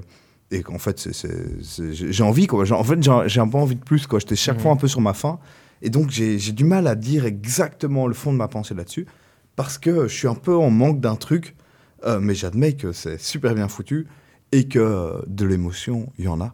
et 0.51 0.61
qu'en 0.63 0.77
fait 0.77 0.99
c'est- 0.99 1.13
c'est- 1.13 1.63
c'est- 1.63 1.93
j'ai 1.93 2.23
envie 2.23 2.47
quoi. 2.47 2.65
J'ai- 2.65 2.73
En 2.75 2.83
fait 2.83 3.01
j'ai 3.01 3.11
j'ai 3.27 3.39
un 3.39 3.47
peu 3.47 3.57
envie 3.57 3.75
de 3.75 3.83
plus 3.83 4.07
quoi. 4.07 4.19
J'étais 4.19 4.35
chaque 4.35 4.57
Mhm. 4.57 4.61
fois 4.61 4.71
un 4.71 4.75
peu 4.77 4.87
sur 4.87 5.01
ma 5.01 5.13
faim 5.13 5.39
et 5.81 5.89
donc 5.89 6.09
j'ai 6.11 6.37
j'ai 6.39 6.51
du 6.51 6.63
mal 6.63 6.87
à 6.87 6.95
dire 6.95 7.25
exactement 7.25 8.07
le 8.07 8.13
fond 8.13 8.31
de 8.31 8.37
ma 8.37 8.47
pensée 8.47 8.73
là-dessus 8.75 9.05
parce 9.55 9.77
que 9.77 10.07
je 10.07 10.13
suis 10.13 10.27
un 10.27 10.35
peu 10.35 10.55
en 10.55 10.69
manque 10.69 10.99
d'un 10.99 11.15
truc. 11.15 11.55
euh, 12.05 12.19
mais 12.19 12.35
j'admets 12.35 12.73
que 12.73 12.91
c'est 12.91 13.19
super 13.19 13.55
bien 13.55 13.67
foutu 13.67 14.05
et 14.51 14.67
que 14.67 14.77
euh, 14.77 15.21
de 15.25 15.43
l'émotion 15.45 16.11
il 16.19 16.25
y 16.25 16.27
en 16.27 16.39
a 16.39 16.53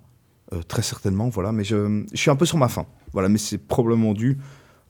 euh, 0.53 0.61
très 0.61 0.81
certainement 0.83 1.27
voilà. 1.27 1.51
Mais 1.51 1.65
je, 1.65 2.03
je 2.13 2.17
suis 2.17 2.29
un 2.31 2.37
peu 2.37 2.45
sur 2.45 2.57
ma 2.57 2.69
faim 2.69 2.85
voilà. 3.11 3.27
Mais 3.27 3.37
c'est 3.39 3.57
probablement 3.57 4.13
dû 4.13 4.37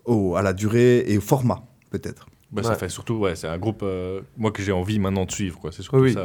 au, 0.06 0.36
à 0.36 0.44
la 0.44 0.54
durée 0.54 1.04
et 1.08 1.18
au 1.18 1.22
format 1.22 1.64
peut-être. 1.90 2.28
Bah, 2.52 2.62
Ça 2.64 2.76
fait 2.76 2.90
surtout, 2.90 3.16
ouais, 3.16 3.36
c'est 3.36 3.48
un 3.48 3.58
groupe, 3.58 3.82
euh, 3.82 4.22
moi, 4.38 4.52
que 4.52 4.62
j'ai 4.62 4.74
envie 4.74 5.00
maintenant 5.00 5.26
de 5.26 5.32
suivre. 5.32 5.58
quoi. 5.58 5.72
C'est 5.72 5.84
surtout 5.84 6.00
Oui, 6.02 6.14
oui. 6.16 6.22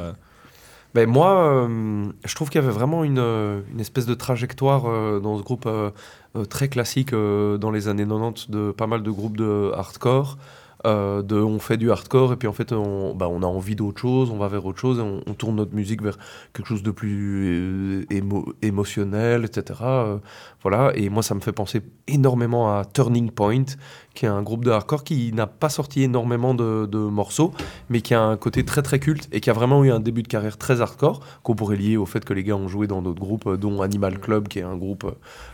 Ben 0.97 1.07
moi, 1.11 1.53
euh, 1.69 2.07
je 2.25 2.35
trouve 2.35 2.49
qu'il 2.49 2.59
y 2.59 2.65
avait 2.65 2.73
vraiment 2.73 3.05
une, 3.05 3.19
euh, 3.19 3.61
une 3.71 3.81
espèce 3.81 4.07
de 4.07 4.15
trajectoire 4.15 4.87
euh, 4.87 5.21
dans 5.21 5.37
ce 5.37 5.43
groupe 5.43 5.69
très 6.49 6.69
classique 6.69 7.13
dans 7.13 7.71
les 7.71 7.89
années 7.89 8.07
90 8.07 8.51
de 8.51 8.71
pas 8.71 8.87
mal 8.87 9.03
de 9.03 9.11
groupes 9.11 9.37
de 9.37 9.73
hardcore. 9.75 10.39
de 10.85 11.35
on 11.35 11.59
fait 11.59 11.77
du 11.77 11.91
hardcore 11.91 12.33
et 12.33 12.37
puis 12.37 12.49
en 12.49 12.53
fait 12.53 12.73
on, 12.73 13.15
bah, 13.15 13.29
on 13.31 13.43
a 13.43 13.47
envie 13.47 13.75
d'autre 13.75 14.01
chose, 14.01 14.31
on 14.31 14.39
va 14.39 14.49
vers 14.49 14.65
autre 14.65 14.79
chose 14.79 14.99
et 14.99 15.03
on, 15.03 15.23
on 15.27 15.35
tourne 15.35 15.57
notre 15.57 15.75
musique 15.75 16.03
vers 16.03 16.17
quelque 16.55 16.67
chose 16.67 16.83
de 16.83 16.91
plus 16.91 18.07
émo- 18.11 18.53
émotionnel, 18.63 19.45
etc. 19.45 19.81
voilà, 20.63 20.93
et 20.95 21.09
moi 21.09 21.23
ça 21.23 21.35
me 21.35 21.41
fait 21.41 21.53
penser 21.53 21.81
énormément 22.07 22.69
à 22.79 22.85
Turning 22.85 23.31
Point, 23.31 23.65
qui 24.17 24.27
est 24.27 24.29
un 24.29 24.43
groupe 24.43 24.65
de 24.65 24.73
hardcore 24.73 25.05
qui 25.05 25.33
n'a 25.33 25.47
pas 25.47 25.69
sorti 25.69 26.03
énormément 26.03 26.55
de, 26.55 26.87
de 26.91 26.99
morceaux, 26.99 27.53
mais 27.91 28.01
qui 28.01 28.15
a 28.15 28.21
un 28.21 28.37
côté 28.37 28.65
très 28.65 28.83
très 28.83 28.99
culte 28.99 29.29
et 29.31 29.41
qui 29.41 29.51
a 29.51 29.53
vraiment 29.53 29.85
eu 29.85 29.93
un 29.93 30.01
début 30.01 30.23
de 30.25 30.29
carrière 30.29 30.57
très 30.57 30.81
hardcore, 30.81 31.21
qu'on 31.45 31.55
pourrait 31.55 31.77
lier 31.77 31.97
au 31.97 32.07
fait 32.07 32.25
que 32.25 32.33
les 32.33 32.43
gars 32.43 32.57
ont 32.57 32.67
joué 32.67 32.89
dans 32.89 33.03
d'autres 33.03 33.21
groupes, 33.21 33.47
euh, 33.47 33.57
dont 33.57 33.83
Animal 33.83 34.19
Club, 34.19 34.49
qui 34.49 34.59
est 34.59 34.63
un 34.63 34.77
groupe 34.77 35.05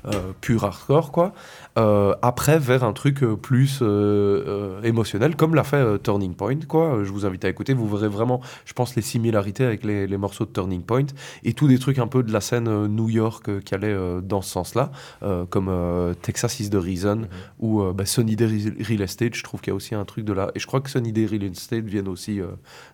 euh, 0.06 0.10
pur 0.40 0.64
hardcore, 0.64 1.12
quoi. 1.12 1.34
Euh, 1.78 2.14
après, 2.22 2.58
vers 2.58 2.84
un 2.84 2.92
truc 2.92 3.22
euh, 3.22 3.36
plus 3.36 3.80
euh, 3.82 3.86
euh, 3.86 4.82
émotionnel, 4.82 5.36
comme 5.36 5.54
l'a 5.54 5.64
fait 5.64 5.76
euh, 5.76 5.98
Turning 5.98 6.34
Point, 6.34 6.60
quoi. 6.68 6.94
Euh, 6.96 7.04
Je 7.04 7.10
vous 7.10 7.26
invite 7.26 7.44
à 7.44 7.48
écouter, 7.48 7.74
vous 7.74 7.88
verrez 7.88 8.08
vraiment, 8.08 8.40
je 8.64 8.72
pense, 8.72 8.94
les 8.94 9.02
similarités 9.02 9.64
avec 9.64 9.84
les, 9.84 10.06
les 10.06 10.16
morceaux 10.16 10.44
de 10.44 10.50
Turning 10.50 10.82
Point 10.82 11.06
et 11.42 11.52
tous 11.52 11.66
des 11.66 11.78
trucs 11.78 11.98
un 11.98 12.06
peu 12.06 12.22
de 12.22 12.32
la 12.32 12.40
scène 12.40 12.68
euh, 12.68 12.86
New 12.86 13.08
York 13.08 13.48
euh, 13.48 13.60
qui 13.60 13.74
allaient 13.74 13.88
euh, 13.88 14.20
dans 14.20 14.40
ce 14.40 14.50
sens-là, 14.50 14.92
euh, 15.22 15.44
comme 15.48 15.68
euh, 15.68 16.14
Texas 16.14 16.60
is 16.60 16.70
the 16.70 16.76
Reason 16.76 17.22
ou 17.58 17.82
euh, 17.82 17.92
bah, 17.92 18.06
Sunny 18.06 18.36
Day 18.36 18.51
Real 18.80 19.02
Estate. 19.02 19.34
Je 19.34 19.42
trouve 19.42 19.60
qu'il 19.60 19.70
y 19.70 19.72
a 19.72 19.74
aussi 19.74 19.94
un 19.94 20.04
truc 20.04 20.24
de 20.24 20.32
là. 20.32 20.50
Et 20.54 20.58
je 20.60 20.66
crois 20.66 20.80
que 20.80 20.90
Sunny 20.90 21.12
Day 21.12 21.26
Real 21.26 21.42
Estate 21.44 21.84
viennent 21.84 22.08
aussi 22.08 22.40
euh, 22.40 22.48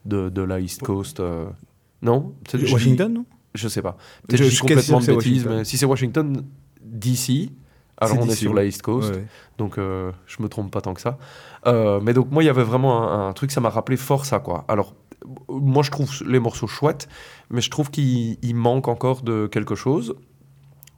de, 0.04 0.28
de 0.28 0.42
la 0.42 0.60
East 0.60 0.82
Coast. 0.82 1.20
euh. 1.20 1.46
Non? 2.02 2.34
Washington 2.72 3.12
non? 3.12 3.24
Je 3.54 3.66
sais 3.68 3.82
pas. 3.82 3.96
Peut-être 4.28 4.42
Je- 4.44 4.48
suis 4.50 4.58
complètement 4.60 5.00
de 5.00 5.06
bêtises, 5.06 5.46
mais 5.46 5.64
si 5.64 5.76
c'est 5.78 5.86
Washington, 5.86 6.44
DC. 6.84 7.50
Alors 8.00 8.18
on 8.20 8.26
est 8.28 8.34
sur 8.36 8.52
ouais. 8.52 8.58
la 8.58 8.64
East 8.64 8.82
Coast, 8.82 9.10
Ouais, 9.10 9.16
ouais. 9.16 9.26
donc 9.58 9.76
euh, 9.76 10.12
je 10.26 10.40
me 10.40 10.48
trompe 10.48 10.70
pas 10.70 10.80
tant 10.80 10.94
que 10.94 11.00
ça. 11.00 11.18
Euh, 11.66 11.98
mais 12.00 12.12
donc 12.14 12.30
moi 12.30 12.44
il 12.44 12.46
y 12.46 12.48
avait 12.48 12.62
vraiment 12.62 13.02
un, 13.10 13.28
un 13.28 13.32
truc, 13.32 13.50
ça 13.50 13.60
m'a 13.60 13.70
rappelé 13.70 13.96
fort 13.96 14.24
ça 14.24 14.38
quoi. 14.38 14.64
Alors 14.68 14.94
moi 15.48 15.82
je 15.82 15.90
trouve 15.90 16.08
les 16.24 16.38
morceaux 16.38 16.68
chouettes, 16.68 17.08
mais 17.50 17.60
je 17.60 17.70
trouve 17.70 17.90
qu'il 17.90 18.38
il 18.40 18.54
manque 18.54 18.86
encore 18.86 19.22
de 19.22 19.48
quelque 19.50 19.74
chose. 19.74 20.14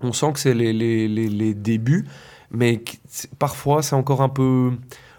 On 0.03 0.13
sent 0.13 0.33
que 0.35 0.41
c'est 0.41 0.53
les, 0.53 0.75
les, 0.75 1.09
les, 1.09 1.29
les 1.29 1.55
débuts, 1.55 2.07
mais 2.51 2.83
parfois 3.39 3.83
c'est 3.83 3.95
encore 3.97 4.23
un 4.23 4.29
peu 4.29 4.73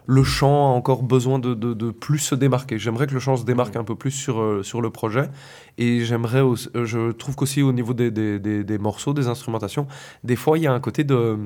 le 0.07 0.23
chant 0.23 0.73
a 0.73 0.75
encore 0.75 1.03
besoin 1.03 1.37
de, 1.39 1.53
de- 1.53 1.73
de 1.73 1.91
plus 1.91 2.17
se 2.17 2.35
démarquer. 2.35 2.77
J'aimerais 2.79 3.07
que 3.07 3.13
le 3.13 3.19
chant 3.19 3.37
se 3.37 3.45
démarque 3.45 3.75
un 3.75 3.83
peu 3.83 3.95
plus 3.95 4.11
sur, 4.11 4.41
euh, 4.41 4.63
sur 4.63 4.81
le 4.81 4.89
projet. 4.89 5.29
Et 5.77 6.03
j'aimerais 6.03 6.41
euh, 6.41 6.55
je 6.85 7.11
trouve 7.11 7.35
qu'aussi 7.35 7.61
au 7.61 7.71
niveau 7.71 7.93
des, 7.93 8.09
des, 8.11 8.39
des- 8.39 8.63
des 8.63 8.77
morceaux, 8.77 9.13
des 9.13 9.27
instrumentations, 9.27 9.87
des 10.23 10.35
fois 10.35 10.57
il 10.57 10.63
y 10.63 10.67
a 10.67 10.73
un 10.73 10.79
côté 10.79 11.03
de. 11.03 11.37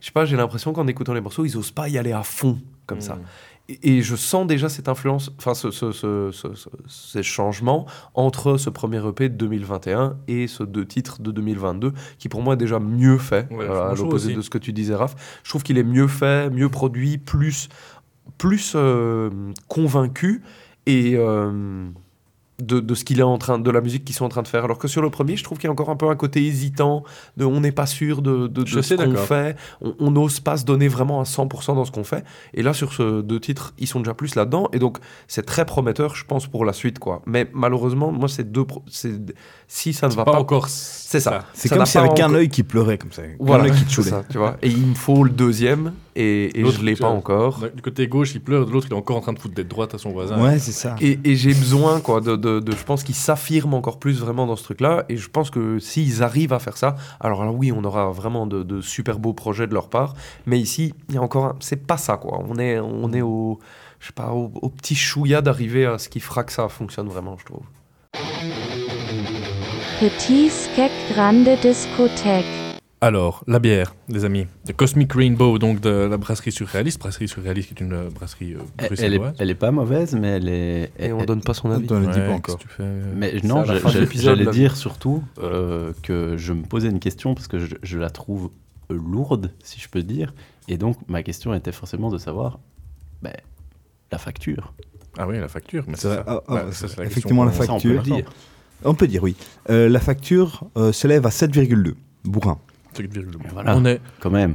Je 0.00 0.06
sais 0.06 0.12
pas, 0.12 0.24
j'ai 0.24 0.36
l'impression 0.36 0.72
qu'en 0.72 0.86
écoutant 0.86 1.12
les 1.12 1.20
morceaux, 1.20 1.44
ils 1.44 1.56
osent 1.56 1.70
pas 1.70 1.88
y 1.88 1.98
aller 1.98 2.12
à 2.12 2.22
fond 2.22 2.58
comme 2.86 3.00
ça. 3.02 3.18
Et, 3.82 4.00
je 4.00 4.16
sens 4.16 4.46
déjà 4.46 4.70
cette 4.70 4.88
influence, 4.88 5.30
enfin 5.36 5.52
ce, 5.52 5.70
ce, 5.70 5.92
ce- 5.92 6.30
ce- 6.32 6.54
ce- 6.54 6.68
ces 6.88 7.22
changements 7.22 7.84
entre 8.14 8.56
ce 8.56 8.70
premier 8.70 9.06
EP 9.06 9.28
de 9.28 9.34
2021 9.34 10.16
et 10.26 10.46
ce 10.46 10.62
deux 10.62 10.86
titres 10.86 11.20
de 11.20 11.30
2022, 11.30 11.92
qui 12.18 12.30
pour 12.30 12.40
moi 12.40 12.54
est 12.54 12.56
déjà 12.56 12.78
mieux 12.78 13.18
fait, 13.18 13.46
Ouais, 13.52 13.66
euh, 13.68 13.90
à 13.90 13.94
l'opposé 13.94 14.34
de 14.34 14.40
ce 14.40 14.48
que 14.48 14.56
tu 14.56 14.72
disais, 14.72 14.94
Raph. 14.94 15.14
Je 15.44 15.50
trouve 15.50 15.62
qu'il 15.62 15.76
est 15.76 15.82
mieux 15.84 16.08
fait, 16.08 16.48
mieux 16.48 16.70
produit, 16.70 17.18
plus, 17.18 17.68
plus 18.38 18.72
euh, 18.74 19.28
convaincu 19.68 20.42
et 20.86 21.14
euh, 21.16 21.88
de, 22.60 22.80
de 22.80 22.94
ce 22.94 23.04
qu'il 23.04 23.20
est 23.20 23.24
en 23.24 23.38
train, 23.38 23.58
de 23.58 23.70
la 23.70 23.80
musique 23.80 24.04
qu'ils 24.04 24.16
sont 24.16 24.24
en 24.24 24.28
train 24.28 24.42
de 24.42 24.48
faire. 24.48 24.64
Alors 24.64 24.78
que 24.78 24.88
sur 24.88 25.02
le 25.02 25.10
premier, 25.10 25.36
je 25.36 25.44
trouve 25.44 25.58
qu'il 25.58 25.66
y 25.66 25.68
a 25.68 25.72
encore 25.72 25.90
un 25.90 25.96
peu 25.96 26.08
un 26.08 26.16
côté 26.16 26.44
hésitant, 26.44 27.04
de 27.36 27.44
on 27.44 27.60
n'est 27.60 27.72
pas 27.72 27.86
sûr 27.86 28.22
de, 28.22 28.48
de, 28.48 28.62
de 28.62 28.66
Je 28.66 28.80
ce 28.80 28.94
qu'on 28.94 29.14
fait, 29.16 29.56
on 29.80 30.10
n'ose 30.10 30.40
pas 30.40 30.56
se 30.56 30.64
donner 30.64 30.88
vraiment 30.88 31.20
à 31.20 31.24
100% 31.24 31.74
dans 31.74 31.84
ce 31.84 31.92
qu'on 31.92 32.04
fait. 32.04 32.24
Et 32.54 32.62
là, 32.62 32.72
sur 32.72 32.92
ce 32.92 33.20
deux 33.22 33.40
titres, 33.40 33.74
ils 33.78 33.86
sont 33.86 34.00
déjà 34.00 34.14
plus 34.14 34.34
là-dedans. 34.34 34.68
Et 34.72 34.78
donc, 34.78 34.98
c'est 35.26 35.46
très 35.46 35.64
prometteur, 35.64 36.14
je 36.14 36.24
pense, 36.24 36.46
pour 36.46 36.64
la 36.64 36.72
suite. 36.72 36.98
quoi. 36.98 37.22
Mais 37.26 37.48
malheureusement, 37.52 38.10
moi, 38.12 38.28
c'est 38.28 38.50
deux. 38.50 38.64
Si 39.68 39.92
ça 39.92 40.08
ne 40.08 40.14
va 40.14 40.24
pas 40.24 40.32
pas. 40.32 40.38
encore 40.38 40.68
C'est 40.68 41.20
ça. 41.20 41.44
C'est 41.52 41.68
comme 41.68 41.86
si 41.86 41.98
avec 41.98 42.18
un 42.20 42.34
œil 42.34 42.48
qui 42.48 42.62
pleurait 42.62 42.98
comme 42.98 43.12
ça. 43.12 43.22
Voilà, 43.38 43.64
un 43.64 43.66
œil 43.68 43.72
qui 43.72 44.02
ça, 44.02 44.24
tu 44.30 44.38
vois. 44.38 44.56
Et 44.62 44.68
il 44.68 44.86
me 44.86 44.94
faut 44.94 45.24
le 45.24 45.30
deuxième, 45.30 45.92
et, 46.16 46.58
et 46.58 46.64
je 46.70 46.82
l'ai 46.82 46.96
pas 46.96 47.08
vois, 47.08 47.16
encore. 47.16 47.64
Du 47.74 47.82
côté 47.82 48.08
gauche, 48.08 48.34
il 48.34 48.40
pleure, 48.40 48.66
de 48.66 48.72
l'autre, 48.72 48.88
il 48.90 48.94
est 48.94 48.98
encore 48.98 49.16
en 49.16 49.20
train 49.20 49.32
de 49.32 49.38
foutre 49.38 49.54
des 49.54 49.64
droites 49.64 49.94
à 49.94 49.98
son 49.98 50.10
voisin. 50.10 50.42
Ouais, 50.42 50.58
c'est 50.58 50.72
ça. 50.72 50.96
Et, 51.00 51.18
et 51.24 51.36
j'ai 51.36 51.54
besoin, 51.54 52.00
quoi, 52.00 52.20
de, 52.20 52.36
je 52.66 52.84
pense 52.84 53.02
qu'ils 53.04 53.14
s'affirment 53.14 53.74
encore 53.74 53.98
plus 53.98 54.18
vraiment 54.20 54.46
dans 54.46 54.56
ce 54.56 54.64
truc-là. 54.64 55.04
Et 55.08 55.16
je 55.16 55.28
pense 55.28 55.50
que 55.50 55.78
s'ils 55.78 56.22
arrivent 56.22 56.52
à 56.52 56.58
faire 56.58 56.76
ça, 56.76 56.96
alors 57.20 57.44
là, 57.44 57.50
oui, 57.50 57.72
on 57.72 57.84
aura 57.84 58.10
vraiment 58.10 58.46
de, 58.46 58.62
de 58.62 58.80
super 58.80 59.18
beaux 59.18 59.32
projets 59.34 59.66
de 59.66 59.74
leur 59.74 59.88
part. 59.88 60.14
Mais 60.46 60.58
ici, 60.58 60.94
il 61.08 61.14
y 61.14 61.18
a 61.18 61.22
encore, 61.22 61.44
un- 61.44 61.56
c'est 61.60 61.86
pas 61.86 61.96
ça, 61.96 62.16
quoi. 62.16 62.42
On 62.48 62.58
est, 62.58 62.78
on 62.80 63.12
est 63.12 63.22
au, 63.22 63.58
je 64.00 64.06
sais 64.08 64.12
pas, 64.12 64.30
au, 64.32 64.50
au 64.62 64.68
petit 64.68 64.94
chouïa 64.94 65.40
d'arriver 65.42 65.86
à 65.86 65.98
ce 65.98 66.08
qui 66.08 66.20
fera 66.20 66.44
que 66.44 66.52
ça 66.52 66.68
fonctionne 66.68 67.08
vraiment, 67.08 67.36
je 67.38 67.44
trouve. 67.44 67.64
Petit 70.00 70.48
Skek 70.48 70.92
Grande 71.12 71.48
Discothèque. 71.60 72.67
Alors, 73.00 73.44
la 73.46 73.60
bière, 73.60 73.94
les 74.08 74.24
amis. 74.24 74.46
The 74.66 74.72
Cosmic 74.74 75.12
Rainbow, 75.12 75.58
donc 75.60 75.80
de 75.80 75.88
la 76.10 76.16
brasserie 76.16 76.50
surréaliste. 76.50 76.98
Brasserie 76.98 77.28
surréaliste 77.28 77.68
qui 77.68 77.74
est 77.80 77.86
une 77.86 77.92
euh, 77.92 78.10
brasserie 78.10 78.54
euh, 78.54 78.58
Elle, 78.76 78.86
elle 78.98 79.14
est, 79.14 79.18
bruxelloise. 79.18 79.34
elle 79.38 79.50
est 79.50 79.54
pas 79.54 79.70
mauvaise, 79.70 80.14
mais 80.16 80.28
elle 80.28 80.48
est. 80.48 80.90
Et 80.98 81.12
on 81.12 81.20
elle- 81.20 81.26
donne 81.26 81.40
pas 81.40 81.54
son 81.54 81.68
On 81.68 81.72
avis. 81.74 81.86
le 81.86 82.00
dit 82.00 82.06
Ouais, 82.06 82.12
pas 82.26 82.38
qu'est-ce 82.40 82.56
encore. 82.56 82.58
fais, 82.66 82.82
euh, 82.82 83.12
Mais 83.14 83.34
non, 83.44 83.62
j'allais 83.64 84.46
dire 84.46 84.76
surtout 84.76 85.22
euh, 85.40 85.92
que 86.02 86.36
je 86.36 86.52
me 86.52 86.62
posais 86.62 86.88
une 86.88 86.98
question 86.98 87.34
parce 87.36 87.46
que 87.46 87.60
je, 87.60 87.76
je 87.84 87.98
la 87.98 88.10
trouve 88.10 88.50
lourde, 88.90 89.52
si 89.62 89.78
je 89.78 89.88
peux 89.88 90.02
dire. 90.02 90.34
Et 90.66 90.76
donc, 90.76 90.96
ma 91.08 91.22
question 91.22 91.54
était 91.54 91.72
forcément 91.72 92.10
de 92.10 92.18
savoir 92.18 92.58
ben, 93.22 93.32
la 94.10 94.18
facture. 94.18 94.72
Ah 95.16 95.28
oui, 95.28 95.38
la 95.38 95.46
facture. 95.48 95.84
Mais 95.86 95.94
C'est 95.96 96.08
ça. 96.08 96.24
Ah, 96.26 96.40
ah, 96.48 96.62
ça, 96.72 96.86
la 96.98 97.04
effectivement, 97.04 97.44
la 97.44 97.52
Ça, 97.52 97.62
on 97.72 97.78
peut 97.78 97.94
facture. 97.94 98.02
dire. 98.16 98.30
On 98.84 98.94
peut 98.94 99.06
dire 99.06 99.22
oui. 99.22 99.36
Euh, 99.70 99.88
la 99.88 100.00
facture 100.00 100.64
euh, 100.76 100.90
s'élève 100.90 101.26
à 101.26 101.30
7,2 101.30 101.94
bourrin. 102.24 102.58
C'est. 102.98 103.52
Voilà. 103.52 103.76
On 103.76 103.84
est 103.84 104.00
Quand 104.20 104.30
même. 104.30 104.54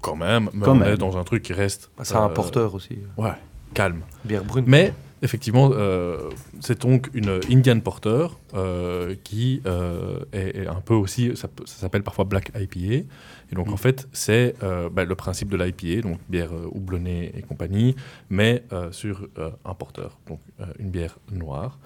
quand 0.00 0.16
même, 0.16 0.48
mais 0.52 0.64
Quand 0.64 0.72
on 0.72 0.76
même. 0.76 0.94
est 0.94 0.96
dans 0.96 1.16
un 1.16 1.24
truc 1.24 1.42
qui 1.42 1.52
reste. 1.52 1.90
C'est 2.02 2.16
un 2.16 2.26
euh, 2.26 2.34
porteur 2.34 2.74
aussi. 2.74 2.98
Ouais, 3.16 3.32
calme. 3.74 4.00
Bière 4.24 4.44
brune. 4.44 4.64
Mais 4.66 4.92
effectivement, 5.22 5.70
euh, 5.74 6.30
c'est 6.60 6.80
donc 6.80 7.10
une 7.12 7.40
Indian 7.50 7.78
Porter 7.80 8.26
euh, 8.54 9.14
qui 9.22 9.60
euh, 9.66 10.20
est, 10.32 10.62
est 10.62 10.66
un 10.66 10.80
peu 10.80 10.94
aussi, 10.94 11.36
ça, 11.36 11.48
s'appelle 11.66 12.02
parfois 12.02 12.24
Black 12.24 12.50
IPA. 12.58 13.04
Et 13.52 13.54
donc 13.54 13.68
en 13.70 13.76
fait, 13.76 14.08
c'est 14.12 14.54
euh, 14.62 14.88
bah, 14.90 15.04
le 15.04 15.14
principe 15.14 15.50
de 15.50 15.56
l'IPA, 15.62 16.08
donc 16.08 16.18
bière 16.30 16.52
euh, 16.54 16.66
houblonnée 16.72 17.32
et 17.36 17.42
compagnie, 17.42 17.94
mais 18.30 18.64
euh, 18.72 18.90
sur 18.92 19.26
euh, 19.38 19.50
un 19.64 19.74
porteur, 19.74 20.18
donc 20.26 20.40
euh, 20.60 20.64
une 20.78 20.90
bière 20.90 21.18
noire. 21.30 21.78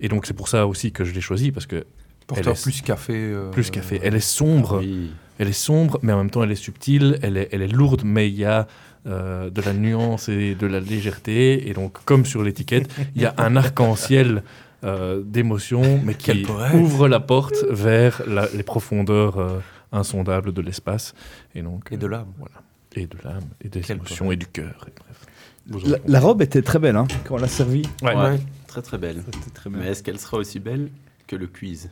Et 0.00 0.08
donc 0.08 0.24
c'est 0.26 0.34
pour 0.34 0.48
ça 0.48 0.66
aussi 0.66 0.92
que 0.92 1.04
je 1.04 1.12
l'ai 1.12 1.20
choisi 1.20 1.50
parce 1.52 1.66
que 1.66 1.84
porteur 2.28 2.52
elle 2.52 2.58
est- 2.58 2.62
plus 2.62 2.82
café. 2.82 3.14
euh, 3.16 3.50
plus 3.50 3.70
café, 3.70 3.98
elle 4.04 4.14
est 4.14 4.20
sombre. 4.20 4.78
Oui. 4.80 5.10
Elle 5.40 5.48
est 5.48 5.52
sombre, 5.52 5.98
mais 6.02 6.12
en 6.12 6.18
même 6.18 6.30
temps, 6.30 6.42
elle 6.44 6.50
est 6.52 6.56
subtile, 6.56 7.18
elle 7.22 7.36
est, 7.36 7.48
elle 7.52 7.62
est 7.62 7.68
lourde, 7.68 8.02
mais 8.04 8.28
il 8.28 8.34
y 8.36 8.44
a 8.44 8.66
euh, 9.06 9.50
de 9.50 9.62
la 9.62 9.72
nuance 9.72 10.28
et 10.28 10.54
de 10.56 10.66
la 10.66 10.80
légèreté. 10.80 11.68
Et 11.68 11.72
donc, 11.72 12.04
comme 12.04 12.24
sur 12.26 12.42
l'étiquette, 12.42 12.90
il 13.16 13.22
y 13.22 13.24
a 13.26 13.34
un 13.38 13.54
arc-en-ciel 13.56 14.42
euh, 14.84 15.22
d'émotions, 15.24 16.00
mais 16.04 16.14
qui 16.14 16.44
ouvre 16.74 17.08
la 17.08 17.18
porte 17.20 17.56
vers 17.70 18.22
la- 18.28 18.48
les 18.54 18.62
profondeurs 18.62 19.38
euh, 19.38 19.58
insondables 19.92 20.52
de 20.52 20.60
l'espace. 20.62 21.14
Et 21.54 21.62
donc, 21.62 21.88
Et 21.90 21.96
de 21.96 22.06
l'âme. 22.06 22.32
Voilà. 22.38 22.56
Et 22.96 23.06
de 23.06 23.16
l'âme, 23.24 23.44
et 23.64 23.68
des 23.68 23.80
Quel 23.80 23.96
émotions, 23.98 24.26
poète. 24.26 24.34
et 24.34 24.44
du 24.44 24.46
cœur. 24.46 24.86
et 24.88 24.92
bref. 25.70 25.94
La, 26.06 26.20
robe 26.20 26.42
était 26.42 26.62
très 26.62 26.78
belle 26.78 26.96
hein, 26.96 27.06
quand 27.24 27.34
on 27.34 27.38
l'a 27.38 27.48
servie. 27.48 27.82
Ouais. 28.02 28.14
Ouais, 28.16 28.38
Très 28.66 28.82
très 28.82 28.98
belle. 28.98 29.22
C'était 29.32 29.50
très 29.50 29.70
Mais 29.70 29.86
est-ce 29.88 30.02
qu'elle 30.02 30.18
sera 30.18 30.36
aussi 30.38 30.58
belle 30.58 30.90
que 31.26 31.36
le 31.36 31.46
quiz 31.46 31.90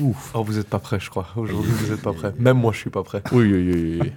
Ouf. 0.00 0.30
Oh, 0.34 0.42
vous 0.42 0.58
êtes 0.58 0.68
pas 0.68 0.78
prêts, 0.78 0.98
je 1.00 1.10
crois. 1.10 1.28
Aujourd'hui, 1.36 1.70
vous 1.72 1.92
êtes 1.92 2.00
pas 2.02 2.12
prêts. 2.12 2.32
Même 2.38 2.56
moi, 2.58 2.72
je 2.72 2.78
suis 2.78 2.90
pas 2.90 3.02
prêt. 3.02 3.22
Oui, 3.32 3.44
oui, 3.52 3.72
oui, 3.72 3.98
oui. 4.02 4.12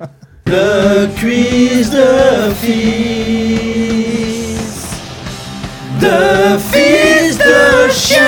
Le 0.48 1.08
quiz 1.20 1.90
de 1.92 2.54
fils 2.54 3.86
de 6.00 6.58
fils 6.72 7.38
de 7.38 7.90
chien. 7.92 8.22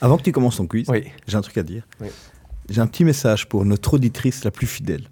Avant 0.00 0.16
que 0.16 0.22
tu 0.22 0.32
commences 0.32 0.56
ton 0.56 0.66
quiz, 0.66 0.88
Oui. 0.88 1.04
j'ai 1.26 1.36
un 1.36 1.40
truc 1.40 1.56
à 1.58 1.62
dire. 1.62 1.82
Oui. 2.00 2.08
J'ai 2.68 2.80
un 2.80 2.86
petit 2.86 3.04
message 3.04 3.48
pour 3.48 3.64
notre 3.64 3.94
auditrice 3.94 4.44
la 4.44 4.50
plus 4.50 4.66
fidèle, 4.66 5.08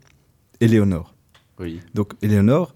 Éléonore. 0.61 1.15
Oui. 1.59 1.81
Donc, 1.95 2.13
Éléonore, 2.23 2.73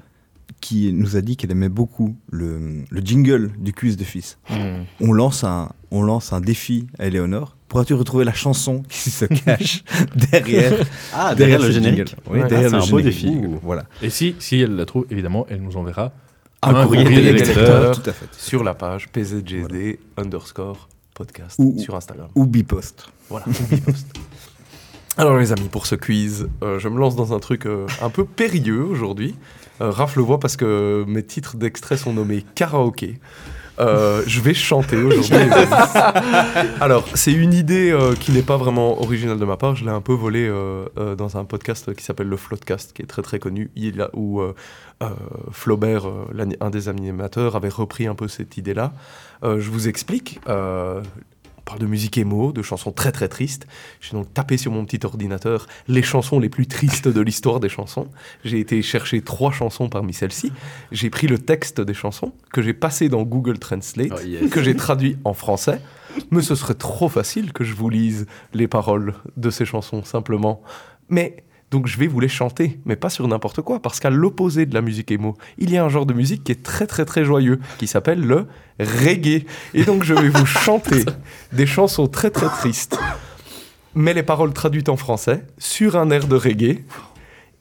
qui 0.64 0.92
nous 0.94 1.16
a 1.16 1.20
dit 1.20 1.36
qu'elle 1.36 1.50
aimait 1.50 1.68
beaucoup 1.68 2.16
le, 2.30 2.84
le 2.88 3.00
jingle 3.02 3.50
du 3.58 3.74
quiz 3.74 3.98
de 3.98 4.04
fils. 4.04 4.38
Hmm. 4.48 4.84
On 5.00 5.12
lance 5.12 5.44
un, 5.44 5.70
on 5.90 6.00
lance 6.02 6.32
un 6.32 6.40
défi 6.40 6.86
à 6.98 7.04
Éléonore. 7.06 7.54
Pourras-tu 7.68 7.92
retrouver 7.92 8.24
la 8.24 8.32
chanson 8.32 8.82
qui 8.88 9.10
se 9.10 9.24
cache 9.44 9.84
derrière, 10.32 10.72
Ah, 11.12 11.34
derrière, 11.34 11.58
le 11.58 11.66
ce 11.66 11.72
générique. 11.72 12.06
jingle 12.08 12.22
Oui, 12.30 12.40
Ouais. 12.40 12.48
derrière 12.48 12.70
Ah, 12.72 12.76
le 12.76 12.82
c'est 12.82 12.88
un 12.88 12.90
beau 12.90 12.98
générique. 12.98 13.24
défi. 13.26 13.46
Ouh, 13.46 13.58
Voilà. 13.62 13.84
Et 14.00 14.08
si, 14.08 14.34
si 14.38 14.60
elle 14.60 14.74
la 14.76 14.86
trouve, 14.86 15.04
évidemment, 15.10 15.46
elle 15.50 15.60
nous 15.60 15.76
enverra 15.76 16.12
Un, 16.62 16.74
Un 16.74 16.84
courrier, 16.86 17.04
courrier 17.04 17.32
lecteurs, 17.32 17.56
lecteurs. 17.56 18.02
tout 18.02 18.08
à 18.08 18.12
fait. 18.14 18.26
Sur 18.32 18.64
la 18.64 18.72
page 18.74 19.08
PZGD 19.12 19.98
underscore 20.16 20.88
podcast 21.12 21.56
Ou- 21.58 21.78
sur 21.78 21.94
Instagram. 21.94 22.28
Ou 22.34 22.46
bipost. 22.46 23.06
Voilà, 23.28 23.44
on 23.48 23.74
y 23.76 23.80
poste. 23.80 24.06
Alors 25.16 25.36
les 25.36 25.52
amis, 25.52 25.68
pour 25.68 25.86
ce 25.86 25.94
quiz, 25.94 26.48
euh, 26.64 26.80
je 26.80 26.88
me 26.88 26.98
lance 26.98 27.14
dans 27.14 27.34
un 27.34 27.38
truc 27.38 27.66
euh, 27.66 27.86
un 28.02 28.10
peu 28.10 28.24
périlleux 28.24 28.82
aujourd'hui. 28.82 29.36
Euh, 29.80 29.90
Raph 29.90 30.16
le 30.16 30.22
voit 30.22 30.40
parce 30.40 30.56
que 30.56 31.04
mes 31.06 31.22
titres 31.22 31.56
d'extrait 31.56 31.96
sont 31.96 32.12
nommés 32.12 32.44
karaoké. 32.56 33.20
Euh, 33.78 34.24
je 34.26 34.40
vais 34.40 34.54
chanter 34.54 34.96
aujourd'hui. 34.96 35.36
Alors, 36.80 37.06
c'est 37.14 37.32
une 37.32 37.52
idée 37.52 37.96
qui 38.18 38.32
n'est 38.32 38.42
pas 38.42 38.56
vraiment 38.56 39.00
originale 39.00 39.38
de 39.38 39.44
ma 39.44 39.56
part. 39.56 39.76
Je 39.76 39.84
l'ai 39.84 39.90
un 39.90 40.00
peu 40.00 40.12
volée 40.12 40.48
dans 41.16 41.36
un 41.36 41.44
podcast 41.44 41.92
qui 41.94 42.04
s'appelle 42.04 42.28
le 42.28 42.36
Floodcast, 42.36 42.92
qui 42.92 43.02
est 43.02 43.06
très 43.06 43.22
très 43.22 43.40
connu. 43.40 43.70
Il 43.74 44.00
a, 44.00 44.10
où 44.14 44.40
Flaubert, 45.50 46.06
un 46.60 46.70
des 46.70 46.88
animateurs, 46.88 47.56
avait 47.56 47.68
repris 47.68 48.06
un 48.06 48.14
peu 48.14 48.28
cette 48.28 48.56
idée-là. 48.56 48.92
Je 49.42 49.70
vous 49.70 49.88
explique. 49.88 50.40
On 51.66 51.70
parle 51.70 51.80
de 51.80 51.86
musique 51.86 52.18
émo, 52.18 52.52
de 52.52 52.60
chansons 52.60 52.92
très 52.92 53.10
très 53.10 53.26
tristes. 53.26 53.66
J'ai 54.02 54.12
donc 54.12 54.32
tapé 54.34 54.58
sur 54.58 54.70
mon 54.70 54.84
petit 54.84 55.04
ordinateur 55.06 55.66
les 55.88 56.02
chansons 56.02 56.38
les 56.38 56.50
plus 56.50 56.66
tristes 56.66 57.08
de 57.08 57.20
l'histoire 57.22 57.58
des 57.58 57.70
chansons. 57.70 58.08
J'ai 58.44 58.60
été 58.60 58.82
chercher 58.82 59.22
trois 59.22 59.50
chansons 59.50 59.88
parmi 59.88 60.12
celles-ci. 60.12 60.52
J'ai 60.92 61.08
pris 61.08 61.26
le 61.26 61.38
texte 61.38 61.80
des 61.80 61.94
chansons 61.94 62.32
que 62.52 62.60
j'ai 62.60 62.74
passé 62.74 63.08
dans 63.08 63.22
Google 63.22 63.58
Translate, 63.58 64.12
Oh, 64.14 64.20
yes. 64.26 64.50
que 64.50 64.62
j'ai 64.62 64.76
traduit 64.76 65.16
en 65.24 65.32
français. 65.32 65.80
Mais 66.30 66.42
ce 66.42 66.54
serait 66.54 66.74
trop 66.74 67.08
facile 67.08 67.54
que 67.54 67.64
je 67.64 67.72
vous 67.74 67.88
lise 67.88 68.26
les 68.52 68.68
paroles 68.68 69.14
de 69.38 69.48
ces 69.48 69.64
chansons 69.64 70.04
simplement. 70.04 70.62
Mais 71.08 71.44
donc 71.74 71.88
je 71.88 71.98
vais 71.98 72.06
vous 72.06 72.20
les 72.20 72.28
chanter, 72.28 72.78
mais 72.84 72.94
pas 72.94 73.10
sur 73.10 73.26
n'importe 73.26 73.60
quoi, 73.60 73.80
parce 73.80 73.98
qu'à 73.98 74.08
l'opposé 74.08 74.64
de 74.64 74.74
la 74.74 74.80
musique 74.80 75.10
émo, 75.10 75.36
il 75.58 75.72
y 75.72 75.76
a 75.76 75.84
un 75.84 75.88
genre 75.88 76.06
de 76.06 76.14
musique 76.14 76.44
qui 76.44 76.52
est 76.52 76.62
très 76.62 76.86
très 76.86 77.04
très 77.04 77.24
joyeux, 77.24 77.58
qui 77.78 77.88
s'appelle 77.88 78.20
le 78.20 78.46
reggae. 78.78 79.44
Et 79.74 79.82
donc 79.82 80.04
je 80.04 80.14
vais 80.14 80.28
vous 80.28 80.46
chanter 80.46 81.04
des 81.52 81.66
chansons 81.66 82.06
très 82.06 82.30
très 82.30 82.46
tristes, 82.46 82.96
mais 83.96 84.14
les 84.14 84.22
paroles 84.22 84.52
traduites 84.52 84.88
en 84.88 84.96
français, 84.96 85.42
sur 85.58 85.96
un 85.96 86.10
air 86.10 86.28
de 86.28 86.36
reggae. 86.36 86.84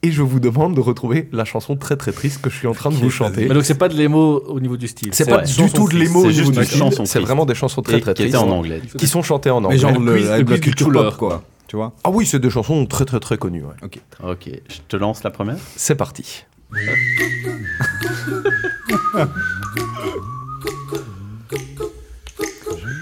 Et 0.04 0.12
je 0.12 0.22
vous 0.22 0.38
demande 0.38 0.76
de 0.76 0.80
retrouver 0.80 1.28
la 1.32 1.44
chanson 1.46 1.76
très 1.76 1.96
très 1.96 2.12
triste 2.12 2.40
que 2.40 2.50
je 2.50 2.56
suis 2.56 2.68
en 2.68 2.74
train 2.74 2.90
de 2.90 2.94
vous 2.94 3.08
chanter. 3.10 3.48
Mais 3.48 3.54
donc, 3.54 3.64
c'est 3.64 3.78
pas 3.78 3.88
de 3.88 3.94
l'émo 3.94 4.38
au 4.46 4.60
niveau 4.60 4.76
du 4.76 4.86
style. 4.86 5.08
C'est 5.12 5.24
pas 5.24 5.38
ouais. 5.38 5.44
du 5.44 5.70
tout 5.72 5.88
de 5.88 5.96
l'émo 5.96 6.20
C'est 6.20 6.26
au 6.26 6.30
juste 6.30 6.50
niveau 6.50 6.60
du 6.60 6.66
style, 6.66 6.78
chanson 6.78 7.04
c'est 7.06 7.20
vraiment 7.20 7.46
des 7.46 7.54
chansons 7.54 7.80
très 7.80 7.98
très 8.00 8.12
qui 8.12 8.22
tristes 8.24 8.36
en 8.36 8.50
anglais. 8.50 8.82
qui 8.98 9.08
sont 9.08 9.22
chantées 9.22 9.50
en 9.50 9.62
Mais 9.62 9.66
anglais. 9.66 9.78
genre 9.78 9.98
le 9.98 10.58
culture 10.58 10.92
pop, 10.92 11.16
quoi. 11.16 11.42
Tu 11.74 11.78
vois. 11.78 11.92
Ah 12.04 12.10
oui, 12.10 12.24
c'est 12.24 12.38
des 12.38 12.50
chansons 12.50 12.86
très 12.86 13.04
très 13.04 13.18
très 13.18 13.36
connues. 13.36 13.64
ouais. 13.64 13.74
Ok. 13.82 13.98
Ok, 14.22 14.48
je 14.68 14.78
te 14.86 14.96
lance 14.96 15.24
la 15.24 15.32
première. 15.32 15.56
C'est 15.74 15.96
parti. 15.96 16.44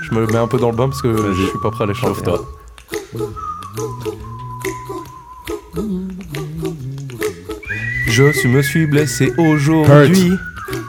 Je 0.05 0.15
me 0.15 0.27
mets 0.27 0.39
un 0.39 0.49
peu 0.49 0.59
dans 0.59 0.71
le 0.71 0.77
bain 0.77 0.89
parce 0.89 1.03
que 1.03 1.35
je 1.35 1.47
suis 1.49 1.59
pas 1.63 1.71
prêt 1.71 1.85
à 1.85 1.87
les 1.87 1.93
chanter. 1.93 2.15
Chauffe-toi. 2.15 2.49
Je 8.07 8.49
me 8.49 8.63
suis 8.63 8.87
blessé 8.87 9.35
aujourd'hui 9.37 10.33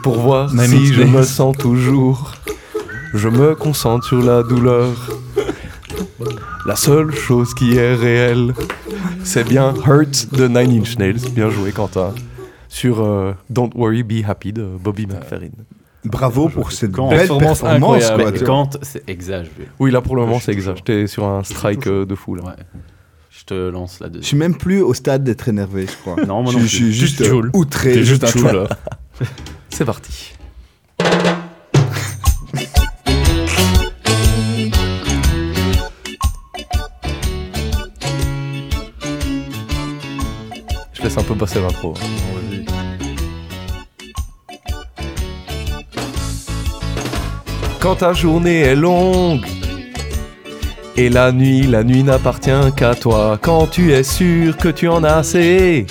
pour 0.02 0.20
voir 0.20 0.48
si 0.48 0.86
je 0.86 1.02
me 1.02 1.22
sens 1.22 1.54
toujours. 1.58 2.32
Je 3.12 3.28
me 3.28 3.54
concentre 3.54 4.06
sur 4.06 4.22
la 4.22 4.42
douleur. 4.42 4.88
La 6.66 6.76
seule 6.76 7.12
chose 7.14 7.52
qui 7.54 7.76
est 7.76 7.94
réelle, 7.94 8.54
c'est 9.22 9.44
bien 9.46 9.74
Hurt 9.86 10.34
de 10.34 10.48
Nine 10.48 10.80
Inch 10.80 10.98
Nails. 10.98 11.20
Bien 11.32 11.50
joué, 11.50 11.72
Quentin. 11.72 12.14
Sur 12.68 13.02
euh, 13.02 13.32
Don't 13.50 13.70
Worry, 13.74 14.02
Be 14.02 14.24
Happy 14.26 14.52
de 14.52 14.64
Bobby 14.64 15.06
McFerrin. 15.06 15.50
Bravo 16.04 16.48
pour 16.48 16.72
cette 16.72 16.92
Quand- 16.92 17.08
belle 17.10 17.18
Performance 17.28 17.60
performance. 17.60 18.10
quoi, 18.10 18.32
quand 18.46 18.78
c'est 18.82 19.08
exagéré. 19.08 19.68
Oui, 19.78 19.90
là 19.90 20.00
pour 20.00 20.16
le 20.16 20.22
moment, 20.22 20.40
c'est 20.40 20.58
chaud. 20.60 20.72
J'étais 20.76 21.06
sur 21.06 21.24
un 21.24 21.42
strike 21.44 21.86
euh, 21.86 22.04
de 22.04 22.14
fou 22.14 22.34
là. 22.34 22.44
Ouais. 22.44 22.52
Je 23.30 23.44
te 23.44 23.54
lance 23.70 24.00
la 24.00 24.08
Je 24.12 24.20
suis 24.20 24.36
même 24.36 24.56
plus 24.56 24.80
au 24.82 24.92
stade 24.94 25.24
d'être 25.24 25.48
énervé, 25.48 25.86
je 25.86 25.96
crois. 25.96 26.16
Non, 26.24 26.42
moi 26.42 26.52
je, 26.52 26.58
non 26.58 26.62
je 26.64 26.68
suis 26.68 26.92
juste 26.92 27.20
euh, 27.22 27.48
outré. 27.54 27.92
T'es 27.92 28.04
juste 28.04 28.24
un. 28.24 28.66
C'est 29.70 29.84
parti. 29.84 30.34
Laisse 41.14 41.24
un 41.24 41.26
peu 41.26 41.34
passer 41.34 41.60
l'intro. 41.60 41.94
Quand 47.80 47.96
ta 47.96 48.12
journée 48.12 48.60
est 48.60 48.76
longue 48.76 49.46
et 50.96 51.10
la 51.10 51.32
nuit, 51.32 51.62
la 51.62 51.84
nuit 51.84 52.02
n'appartient 52.02 52.72
qu'à 52.76 52.94
toi. 52.94 53.38
Quand 53.40 53.66
tu 53.66 53.92
es 53.92 54.02
sûr 54.02 54.56
que 54.56 54.68
tu 54.68 54.88
en 54.88 55.04
as 55.04 55.16
assez 55.16 55.86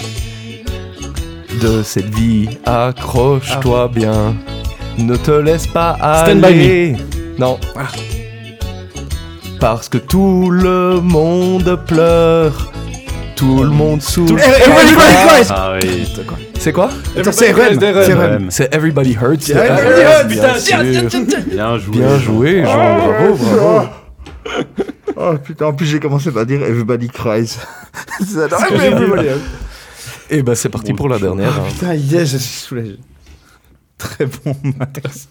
de 1.62 1.84
cette 1.84 2.14
vie, 2.16 2.50
accroche-toi 2.66 3.90
bien. 3.90 4.36
Ne 4.98 5.16
te 5.16 5.32
laisse 5.32 5.68
pas 5.68 5.98
Stand 6.26 6.44
aller. 6.44 6.96
Non. 7.38 7.60
Parce 9.60 9.88
que 9.88 9.98
tout 9.98 10.50
le 10.50 11.00
monde 11.00 11.80
pleure. 11.88 12.73
Tout 13.44 13.64
le 13.64 13.70
monde 13.72 14.02
souffre. 14.02 14.36
Everybody 14.40 14.94
cries. 14.96 15.48
Ah 15.50 15.76
oui. 15.82 16.08
C'est 16.58 16.72
quoi? 16.72 16.90
C'est 17.32 17.52
REM. 17.52 17.78
C'est 17.80 18.14
REM. 18.14 18.48
C'est 18.50 18.74
Everybody 18.74 19.14
Hurts. 19.22 19.48
de 19.50 19.54
Everybody 19.54 20.02
Hurts, 20.02 20.28
bien 20.28 20.58
sûr. 20.60 20.84
Bien 21.52 21.78
joué. 21.78 21.98
Bien 21.98 22.20
joué, 22.20 22.64
Jean. 22.64 22.98
Bravo, 22.98 23.36
bravo. 23.36 23.88
Oh 25.18 25.34
putain, 25.44 25.66
en 25.68 25.74
plus 25.74 25.86
j'ai 25.86 26.00
commencé 26.00 26.32
par 26.32 26.46
dire 26.46 26.62
Everybody 26.64 27.08
cries. 27.10 27.58
J'ai 28.20 28.88
everybody- 28.88 29.28
Et 30.30 30.42
ben 30.42 30.56
c'est 30.56 30.70
parti 30.70 30.94
pour 30.94 31.10
la 31.10 31.20
dernière. 31.20 31.54
Ah, 31.56 31.62
hein. 31.62 31.70
putain, 31.70 31.94
yes, 31.96 32.32
je 32.32 32.38
suis 32.38 32.60
soulagé. 32.62 32.98
Très 33.98 34.26
bon, 34.26 34.56
Max. 34.78 35.28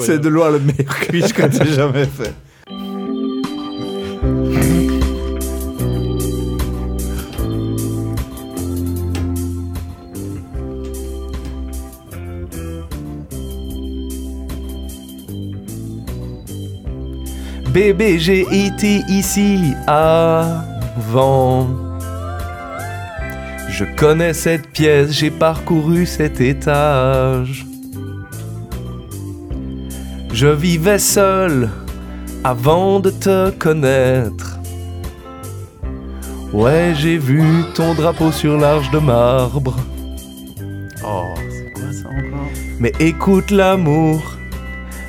C'est 0.00 0.20
de 0.20 0.28
loin 0.28 0.50
le 0.50 0.60
meilleur 0.60 0.98
quiz 1.00 1.32
que 1.32 1.42
tu 1.48 1.72
jamais 1.72 2.06
fait. 2.06 2.32
Bébé, 17.76 18.18
j'ai 18.18 18.46
été 18.64 19.02
ici 19.06 19.74
avant. 19.86 21.68
Je 23.68 23.84
connais 23.98 24.32
cette 24.32 24.68
pièce, 24.68 25.10
j'ai 25.12 25.30
parcouru 25.30 26.06
cet 26.06 26.40
étage. 26.40 27.66
Je 30.32 30.46
vivais 30.46 30.98
seul 30.98 31.68
avant 32.44 32.98
de 32.98 33.10
te 33.10 33.50
connaître. 33.50 34.58
Ouais, 36.54 36.94
j'ai 36.96 37.18
vu 37.18 37.62
ton 37.74 37.92
drapeau 37.92 38.32
sur 38.32 38.56
l'arche 38.56 38.90
de 38.90 39.00
marbre. 39.00 39.76
Oh, 41.04 41.24
c'est 41.50 41.72
quoi 41.74 41.92
ça 41.92 42.08
encore? 42.08 42.48
Mais 42.80 42.92
écoute 43.00 43.50
l'amour. 43.50 44.35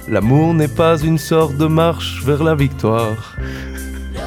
L'amour 0.10 0.54
n'est 0.54 0.68
pas 0.70 0.98
une 1.00 1.18
sorte 1.18 1.58
de 1.58 1.66
marche 1.66 2.24
vers 2.26 2.44
la 2.44 2.56
victoire. 2.56 3.36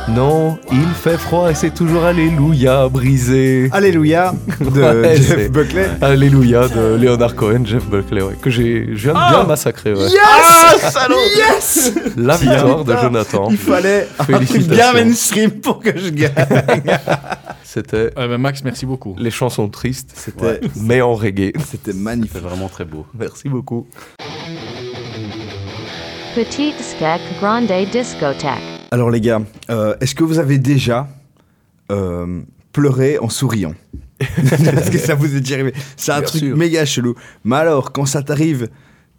Non, 0.09 0.59
il 0.73 0.87
fait 0.95 1.19
froid 1.19 1.51
et 1.51 1.55
c'est 1.55 1.73
toujours 1.75 2.05
Alléluia 2.05 2.89
brisé. 2.89 3.69
Alléluia 3.73 4.33
de 4.61 4.81
Ouais, 4.81 5.17
Jeff 5.17 5.51
Buckley. 5.51 5.89
Alléluia 6.01 6.69
de 6.69 6.97
Leonard 6.97 7.35
Cohen, 7.35 7.63
Jeff 7.65 7.85
Buckley, 7.87 8.23
ouais, 8.23 8.35
que 8.41 8.51
j'ai, 8.51 8.89
je 8.95 9.11
viens 9.11 9.13
de 9.15 9.31
bien 9.31 9.45
massacrer. 9.45 9.93
Ouais. 9.95 10.09
Yes 10.09 10.97
Yes 11.37 11.93
La 12.17 12.37
victoire 12.37 12.85
de 12.85 12.97
Jonathan. 12.97 13.49
Il 13.51 13.57
fallait 13.59 14.07
un 14.19 14.25
truc 14.45 14.63
bien 14.69 14.93
mainstream 14.93 15.51
pour 15.53 15.81
que 15.81 15.97
je 15.97 16.09
gagne. 16.11 16.33
C'était 17.63 18.11
ben 18.17 18.37
Max, 18.39 18.65
merci 18.65 18.85
beaucoup. 18.85 19.15
les 19.17 19.31
chansons 19.31 19.69
tristes, 19.69 20.11
C'était 20.15 20.61
mais 20.77 21.01
en 21.03 21.15
reggae. 21.15 21.53
c'était 21.71 21.93
magnifique. 21.93 22.43
vraiment 22.43 22.69
très 22.69 22.85
beau. 22.85 23.07
Merci 23.17 23.49
beaucoup. 23.49 23.87
Petite 26.35 26.79
skek 26.81 27.21
grande 27.41 27.67
discothèque. 27.93 28.61
Alors 28.93 29.11
les 29.11 29.21
gars, 29.21 29.41
euh, 29.69 29.97
est-ce 30.01 30.15
que 30.15 30.23
vous 30.25 30.39
avez 30.39 30.59
déjà 30.59 31.09
euh, 31.91 32.43
pleuré 32.73 33.19
en 33.19 33.29
souriant 33.29 33.75
Est-ce 34.21 34.91
que 34.91 34.99
ça 34.99 35.15
vous 35.15 35.35
est 35.35 35.41
déjà 35.41 35.55
arrivé 35.57 35.73
C'est 35.97 36.13
un 36.13 36.21
Bien 36.21 36.29
truc 36.29 36.41
sûr. 36.43 36.57
méga 36.57 36.85
chelou. 36.85 37.15
Mais 37.45 37.57
alors, 37.57 37.93
quand 37.93 38.07
ça 38.07 38.23
t'arrive 38.23 38.69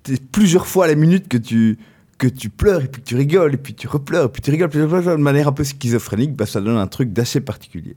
t'es 0.04 0.14
plusieurs 0.32 0.66
fois 0.68 0.88
la 0.88 0.96
minute 0.96 1.28
que 1.28 1.38
tu 1.38 1.78
que 2.18 2.28
tu 2.28 2.50
pleures 2.50 2.84
et 2.84 2.88
puis 2.88 3.02
que 3.02 3.08
tu 3.08 3.16
rigoles 3.16 3.56
et 3.56 3.58
puis 3.58 3.74
tu 3.74 3.88
repleures 3.88 4.26
et 4.26 4.30
puis 4.30 4.42
tu 4.42 4.52
rigoles 4.52 4.70
puis 4.70 4.80
tu 4.80 4.86
repleures 4.86 5.18
de 5.18 5.22
manière 5.24 5.48
un 5.48 5.52
peu 5.52 5.64
schizophrénique, 5.64 6.36
bah, 6.36 6.46
ça 6.46 6.62
donne 6.62 6.78
un 6.78 6.88
truc 6.88 7.12
d'assez 7.14 7.42
particulier. 7.42 7.96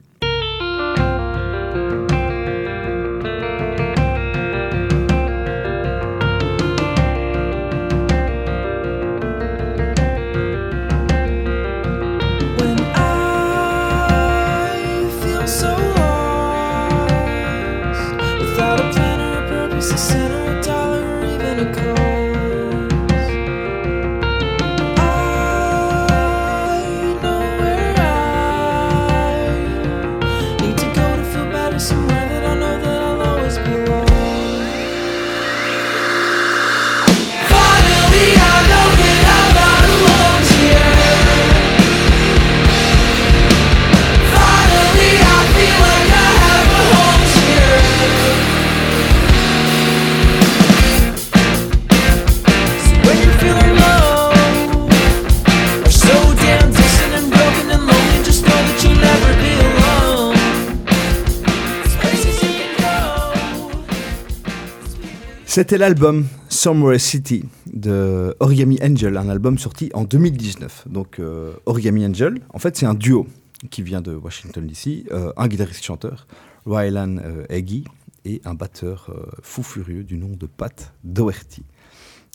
C'était 65.54 65.78
l'album 65.78 66.26
Somewhere 66.48 66.98
City 66.98 67.44
de 67.72 68.34
Origami 68.40 68.76
Angel, 68.82 69.16
un 69.16 69.28
album 69.28 69.56
sorti 69.56 69.88
en 69.94 70.02
2019. 70.02 70.88
Donc 70.88 71.20
euh, 71.20 71.52
Origami 71.66 72.04
Angel, 72.04 72.40
en 72.52 72.58
fait 72.58 72.76
c'est 72.76 72.86
un 72.86 72.94
duo 72.94 73.28
qui 73.70 73.82
vient 73.82 74.00
de 74.00 74.16
Washington 74.16 74.66
DC, 74.66 75.06
euh, 75.12 75.32
un 75.36 75.46
guitariste-chanteur, 75.46 76.26
Rylan 76.66 77.18
euh, 77.18 77.46
Eggy, 77.50 77.84
et 78.24 78.42
un 78.44 78.54
batteur 78.54 79.14
fou 79.44 79.62
furieux 79.62 80.02
du 80.02 80.18
nom 80.18 80.30
de 80.30 80.46
Pat 80.46 80.92
Doherty. 81.04 81.62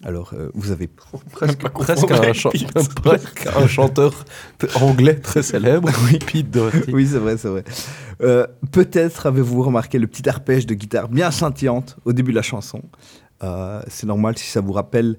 Alors, 0.05 0.31
euh, 0.33 0.49
vous 0.53 0.71
avez 0.71 0.87
presque, 1.31 1.67
presque, 1.69 2.11
un, 2.11 2.33
chan- 2.33 2.51
presque 3.03 3.47
un 3.55 3.67
chanteur 3.67 4.25
anglais 4.75 5.15
très 5.15 5.43
célèbre, 5.43 5.89
Pete 6.25 6.49
Doherty. 6.49 6.93
Oui, 6.93 7.05
c'est 7.07 7.17
vrai, 7.17 7.37
c'est 7.37 7.49
vrai. 7.49 7.63
Euh, 8.21 8.47
Peut-être 8.71 9.25
avez-vous 9.25 9.61
remarqué 9.61 9.99
le 9.99 10.07
petit 10.07 10.27
arpège 10.29 10.65
de 10.65 10.73
guitare 10.73 11.09
bien 11.09 11.31
scintillante 11.31 11.97
au 12.05 12.13
début 12.13 12.31
de 12.31 12.37
la 12.37 12.41
chanson. 12.43 12.81
Euh, 13.43 13.81
c'est 13.87 14.07
normal 14.07 14.37
si 14.37 14.49
ça 14.49 14.61
vous 14.61 14.73
rappelle 14.73 15.17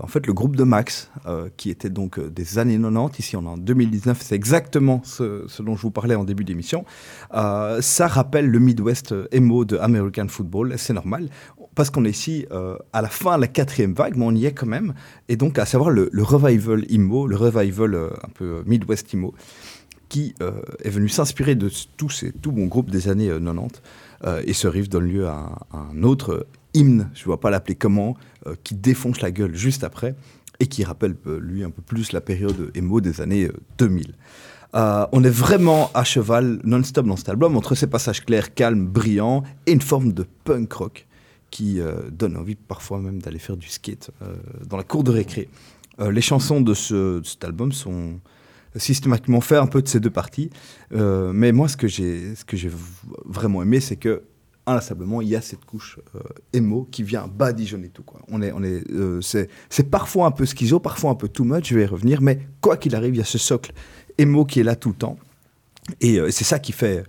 en 0.00 0.06
fait 0.06 0.28
le 0.28 0.32
groupe 0.32 0.54
de 0.54 0.62
Max, 0.62 1.10
qui 1.56 1.68
était 1.68 1.90
donc 1.90 2.20
des 2.20 2.58
années 2.58 2.78
90. 2.78 3.18
Ici, 3.18 3.36
on 3.36 3.42
est 3.42 3.48
en 3.48 3.56
2019. 3.58 4.16
C'est 4.22 4.36
exactement 4.36 5.00
ce, 5.04 5.42
ce 5.48 5.60
dont 5.60 5.74
je 5.74 5.82
vous 5.82 5.90
parlais 5.90 6.14
en 6.14 6.22
début 6.22 6.44
d'émission. 6.44 6.84
Ça 7.32 8.06
rappelle 8.06 8.48
le 8.48 8.60
Midwest 8.60 9.12
emo 9.32 9.64
de 9.64 9.78
American 9.78 10.28
Football. 10.28 10.74
C'est 10.76 10.92
normal 10.92 11.28
parce 11.74 11.90
qu'on 11.90 12.04
est 12.04 12.10
ici 12.10 12.46
euh, 12.50 12.76
à 12.92 13.02
la 13.02 13.08
fin 13.08 13.36
de 13.36 13.42
la 13.42 13.48
quatrième 13.48 13.94
vague, 13.94 14.16
mais 14.16 14.24
on 14.24 14.34
y 14.34 14.46
est 14.46 14.52
quand 14.52 14.66
même. 14.66 14.94
Et 15.28 15.36
donc, 15.36 15.58
à 15.58 15.66
savoir 15.66 15.90
le, 15.90 16.10
revival 16.22 16.84
emo, 16.90 17.26
le 17.26 17.36
revival 17.36 17.94
euh, 17.94 18.10
un 18.22 18.28
peu 18.28 18.44
euh, 18.44 18.62
Midwest 18.66 19.12
emo 19.14 19.34
qui 20.08 20.34
est 20.84 20.90
venu 20.90 21.08
s'inspirer 21.08 21.54
de 21.54 21.70
tous 21.96 22.10
ces 22.10 22.32
tout 22.32 22.52
bons 22.52 22.66
groupes 22.66 22.90
des 22.90 23.08
années 23.08 23.30
euh, 23.30 23.40
90. 23.40 23.80
Euh, 24.24 24.42
et 24.44 24.52
ce 24.52 24.68
riff 24.68 24.90
donne 24.90 25.06
lieu 25.06 25.26
à 25.26 25.58
un, 25.72 26.02
autre 26.02 26.46
hymne, 26.74 27.08
je 27.14 27.22
ne 27.22 27.24
vois 27.24 27.40
pas 27.40 27.48
l'appeler 27.48 27.76
comment, 27.76 28.14
qui 28.62 28.74
défonce 28.74 29.22
la 29.22 29.30
gueule 29.30 29.54
juste 29.54 29.84
après 29.84 30.14
et 30.62 30.66
qui 30.66 30.84
rappelle, 30.84 31.16
lui, 31.40 31.64
un 31.64 31.70
peu 31.70 31.82
plus 31.82 32.12
la 32.12 32.20
période 32.20 32.70
émo 32.74 33.00
des 33.00 33.20
années 33.20 33.46
euh, 33.46 33.60
2000. 33.78 34.14
Euh, 34.74 35.06
on 35.12 35.24
est 35.24 35.30
vraiment 35.30 35.90
à 35.92 36.04
cheval 36.04 36.60
non-stop 36.62 37.06
dans 37.06 37.16
cet 37.16 37.28
album, 37.28 37.56
entre 37.56 37.74
ces 37.74 37.88
passages 37.88 38.24
clairs, 38.24 38.54
calmes, 38.54 38.86
brillants, 38.86 39.42
et 39.66 39.72
une 39.72 39.80
forme 39.80 40.12
de 40.12 40.24
punk 40.44 40.72
rock 40.72 41.06
qui 41.52 41.80
euh, 41.80 42.10
donne 42.10 42.36
envie 42.36 42.56
parfois 42.56 42.98
même 42.98 43.22
d'aller 43.22 43.38
faire 43.38 43.56
du 43.56 43.68
skate 43.68 44.10
euh, 44.22 44.34
dans 44.66 44.78
la 44.78 44.82
cour 44.82 45.04
de 45.04 45.12
récré. 45.12 45.48
Euh, 46.00 46.10
les 46.10 46.22
chansons 46.22 46.62
de, 46.62 46.74
ce, 46.74 47.20
de 47.20 47.26
cet 47.26 47.44
album 47.44 47.70
sont 47.70 48.18
systématiquement 48.74 49.42
faites 49.42 49.58
un 49.58 49.66
peu 49.66 49.82
de 49.82 49.86
ces 49.86 50.00
deux 50.00 50.10
parties, 50.10 50.48
mais 50.90 51.52
moi 51.52 51.68
ce 51.68 51.76
que 51.76 51.86
j'ai 51.86 52.70
vraiment 53.26 53.62
aimé, 53.62 53.80
c'est 53.80 53.96
que 53.96 54.22
inlassablement 54.64 55.20
il 55.20 55.28
y 55.28 55.36
a 55.36 55.42
cette 55.42 55.66
couche 55.66 55.98
euh, 56.14 56.20
émo 56.54 56.88
qui 56.90 57.02
vient 57.02 57.28
badigeonner 57.28 57.90
tout. 57.90 58.04
On 58.28 58.40
est 58.40 58.50
on 58.50 58.62
est 58.62 58.82
c'est 59.20 59.50
c'est 59.68 59.90
parfois 59.90 60.24
un 60.24 60.30
peu 60.30 60.46
schizo, 60.46 60.80
parfois 60.80 61.10
un 61.10 61.16
peu 61.16 61.28
too 61.28 61.44
much, 61.44 61.68
je 61.68 61.74
vais 61.74 61.82
y 61.82 61.86
revenir, 61.86 62.22
mais 62.22 62.38
quoi 62.62 62.78
qu'il 62.78 62.94
arrive, 62.96 63.14
il 63.14 63.18
y 63.18 63.20
a 63.20 63.26
ce 63.26 63.36
socle 63.36 63.72
émo 64.16 64.46
qui 64.46 64.60
est 64.60 64.64
là 64.64 64.74
tout 64.74 64.88
le 64.88 64.94
temps. 64.94 65.18
Et 66.00 66.18
c'est 66.30 66.44
ça 66.44 66.58
qui 66.58 66.72
fait, 66.72 67.04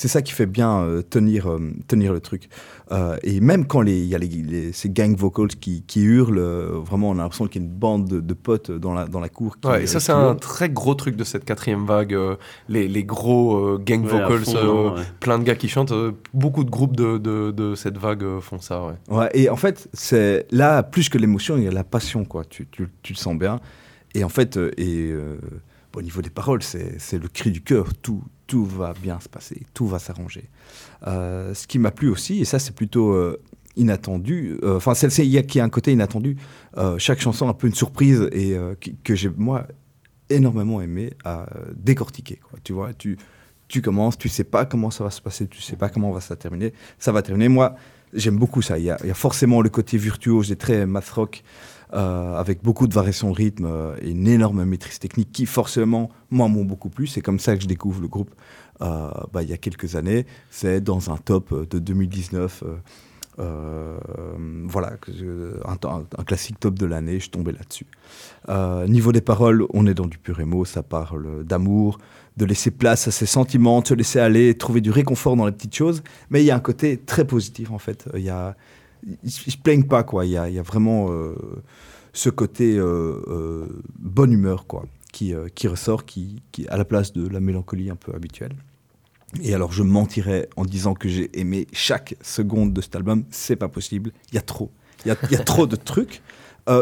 c'est 0.00 0.06
ça 0.08 0.22
qui 0.22 0.32
fait 0.32 0.46
bien 0.46 0.80
euh, 0.82 1.02
tenir, 1.02 1.50
euh, 1.50 1.58
tenir 1.88 2.12
le 2.12 2.20
truc. 2.20 2.48
Euh, 2.92 3.16
et 3.24 3.40
même 3.40 3.66
quand 3.66 3.80
les- 3.80 3.98
il 3.98 4.06
y 4.06 4.14
a 4.14 4.18
les, 4.18 4.28
les- 4.28 4.72
ces 4.72 4.88
gang 4.90 5.14
vocals 5.16 5.48
qui, 5.48 5.82
qui 5.82 6.02
hurlent, 6.02 6.38
euh, 6.38 6.78
vraiment, 6.78 7.10
on 7.10 7.14
a 7.14 7.22
l'impression 7.22 7.48
qu'il 7.48 7.60
y 7.60 7.64
a 7.64 7.68
une 7.68 7.74
bande 7.74 8.06
de, 8.08 8.20
de 8.20 8.32
potes 8.34 8.70
dans 8.70 8.94
la, 8.94 9.06
dans 9.08 9.18
la 9.18 9.28
cour. 9.28 9.58
Qui, 9.60 9.66
Ouais, 9.68 9.82
et 9.82 9.86
ça, 9.88 9.98
c'est 9.98 10.12
un 10.12 10.36
très 10.36 10.70
gros 10.70 10.94
truc 10.94 11.16
de 11.16 11.24
cette 11.24 11.44
quatrième 11.44 11.84
vague. 11.84 12.14
euh, 12.14 12.36
les, 12.68 12.86
les 12.86 13.02
gros 13.02 13.56
euh, 13.56 13.78
gang 13.78 14.04
Ouais, 14.04 14.10
vocals, 14.12 14.44
fond, 14.44 14.52
euh, 14.56 14.90
ouais. 14.94 15.02
plein 15.18 15.38
de 15.40 15.44
gars 15.44 15.56
qui 15.56 15.68
chantent. 15.68 15.90
euh, 15.92 16.12
beaucoup 16.32 16.62
de 16.62 16.70
groupes 16.70 16.94
de, 16.96 17.18
de, 17.18 17.50
de 17.50 17.74
cette 17.74 17.98
vague 17.98 18.22
euh, 18.22 18.40
font 18.40 18.60
ça, 18.60 18.82
ouais. 18.86 18.94
Ouais, 19.14 19.28
et 19.34 19.50
en 19.50 19.56
fait, 19.56 19.88
c'est 19.92 20.46
là, 20.52 20.84
plus 20.84 21.08
que 21.08 21.18
l'émotion, 21.18 21.56
il 21.56 21.64
y 21.64 21.68
a 21.68 21.72
la 21.72 21.82
passion, 21.84 22.24
quoi. 22.24 22.44
Tu, 22.44 22.68
tu, 22.70 22.86
tu 23.02 23.14
le 23.14 23.18
sens 23.18 23.36
bien. 23.36 23.58
Et 24.14 24.22
en 24.22 24.28
fait, 24.28 24.56
euh, 24.56 24.70
et, 24.78 25.10
euh, 25.10 25.38
bon, 25.92 25.98
au 25.98 26.02
niveau 26.02 26.22
des 26.22 26.30
paroles, 26.30 26.62
c'est 26.62 26.94
c'est 27.00 27.18
le 27.18 27.26
cri 27.28 27.50
du 27.50 27.62
cœur. 27.62 27.88
Tout, 28.00 28.22
tout 28.48 28.64
va 28.64 28.94
bien 29.00 29.20
se 29.20 29.28
passer, 29.28 29.62
tout 29.74 29.86
va 29.86 30.00
s'arranger. 30.00 30.48
Euh, 31.06 31.54
ce 31.54 31.68
qui 31.68 31.78
m'a 31.78 31.92
plu 31.92 32.08
aussi, 32.08 32.40
et 32.40 32.44
ça, 32.44 32.58
c'est 32.58 32.74
plutôt 32.74 33.12
euh, 33.12 33.40
inattendu, 33.76 34.58
euh, 34.64 34.78
enfin, 34.78 34.94
celle-ci, 34.94 35.22
il 35.22 35.30
y 35.30 35.38
a 35.38 35.42
qui 35.44 35.60
a 35.60 35.64
un 35.64 35.68
côté 35.68 35.92
inattendu. 35.92 36.36
Euh, 36.76 36.98
chaque 36.98 37.20
chanson 37.20 37.48
un 37.48 37.52
peu 37.52 37.68
une 37.68 37.74
surprise 37.74 38.28
et 38.32 38.56
euh, 38.56 38.74
que 39.04 39.14
j'ai, 39.14 39.28
moi, 39.28 39.68
énormément 40.30 40.80
aimé 40.80 41.12
à 41.24 41.42
euh, 41.42 41.72
décortiquer. 41.76 42.40
Tu 42.64 42.72
vois, 42.72 42.92
tu, 42.94 43.18
tu 43.68 43.82
commences, 43.82 44.18
tu 44.18 44.28
sais 44.28 44.44
pas 44.44 44.64
comment 44.64 44.90
ça 44.90 45.04
va 45.04 45.10
se 45.10 45.20
passer, 45.20 45.46
tu 45.46 45.60
sais 45.60 45.76
pas 45.76 45.90
comment 45.90 46.10
va 46.10 46.20
ça 46.20 46.34
terminer. 46.34 46.72
Ça 46.98 47.12
va 47.12 47.22
terminer. 47.22 47.48
Moi, 47.48 47.76
j'aime 48.14 48.38
beaucoup 48.38 48.62
ça. 48.62 48.78
Il 48.78 48.84
y, 48.84 48.90
a, 48.90 48.96
il 49.02 49.08
y 49.08 49.10
a 49.10 49.14
forcément 49.14 49.60
le 49.60 49.68
côté 49.68 49.98
virtuose 49.98 50.50
et 50.50 50.56
très 50.56 50.86
math 50.86 51.10
rock, 51.10 51.44
euh, 51.94 52.36
avec 52.36 52.62
beaucoup 52.62 52.86
de 52.86 52.94
variations 52.94 53.32
rythme 53.32 53.66
euh, 53.66 53.96
et 54.02 54.10
une 54.10 54.28
énorme 54.28 54.64
maîtrise 54.64 54.98
technique 54.98 55.32
qui, 55.32 55.46
forcément, 55.46 56.10
moi, 56.30 56.48
m'ont 56.48 56.64
beaucoup 56.64 56.90
plu. 56.90 57.06
C'est 57.06 57.20
comme 57.20 57.38
ça 57.38 57.56
que 57.56 57.62
je 57.62 57.68
découvre 57.68 58.00
le 58.00 58.08
groupe 58.08 58.34
euh, 58.82 59.10
bah, 59.32 59.42
il 59.42 59.48
y 59.48 59.52
a 59.52 59.56
quelques 59.56 59.96
années. 59.96 60.26
C'est 60.50 60.80
dans 60.80 61.10
un 61.10 61.16
top 61.16 61.68
de 61.68 61.78
2019. 61.78 62.64
euh, 63.38 63.98
euh, 64.18 64.36
voilà, 64.66 64.96
un, 65.64 66.24
classique 66.24 66.58
top 66.58 66.74
de 66.74 66.86
l'année, 66.86 67.20
je 67.20 67.30
tombé 67.30 67.52
là-dessus. 67.52 67.86
Euh, 68.48 68.86
niveau 68.88 69.12
des 69.12 69.20
paroles, 69.20 69.64
on 69.72 69.86
est 69.86 69.94
dans 69.94 70.06
du 70.06 70.18
pur 70.18 70.40
émo, 70.40 70.64
ça 70.64 70.82
parle 70.82 71.44
d'amour, 71.44 71.98
de 72.36 72.44
laisser 72.44 72.70
place 72.70 73.06
à 73.06 73.10
ses 73.10 73.26
sentiments, 73.26 73.80
de 73.80 73.86
se 73.86 73.94
laisser 73.94 74.18
aller, 74.18 74.56
trouver 74.56 74.80
du 74.80 74.90
réconfort 74.90 75.36
dans 75.36 75.46
les 75.46 75.52
petites 75.52 75.74
choses, 75.74 76.02
mais 76.30 76.42
il 76.42 76.46
y 76.46 76.50
a 76.50 76.56
un 76.56 76.60
côté 76.60 76.98
très 76.98 77.24
positif 77.24 77.70
en 77.70 77.78
fait. 77.78 78.08
Il 78.14 78.22
y 78.22 78.30
a, 78.30 78.56
ils, 79.24 79.30
se- 79.30 79.56
plaignent 79.56 79.86
pas 79.86 80.02
quoi. 80.02 80.26
Il 80.26 80.32
y 80.32 80.36
a, 80.36 80.48
il 80.48 80.54
y 80.54 80.58
a 80.58 80.62
vraiment 80.62 81.10
euh, 81.10 81.34
ce 82.12 82.30
côté 82.30 82.76
euh, 82.76 83.22
euh, 83.28 83.66
bonne 83.98 84.32
humeur 84.32 84.66
quoi, 84.66 84.84
qui, 85.12 85.34
qui 85.54 85.68
ressort, 85.68 86.04
qui, 86.04 86.42
à 86.68 86.76
la 86.76 86.84
place 86.84 87.12
de 87.12 87.28
la 87.28 87.40
mélancolie 87.40 87.90
un 87.90 87.96
peu 87.96 88.14
habituelle. 88.14 88.54
Et 89.42 89.54
alors, 89.54 89.72
je 89.72 89.82
mentirais 89.82 90.48
en 90.56 90.64
disant 90.64 90.94
que 90.94 91.08
j'ai 91.08 91.38
aimé 91.38 91.66
chaque 91.72 92.16
seconde 92.22 92.72
de 92.72 92.80
cet 92.80 92.96
album. 92.96 93.24
C'est 93.30 93.56
pas 93.56 93.68
possible. 93.68 94.12
Il 94.32 94.36
y 94.36 94.38
a 94.38 94.42
trop. 94.42 94.70
Il 95.04 95.08
y 95.08 95.10
a, 95.10 95.16
y 95.30 95.36
a 95.36 95.44
trop 95.44 95.66
de 95.66 95.76
trucs. 95.76 96.22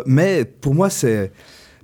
Mais 0.07 0.45
pour 0.45 0.75
moi, 0.75 0.89
c'est. 0.89 1.33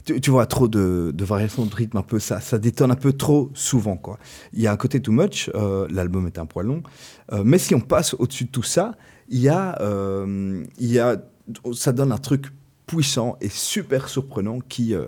Tu, 0.05 0.31
vois, 0.31 0.47
trop 0.47 0.69
de, 0.69 1.13
variations 1.19 1.65
de 1.65 1.75
rythme, 1.75 1.97
un 1.97 2.03
peu, 2.03 2.19
ça, 2.19 2.41
ça 2.41 2.59
détonne 2.59 2.91
un 2.91 2.97
peu 2.97 3.13
trop 3.13 3.51
souvent, 3.55 3.97
quoi. 3.97 4.19
Il 4.53 4.61
y 4.61 4.67
a 4.69 4.73
un 4.73 4.77
côté 4.77 5.01
too 5.01 5.13
much, 5.13 5.49
l'album 5.91 6.27
est 6.27 6.39
un 6.39 6.47
poil 6.47 6.67
long, 6.67 6.83
mais 7.45 7.59
si 7.59 7.73
on 7.75 7.81
passe 7.81 8.15
au-dessus 8.15 8.47
de 8.47 8.51
tout 8.51 8.65
ça, 8.65 8.97
il 9.33 9.41
y 9.41 9.49
a, 9.49 9.81
euh, 9.81 10.63
il 10.79 10.93
y 10.93 11.01
a, 11.01 11.17
ça 11.73 11.93
donne 11.93 12.13
un 12.13 12.19
truc 12.19 12.47
puissant 12.87 13.39
et 13.41 13.49
super 13.49 14.09
surprenant 14.09 14.61
qui, 14.61 14.95
euh, 14.95 15.07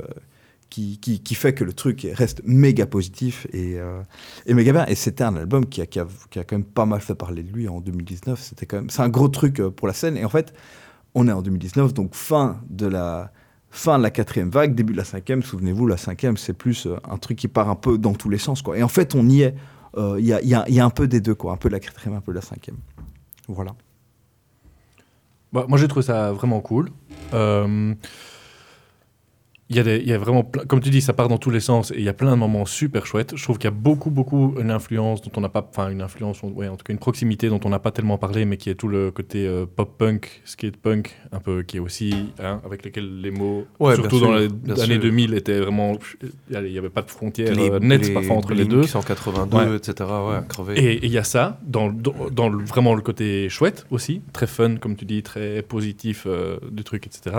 qui, 0.70 0.98
qui, 0.98 1.34
fait 1.34 1.52
que 1.52 1.62
le 1.62 1.74
truc 1.74 2.06
reste 2.14 2.40
méga 2.44 2.86
positif 2.86 3.46
et, 3.52 3.78
euh, 3.78 4.00
et 4.46 4.54
méga 4.54 4.72
bien. 4.72 4.86
Et 4.86 4.94
c'était 4.94 5.24
un 5.24 5.36
album 5.36 5.66
qui 5.66 5.82
a, 5.82 5.86
qui, 5.86 6.00
a, 6.00 6.06
qui 6.30 6.38
a 6.38 6.44
quand 6.44 6.56
même 6.56 6.64
pas 6.64 6.86
mal 6.86 7.00
fait 7.00 7.14
parler 7.14 7.42
de 7.42 7.52
lui 7.52 7.68
en 7.68 7.80
2019. 7.80 8.40
C'était 8.40 8.64
quand 8.64 8.76
même, 8.78 8.90
c'est 8.90 9.02
un 9.02 9.10
gros 9.10 9.28
truc 9.28 9.60
pour 9.60 9.86
la 9.86 9.92
scène. 9.92 10.16
Et 10.16 10.24
en 10.24 10.30
fait, 10.30 10.54
on 11.14 11.28
est 11.28 11.32
en 11.32 11.42
2019, 11.42 11.92
donc 11.92 12.14
fin 12.14 12.60
de 12.70 12.86
la 12.86 13.30
fin 13.70 13.98
de 13.98 14.04
la 14.04 14.10
quatrième 14.10 14.50
vague, 14.50 14.74
début 14.74 14.94
de 14.94 14.98
la 14.98 15.04
cinquième. 15.04 15.42
Souvenez-vous, 15.42 15.86
la 15.86 15.96
cinquième, 15.98 16.38
c'est 16.38 16.54
plus 16.54 16.88
un 17.10 17.18
truc 17.18 17.36
qui 17.36 17.48
part 17.48 17.68
un 17.68 17.74
peu 17.74 17.98
dans 17.98 18.14
tous 18.14 18.30
les 18.30 18.38
sens, 18.38 18.62
quoi. 18.62 18.78
Et 18.78 18.82
en 18.82 18.88
fait, 18.88 19.14
on 19.14 19.28
y 19.28 19.42
est. 19.42 19.54
Il 19.96 20.24
y, 20.24 20.32
a, 20.32 20.42
y 20.42 20.72
y 20.72 20.80
a 20.80 20.84
un 20.84 20.90
peu 20.90 21.06
des 21.06 21.20
deux, 21.20 21.34
quoi. 21.34 21.52
Un 21.52 21.56
peu 21.56 21.68
de 21.68 21.74
la 21.74 21.80
quatrième, 21.80 22.16
un 22.16 22.20
peu 22.20 22.32
de 22.32 22.38
la 22.38 22.42
cinquième. 22.42 22.78
Voilà. 23.48 23.74
Bah, 25.55 25.66
moi, 25.68 25.78
j'ai 25.78 25.86
trouvé 25.86 26.05
ça 26.05 26.32
vraiment 26.32 26.61
cool. 26.61 26.90
Euh, 27.32 27.94
Il 29.74 29.78
y, 29.78 29.80
a 29.80 29.82
des- 29.82 29.96
il 29.98 30.08
y 30.08 30.12
a 30.12 30.18
vraiment, 30.18 30.44
plein- 30.44 30.64
comme 30.66 30.78
tu 30.80 30.88
dis, 30.90 31.00
ça 31.00 31.12
part 31.14 31.26
dans 31.26 31.36
tous 31.36 31.50
les 31.50 31.58
sens 31.58 31.90
et 31.90 31.96
il 31.98 32.04
y 32.04 32.08
a 32.08 32.12
plein 32.12 32.30
de 32.30 32.36
moments 32.36 32.64
super 32.64 33.06
chouettes. 33.06 33.32
Je 33.36 33.42
trouve 33.42 33.58
qu'il 33.58 33.64
y 33.64 33.72
a 33.72 33.76
beaucoup, 33.76 34.08
beaucoup 34.10 34.54
une 34.60 34.70
influence 34.70 35.20
dont 35.20 35.32
on 35.36 35.40
n'a 35.40 35.48
pas, 35.48 35.66
enfin 35.68 35.88
une 35.90 36.00
influence, 36.00 36.42
ouais, 36.44 36.68
en 36.68 36.76
tout 36.76 36.84
cas 36.84 36.92
une 36.92 37.00
proximité 37.00 37.48
dont 37.48 37.58
on 37.64 37.70
n'a 37.70 37.80
pas 37.80 37.90
tellement 37.90 38.16
parlé, 38.16 38.44
mais 38.44 38.56
qui 38.56 38.70
est 38.70 38.76
tout 38.76 38.86
le 38.86 39.10
côté 39.10 39.48
euh, 39.48 39.66
pop 39.66 39.98
punk, 39.98 40.42
skate 40.44 40.76
punk, 40.76 41.16
un 41.32 41.40
peu 41.40 41.62
qui 41.64 41.78
est 41.78 41.80
aussi 41.80 42.14
hein, 42.40 42.60
avec 42.64 42.84
lesquels 42.84 43.20
les 43.20 43.32
mots, 43.32 43.66
Ouais, 43.80 43.96
surtout 43.96 44.20
dans 44.20 44.34
les 44.34 44.44
années 44.80 44.94
sûr. 44.94 45.00
2000, 45.00 45.34
étaient 45.34 45.58
vraiment, 45.58 45.98
allez, 46.54 46.68
il 46.68 46.72
n'y 46.72 46.78
avait 46.78 46.88
pas 46.88 47.02
de 47.02 47.10
frontières 47.10 47.52
euh, 47.58 47.80
nettes 47.80 48.14
parfois 48.14 48.36
entre 48.36 48.54
les 48.54 48.66
deux. 48.66 48.86
182, 48.86 49.56
Ouais. 49.56 49.76
etc. 49.76 49.92
Crever. 50.48 50.78
Et 50.78 50.92
et 50.94 51.06
il 51.06 51.10
y 51.12 51.18
a 51.18 51.24
ça, 51.24 51.58
dans, 51.66 51.88
dans, 51.90 52.14
dans 52.30 52.48
le- 52.48 52.62
vraiment 52.64 52.94
le 52.94 53.02
côté 53.02 53.48
chouette 53.48 53.86
aussi, 53.90 54.22
très 54.32 54.46
fun, 54.46 54.76
comme 54.76 54.94
tu 54.94 55.04
dis, 55.04 55.22
très 55.24 55.62
positif 55.62 56.24
euh, 56.28 56.58
du 56.70 56.84
truc, 56.84 57.06
etc. 57.08 57.36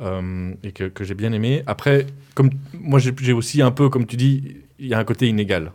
Euh, 0.00 0.52
et 0.62 0.70
que, 0.70 0.84
que 0.84 1.02
j'ai 1.02 1.14
bien 1.14 1.32
aimé. 1.32 1.64
Après, 1.66 2.06
comme 2.34 2.50
moi 2.72 3.00
j'ai 3.00 3.32
aussi 3.32 3.62
un 3.62 3.72
peu, 3.72 3.88
comme 3.88 4.06
tu 4.06 4.16
dis, 4.16 4.58
il 4.78 4.86
y 4.86 4.94
a 4.94 4.98
un 4.98 5.04
côté 5.04 5.26
inégal. 5.26 5.72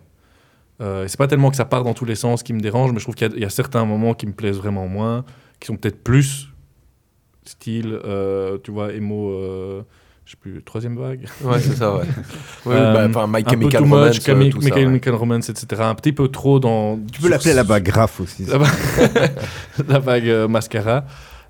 Euh, 0.82 1.06
c'est 1.10 1.18
pas 1.18 1.28
tellement 1.28 1.50
que 1.50 1.58
ça 1.58 1.66
part 1.66 1.84
dans 1.84 1.94
tous 1.94 2.06
les 2.06 2.16
sens 2.16 2.42
qui 2.42 2.54
me 2.54 2.62
dérange, 2.62 2.92
mais 2.94 3.00
je 3.00 3.04
trouve 3.04 3.16
qu'il 3.16 3.28
y 3.28 3.32
a- 3.32 3.36
il 3.36 3.42
y, 3.42 3.46
a 3.46 3.50
certains 3.50 3.84
moments 3.86 4.14
qui 4.14 4.26
me 4.26 4.32
plaisent 4.32 4.58
vraiment 4.58 4.88
moins, 4.88 5.26
qui 5.60 5.68
sont 5.68 5.76
peut-être 5.76 6.02
plus 6.04 6.48
style, 7.46 8.00
euh, 8.06 8.58
tu 8.64 8.72
vois, 8.72 8.94
émo, 8.94 9.30
euh, 9.32 9.82
je 10.26 10.32
sais 10.32 10.38
plus, 10.40 10.64
troisième 10.64 10.98
vague. 10.98 11.26
Ouais, 11.44 11.60
c'est 11.60 11.76
ça, 11.76 11.94
ouais. 11.94 12.06
Ouais, 12.66 12.76
bah, 12.76 13.06
enfin, 13.10 13.28
My 13.28 13.40
un 13.40 13.44
peu 13.44 13.50
Chemical 13.52 13.82
too 13.82 13.86
much, 13.88 13.92
Romance, 14.00 14.20
Chemi- 14.20 14.50
tout 14.52 14.62
ça, 14.62 14.68
My 14.70 14.72
ouais. 14.74 14.82
Chemical 14.84 15.16
Romance, 15.16 15.50
etc. 15.50 15.82
Un 15.84 15.96
petit 15.96 16.14
peu 16.14 16.30
trop 16.30 16.60
dans. 16.62 16.98
Tu 17.12 17.20
peux 17.22 17.28
l'appeler 17.30 17.54
la 17.54 17.64
vague 17.64 17.84
graphe 17.84 18.22
aussi. 18.22 18.46
La, 18.46 18.58
va- 18.58 18.68
la 19.88 20.00
vague 20.00 20.30
euh, 20.30 20.48
mascara. 20.48 21.04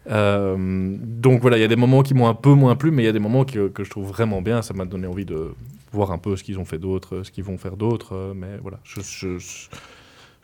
Euh, 0.10 0.98
donc 1.00 1.42
voilà, 1.42 1.58
il 1.58 1.62
y 1.62 1.64
a 1.64 1.68
des 1.70 1.76
moments 1.76 2.04
qui 2.04 2.14
m'ont 2.14 2.28
un 2.28 2.34
peu 2.34 2.54
moins 2.54 2.76
plu, 2.76 2.92
mais 2.92 3.04
il 3.04 3.06
y 3.06 3.10
a 3.10 3.14
des 3.14 3.20
moments 3.20 3.46
que, 3.46 3.68
que 3.70 3.84
je 3.84 3.90
trouve 3.90 4.08
vraiment 4.08 4.42
bien. 4.42 4.62
Ça 4.62 4.74
m'a 4.74 4.86
donné 4.86 5.08
envie 5.08 5.26
de 5.26 5.50
voir 5.92 6.12
un 6.12 6.18
peu 6.18 6.36
ce 6.36 6.44
qu'ils 6.44 6.60
ont 6.60 6.66
fait 6.66 6.80
d'autre, 6.80 7.22
ce 7.24 7.32
qu'ils 7.32 7.44
vont 7.44 7.58
faire 7.58 7.78
d'autre. 7.78 8.14
euh, 8.16 8.34
Mais 8.36 8.58
voilà, 8.62 8.80
je, 8.84 9.02
je, 9.02 9.38
je- 9.38 9.68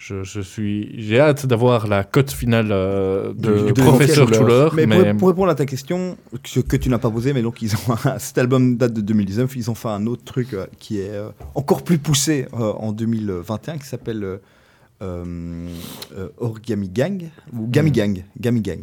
je, 0.01 0.23
je 0.23 0.39
suis, 0.39 0.95
j'ai 1.01 1.19
hâte 1.19 1.45
d'avoir 1.45 1.85
la 1.87 2.05
cote 2.05 2.31
finale 2.31 2.69
euh, 2.71 3.33
de, 3.33 3.65
Du- 3.67 3.73
du 3.73 3.81
Professeur 3.81 4.33
Schuller. 4.33 4.69
Mais, 4.73 4.85
Mais, 4.85 5.09
Pour, 5.09 5.17
pour 5.17 5.27
répondre 5.27 5.49
à 5.49 5.55
ta 5.55 5.65
question, 5.65 6.15
que, 6.41 6.61
que 6.61 6.77
tu 6.77 6.87
n'as 6.87 6.99
pas 6.99 7.11
posée, 7.11 7.33
mais 7.33 7.41
donc 7.41 7.61
ils 7.61 7.75
ont 7.75 7.95
un- 8.05 8.17
cet 8.19 8.37
album 8.37 8.77
date 8.77 8.93
de 8.93 9.01
2019, 9.01 9.57
ils 9.57 9.69
ont 9.69 9.75
fait 9.75 9.89
un 9.89 10.05
autre 10.07 10.23
truc 10.23 10.53
euh, 10.53 10.67
qui 10.79 11.01
est 11.01 11.09
euh, 11.09 11.31
encore 11.53 11.83
plus 11.83 11.97
poussé 11.97 12.45
en 12.53 12.93
2021 12.93 13.77
qui 13.77 13.87
s'appelle 13.87 14.39
Origami 16.37 16.89
Gang 16.89 17.23
ou 17.53 17.67
Gami 17.67 17.89
Mm. 17.89 17.93
Gang, 17.93 18.23
Gami 18.39 18.61
Gang, 18.61 18.79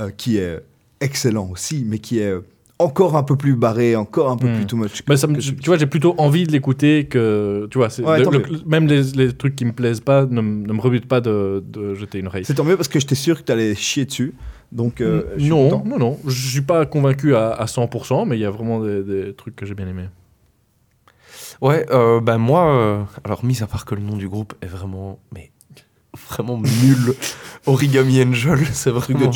euh, 0.00 0.10
qui 0.10 0.38
est 0.38 0.60
excellent 1.00 1.48
aussi, 1.50 1.84
mais 1.86 1.98
qui 1.98 2.18
est 2.20 2.34
encore 2.80 3.16
un 3.16 3.22
peu 3.22 3.36
plus 3.36 3.54
barré, 3.54 3.94
encore 3.94 4.30
un 4.30 4.36
peu 4.36 4.48
Mm. 4.48 4.54
plus 4.56 4.66
too 4.66 4.76
much. 4.76 5.02
que- 5.02 5.04
mais 5.08 5.16
ça 5.16 5.26
me- 5.28 5.36
que 5.36 5.40
tu 5.40 5.66
vois, 5.66 5.76
j'ai 5.78 5.86
plutôt 5.86 6.14
envie 6.18 6.44
de 6.44 6.50
l'écouter 6.52 7.06
que, 7.06 7.68
tu 7.70 7.78
vois, 7.78 7.88
Ouais, 8.00 8.18
le- 8.24 8.38
le- 8.38 8.60
même 8.66 8.86
les, 8.88 9.02
les 9.12 9.32
trucs 9.32 9.54
qui 9.54 9.64
me 9.64 9.72
plaisent 9.72 10.00
pas 10.00 10.26
ne, 10.26 10.40
me 10.40 10.80
rebutent 10.80 11.06
pas 11.06 11.20
de, 11.20 11.62
de 11.66 11.94
jeter 11.94 12.18
une 12.18 12.26
oreille. 12.26 12.44
C'est 12.44 12.54
tant 12.54 12.64
mieux 12.64 12.76
parce 12.76 12.88
que 12.88 12.98
j'étais 12.98 13.14
sûr 13.14 13.38
que 13.38 13.44
tu 13.44 13.52
allais 13.52 13.74
chier 13.76 14.04
dessus. 14.06 14.34
Donc, 14.72 15.00
euh, 15.00 15.22
non, 15.38 15.68
content. 15.70 15.84
non, 15.86 15.98
non, 15.98 16.18
je 16.26 16.48
suis 16.48 16.60
pas 16.62 16.84
convaincu 16.84 17.36
à, 17.36 17.50
à 17.52 17.66
100%, 17.66 18.26
mais 18.26 18.36
il 18.36 18.40
y 18.40 18.44
a 18.44 18.50
vraiment 18.50 18.80
des, 18.80 19.04
des 19.04 19.34
trucs 19.34 19.54
que 19.54 19.66
j'ai 19.66 19.74
bien 19.74 19.86
aimés. 19.86 20.08
Ouais, 21.60 21.86
euh, 21.90 22.20
ben 22.20 22.38
moi, 22.38 22.66
euh, 22.74 23.02
alors 23.22 23.44
mis 23.44 23.62
à 23.62 23.66
part 23.68 23.84
que 23.84 23.94
le 23.94 24.02
nom 24.02 24.16
du 24.16 24.28
groupe 24.28 24.54
est 24.62 24.66
vraiment, 24.66 25.20
mais 25.32 25.50
vraiment 26.28 26.58
nul. 26.58 27.14
Origami 27.66 28.22
Angel, 28.22 28.58
c'est 28.72 28.90
vraiment. 28.90 29.32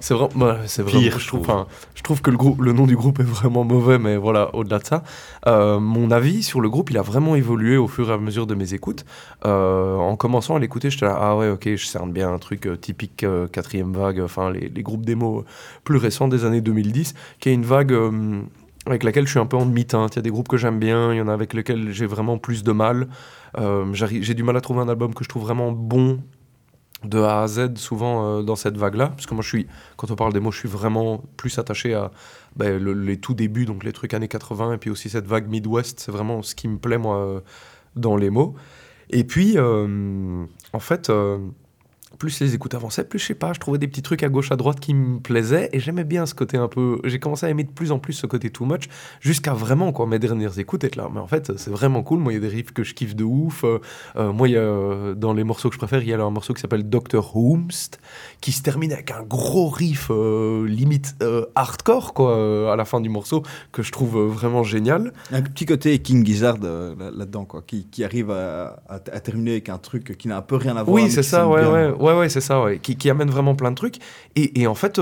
C'est 0.00 0.14
vraiment, 0.14 0.54
c'est 0.66 0.82
vraiment. 0.82 1.00
Pire, 1.00 1.18
je 1.18 1.26
trouve, 1.26 1.42
trouve. 1.42 1.56
enfin, 1.56 1.66
je 1.94 2.02
trouve 2.02 2.22
que 2.22 2.30
le 2.30 2.36
groupe, 2.36 2.60
le 2.60 2.72
nom 2.72 2.86
du 2.86 2.96
groupe 2.96 3.18
est 3.20 3.24
vraiment 3.24 3.64
mauvais, 3.64 3.98
mais 3.98 4.16
voilà, 4.16 4.54
au-delà 4.54 4.78
de 4.78 4.86
ça, 4.86 5.02
euh, 5.46 5.80
mon 5.80 6.10
avis 6.10 6.42
sur 6.42 6.60
le 6.60 6.70
groupe, 6.70 6.90
il 6.90 6.98
a 6.98 7.02
vraiment 7.02 7.34
évolué 7.34 7.76
au 7.76 7.88
fur 7.88 8.10
et 8.10 8.12
à 8.12 8.18
mesure 8.18 8.46
de 8.46 8.54
mes 8.54 8.74
écoutes. 8.74 9.04
Euh, 9.44 9.96
en 9.96 10.16
commençant 10.16 10.54
à 10.54 10.58
l'écouter, 10.60 10.90
j'étais 10.90 11.06
là, 11.06 11.18
ah 11.20 11.36
ouais, 11.36 11.48
ok, 11.48 11.74
je 11.74 11.86
cerne 11.86 12.12
bien 12.12 12.32
un 12.32 12.38
truc 12.38 12.66
euh, 12.66 12.76
typique 12.76 13.26
quatrième 13.50 13.92
vague, 13.92 14.20
enfin 14.20 14.50
les, 14.50 14.68
les 14.68 14.82
groupes 14.82 15.04
démo 15.04 15.44
plus 15.84 15.96
récents 15.98 16.28
des 16.28 16.44
années 16.44 16.60
2010, 16.60 17.14
qui 17.40 17.48
est 17.48 17.54
une 17.54 17.64
vague. 17.64 17.96
avec 18.86 19.02
laquelle 19.02 19.26
je 19.26 19.30
suis 19.30 19.40
un 19.40 19.46
peu 19.46 19.56
en 19.56 19.66
demi-teinte. 19.66 20.14
Il 20.14 20.16
y 20.16 20.18
a 20.20 20.22
des 20.22 20.30
groupes 20.30 20.48
que 20.48 20.56
j'aime 20.56 20.78
bien, 20.78 21.12
il 21.12 21.18
y 21.18 21.20
en 21.20 21.28
a 21.28 21.32
avec 21.32 21.52
lesquels 21.52 21.90
j'ai 21.90 22.06
vraiment 22.06 22.38
plus 22.38 22.62
de 22.62 22.72
mal. 22.72 23.08
Euh, 23.58 23.86
j'ai 23.92 24.34
du 24.34 24.42
mal 24.42 24.56
à 24.56 24.60
trouver 24.60 24.80
un 24.80 24.88
album 24.88 25.14
que 25.14 25.24
je 25.24 25.28
trouve 25.28 25.42
vraiment 25.42 25.72
bon 25.72 26.22
de 27.04 27.18
A 27.20 27.42
à 27.42 27.48
Z, 27.48 27.76
souvent 27.76 28.38
euh, 28.38 28.42
dans 28.42 28.56
cette 28.56 28.76
vague-là. 28.76 29.08
Parce 29.08 29.26
que 29.26 29.34
moi, 29.34 29.42
je 29.42 29.48
suis, 29.48 29.66
quand 29.96 30.10
on 30.10 30.16
parle 30.16 30.32
des 30.32 30.40
mots, 30.40 30.52
je 30.52 30.58
suis 30.58 30.68
vraiment 30.68 31.22
plus 31.36 31.58
attaché 31.58 31.94
à 31.94 32.10
ben, 32.56 32.78
le- 32.82 32.92
les 32.94 33.18
tout 33.18 33.34
débuts, 33.34 33.64
donc 33.66 33.84
les 33.84 33.92
trucs 33.92 34.14
années 34.14 34.28
80, 34.28 34.74
et 34.74 34.78
puis 34.78 34.90
aussi 34.90 35.10
cette 35.10 35.26
vague 35.26 35.48
Midwest. 35.48 36.00
C'est 36.00 36.12
vraiment 36.12 36.42
ce 36.42 36.54
qui 36.54 36.68
me 36.68 36.78
plaît, 36.78 36.98
moi, 36.98 37.16
euh, 37.18 37.40
dans 37.96 38.16
les 38.16 38.30
mots. 38.30 38.54
Et 39.10 39.24
puis, 39.24 39.58
en 39.58 40.78
fait, 40.80 41.10
plus 42.22 42.38
les 42.38 42.54
écoutes 42.54 42.74
avançaient, 42.74 43.02
plus 43.02 43.18
je 43.18 43.26
sais 43.26 43.34
pas, 43.34 43.52
je 43.52 43.58
trouvais 43.58 43.78
des 43.78 43.88
petits 43.88 44.00
trucs 44.00 44.22
à 44.22 44.28
gauche, 44.28 44.52
à 44.52 44.56
droite 44.56 44.78
qui 44.78 44.94
me 44.94 45.18
plaisaient, 45.18 45.68
et 45.72 45.80
j'aimais 45.80 46.04
bien 46.04 46.24
ce 46.24 46.36
côté 46.36 46.56
un 46.56 46.68
peu. 46.68 47.00
J'ai 47.02 47.18
commencé 47.18 47.46
à 47.46 47.50
aimer 47.50 47.64
de 47.64 47.72
plus 47.72 47.90
en 47.90 47.98
plus 47.98 48.12
ce 48.12 48.28
côté 48.28 48.48
too 48.48 48.64
much, 48.64 48.84
jusqu'à 49.18 49.54
vraiment, 49.54 49.90
quoi, 49.90 50.06
mes 50.06 50.20
dernières 50.20 50.56
écoutes, 50.60 50.84
être 50.84 50.94
là. 50.94 51.08
Mais 51.12 51.18
en 51.18 51.26
fait, 51.26 51.58
c'est 51.58 51.72
vraiment 51.72 52.04
cool. 52.04 52.20
Moi, 52.20 52.32
il 52.32 52.36
y 52.36 52.38
a 52.38 52.40
des 52.40 52.54
riffs 52.54 52.70
que 52.70 52.84
je 52.84 52.94
kiffe 52.94 53.16
de 53.16 53.24
ouf. 53.24 53.64
Euh, 53.64 53.80
euh, 54.14 54.32
moi, 54.32 54.48
y 54.48 54.56
a, 54.56 54.60
euh, 54.60 55.14
dans 55.16 55.32
les 55.32 55.42
morceaux 55.42 55.68
que 55.68 55.74
je 55.74 55.80
préfère, 55.80 56.00
il 56.00 56.10
y 56.10 56.12
a 56.12 56.22
un 56.22 56.30
morceau 56.30 56.54
qui 56.54 56.60
s'appelle 56.60 56.88
Dr. 56.88 57.34
Hoomst, 57.34 57.98
qui 58.42 58.52
se 58.52 58.60
termine 58.60 58.92
avec 58.92 59.10
un 59.12 59.22
gros 59.22 59.70
riff 59.70 60.08
euh, 60.10 60.66
limite 60.68 61.14
euh, 61.22 61.46
hardcore, 61.54 62.12
quoi, 62.12 62.36
euh, 62.36 62.70
à 62.72 62.76
la 62.76 62.84
fin 62.84 63.00
du 63.00 63.08
morceau, 63.08 63.42
que 63.72 63.82
je 63.82 63.90
trouve 63.92 64.18
vraiment 64.26 64.62
génial. 64.64 65.12
Un 65.30 65.40
petit 65.40 65.64
côté 65.64 65.98
King 66.00 66.26
Gizzard 66.26 66.58
là- 66.58 66.92
là-dedans, 67.16 67.46
quoi, 67.46 67.62
qui, 67.66 67.86
qui 67.86 68.04
arrive 68.04 68.30
à, 68.30 68.82
à- 68.88 68.96
à 68.96 69.20
terminer 69.20 69.52
avec 69.52 69.70
un 69.70 69.78
truc 69.78 70.18
qui 70.18 70.28
n'a 70.28 70.36
un 70.36 70.42
peu 70.42 70.56
rien 70.56 70.76
à 70.76 70.82
voir. 70.82 70.94
Oui, 70.94 71.10
c'est 71.10 71.22
ça, 71.22 71.48
ouais, 71.48 71.64
ouais, 71.64 71.90
ouais, 71.92 72.18
ouais, 72.18 72.28
c'est 72.28 72.40
ça, 72.42 72.60
ouais, 72.62 72.78
qui, 72.78 72.96
qui 72.96 73.08
amène 73.08 73.30
vraiment 73.30 73.54
plein 73.54 73.70
de 73.70 73.76
trucs. 73.76 73.96
Et, 74.36 74.60
et 74.60 74.66
en 74.66 74.74
fait, 74.74 75.00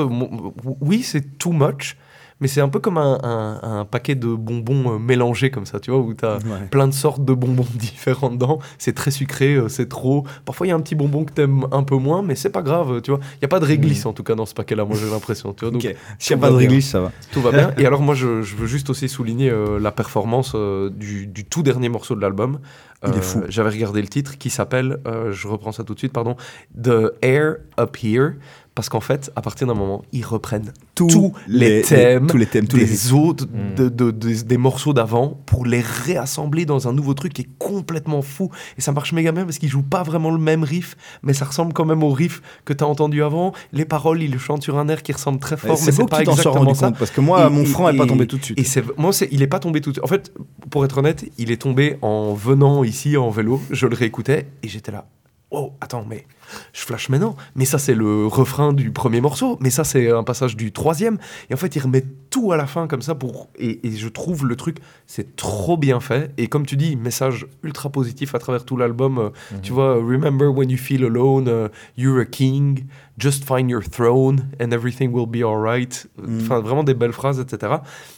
oui, 0.80 1.03
c'est 1.03 1.38
too 1.38 1.53
much, 1.53 1.97
mais 2.41 2.49
c'est 2.49 2.61
un 2.61 2.68
peu 2.68 2.78
comme 2.80 2.99
un, 2.99 3.18
un- 3.22 3.61
un 3.80 3.84
paquet 3.84 4.14
de 4.14 4.34
bonbons 4.34 4.95
euh, 4.95 4.99
mélangés 4.99 5.51
comme 5.51 5.66
ça, 5.66 5.80
tu 5.80 5.91
vois, 5.91 6.01
où 6.01 6.14
t'as 6.14 6.36
Ouais. 6.38 6.66
plein 6.70 6.88
de 6.88 6.93
sortes 6.95 7.24
de 7.24 7.32
bonbons 7.34 7.66
différents 7.74 8.30
dedans. 8.30 8.59
C'est 8.78 8.95
très 8.95 9.11
sucré, 9.11 9.55
euh, 9.55 9.68
c'est 9.68 9.88
trop. 9.88 10.24
Parfois, 10.45 10.66
il 10.66 10.70
y 10.70 10.72
a 10.72 10.76
un 10.76 10.80
petit 10.80 10.95
bonbon 10.95 11.24
que 11.24 11.32
t'aimes 11.32 11.66
un 11.72 11.82
peu 11.82 11.97
moins, 11.97 12.22
mais 12.22 12.34
c'est 12.34 12.51
pas 12.51 12.62
grave, 12.62 13.01
tu 13.03 13.11
vois. 13.11 13.20
Il 13.38 13.43
y 13.43 13.45
a 13.45 13.49
pas 13.49 13.61
de 13.61 13.64
réglisse 13.66 14.07
en 14.07 14.12
tout 14.12 14.22
cas 14.22 14.34
dans 14.34 14.47
ce 14.47 14.55
paquet-là, 14.55 14.84
moi 14.84 14.97
j'ai 14.99 15.11
l'impression, 15.11 15.53
tu 15.53 15.64
vois. 15.64 15.72
Donc. 15.72 15.82
S'il 16.18 16.36
n'y 16.36 16.41
a 16.43 16.47
pas 16.47 16.51
de 16.53 16.59
bien. 16.59 16.68
réglisse, 16.68 16.91
ça 16.91 17.01
va. 17.01 17.12
Tout 17.32 17.41
va 17.43 17.51
bien. 17.53 17.72
Et 17.78 17.86
alors, 17.86 18.01
moi, 18.03 18.14
je, 18.14 18.43
je 18.43 18.57
veux 18.57 18.66
juste 18.66 18.91
aussi 18.91 19.09
souligner 19.09 19.51
euh, 19.51 19.78
la 19.78 19.93
performance 19.93 20.53
euh, 20.55 20.91
du, 20.91 21.26
du 21.26 21.45
tout 21.45 21.62
dernier 21.62 21.88
morceau 21.88 22.14
de 22.14 22.20
l'album. 22.20 22.59
Il 23.03 23.14
est 23.14 23.16
Euh, 23.18 23.22
fou. 23.22 23.43
J'avais 23.49 23.70
regardé 23.70 24.03
le 24.03 24.09
titre 24.09 24.36
qui 24.36 24.51
s'appelle, 24.51 24.99
euh, 25.07 25.32
je 25.32 25.49
reprends 25.49 25.72
ça 25.72 25.84
tout 25.84 25.95
de 25.95 25.99
suite, 25.99 26.12
pardon, 26.12 26.36
The 26.82 27.12
Air 27.22 27.57
Up 27.78 27.97
Here. 28.03 28.32
Parce 28.81 28.89
qu'en 28.89 29.01
fait, 29.01 29.31
à 29.37 29.43
partir 29.43 29.66
d'un 29.66 29.74
moment, 29.74 30.01
ils 30.11 30.24
reprennent 30.24 30.72
Tous 30.95 31.07
tous 31.09 31.33
les, 31.47 31.68
les- 31.68 31.83
thèmes, 31.83 32.26
tous 32.28 32.39
les 32.39 32.47
thèmes, 32.47 32.66
tous 32.66 32.78
les 32.78 33.12
autres, 33.12 33.45
Mm. 33.45 33.74
de- 33.74 33.89
de- 33.91 34.11
des- 34.11 34.43
des 34.43 34.57
morceaux 34.57 34.95
d'avant 34.95 35.39
pour 35.45 35.66
les 35.66 35.83
réassembler 35.83 36.64
dans 36.64 36.89
un 36.89 36.95
nouveau 36.95 37.12
truc 37.12 37.35
qui 37.35 37.43
est 37.43 37.49
complètement 37.59 38.22
fou. 38.22 38.49
Et 38.78 38.81
ça 38.81 38.93
marche 38.93 39.12
méga 39.12 39.33
bien 39.33 39.45
parce 39.45 39.59
qu'ils 39.59 39.68
jouent 39.68 39.83
pas 39.83 40.03
vraiment 40.03 40.31
le 40.31 40.39
même 40.39 40.64
riff, 40.64 40.97
mais 41.22 41.35
ça 41.35 41.45
ressemble 41.45 41.74
quand 41.74 41.85
même 41.85 42.03
au 42.03 42.09
riff 42.11 42.41
que 42.64 42.72
tu 42.72 42.83
as 42.83 42.87
entendu 42.87 43.22
avant. 43.22 43.53
Les 43.74 43.85
paroles, 43.85 44.22
ils 44.22 44.31
le 44.31 44.39
chantent 44.39 44.62
sur 44.62 44.78
un 44.78 44.89
air 44.89 45.03
qui 45.03 45.12
ressemble 45.12 45.41
très 45.41 45.59
fort, 45.59 45.78
mais 45.85 45.93
C'est 45.93 46.09
pas 46.09 46.22
exactement 46.22 46.55
rendu 46.64 46.74
ça. 46.74 46.87
compte, 46.87 46.99
parce 46.99 47.11
que 47.11 47.20
moi, 47.20 47.49
Et- 47.49 47.51
mon 47.51 47.66
franc 47.66 47.93
n'est 47.93 47.99
pas 47.99 48.07
tombé 48.07 48.26
tout 48.26 48.39
de 48.39 48.45
suite. 48.47 48.59
Et 48.59 48.64
c'est 48.64 48.83
moi, 48.99 49.12
c'est, 49.12 49.28
il 49.31 49.43
est 49.43 49.47
pas 49.47 49.59
tombé 49.59 49.83
tout. 49.83 49.93
En 50.03 50.07
fait, 50.07 50.33
pour 50.70 50.87
être 50.87 50.97
honnête, 50.97 51.26
il 51.37 51.51
est 51.51 51.61
tombé 51.61 51.99
en 52.01 52.33
venant 52.33 52.83
ici 52.83 53.18
en 53.18 53.28
vélo. 53.28 53.61
Je 53.70 53.87
le 53.87 53.95
réécoutais 53.95 54.47
et 54.62 54.68
j'étais 54.68 54.91
là. 54.91 55.05
Oh, 55.53 55.72
attends, 55.80 56.05
mais 56.09 56.26
je 56.72 56.80
flash 56.82 57.09
maintenant. 57.09 57.34
Mais 57.57 57.64
ça, 57.64 57.78
c'est 57.78 57.94
le 57.94 58.26
refrain 58.26 58.72
du 58.72 58.92
premier 58.92 59.20
morceau. 59.20 59.57
Mais 59.61 59.70
ça, 59.70 59.82
c'est 59.82 60.09
un 60.11 60.22
passage 60.22 60.55
du 60.57 60.70
troisième. 60.70 61.18
Et 61.48 61.55
en 61.55 61.57
fait, 61.57 61.74
il 61.74 61.80
remet 61.82 62.05
tout 62.30 62.53
à 62.53 62.57
la 62.57 62.66
fin 62.68 62.86
comme 62.86 63.03
ça 63.03 63.16
pour. 63.16 63.48
Et, 63.59 63.84
et 63.86 63.96
je 63.96 64.09
trouve 64.09 64.46
le 64.46 64.55
truc, 64.55 64.76
c'est 65.09 65.34
trop 65.34 65.76
bien 65.76 65.98
fait. 65.98 66.32
Et 66.38 66.46
comme 66.46 66.66
tu 66.66 66.76
dis, 66.76 66.94
message 66.94 67.46
ultra 67.64 67.90
positif 67.90 68.34
à 68.36 68.38
travers 68.38 68.64
tout 68.64 68.76
l'album. 68.76 69.18
Euh, 69.18 69.30
Tu 69.62 69.72
vois, 69.72 69.94
Remember 69.94 70.46
when 70.57 70.70
you 70.70 70.78
feel 70.78 71.05
alone, 71.05 71.48
euh, 71.48 71.68
you're 71.96 72.20
a 72.20 72.24
king, 72.26 72.86
just 73.18 73.44
find 73.44 73.68
your 73.68 73.82
throne 73.82 74.48
and 74.61 74.70
everything 74.70 75.11
will 75.12 75.26
be 75.26 75.42
alright. 75.44 76.07
Mhm. 76.16 76.42
Enfin, 76.42 76.61
vraiment 76.61 76.84
des 76.84 76.94
belles 76.94 77.12
phrases, 77.12 77.40
etc. 77.40 77.72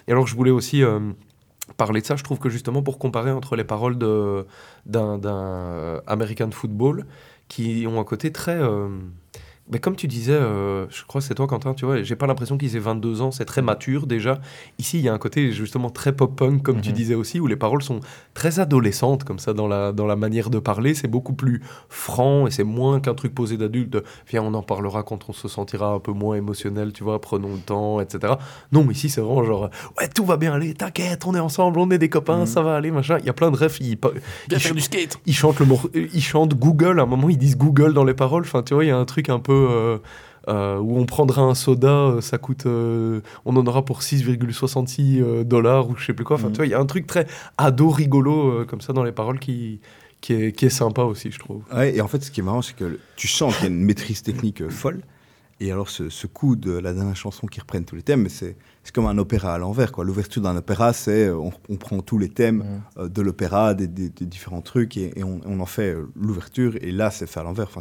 Et 0.07 0.13
alors, 0.13 0.27
je 0.27 0.37
voulais 0.37 0.51
aussi 0.51 0.83
euh, 0.83 1.01
parler 1.85 2.01
de 2.01 2.07
ça. 2.07 2.17
Je 2.17 2.25
trouve 2.25 2.39
que 2.39 2.49
justement, 2.49 2.83
pour 2.83 2.99
comparer 2.99 3.31
entre 3.31 3.57
les 3.57 3.65
paroles 3.65 3.97
d'un, 3.99 4.47
euh, 5.25 6.01
American 6.07 6.51
Football, 6.51 7.07
qui 7.49 7.87
ont 7.89 8.01
un 8.01 8.05
côté 8.05 8.33
très. 8.33 8.57
euh, 8.57 8.89
mais 9.73 9.79
comme 9.79 9.97
tu 9.97 10.07
disais, 10.07 10.33
euh, 10.35 10.87
je 10.91 11.03
crois 11.07 11.21
que 11.21 11.27
c'est 11.27 11.35
toi, 11.35 11.47
Quentin, 11.47 11.75
tu 11.75 11.85
vois, 11.87 12.03
j'ai 12.03 12.15
pas 12.17 12.27
l'impression 12.27 12.59
qu'ils 12.59 12.77
aient 12.77 12.81
22 12.81 13.23
ans, 13.23 13.31
c'est 13.31 13.45
très 13.45 13.63
mature 13.63 14.07
déjà. 14.07 14.41
Ici, 14.79 14.99
il 14.99 15.05
y 15.05 15.09
a 15.09 15.13
un 15.15 15.19
côté 15.19 15.51
justement 15.53 15.91
très 15.91 16.13
pop-punk, 16.13 16.63
comme 16.63 16.81
tu 16.81 16.91
Mhm. 16.91 16.95
disais 16.95 17.15
aussi, 17.15 17.41
où 17.41 17.47
les 17.47 17.57
paroles 17.57 17.83
sont 17.83 18.01
très 18.35 18.61
adolescentes, 18.61 19.25
comme 19.25 19.39
ça, 19.39 19.53
dans 19.55 19.67
la, 19.69 19.93
dans 19.93 20.07
la 20.07 20.17
manière 20.17 20.51
de 20.51 20.59
parler. 20.59 20.95
C'est 20.95 21.09
beaucoup 21.09 21.33
plus 21.33 21.63
franc 21.89 22.47
et 22.47 22.51
c'est 22.51 22.65
moins 22.65 23.01
qu'un 23.01 23.15
truc 23.15 23.35
posé 23.35 23.57
d'adulte. 23.57 23.97
Viens, 24.29 24.43
on 24.43 24.55
en 24.55 24.63
parlera 24.63 25.03
quand 25.03 25.29
on 25.29 25.33
se 25.33 25.49
sentira 25.49 25.89
un 25.93 26.01
peu 26.01 26.13
moins 26.13 26.37
émotionnel, 26.37 26.93
tu 26.93 27.03
vois, 27.05 27.21
prenons 27.21 27.53
le 27.55 27.59
temps, 27.61 28.01
etc. 28.01 28.35
Non, 28.73 28.89
ici, 28.91 29.09
c'est 29.09 29.21
vraiment 29.21 29.45
genre, 29.45 29.71
ouais, 29.99 30.09
tout 30.09 30.25
va 30.25 30.37
bien 30.37 30.53
aller, 30.53 30.75
t'inquiète, 30.75 31.25
on 31.27 31.35
est 31.35 31.41
ensemble, 31.41 31.79
on 31.79 31.91
est 31.91 31.99
des 31.99 32.09
copains, 32.11 32.41
Mhm. 32.41 32.47
ça 32.47 32.63
va 32.63 32.77
aller, 32.77 32.91
machin. 32.91 33.17
Il 33.21 33.27
y 33.27 33.31
a 33.31 33.33
plein 33.33 33.51
de 33.51 33.57
refs, 33.57 33.81
ils, 33.81 33.93
ils 33.93 33.99
ils 35.27 35.35
chantent 35.35 35.61
le 35.61 35.67
ils 36.15 36.23
chantent 36.23 36.55
Google. 36.55 37.01
À 37.01 37.05
un 37.05 37.07
moment, 37.07 37.29
ils 37.29 37.39
disent 37.39 37.57
Google 37.57 37.95
dans 37.95 38.05
les 38.05 38.15
paroles. 38.15 38.43
Enfin, 38.43 38.63
tu 38.63 38.75
vois, 38.75 38.85
il 38.85 38.89
y 38.89 38.91
a 38.91 38.97
un 38.97 39.05
truc 39.05 39.29
un 39.29 39.39
peu 39.39 39.62
euh, 39.63 39.99
euh, 40.49 40.79
où 40.79 40.99
on 40.99 41.07
prendra 41.07 41.43
un 41.43 41.55
soda, 41.55 41.89
euh, 41.89 42.21
ça 42.21 42.37
coûte, 42.39 42.67
euh, 42.67 43.21
on 43.45 43.57
en 43.57 43.67
aura 43.67 43.85
pour 43.85 44.03
6,66 44.03 45.21
euh, 45.23 45.45
dollars 45.45 45.89
ou 45.89 45.97
je 45.97 46.05
sais 46.07 46.13
plus 46.15 46.25
quoi. 46.25 46.37
Enfin, 46.37 46.49
Mhm. 46.49 46.53
tu 46.53 46.57
vois, 46.59 46.67
il 46.67 46.71
y 46.71 46.75
a 46.75 46.81
un 46.81 46.87
truc 46.87 47.07
très 47.07 47.27
ado 47.59 47.89
rigolo 47.91 48.51
euh, 48.51 48.65
comme 48.65 48.81
ça 48.81 48.93
dans 48.93 49.05
les 49.05 49.13
paroles 49.13 49.39
qui 49.39 49.81
qui 50.21 50.35
est, 50.35 50.53
qui 50.53 50.67
est 50.67 50.71
sympa 50.71 51.03
aussi, 51.03 51.33
je 51.33 51.39
trouve. 51.41 51.63
Ouais, 51.75 51.97
et 51.97 52.01
en 52.01 52.07
fait, 52.07 52.23
ce 52.23 52.31
qui 52.31 52.39
est 52.39 52.43
marrant, 52.45 52.63
c'est 52.63 52.77
que 52.77 52.85
le- 52.85 53.01
tu 53.17 53.27
sens 53.27 53.57
qu'il 53.57 53.65
y 53.65 53.67
a 53.67 53.71
une 53.75 53.83
maîtrise 53.85 54.23
technique 54.23 54.63
euh, 54.63 54.71
folle. 54.71 55.01
Et 55.59 55.73
alors, 55.73 55.89
ce, 55.91 56.09
ce 56.11 56.29
coup 56.29 56.55
de 56.55 56.71
la 56.73 56.93
dernière 56.93 57.17
chanson 57.17 57.49
qui 57.49 57.59
reprennent 57.61 57.85
tous 57.85 57.97
les 57.97 58.03
thèmes, 58.03 58.23
mais 58.23 58.29
c'est 58.29 58.57
c'est 58.85 58.93
comme 58.95 59.07
un 59.07 59.19
opéra 59.19 59.55
à 59.55 59.59
l'envers. 59.59 59.91
L'ouverture 60.01 60.41
d'un 60.43 60.57
opéra, 60.57 60.93
c'est 60.93 61.29
on, 61.31 61.53
on 61.69 61.77
prend 61.77 62.01
tous 62.03 62.19
les 62.19 62.29
thèmes 62.29 62.65
euh, 62.99 63.09
de 63.09 63.21
l'opéra, 63.21 63.75
des, 63.75 63.89
des- 63.89 64.11
des 64.11 64.27
différents 64.27 64.61
trucs, 64.63 64.97
et, 64.97 65.13
et 65.19 65.25
on, 65.25 65.41
on 65.45 65.59
en 65.59 65.67
fait 65.67 65.93
euh, 65.93 66.07
l'ouverture. 66.15 66.75
Et 66.81 66.93
là, 66.93 67.11
c'est 67.11 67.27
fait 67.27 67.41
à 67.41 67.43
l'envers. 67.43 67.67
Enfin, 67.75 67.81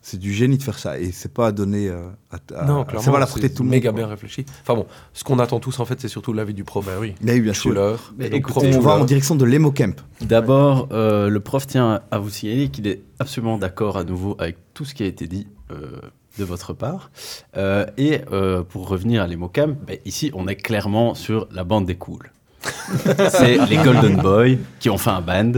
c'est 0.00 0.10
c'est 0.12 0.18
du 0.18 0.32
génie 0.32 0.56
de 0.58 0.62
faire 0.62 0.78
ça. 0.78 0.98
Et 0.98 1.12
c'est 1.12 1.32
pas 1.32 1.52
donné 1.52 1.88
euh, 1.88 2.08
à, 2.30 2.36
à- 2.60 2.64
non, 2.64 2.84
clairement, 2.84 3.10
va 3.12 3.16
à 3.18 3.20
la 3.20 3.26
portée 3.26 3.42
c'est 3.42 3.48
de 3.50 3.54
tout 3.54 3.62
le 3.62 3.68
monde. 3.68 3.74
méga 3.76 3.90
quoi. 3.90 3.98
bien 3.98 4.06
réfléchi. 4.08 4.44
Enfin 4.62 4.74
bon, 4.74 4.86
ce 5.12 5.22
qu'on 5.24 5.38
attend 5.38 5.60
tous 5.60 5.78
en 5.80 5.84
fait, 5.84 6.00
c'est 6.00 6.08
surtout 6.08 6.32
l'avis 6.32 6.54
du 6.54 6.64
prof. 6.64 6.84
Bah 6.86 6.92
oui. 7.00 7.14
Mais 7.20 7.34
oui, 7.34 7.40
bien 7.40 7.52
sûr. 7.52 7.72
Mais 8.16 8.30
donc, 8.30 8.38
écoutez, 8.38 8.74
On 8.76 8.80
va 8.80 8.92
en 8.96 9.04
direction 9.04 9.34
de 9.36 9.44
l'emo 9.44 9.70
camp. 9.70 9.94
D'abord, 10.20 10.88
euh, 10.92 11.28
le 11.28 11.40
prof 11.40 11.66
tient 11.66 12.00
à 12.10 12.18
vous 12.18 12.30
signaler 12.30 12.68
qu'il 12.68 12.86
est 12.86 13.02
absolument 13.18 13.58
d'accord 13.58 13.96
à 13.98 14.04
nouveau 14.04 14.36
avec 14.38 14.56
tout 14.74 14.84
ce 14.84 14.94
qui 14.94 15.02
a 15.02 15.06
été 15.06 15.26
dit 15.26 15.46
euh, 15.70 16.00
de 16.38 16.44
votre 16.44 16.72
part. 16.72 17.10
Euh, 17.56 17.84
et 17.96 18.20
euh, 18.32 18.62
pour 18.62 18.88
revenir 18.88 19.22
à 19.22 19.26
l'Emocam, 19.26 19.76
ben, 19.86 19.98
ici, 20.04 20.30
on 20.34 20.46
est 20.48 20.56
clairement 20.56 21.14
sur 21.14 21.48
la 21.52 21.64
bande 21.64 21.84
des 21.86 21.96
cools. 21.96 22.30
C'est 23.30 23.58
les 23.66 23.76
Golden 23.76 24.16
Boys 24.16 24.56
qui 24.80 24.90
ont 24.90 24.98
fait 24.98 25.10
un 25.10 25.20
band. 25.20 25.52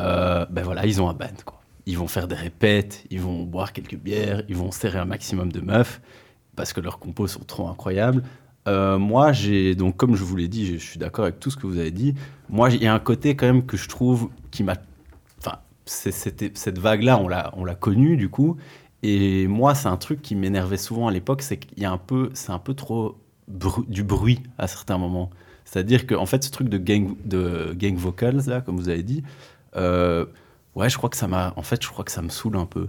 Euh, 0.00 0.44
ben 0.50 0.62
voilà, 0.64 0.86
ils 0.86 1.00
ont 1.00 1.08
un 1.08 1.14
band, 1.14 1.26
quoi. 1.44 1.53
Ils 1.86 1.98
vont 1.98 2.08
faire 2.08 2.28
des 2.28 2.34
répètes, 2.34 3.04
ils 3.10 3.20
vont 3.20 3.44
boire 3.44 3.72
quelques 3.72 3.96
bières, 3.96 4.42
ils 4.48 4.56
vont 4.56 4.70
serrer 4.70 4.98
un 4.98 5.04
maximum 5.04 5.52
de 5.52 5.60
meufs 5.60 6.00
parce 6.56 6.72
que 6.72 6.80
leurs 6.80 6.98
compos 6.98 7.26
sont 7.26 7.44
trop 7.44 7.68
incroyables. 7.68 8.22
Euh, 8.66 8.98
moi, 8.98 9.32
j'ai 9.32 9.74
donc 9.74 9.96
comme 9.96 10.16
je 10.16 10.24
vous 10.24 10.36
l'ai 10.36 10.48
dit, 10.48 10.66
je 10.66 10.76
suis 10.76 10.98
d'accord 10.98 11.24
avec 11.24 11.38
tout 11.40 11.50
ce 11.50 11.56
que 11.56 11.66
vous 11.66 11.78
avez 11.78 11.90
dit. 11.90 12.14
Moi, 12.48 12.70
il 12.70 12.82
y 12.82 12.86
a 12.86 12.94
un 12.94 12.98
côté 12.98 13.36
quand 13.36 13.46
même 13.46 13.66
que 13.66 13.76
je 13.76 13.88
trouve 13.88 14.30
qui 14.50 14.62
m'a, 14.62 14.76
enfin, 15.38 15.58
cette 15.84 16.78
vague-là, 16.78 17.18
on 17.18 17.28
l'a, 17.28 17.52
on 17.56 17.64
l'a 17.64 17.74
connue 17.74 18.16
du 18.16 18.28
coup. 18.28 18.56
Et 19.02 19.46
moi, 19.48 19.74
c'est 19.74 19.88
un 19.88 19.98
truc 19.98 20.22
qui 20.22 20.34
m'énervait 20.34 20.78
souvent 20.78 21.08
à 21.08 21.12
l'époque, 21.12 21.42
c'est 21.42 21.58
qu'il 21.58 21.82
y 21.82 21.84
a 21.84 21.90
un 21.90 21.98
peu, 21.98 22.30
c'est 22.32 22.52
un 22.52 22.58
peu 22.58 22.72
trop 22.72 23.18
du 23.88 24.02
bruit 24.02 24.40
à 24.56 24.66
certains 24.66 24.96
moments. 24.96 25.28
C'est-à-dire 25.66 26.06
que 26.06 26.14
en 26.14 26.24
fait, 26.24 26.42
ce 26.44 26.50
truc 26.50 26.70
de 26.70 26.78
gang, 26.78 27.14
de 27.26 27.74
gang 27.76 27.96
vocals 27.96 28.46
là, 28.46 28.62
comme 28.62 28.76
vous 28.76 28.88
avez 28.88 29.02
dit, 29.02 29.22
euh, 29.76 30.24
ouais, 30.74 30.88
je 30.88 30.96
crois 30.96 31.10
que 31.10 31.16
ça 31.16 31.28
m'a, 31.28 31.52
en 31.56 31.62
fait, 31.62 31.82
je 31.82 31.88
crois 31.88 32.04
que 32.04 32.12
ça 32.12 32.22
me 32.22 32.28
saoule 32.28 32.56
un 32.56 32.66
peu. 32.66 32.88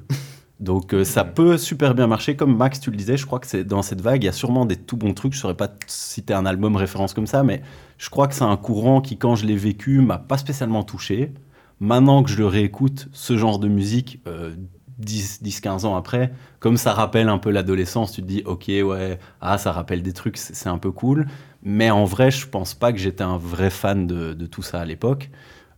Donc 0.60 0.94
euh, 0.94 1.04
ça 1.04 1.26
peut 1.26 1.58
super 1.58 1.94
bien 1.96 2.08
marcher, 2.08 2.36
comme 2.36 2.56
Max 2.56 2.80
tu 2.80 2.90
le 2.90 2.96
disais, 2.96 3.18
je 3.18 3.26
crois 3.26 3.40
que 3.40 3.48
c'est 3.48 3.66
dans 3.66 3.82
cette 3.82 4.00
vague, 4.00 4.24
il 4.24 4.26
y 4.26 4.30
a 4.30 4.34
sûrement 4.34 4.66
des 4.66 4.78
tout 4.78 4.96
bons 4.96 5.14
trucs, 5.14 5.34
je 5.34 5.40
saurais 5.40 5.56
pas 5.56 5.70
citer 5.86 6.34
un 6.34 6.46
album 6.46 6.78
référence 6.78 7.14
comme 7.14 7.28
ça, 7.28 7.44
mais 7.44 7.62
je 7.98 8.10
crois 8.10 8.28
que 8.28 8.36
c'est 8.36 8.44
un 8.44 8.56
courant 8.56 9.02
qui 9.02 9.18
quand 9.18 9.36
je 9.36 9.46
l'ai 9.46 9.58
vécu 9.58 10.00
m'a 10.00 10.18
pas 10.18 10.38
spécialement 10.38 10.84
touché. 10.84 11.34
Maintenant 11.82 12.24
que 12.24 12.30
je 12.30 12.38
le 12.38 12.48
réécoute, 12.48 13.10
ce 13.12 13.36
genre 13.36 13.60
de 13.60 13.68
musique, 13.68 14.22
euh, 14.28 14.56
10, 15.00 15.44
10, 15.44 15.60
15 15.60 15.84
ans 15.84 15.98
après, 15.98 16.32
comme 16.62 16.78
ça 16.78 16.94
rappelle 16.94 17.28
un 17.28 17.38
peu 17.38 17.50
l'adolescence, 17.50 18.14
tu 18.14 18.22
te 18.22 18.28
dis 18.28 18.42
ok 18.46 18.68
ouais, 18.70 19.20
ah 19.42 19.58
ça 19.58 19.74
rappelle 19.74 20.02
des 20.02 20.14
trucs, 20.14 20.38
c'est 20.38 20.70
un 20.70 20.78
peu 20.78 20.92
cool, 20.92 21.28
mais 21.64 21.92
en 21.92 22.06
vrai 22.06 22.32
je 22.32 22.48
pense 22.48 22.74
pas 22.74 22.94
que 22.94 22.98
j'étais 22.98 23.26
un 23.26 23.38
vrai 23.38 23.70
fan 23.70 24.08
de 24.08 24.46
tout 24.46 24.62
ça 24.62 24.80
à 24.80 24.86
l'époque. 24.86 25.30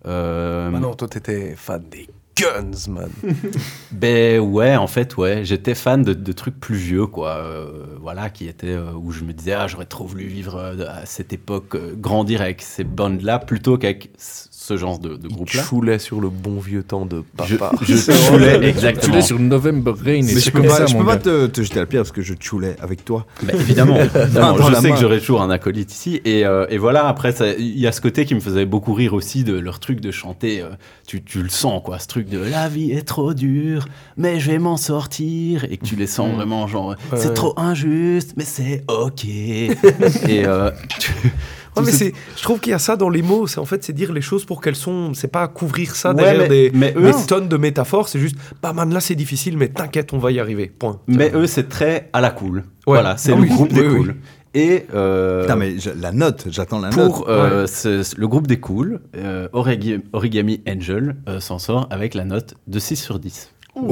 Euh, 0.06 0.70
Bah 0.70 0.80
non, 0.80 0.94
toi, 0.94 1.08
t'étais 1.08 1.56
fan 1.56 1.84
des 1.90 2.08
Guns, 2.36 2.88
man. 2.92 3.10
ben 3.92 4.40
ouais, 4.40 4.76
en 4.76 4.86
fait, 4.86 5.18
ouais. 5.18 5.44
J'étais 5.44 5.74
fan 5.74 6.04
de, 6.04 6.14
de 6.14 6.32
trucs 6.34 6.60
plus 6.60 6.76
vieux, 6.76 7.08
quoi. 7.08 7.38
euh, 7.38 7.86
voilà, 8.00 8.30
qui 8.30 8.48
étaient 8.48 8.68
euh, 8.68 8.92
où 8.94 9.12
je 9.12 9.24
me 9.24 9.34
disais, 9.34 9.54
ah, 9.54 9.66
j'aurais 9.68 9.86
trop 9.88 10.06
voulu 10.06 10.26
vivre 10.28 10.56
euh, 10.56 10.86
à 10.88 11.06
cette 11.08 11.34
époque, 11.34 11.76
grandir 11.96 12.42
avec 12.42 12.62
ces 12.62 12.84
bandes-là, 12.84 13.40
plutôt 13.40 13.78
qu'avec 13.80 14.12
ce 14.68 14.76
genre 14.76 15.00
de, 15.00 15.16
groupe-là. 15.30 15.64
choulait 15.64 15.98
sur 15.98 16.20
le 16.20 16.28
bon 16.30 16.60
vieux 16.60 16.84
temps 16.84 17.06
de 17.06 17.24
Je, 17.46 17.56
papa. 17.56 17.78
je 17.84 17.96
choulais 18.28 18.68
exactement. 18.68 19.16
Es 19.16 19.22
sur 19.22 19.40
November 19.40 19.94
Rain 19.98 20.12
et 20.16 20.22
Mais 20.24 20.24
c'est 20.24 20.40
je 20.42 20.52
peux 20.52 20.60
comme 20.60 20.68
pas, 20.68 20.76
ça, 20.76 20.86
je 20.88 20.98
peux 20.98 21.06
pas 21.06 21.16
te, 21.16 21.48
te 21.48 21.62
jeter 21.62 21.80
la 21.80 21.86
pierre 21.86 22.02
parce 22.02 22.12
que 22.12 22.22
je 22.22 22.34
choulais 22.38 22.76
avec 22.82 23.06
toi. 23.06 23.26
Bah, 23.44 23.54
évidemment, 23.54 23.98
je 24.14 24.76
sais 24.76 24.82
main. 24.82 24.94
que 24.94 25.00
j'aurai 25.00 25.20
toujours 25.20 25.42
un 25.42 25.50
acolyte 25.50 25.94
ici. 25.94 26.20
Et, 26.26 26.46
euh, 26.46 26.66
et 26.70 26.78
voilà, 26.78 27.08
après, 27.08 27.34
il 27.58 27.80
y 27.80 27.88
a 27.88 27.94
ce 27.94 28.02
côté 28.02 28.26
qui 28.26 28.36
me 28.36 28.42
faisait 28.42 28.66
beaucoup 28.66 28.94
rire 28.94 29.14
aussi 29.14 29.46
de 29.46 29.58
leur 29.58 29.80
truc 29.80 30.02
de 30.02 30.12
chanter. 30.12 30.62
euh, 30.62 30.72
tu, 31.08 31.24
tu 31.24 31.42
le 31.42 31.48
sens, 31.50 31.82
quoi, 31.82 31.98
ce 32.00 32.08
truc 32.08 32.28
de 32.28 32.40
la 32.40 32.68
vie 32.68 32.92
est 32.92 33.08
trop 33.08 33.34
dure, 33.34 33.88
mais 34.18 34.42
je 34.42 34.52
vais 34.52 34.60
m'en 34.60 34.76
sortir. 34.76 35.64
Et 35.72 35.78
que 35.78 35.86
tu 35.86 35.96
les 35.96 36.08
sens 36.08 36.36
vraiment, 36.36 36.68
genre, 36.68 36.94
c'est 37.16 37.34
trop 37.34 37.54
injuste, 37.58 38.34
mais 38.36 38.44
c'est 38.44 38.84
ok. 38.90 39.24
et 39.26 40.46
euh, 40.46 40.72
tu- 41.00 41.12
Ouais, 41.80 41.86
mais 41.86 41.92
c'est, 41.92 42.14
je 42.36 42.42
trouve 42.44 42.60
qu'il 42.60 42.72
y 42.72 42.74
a 42.74 42.80
ça 42.80 42.96
dans 42.96 43.10
les 43.10 43.22
mots. 43.22 43.48
C'est 43.48 43.60
en 43.60 43.66
fait, 43.66 43.84
c'est 43.84 43.94
dire 43.94 44.12
les 44.14 44.22
choses 44.22 44.46
pour 44.46 44.62
qu'elles 44.62 44.76
sont. 44.76 45.14
C'est 45.14 45.28
pas 45.28 45.48
couvrir 45.48 45.96
ça 45.96 46.10
Ouais, 46.10 46.16
derrière 46.24 46.42
mais- 46.44 46.48
des, 46.50 46.72
mais 46.74 46.94
eux- 46.98 47.12
des 47.12 47.26
tonnes 47.28 47.48
de 47.48 47.58
métaphores. 47.58 48.08
C'est 48.10 48.20
juste, 48.20 48.36
bah 48.62 48.74
man, 48.74 48.94
là 48.94 49.00
c'est 49.00 49.16
difficile, 49.16 49.58
mais 49.58 49.68
t'inquiète, 49.70 50.14
on 50.14 50.18
va 50.18 50.32
y 50.32 50.40
arriver. 50.40 50.68
Point. 50.78 51.00
Mais 51.08 51.32
eux, 51.34 51.48
c'est 51.48 51.70
très 51.70 52.10
à 52.14 52.22
la 52.22 52.30
cool. 52.32 52.58
Ouais. 52.58 52.64
Voilà, 52.86 53.18
c'est 53.18 53.32
Ah 53.34 53.36
le 53.36 53.42
oui, 53.42 53.50
groupe 53.50 53.74
des 53.74 53.82
oui, 53.82 53.88
oui. 53.88 53.98
cool. 53.98 54.16
Et 54.54 54.86
euh, 54.96 55.42
Putain, 55.42 55.56
mais 55.56 55.78
je- 55.78 55.90
la 55.92 56.12
note, 56.12 56.48
j'attends 56.50 56.80
la 56.80 56.90
note. 56.90 56.96
pour 57.12 57.26
euh, 57.30 57.68
le 58.18 58.28
groupe 58.28 58.48
des 58.48 58.60
cool, 58.60 59.02
euh, 59.16 59.48
Origi- 59.54 60.02
Origami 60.14 60.62
Angel 60.68 61.16
euh, 61.30 61.40
s'en 61.40 61.60
sort 61.60 61.88
avec 61.92 62.16
la 62.16 62.26
note 62.26 62.56
de 62.66 62.80
6 62.80 62.96
sur 62.96 63.20
10. 63.20 63.52
Oh, 63.76 63.86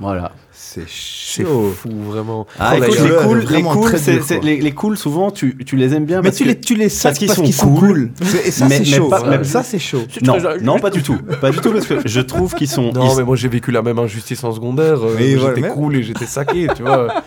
Voilà. 0.00 0.32
c'est 0.52 0.84
C'est 0.88 1.44
chaud. 1.44 1.72
fou, 1.76 1.90
vraiment. 2.06 2.46
Ah, 2.58 2.74
Oh, 2.74 2.82
écoute, 2.82 2.98
les 3.00 3.16
cool, 3.16 3.46
les 3.50 3.62
cool, 3.62 3.88
très 3.88 3.98
c'est- 3.98 4.12
dure, 4.14 4.24
c'est- 4.26 4.36
quoi. 4.36 4.44
les, 4.44 4.60
les 4.60 4.72
cool, 4.72 4.96
souvent, 4.98 5.30
tu, 5.30 5.56
tu 5.64 5.76
les 5.76 5.94
aimes 5.94 6.04
bien 6.04 6.18
Mais 6.18 6.24
parce 6.28 6.36
tu 6.36 6.44
que- 6.44 6.48
les, 6.48 6.60
tu 6.60 6.74
les 6.74 6.88
sacs 6.88 7.18
parce 7.26 7.38
qu'ils 7.40 7.52
sont 7.54 7.68
cool. 7.74 7.78
cool. 7.88 8.10
C'est- 8.22 8.48
Et 8.48 8.50
ça, 8.50 8.66
Mais- 8.68 8.74
c'est 8.76 8.90
mais 8.90 8.96
chaud. 8.96 9.08
pas- 9.08 9.24
mais- 9.28 9.44
Ça, 9.44 9.62
c'est 9.62 9.78
chaud. 9.78 10.02
Non, 10.22 10.36
non, 10.62 10.78
pas 10.78 10.90
du 10.90 11.02
tout. 11.02 11.16
Pas 11.40 11.50
du 11.50 11.58
tout, 11.58 11.72
parce 11.72 11.86
que 11.86 11.94
je 12.04 12.20
trouve 12.20 12.54
qu'ils 12.54 12.68
sont. 12.68 12.92
Non, 12.92 13.10
ils- 13.12 13.16
mais 13.18 13.24
moi 13.24 13.36
j'ai 13.36 13.48
vécu 13.48 13.70
la 13.72 13.82
même 13.82 13.98
injustice 13.98 14.42
en 14.44 14.52
secondaire. 14.52 14.98
euh, 15.02 15.16
j'étais 15.18 15.68
cool 15.68 15.96
et 15.96 16.02
j'étais 16.02 16.26
saqué, 16.26 16.66
tu 16.76 16.82
vois. 16.82 17.08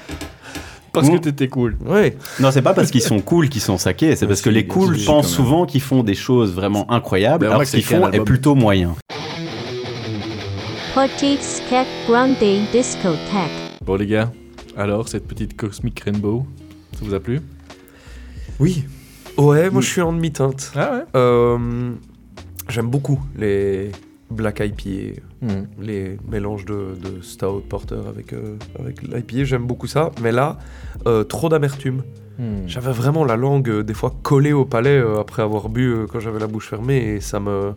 Parce 0.94 1.10
que 1.10 1.16
t'étais 1.16 1.48
cool. 1.48 1.78
Ouais. 1.86 2.18
Non, 2.42 2.52
c'est 2.52 2.62
pas 2.62 2.74
parce 2.74 2.92
qu'ils 2.92 3.02
sont 3.02 3.22
cool 3.22 3.48
qu'ils 3.48 3.62
sont 3.62 3.78
saqués, 3.78 4.18
c'est 4.18 4.28
parce 4.28 4.42
que 4.42 4.50
les 4.50 4.68
cool 4.68 4.98
pensent 5.06 5.26
même. 5.28 5.36
souvent 5.36 5.66
qu'ils 5.66 5.80
font 5.80 6.04
des 6.04 6.16
choses 6.16 6.54
vraiment 6.54 6.86
incroyables, 6.92 7.46
alors 7.46 7.66
ce 7.66 7.78
qu'ils 7.78 7.86
font 7.86 8.10
est 8.12 8.20
plutôt 8.20 8.56
moyen. 8.56 8.94
Petite 10.94 11.42
Skek 11.42 11.88
Grande 12.08 12.36
Discothèque. 12.72 13.80
Bon, 13.86 13.96
les 13.96 14.08
gars, 14.08 14.32
alors, 14.76 15.08
cette 15.08 15.28
petite 15.28 15.56
Cosmic 15.56 16.00
Rainbow, 16.02 16.46
ça 16.94 17.00
vous 17.04 17.14
a 17.14 17.20
plu? 17.20 17.40
Oui. 18.60 18.86
Ouais, 19.38 19.70
moi 19.70 19.82
je 19.82 19.88
suis 19.88 20.02
en 20.02 20.12
demi-teinte. 20.14 20.72
Ah 20.76 20.92
ouais? 20.92 21.04
Euh, 21.16 21.92
J'aime 22.70 22.90
beaucoup 22.90 23.20
les 23.38 23.92
Black 24.30 24.60
IPA, 24.62 25.20
Hmm. 25.42 25.64
les 25.82 26.18
mélanges 26.30 26.66
de, 26.66 26.90
de 27.04 27.22
Stout 27.24 27.64
Porter 27.68 28.00
avec, 28.08 28.32
euh, 28.34 28.58
avec 28.78 29.02
l'IPA, 29.02 29.44
j'aime 29.44 29.66
beaucoup 29.66 29.88
ça. 29.88 30.12
Mais 30.22 30.32
là, 30.32 30.60
euh, 31.08 31.24
trop 31.24 31.50
d'amertume. 31.50 32.04
Hmm. 32.38 32.68
J'avais 32.68 32.92
vraiment 32.92 33.26
la 33.26 33.36
langue 33.38 33.68
euh, 33.70 33.82
des 33.84 33.96
fois 33.96 34.14
collée 34.22 34.54
au 34.54 34.66
palais 34.66 35.00
euh, 35.00 35.20
après 35.20 35.42
avoir 35.42 35.68
bu 35.70 35.88
euh, 35.88 36.06
quand 36.06 36.20
j'avais 36.20 36.40
la 36.40 36.46
bouche 36.48 36.68
fermée 36.70 36.98
et 37.16 37.20
ça 37.22 37.40
me. 37.40 37.74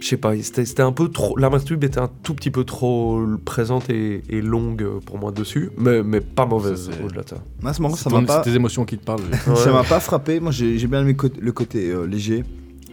Je 0.00 0.06
sais 0.06 0.16
pas, 0.16 0.32
c'était 0.40 0.82
un 0.82 0.92
peu 0.92 1.08
trop. 1.08 1.36
L'amertume 1.38 1.82
était 1.82 1.98
un 1.98 2.08
tout 2.22 2.34
petit 2.34 2.50
peu 2.50 2.62
trop 2.64 3.20
présente 3.44 3.90
et, 3.90 4.22
et 4.28 4.40
longue 4.40 4.86
pour 5.04 5.18
moi 5.18 5.32
dessus, 5.32 5.70
mais, 5.76 6.02
mais 6.04 6.20
pas 6.20 6.46
mauvaise 6.46 6.88
au-delà 7.04 7.22
de 7.22 7.28
ça. 7.30 7.36
Moi, 7.60 7.72
c'est 7.72 7.80
marrant, 7.82 7.94
C'est 7.96 8.04
ça 8.04 8.10
ton- 8.10 8.20
m'a 8.20 8.26
pas, 8.26 8.42
c'est 8.44 8.50
tes 8.50 8.56
émotions 8.56 8.84
qui 8.84 8.96
te 8.96 9.04
parlent. 9.04 9.20
ça 9.56 9.72
m'a 9.72 9.82
pas 9.82 9.98
frappé. 10.00 10.38
Moi, 10.38 10.52
j'ai 10.52 10.86
bien 10.86 11.00
aimé 11.02 11.16
le 11.40 11.52
côté 11.52 11.90
euh, 11.90 12.04
léger. 12.06 12.44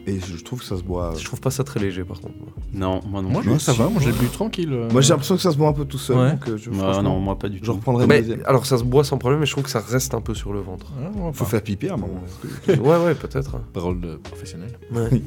Et 0.07 0.19
je 0.19 0.43
trouve 0.43 0.59
que 0.59 0.65
ça 0.65 0.77
se 0.77 0.83
boit. 0.83 1.13
euh, 1.13 1.17
Je 1.17 1.25
trouve 1.25 1.39
pas 1.41 1.49
ça 1.49 1.63
très 1.63 1.79
léger 1.79 2.03
par 2.03 2.19
contre. 2.21 2.35
moi. 2.39 2.47
Non, 2.73 3.01
moi 3.07 3.21
non. 3.23 3.29
Moi, 3.29 3.41
plus. 3.41 3.53
je- 3.53 3.57
ça 3.57 3.73
va, 3.73 3.89
moi 3.89 3.99
j'ai 4.03 4.11
bu 4.11 4.27
tranquille. 4.27 4.71
euh. 4.71 4.87
Moi, 4.91 5.01
j'ai 5.01 5.09
l'impression 5.09 5.35
que 5.35 5.41
ça 5.41 5.51
se 5.51 5.57
boit 5.57 5.67
un 5.69 5.73
peu 5.73 5.85
tout 5.85 5.97
seul. 5.97 6.17
Ouais. 6.17 6.31
donc, 6.31 6.47
euh, 6.47 6.57
je, 6.57 6.69
Moi, 6.69 6.83
franchement, 6.83 7.01
non, 7.15 7.19
moi 7.19 7.39
pas 7.39 7.49
du 7.49 7.57
Je 7.57 7.63
tout. 7.63 7.73
reprendrai 7.73 8.03
le 8.03 8.07
Mais 8.09 8.19
deuxième. 8.21 8.41
alors 8.45 8.65
ça 8.67 8.77
se 8.77 8.83
boit 8.83 9.03
sans 9.03 9.17
problème, 9.17 9.39
mais 9.39 9.45
je 9.47 9.51
trouve 9.51 9.63
que 9.63 9.69
ça 9.71 9.79
reste 9.79 10.13
un 10.13 10.21
peu 10.21 10.33
sur 10.35 10.53
le 10.53 10.59
ventre. 10.59 10.91
Ah, 10.99 11.09
ouais, 11.09 11.31
Faut 11.33 11.45
faire 11.45 11.61
pipi 11.63 11.87
à 11.89 11.93
un 11.95 11.97
moment. 11.97 12.21
ouais, 12.67 12.77
ouais, 12.77 13.15
peut-être. 13.15 13.57
Parole 13.73 13.99
de 13.99 14.15
professionnel. 14.17 14.77
Mm. 14.91 15.17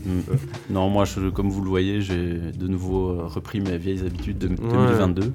Non, 0.71 0.89
moi, 0.89 1.05
je- 1.05 1.29
comme 1.31 1.51
vous 1.51 1.63
le 1.63 1.69
voyez, 1.71 2.01
j'ai 2.01 2.35
de 2.57 2.69
nouveau 2.69 3.27
repris 3.27 3.61
mes 3.61 3.79
vieilles 3.79 4.01
habitudes 4.07 4.39
de 4.39 4.49
2022 4.49 5.33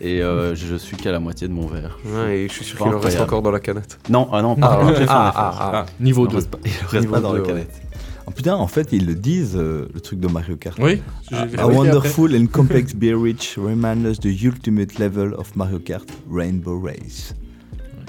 et 0.00 0.22
euh, 0.22 0.54
je 0.54 0.76
suis 0.76 0.96
qu'à 0.96 1.10
la 1.12 1.18
moitié 1.20 1.48
de 1.48 1.52
mon 1.52 1.66
verre. 1.66 1.98
Ouais, 2.06 2.40
et 2.42 2.48
je 2.48 2.52
suis 2.52 2.64
sûr 2.64 2.78
qu'il 2.78 2.86
en 2.94 2.98
reste 3.00 3.20
encore 3.20 3.42
dans 3.42 3.50
la 3.50 3.60
canette. 3.60 3.98
Non, 4.08 4.28
ah 4.32 4.42
non, 4.42 4.56
Ah, 4.60 4.68
pas. 4.68 4.78
ah, 4.80 4.84
un 4.84 4.86
ah, 4.88 5.02
effort. 5.02 5.12
ah, 5.16 5.70
ah. 5.74 5.86
Niveau 6.00 6.26
Il 6.26 6.30
2. 6.30 6.36
reste 6.36 6.50
pas, 6.50 6.58
il 6.64 6.70
reste 6.88 7.10
pas 7.10 7.20
dans 7.20 7.30
deux, 7.32 7.36
la 7.38 7.42
ouais. 7.42 7.48
canette. 7.48 7.82
Oh, 8.26 8.30
putain, 8.30 8.54
en 8.56 8.66
fait, 8.66 8.88
ils 8.92 9.04
le 9.06 9.14
disent, 9.14 9.54
euh, 9.56 9.86
le 9.92 10.00
truc 10.00 10.18
de 10.18 10.28
Mario 10.28 10.56
Kart. 10.56 10.78
Oui, 10.80 11.02
j'ai 11.30 11.36
A 11.36 11.42
après. 11.42 11.62
wonderful 11.64 12.34
and 12.34 12.46
complex 12.46 12.94
beer 12.94 13.16
rich 13.20 13.56
remind 13.58 14.06
us 14.06 14.18
the 14.18 14.42
ultimate 14.42 14.98
level 14.98 15.34
of 15.34 15.54
Mario 15.56 15.78
Kart 15.78 16.08
Rainbow 16.30 16.80
Race. 16.80 17.34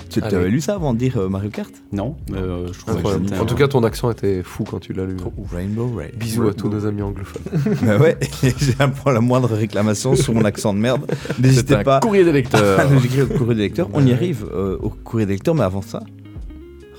Tu 0.09 0.21
Allez. 0.21 0.35
avais 0.37 0.49
lu 0.49 0.61
ça 0.61 0.75
avant 0.75 0.93
de 0.93 0.99
dire 0.99 1.17
euh, 1.17 1.27
Mario 1.27 1.49
Kart? 1.49 1.71
Non, 1.91 2.15
mais 2.29 2.37
euh, 2.37 2.71
je 2.71 2.79
trouve 2.79 2.95
c'était 3.25 3.37
En 3.37 3.45
tout 3.45 3.55
cas, 3.55 3.67
ton 3.67 3.83
accent 3.83 4.09
était 4.11 4.41
fou 4.43 4.63
quand 4.63 4.79
tu 4.79 4.93
l'as 4.93 5.03
lu. 5.05 5.17
Rainbow 5.51 5.91
Race. 5.97 6.11
Bisous 6.15 6.47
à 6.47 6.53
tous 6.53 6.69
nos 6.69 6.85
amis 6.85 7.01
anglophones. 7.01 7.41
Bah 7.81 7.97
ouais, 7.97 8.17
j'ai 8.41 8.75
un 8.79 8.89
pour 8.89 9.11
la 9.11 9.19
moindre 9.19 9.53
réclamation 9.53 10.15
sur 10.15 10.33
mon 10.33 10.45
accent 10.45 10.73
de 10.73 10.79
merde. 10.79 11.05
N'hésitez 11.39 11.83
pas 11.83 11.99
courrier 11.99 12.23
des 12.23 12.31
lecteurs. 12.31 12.79
à 12.79 12.85
nous 12.85 13.03
écrire 13.03 13.25
au 13.29 13.37
courrier 13.37 13.55
des 13.55 13.61
lecteurs. 13.63 13.89
On 13.93 14.05
y 14.05 14.13
arrive 14.13 14.45
euh, 14.53 14.77
au 14.81 14.89
courrier 14.89 15.25
des 15.25 15.33
lecteurs, 15.33 15.55
mais 15.55 15.63
avant 15.63 15.81
ça, 15.81 16.01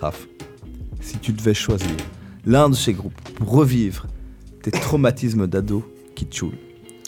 Raph, 0.01 0.27
si 1.01 1.17
tu 1.19 1.33
devais 1.33 1.55
choisir 1.55 1.89
l'un 2.47 2.69
de 2.71 2.75
ces 2.75 2.93
groupes 2.93 3.21
pour 3.35 3.51
revivre 3.51 4.07
tes 4.63 4.71
traumatismes 4.71 5.47
d'ado 5.47 5.85
qui 6.15 6.27
te 6.27 6.35
choulent, 6.37 6.59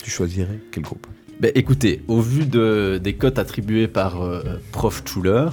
tu 0.03 0.11
choisirais 0.11 0.61
quel 0.71 0.83
groupe? 0.83 1.07
Ben, 1.41 1.53
écoutez, 1.55 2.03
au 2.09 2.21
vu 2.21 2.45
de, 2.47 3.01
des 3.03 3.15
cotes 3.15 3.39
attribuées 3.39 3.87
par 3.87 4.21
euh, 4.21 4.43
Prof 4.73 5.03
Schuler, 5.07 5.47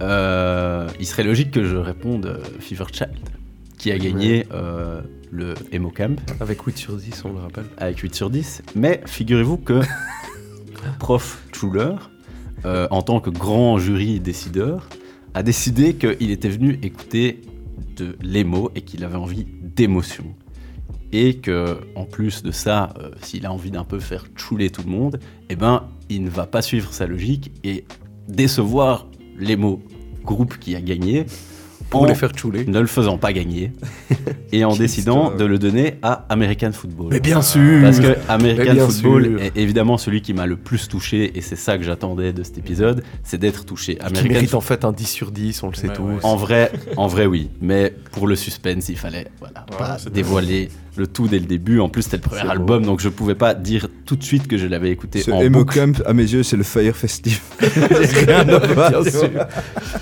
euh, 0.00 0.88
il 1.00 1.06
serait 1.06 1.24
logique 1.24 1.50
que 1.50 1.64
je 1.64 1.76
réponde 1.76 2.26
euh, 2.26 2.38
Fever 2.60 2.84
Child, 2.92 3.10
qui 3.78 3.90
a 3.90 3.98
gagné 3.98 4.46
euh, 4.52 5.00
le 5.32 5.54
Emo 5.72 5.90
Camp 5.90 6.20
Avec 6.40 6.62
8 6.62 6.78
sur 6.78 6.94
10, 6.96 7.22
on 7.24 7.32
le 7.32 7.38
rappelle. 7.40 7.64
avec 7.78 7.98
8 7.98 8.14
sur 8.14 8.30
10. 8.30 8.62
Mais 8.76 9.00
figurez-vous 9.06 9.56
que 9.58 9.80
Prof 11.00 11.42
Schuler, 11.52 11.94
euh, 12.64 12.86
en 12.92 13.02
tant 13.02 13.18
que 13.20 13.30
grand 13.30 13.78
jury 13.78 14.20
décideur, 14.20 14.88
a 15.34 15.42
décidé 15.42 15.94
qu'il 15.94 16.30
était 16.30 16.48
venu 16.48 16.78
écouter 16.82 17.40
de 17.98 18.16
l'émo 18.22 18.70
et 18.74 18.82
qu'il 18.82 19.04
avait 19.04 19.16
envie 19.16 19.46
d'émotion. 19.62 20.24
Et 21.12 21.38
que, 21.38 21.78
en 21.94 22.04
plus 22.04 22.42
de 22.42 22.50
ça, 22.50 22.94
euh, 22.98 23.10
s'il 23.22 23.46
a 23.46 23.52
envie 23.52 23.70
d'un 23.70 23.84
peu 23.84 23.98
faire 23.98 24.26
chouler 24.36 24.70
tout 24.70 24.82
le 24.82 24.90
monde, 24.90 25.20
eh 25.48 25.56
ben, 25.56 25.88
il 26.08 26.22
ne 26.22 26.30
va 26.30 26.46
pas 26.46 26.62
suivre 26.62 26.92
sa 26.92 27.06
logique 27.06 27.50
et 27.64 27.84
décevoir 28.28 29.06
l'émo 29.38 29.82
groupe 30.24 30.58
qui 30.58 30.76
a 30.76 30.80
gagné 30.80 31.26
Pour 31.90 32.02
en 32.02 32.06
les 32.06 32.14
faire 32.14 32.36
chouler. 32.36 32.64
ne 32.66 32.80
le 32.80 32.86
faisant 32.86 33.16
pas 33.18 33.32
gagner 33.32 33.72
et 34.52 34.64
en 34.64 34.76
décidant 34.76 35.34
de 35.34 35.44
le 35.44 35.58
donner 35.58 35.94
à 36.02 36.26
American 36.28 36.72
Football. 36.72 37.08
Mais 37.12 37.20
bien 37.20 37.40
sûr 37.42 37.80
Parce 37.82 37.98
que 38.00 38.16
American 38.28 38.86
Football 38.88 39.24
sûr. 39.24 39.42
est 39.42 39.56
évidemment 39.56 39.96
celui 39.98 40.20
qui 40.22 40.34
m'a 40.34 40.46
le 40.46 40.56
plus 40.56 40.88
touché 40.88 41.36
et 41.36 41.40
c'est 41.40 41.56
ça 41.56 41.78
que 41.78 41.84
j'attendais 41.84 42.32
de 42.32 42.42
cet 42.42 42.58
épisode, 42.58 43.02
c'est 43.22 43.38
d'être 43.38 43.64
touché. 43.64 43.96
Qui 43.96 44.02
American 44.06 44.28
mérite 44.32 44.54
en 44.54 44.60
fait 44.60 44.84
un 44.84 44.92
10 44.92 45.06
sur 45.06 45.30
10, 45.30 45.62
on 45.62 45.68
le 45.68 45.74
sait 45.74 45.88
Ouais, 45.88 45.94
tous. 45.94 46.02
ouais. 46.02 46.18
En 46.24 46.36
vrai, 46.36 46.72
en 46.96 47.06
vrai 47.06 47.26
oui, 47.26 47.48
mais 47.60 47.94
pour 48.12 48.26
le 48.26 48.36
suspense, 48.36 48.88
il 48.88 48.98
fallait 48.98 49.28
voilà, 49.38 49.64
pas 49.78 49.96
dévoiler 50.12 50.68
le 50.98 51.06
tout 51.06 51.28
dès 51.28 51.38
le 51.38 51.46
début. 51.46 51.80
En 51.80 51.88
plus, 51.88 52.02
c'était 52.02 52.16
le 52.18 52.22
premier 52.22 52.40
album, 52.50 52.84
donc 52.84 53.00
je 53.00 53.08
pouvais 53.08 53.34
pas 53.34 53.54
dire 53.54 53.88
tout 54.04 54.16
de 54.16 54.22
suite 54.22 54.46
que 54.48 54.58
je 54.58 54.66
l'avais 54.66 54.90
écouté 54.90 55.20
Ce 55.20 55.30
en 55.30 55.40
Emo 55.40 55.60
boucle. 55.60 55.78
Camp, 55.78 56.02
à 56.06 56.12
mes 56.12 56.24
yeux, 56.30 56.42
c'est 56.42 56.56
le 56.56 56.62
Fire. 56.64 56.94
Rien. 57.60 58.44
Bien 58.44 59.04
sûr. 59.10 59.30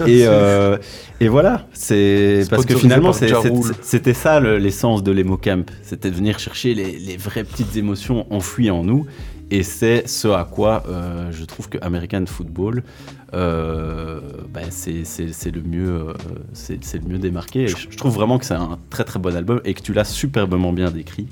Et, 0.07 0.27
euh, 0.27 0.77
et 1.21 1.29
voilà, 1.29 1.67
c'est 1.73 2.45
parce 2.51 2.65
que 2.67 2.75
finalement, 2.77 3.13
c'était 3.83 4.15
ça 4.15 4.41
le- 4.41 4.59
l'essence 4.59 5.03
de 5.03 5.13
l'Emo 5.13 5.37
Camp. 5.37 5.71
C'était 5.83 6.11
de 6.11 6.17
venir 6.17 6.39
chercher 6.39 6.75
les, 6.75 6.99
les 6.99 7.17
vraies 7.17 7.45
petites 7.45 7.77
émotions 7.77 8.27
enfouies 8.33 8.71
en 8.71 8.83
nous. 8.85 9.07
Et 9.51 9.63
c'est 9.63 10.09
ce 10.09 10.29
à 10.29 10.45
quoi 10.45 10.83
euh, 10.89 11.31
je 11.31 11.45
trouve 11.45 11.69
que 11.69 11.79
American 11.81 12.25
Football, 12.27 12.83
euh, 13.35 14.21
bah, 14.53 14.61
c'est 14.71 15.05
c'est- 15.05 15.33
c'est 15.33 15.51
le 15.51 15.63
mieux, 15.63 15.89
euh, 16.09 16.13
c'est 16.53 16.83
c'est 16.85 16.99
le 16.99 17.09
mieux 17.09 17.19
démarqué. 17.19 17.69
Je, 17.69 17.77
je 17.91 17.97
trouve 17.97 18.15
vraiment 18.15 18.39
que 18.39 18.45
c'est 18.45 18.55
un 18.55 18.79
très 18.91 19.05
très 19.05 19.19
bon 19.19 19.35
album 19.37 19.61
et 19.65 19.75
que 19.75 19.83
tu 19.83 19.93
l'as 19.93 20.05
superbement 20.05 20.73
bien 20.73 20.91
décrit. 20.91 21.29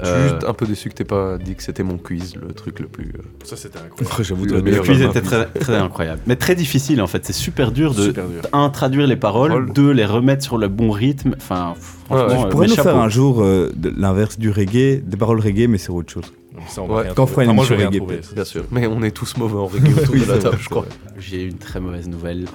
Je 0.00 0.06
suis 0.08 0.22
juste 0.28 0.44
un 0.46 0.54
peu 0.54 0.64
déçu 0.64 0.88
que 0.90 0.94
t'aies 0.94 1.02
pas 1.02 1.38
dit 1.38 1.56
que 1.56 1.62
c'était 1.64 1.82
mon 1.82 1.98
quiz, 1.98 2.36
le 2.36 2.52
truc 2.54 2.78
le 2.78 2.86
plus. 2.86 3.12
Ça, 3.42 3.56
c'était 3.56 3.80
incroyable. 3.80 4.24
J'avoue, 4.24 4.44
Le 4.44 4.80
quiz 4.80 5.02
était 5.02 5.20
très, 5.22 5.46
très 5.46 5.74
incroyable, 5.74 6.20
mais 6.28 6.36
très 6.36 6.54
difficile 6.54 7.02
en 7.02 7.08
fait. 7.08 7.24
C'est 7.26 7.32
super 7.32 7.72
dur 7.72 7.94
de 7.94 8.02
Super 8.04 8.28
dur. 8.28 8.42
un 8.52 8.70
traduire 8.70 9.08
les 9.08 9.16
paroles, 9.16 9.48
Paroles. 9.50 9.72
deux 9.72 9.90
les 9.90 10.04
remettre 10.06 10.44
sur 10.44 10.56
le 10.56 10.68
bon 10.68 10.92
rythme. 10.92 11.34
Enfin, 11.36 11.74
franchement, 12.06 12.26
Ouais, 12.28 12.36
Tu 12.38 12.44
euh, 12.46 12.48
pourrais 12.48 12.66
nous 12.68 12.74
faire 12.76 12.96
un 12.96 13.08
jour 13.08 13.42
euh, 13.42 13.72
de 13.74 13.92
l'inverse 13.94 14.38
du 14.38 14.50
reggae, 14.50 15.02
des 15.04 15.16
paroles 15.16 15.40
reggae, 15.40 15.66
mais 15.68 15.78
sur 15.78 15.96
autre 15.96 16.12
chose. 16.12 16.32
Ça, 16.68 16.82
on 16.82 16.86
va 16.86 16.94
Ouais, 16.96 17.02
rien 17.02 17.14
quand 17.14 17.22
on 17.22 17.26
trouver. 17.26 17.32
fera 17.32 17.44
une 17.44 17.48
Enfin, 17.50 17.54
moi, 17.56 17.64
je 17.64 17.74
vais 17.74 17.82
émission 17.84 17.90
rien 18.06 18.16
reggae, 18.16 18.20
trouver. 18.22 18.34
Bien 18.34 18.44
sûr. 18.44 18.64
Mais 18.70 18.86
on 18.86 19.02
est 19.02 19.10
tous 19.10 19.36
mauvais 19.36 19.56
en 19.58 19.66
reggae 19.66 19.92
autour 20.02 20.14
Oui, 20.14 20.20
de 20.20 20.26
la 20.32 20.38
table, 20.38 20.58
je 20.60 20.68
crois. 20.68 20.86
J'ai 21.18 21.44
une 21.44 21.58
très 21.58 21.80
mauvaise 21.80 22.08
nouvelle. 22.08 22.46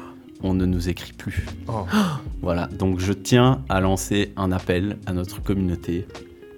On 0.45 0.53
ne 0.53 0.65
nous 0.65 0.89
écrit 0.89 1.13
plus. 1.13 1.45
Oh. 1.69 1.85
Voilà, 2.41 2.67
donc 2.67 2.99
je 2.99 3.13
tiens 3.13 3.61
à 3.69 3.79
lancer 3.79 4.33
un 4.35 4.51
appel 4.51 4.97
à 5.05 5.13
notre 5.13 5.41
communauté. 5.41 6.05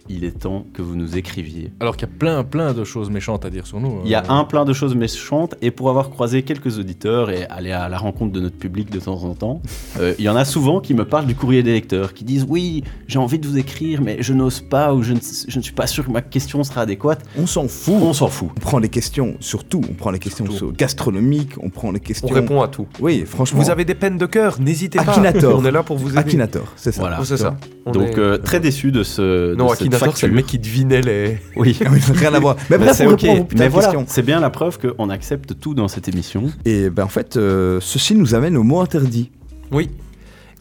Il 0.07 0.23
est 0.23 0.37
temps 0.39 0.65
que 0.73 0.83
vous 0.83 0.95
nous 0.95 1.17
écriviez. 1.17 1.71
Alors 1.79 1.97
qu'il 1.97 2.07
y 2.07 2.11
a 2.11 2.15
plein, 2.19 2.43
plein 2.43 2.73
de 2.73 2.83
choses 2.83 3.09
méchantes 3.09 3.43
à 3.43 3.49
dire 3.49 3.65
sur 3.65 3.79
nous. 3.79 4.01
Il 4.03 4.11
y 4.11 4.15
a 4.15 4.21
euh, 4.21 4.29
un 4.29 4.43
plein 4.43 4.63
de 4.63 4.71
choses 4.71 4.93
méchantes 4.95 5.55
et 5.63 5.71
pour 5.71 5.89
avoir 5.89 6.11
croisé 6.11 6.43
quelques 6.43 6.77
auditeurs 6.77 7.31
et 7.31 7.45
aller 7.47 7.71
à 7.71 7.89
la 7.89 7.97
rencontre 7.97 8.31
de 8.31 8.39
notre 8.39 8.55
public 8.57 8.91
de 8.91 8.99
temps 8.99 9.23
en 9.23 9.33
temps, 9.33 9.61
euh, 9.99 10.13
il 10.19 10.25
y 10.25 10.29
en 10.29 10.35
a 10.35 10.45
souvent 10.45 10.79
qui 10.79 10.93
me 10.93 11.05
parlent 11.05 11.25
du 11.25 11.33
courrier 11.33 11.63
des 11.63 11.73
lecteurs, 11.73 12.13
qui 12.13 12.23
disent 12.23 12.45
oui, 12.47 12.83
j'ai 13.07 13.17
envie 13.17 13.39
de 13.39 13.47
vous 13.47 13.57
écrire, 13.57 14.01
mais 14.03 14.17
je 14.19 14.33
n'ose 14.33 14.61
pas 14.61 14.93
ou 14.93 15.01
je 15.01 15.13
ne, 15.13 15.19
je 15.47 15.57
ne 15.57 15.63
suis 15.63 15.73
pas 15.73 15.87
sûr 15.87 16.05
que 16.05 16.11
ma 16.11 16.21
question 16.21 16.63
sera 16.63 16.81
adéquate. 16.81 17.25
On 17.37 17.47
s'en 17.47 17.67
fout. 17.67 17.95
On 17.99 18.13
s'en 18.13 18.27
fout. 18.27 18.49
On 18.55 18.59
prend 18.59 18.77
les 18.77 18.89
questions 18.89 19.35
sur 19.39 19.63
tout. 19.63 19.81
On 19.89 19.93
prend 19.95 20.11
les 20.11 20.19
questions 20.19 20.49
sur 20.51 20.71
gastronomiques, 20.71 21.53
on 21.63 21.69
prend 21.71 21.91
les 21.91 21.99
questions. 21.99 22.27
On 22.29 22.33
répond 22.33 22.61
à 22.61 22.67
tout. 22.67 22.85
Oui, 22.99 23.23
franchement. 23.25 23.59
Vous 23.59 23.71
avez 23.71 23.85
des 23.85 23.95
peines 23.95 24.19
de 24.19 24.27
cœur, 24.27 24.59
n'hésitez 24.61 24.99
pas. 24.99 25.11
Akinator. 25.13 25.57
On 25.59 25.65
est 25.65 25.71
là 25.71 25.81
pour 25.81 25.97
vous 25.97 26.09
aider. 26.11 26.19
Akinator, 26.19 26.71
c'est 26.75 26.91
ça. 26.91 27.01
Voilà. 27.01 27.17
Oh, 27.19 27.25
c'est 27.25 27.37
ça. 27.37 27.57
On 27.87 27.91
Donc 27.91 28.09
est- 28.09 28.19
euh, 28.19 28.37
très 28.37 28.59
déçu 28.59 28.91
de 28.91 29.01
ce. 29.03 29.51
de 29.51 29.55
Non, 29.55 29.69
cette 29.69 29.94
C'est 30.15 30.27
le 30.27 30.33
mec 30.33 30.45
qui 30.45 30.59
devinait 30.59 31.01
les. 31.01 31.37
Oui. 31.55 31.77
Oui, 31.91 31.99
rien 32.13 32.33
à 32.33 32.39
voir. 32.39 32.55
Mais 32.69 32.77
Mais 32.77 32.85
bref, 32.85 32.97
c'est 32.97 33.05
ok. 33.07 33.25
Mais 33.57 33.67
voilà, 33.69 33.91
c'est 34.07 34.23
bien 34.25 34.39
la 34.39 34.49
preuve 34.49 34.77
qu'on 34.79 35.09
accepte 35.09 35.59
tout 35.59 35.73
dans 35.73 35.87
cette 35.87 36.07
émission. 36.07 36.43
Et 36.65 36.89
ben 36.89 37.03
en 37.03 37.07
fait, 37.09 37.37
euh, 37.37 37.79
ceci 37.81 38.15
nous 38.15 38.35
amène 38.35 38.57
au 38.57 38.63
mot 38.63 38.79
interdit. 38.81 39.31
Oui. 39.71 39.89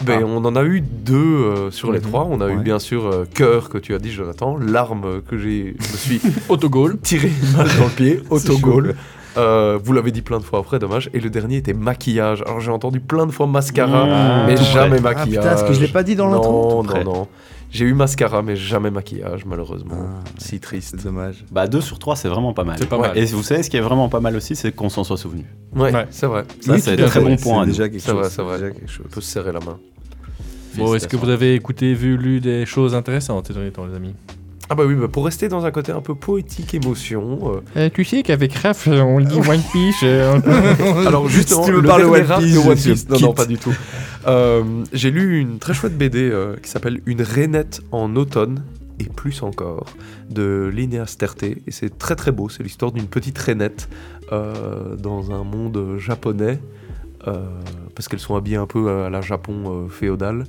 Ben, 0.04 0.20
Ah. 0.22 0.26
On 0.26 0.44
en 0.44 0.56
a 0.56 0.64
eu 0.64 0.80
deux 0.80 1.14
euh, 1.14 1.70
sur 1.70 1.92
les 1.92 2.00
Mhm. 2.00 2.04
trois. 2.06 2.26
On 2.28 2.40
a 2.40 2.50
eu 2.50 2.56
bien 2.58 2.78
sûr 2.80 3.06
euh, 3.06 3.24
cœur 3.32 3.68
que 3.68 3.78
tu 3.78 3.94
as 3.94 3.98
dit, 4.00 4.10
Jonathan, 4.10 4.56
larme 4.56 5.22
que 5.28 5.38
j'ai, 5.38 5.76
je 5.78 5.92
me 5.92 5.96
suis 5.96 6.20
Autogol. 6.48 6.98
tiré 7.00 7.28
une 7.28 7.56
balle 7.56 7.68
dans 7.78 7.84
le 7.84 7.90
pied, 7.90 8.20
autogol. 8.30 8.96
Euh, 9.36 9.78
vous 9.82 9.92
l'avez 9.92 10.10
dit 10.12 10.22
plein 10.22 10.38
de 10.38 10.44
fois 10.44 10.60
après, 10.60 10.78
dommage. 10.78 11.10
Et 11.14 11.20
le 11.20 11.28
dernier 11.30 11.56
était 11.58 11.74
maquillage. 11.74 12.42
Alors 12.46 12.60
j'ai 12.60 12.70
entendu 12.72 13.00
plein 13.00 13.26
de 13.26 13.32
fois 13.32 13.46
mascara, 13.46 14.04
Mmh. 14.06 14.46
mais 14.48 14.54
Tout 14.56 14.64
jamais 14.64 15.00
près. 15.00 15.12
Ah 15.14 15.18
maquillage. 15.18 15.44
putain, 15.44 15.56
est-ce 15.56 15.64
que 15.64 15.72
je 15.74 15.80
l'ai 15.80 15.88
pas 15.92 16.02
dit 16.02 16.14
dans 16.16 16.28
l'intro 16.28 16.82
Non, 16.84 16.94
non, 16.94 17.04
non. 17.04 17.28
J'ai 17.74 17.84
eu 17.86 17.92
mascara, 17.92 18.40
mais 18.40 18.54
jamais 18.54 18.90
maquillage, 18.92 19.44
malheureusement. 19.44 19.96
Ah, 20.00 20.22
si 20.38 20.60
triste. 20.60 21.02
Dommage. 21.02 21.44
Bah 21.50 21.66
2 21.66 21.80
sur 21.80 21.98
3 21.98 22.14
c'est 22.14 22.28
vraiment 22.28 22.52
pas 22.54 22.62
mal. 22.62 22.76
C'est 22.78 22.88
pas 22.88 22.96
Ouais. 22.96 23.08
mal. 23.08 23.18
Et 23.18 23.24
vous 23.26 23.42
savez 23.42 23.64
ce 23.64 23.68
qui 23.70 23.76
est 23.76 23.80
vraiment 23.80 24.08
pas 24.08 24.20
mal 24.20 24.36
aussi 24.36 24.54
c'est 24.54 24.70
qu'on 24.70 24.88
s'en 24.88 25.02
soit 25.02 25.16
souvenu. 25.16 25.44
Ouais, 25.74 25.92
Ouais. 25.92 26.06
c'est 26.10 26.26
vrai. 26.26 26.44
Ça 26.60 26.78
c'est 26.78 27.00
un 27.02 27.06
très 27.06 27.20
bon 27.20 27.36
point. 27.36 27.64
C'est 27.64 27.70
déjà 27.72 27.88
quelque 27.88 28.00
C'est 28.00 28.10
chose. 28.12 28.20
vrai, 28.20 28.30
c'est 28.30 28.42
vrai. 28.42 28.58
déjà 28.58 28.70
quelque 28.70 28.90
chose. 28.90 29.06
On 29.10 29.12
peut 29.12 29.20
se 29.20 29.30
serrer 29.30 29.50
la 29.52 29.58
main. 29.60 29.78
Bon, 30.76 30.94
est-ce 30.94 31.06
que 31.08 31.16
vous 31.16 31.28
avez 31.28 31.54
écouté, 31.54 31.94
vu, 31.94 32.16
lu 32.16 32.40
des 32.40 32.64
choses 32.66 32.94
intéressantes 32.94 33.46
ces 33.48 33.52
derniers 33.54 33.70
temps, 33.70 33.86
les 33.86 33.94
amis? 33.94 34.14
Ah 34.70 34.74
bah 34.74 34.84
oui, 34.86 34.94
bah 34.94 35.08
pour 35.08 35.26
rester 35.26 35.48
dans 35.48 35.66
un 35.66 35.70
côté 35.70 35.92
un 35.92 36.00
peu 36.00 36.14
poétique, 36.14 36.72
émotion. 36.74 37.60
euh, 37.76 37.90
Tu 37.92 38.04
sais 38.04 38.22
qu'avec 38.22 38.54
Raph, 38.54 38.88
on 38.88 39.18
lit 39.18 39.38
One 39.48 39.60
Piece. 39.72 40.02
Alors 41.06 41.28
justement, 41.28 41.62
Si 41.64 41.70
tu 41.70 41.76
me 41.76 41.80
le 41.82 41.88
parles 41.88 42.04
One 42.04 42.24
Piece, 42.38 42.66
One 42.66 42.74
Piece. 42.74 43.08
Non, 43.08 43.18
non, 43.20 43.32
pas 43.34 43.44
du 43.46 43.58
tout. 43.58 43.74
Euh, 44.26 44.62
J'ai 44.92 45.10
lu 45.10 45.38
une 45.38 45.58
très 45.58 45.74
chouette 45.74 45.96
BD 45.98 46.30
euh, 46.30 46.56
qui 46.62 46.70
s'appelle 46.70 47.00
Une 47.04 47.20
rainette 47.22 47.82
en 47.92 48.16
automne 48.16 48.62
et 49.00 49.04
plus 49.04 49.42
encore 49.42 49.84
de 50.30 50.70
Linnea 50.72 51.06
Sterte 51.06 51.42
et 51.42 51.58
c'est 51.68 51.98
très 51.98 52.14
très 52.16 52.32
beau. 52.32 52.48
C'est 52.48 52.62
l'histoire 52.62 52.90
d'une 52.92 53.06
petite 53.08 53.36
rainette 53.38 53.88
euh, 54.32 54.96
dans 54.96 55.30
un 55.30 55.44
monde 55.44 55.98
japonais 55.98 56.58
euh, 57.26 57.44
parce 57.94 58.08
qu'elles 58.08 58.20
sont 58.20 58.34
habillées 58.36 58.56
un 58.56 58.66
peu 58.66 58.88
à 59.04 59.10
la 59.10 59.20
Japon 59.20 59.64
euh, 59.66 59.88
féodal. 59.90 60.44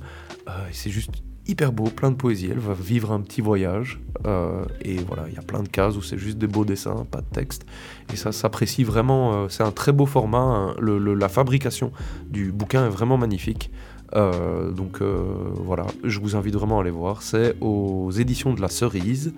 Euh, 0.48 0.50
et 0.70 0.72
c'est 0.72 0.90
juste 0.90 1.10
hyper 1.48 1.72
beau, 1.72 1.84
plein 1.84 2.10
de 2.10 2.16
poésie. 2.16 2.48
Elle 2.50 2.58
va 2.58 2.74
vivre 2.74 3.12
un 3.12 3.20
petit 3.20 3.40
voyage 3.40 4.00
euh, 4.26 4.64
et 4.82 4.96
voilà, 4.96 5.24
il 5.28 5.34
y 5.34 5.38
a 5.38 5.42
plein 5.42 5.62
de 5.62 5.68
cases 5.68 5.96
où 5.96 6.02
c'est 6.02 6.18
juste 6.18 6.38
des 6.38 6.46
beaux 6.46 6.64
dessins, 6.64 7.06
pas 7.10 7.20
de 7.20 7.26
texte. 7.32 7.64
Et 8.12 8.16
ça 8.16 8.32
s'apprécie 8.32 8.84
vraiment. 8.84 9.34
euh, 9.34 9.48
c'est 9.48 9.62
un 9.62 9.72
très 9.72 9.92
beau 9.92 10.06
format. 10.06 10.38
hein. 10.38 10.74
La 10.80 11.28
fabrication 11.28 11.92
du 12.28 12.52
bouquin 12.52 12.86
est 12.86 12.90
vraiment 12.90 13.16
magnifique. 13.18 13.70
Euh, 14.14 14.70
donc 14.70 15.00
voilà, 15.02 15.86
je 16.04 16.20
vous 16.20 16.36
invite 16.36 16.54
vraiment 16.54 16.78
à 16.78 16.82
aller 16.82 16.90
voir. 16.90 17.22
C'est 17.22 17.56
aux 17.60 18.10
éditions 18.10 18.54
de 18.54 18.60
la 18.60 18.68
Cerise 18.68 19.34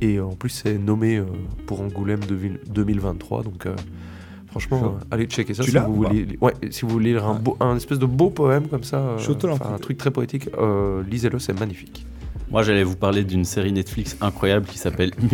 et 0.00 0.20
en 0.20 0.30
plus 0.34 0.50
c'est 0.50 0.78
nommé 0.78 1.22
pour 1.66 1.80
Angoulême 1.80 2.20
2000 2.20 2.60
2023. 2.68 3.42
Donc 3.42 3.66
franchement, 4.58 4.96
euh, 5.00 5.04
allez 5.10 5.26
checker 5.26 5.54
ça 5.54 5.62
Tu 5.62 5.70
si 5.70 5.76
vous 5.78 5.94
voulez. 5.94 6.38
Ouais, 6.40 6.54
si 6.70 6.82
vous 6.82 6.88
voulez 6.88 7.12
lire 7.12 7.26
un, 7.26 7.34
beau, 7.34 7.56
un 7.60 7.76
espèce 7.76 7.98
de 7.98 8.06
beau 8.06 8.30
poème 8.30 8.68
comme 8.68 8.84
ça, 8.84 8.98
euh, 8.98 9.18
un 9.18 9.78
truc 9.78 9.98
très 9.98 10.10
poétique. 10.10 10.48
euh, 10.58 11.02
Lisez-le, 11.10 11.38
c'est 11.38 11.58
magnifique. 11.58 12.06
Moi 12.50 12.62
j'allais 12.62 12.84
vous 12.84 12.96
parler 12.96 13.24
d'une 13.24 13.44
série 13.44 13.72
Netflix 13.72 14.16
incroyable 14.20 14.66
qui 14.66 14.78
s'appelle 14.78 15.10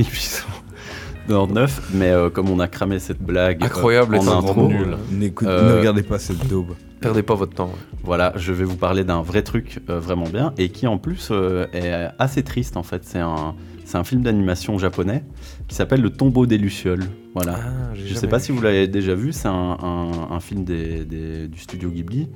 1899 1.28 1.90
mais 1.94 2.11
euh, 2.11 2.31
comme 2.31 2.51
on 2.51 2.59
a 2.61 2.69
cramé 2.69 2.99
cette 2.99 3.23
blague 3.23 3.62
euh, 3.62 3.66
Incroyable, 3.66 4.16
en 4.16 4.24
est 4.24 4.28
un 4.28 4.39
intro, 4.39 4.69
nul. 4.69 4.97
Euh, 5.43 5.73
Ne 5.74 5.78
regardez 5.78 6.03
pas 6.03 6.19
cette 6.19 6.47
daube. 6.49 6.74
Perdez 7.01 7.23
pas 7.23 7.35
votre 7.35 7.55
temps. 7.55 7.66
ouais. 7.66 7.99
Voilà, 8.05 8.32
je 8.36 8.53
vais 8.53 8.65
vous 8.65 8.77
parler 8.77 9.03
d'un 9.05 9.23
vrai 9.23 9.43
truc 9.43 9.81
euh, 9.89 9.99
vraiment 9.99 10.28
bien 10.28 10.53
et 10.59 10.69
qui 10.70 10.86
en 10.86 10.99
plus 10.99 11.28
euh, 11.31 11.66
est 11.73 12.09
assez 12.19 12.43
triste 12.43 12.77
en 12.77 12.82
fait. 12.82 13.03
C'est 13.05 13.19
un, 13.19 13.55
c'est 13.85 13.99
un 13.99 14.05
film 14.05 14.23
d'animation 14.23 14.78
japonais 14.78 15.24
qui 15.69 15.74
s'appelle 15.74 16.01
Le 16.01 16.11
tombeau 16.11 16.47
des 16.47 16.59
Lucioles. 16.59 17.05
Voilà. 17.35 17.59
Ah, 17.59 17.94
je 17.94 18.01
jamais 18.07 18.15
sais 18.20 18.27
pas 18.28 18.39
vu. 18.39 18.44
si 18.44 18.53
vous 18.53 18.61
l'avez 18.62 18.86
déjà 18.89 19.15
vu, 19.15 19.32
c'est 19.32 19.49
un, 19.49 19.77
un- 19.82 20.28
un 20.35 20.40
film 20.40 20.65
des- 20.65 21.05
des- 21.05 21.49
du 21.49 21.59
studio 21.59 21.90
Ghibli 21.90 22.28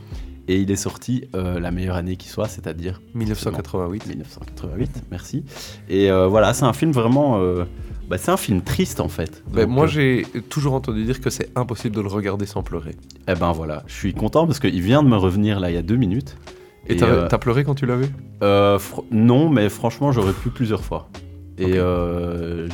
et 0.48 0.58
il 0.60 0.70
est 0.70 0.76
sorti 0.76 1.24
euh, 1.34 1.58
la 1.60 1.70
meilleure 1.72 1.96
année 1.96 2.16
qui 2.16 2.28
soit, 2.28 2.48
c'est-à-dire 2.48 3.00
1988. 3.14 4.06
1988, 4.06 5.02
merci. 5.10 5.44
Et 5.88 6.10
euh, 6.10 6.26
voilà, 6.28 6.54
c'est 6.54 6.64
un 6.64 6.72
film 6.72 6.92
vraiment. 6.92 7.38
euh, 7.40 7.64
bah, 8.08 8.18
c'est 8.18 8.30
un 8.30 8.36
film 8.36 8.62
triste 8.62 9.00
en 9.00 9.08
fait. 9.08 9.42
Ben, 9.52 9.62
Donc, 9.62 9.70
moi, 9.70 9.84
euh, 9.84 9.88
j'ai 9.88 10.26
toujours 10.48 10.74
entendu 10.74 11.04
dire 11.04 11.20
que 11.20 11.30
c'est 11.30 11.50
impossible 11.56 11.94
de 11.96 12.00
le 12.00 12.08
regarder 12.08 12.46
sans 12.46 12.62
pleurer. 12.62 12.94
Eh 13.28 13.34
ben 13.34 13.52
voilà, 13.52 13.82
je 13.86 13.94
suis 13.94 14.14
content 14.14 14.46
parce 14.46 14.60
qu'il 14.60 14.80
vient 14.82 15.02
de 15.02 15.08
me 15.08 15.16
revenir 15.16 15.60
là 15.60 15.70
il 15.70 15.74
y 15.74 15.78
a 15.78 15.82
deux 15.82 15.96
minutes. 15.96 16.36
Et, 16.88 16.92
Et, 16.92 16.96
t'as 16.96 17.06
euh, 17.08 17.28
t'as 17.28 17.38
pleuré 17.38 17.64
quand 17.64 17.74
tu 17.74 17.84
l'as 17.86 17.96
vu? 17.96 18.06
Euh, 18.42 18.78
fr- 18.78 19.02
non, 19.10 19.48
mais 19.48 19.68
franchement, 19.68 20.12
j'aurais 20.12 20.32
pu 20.32 20.50
plusieurs 20.50 20.84
fois. 20.84 21.08
Et 21.58 21.72
euh, 21.76 22.68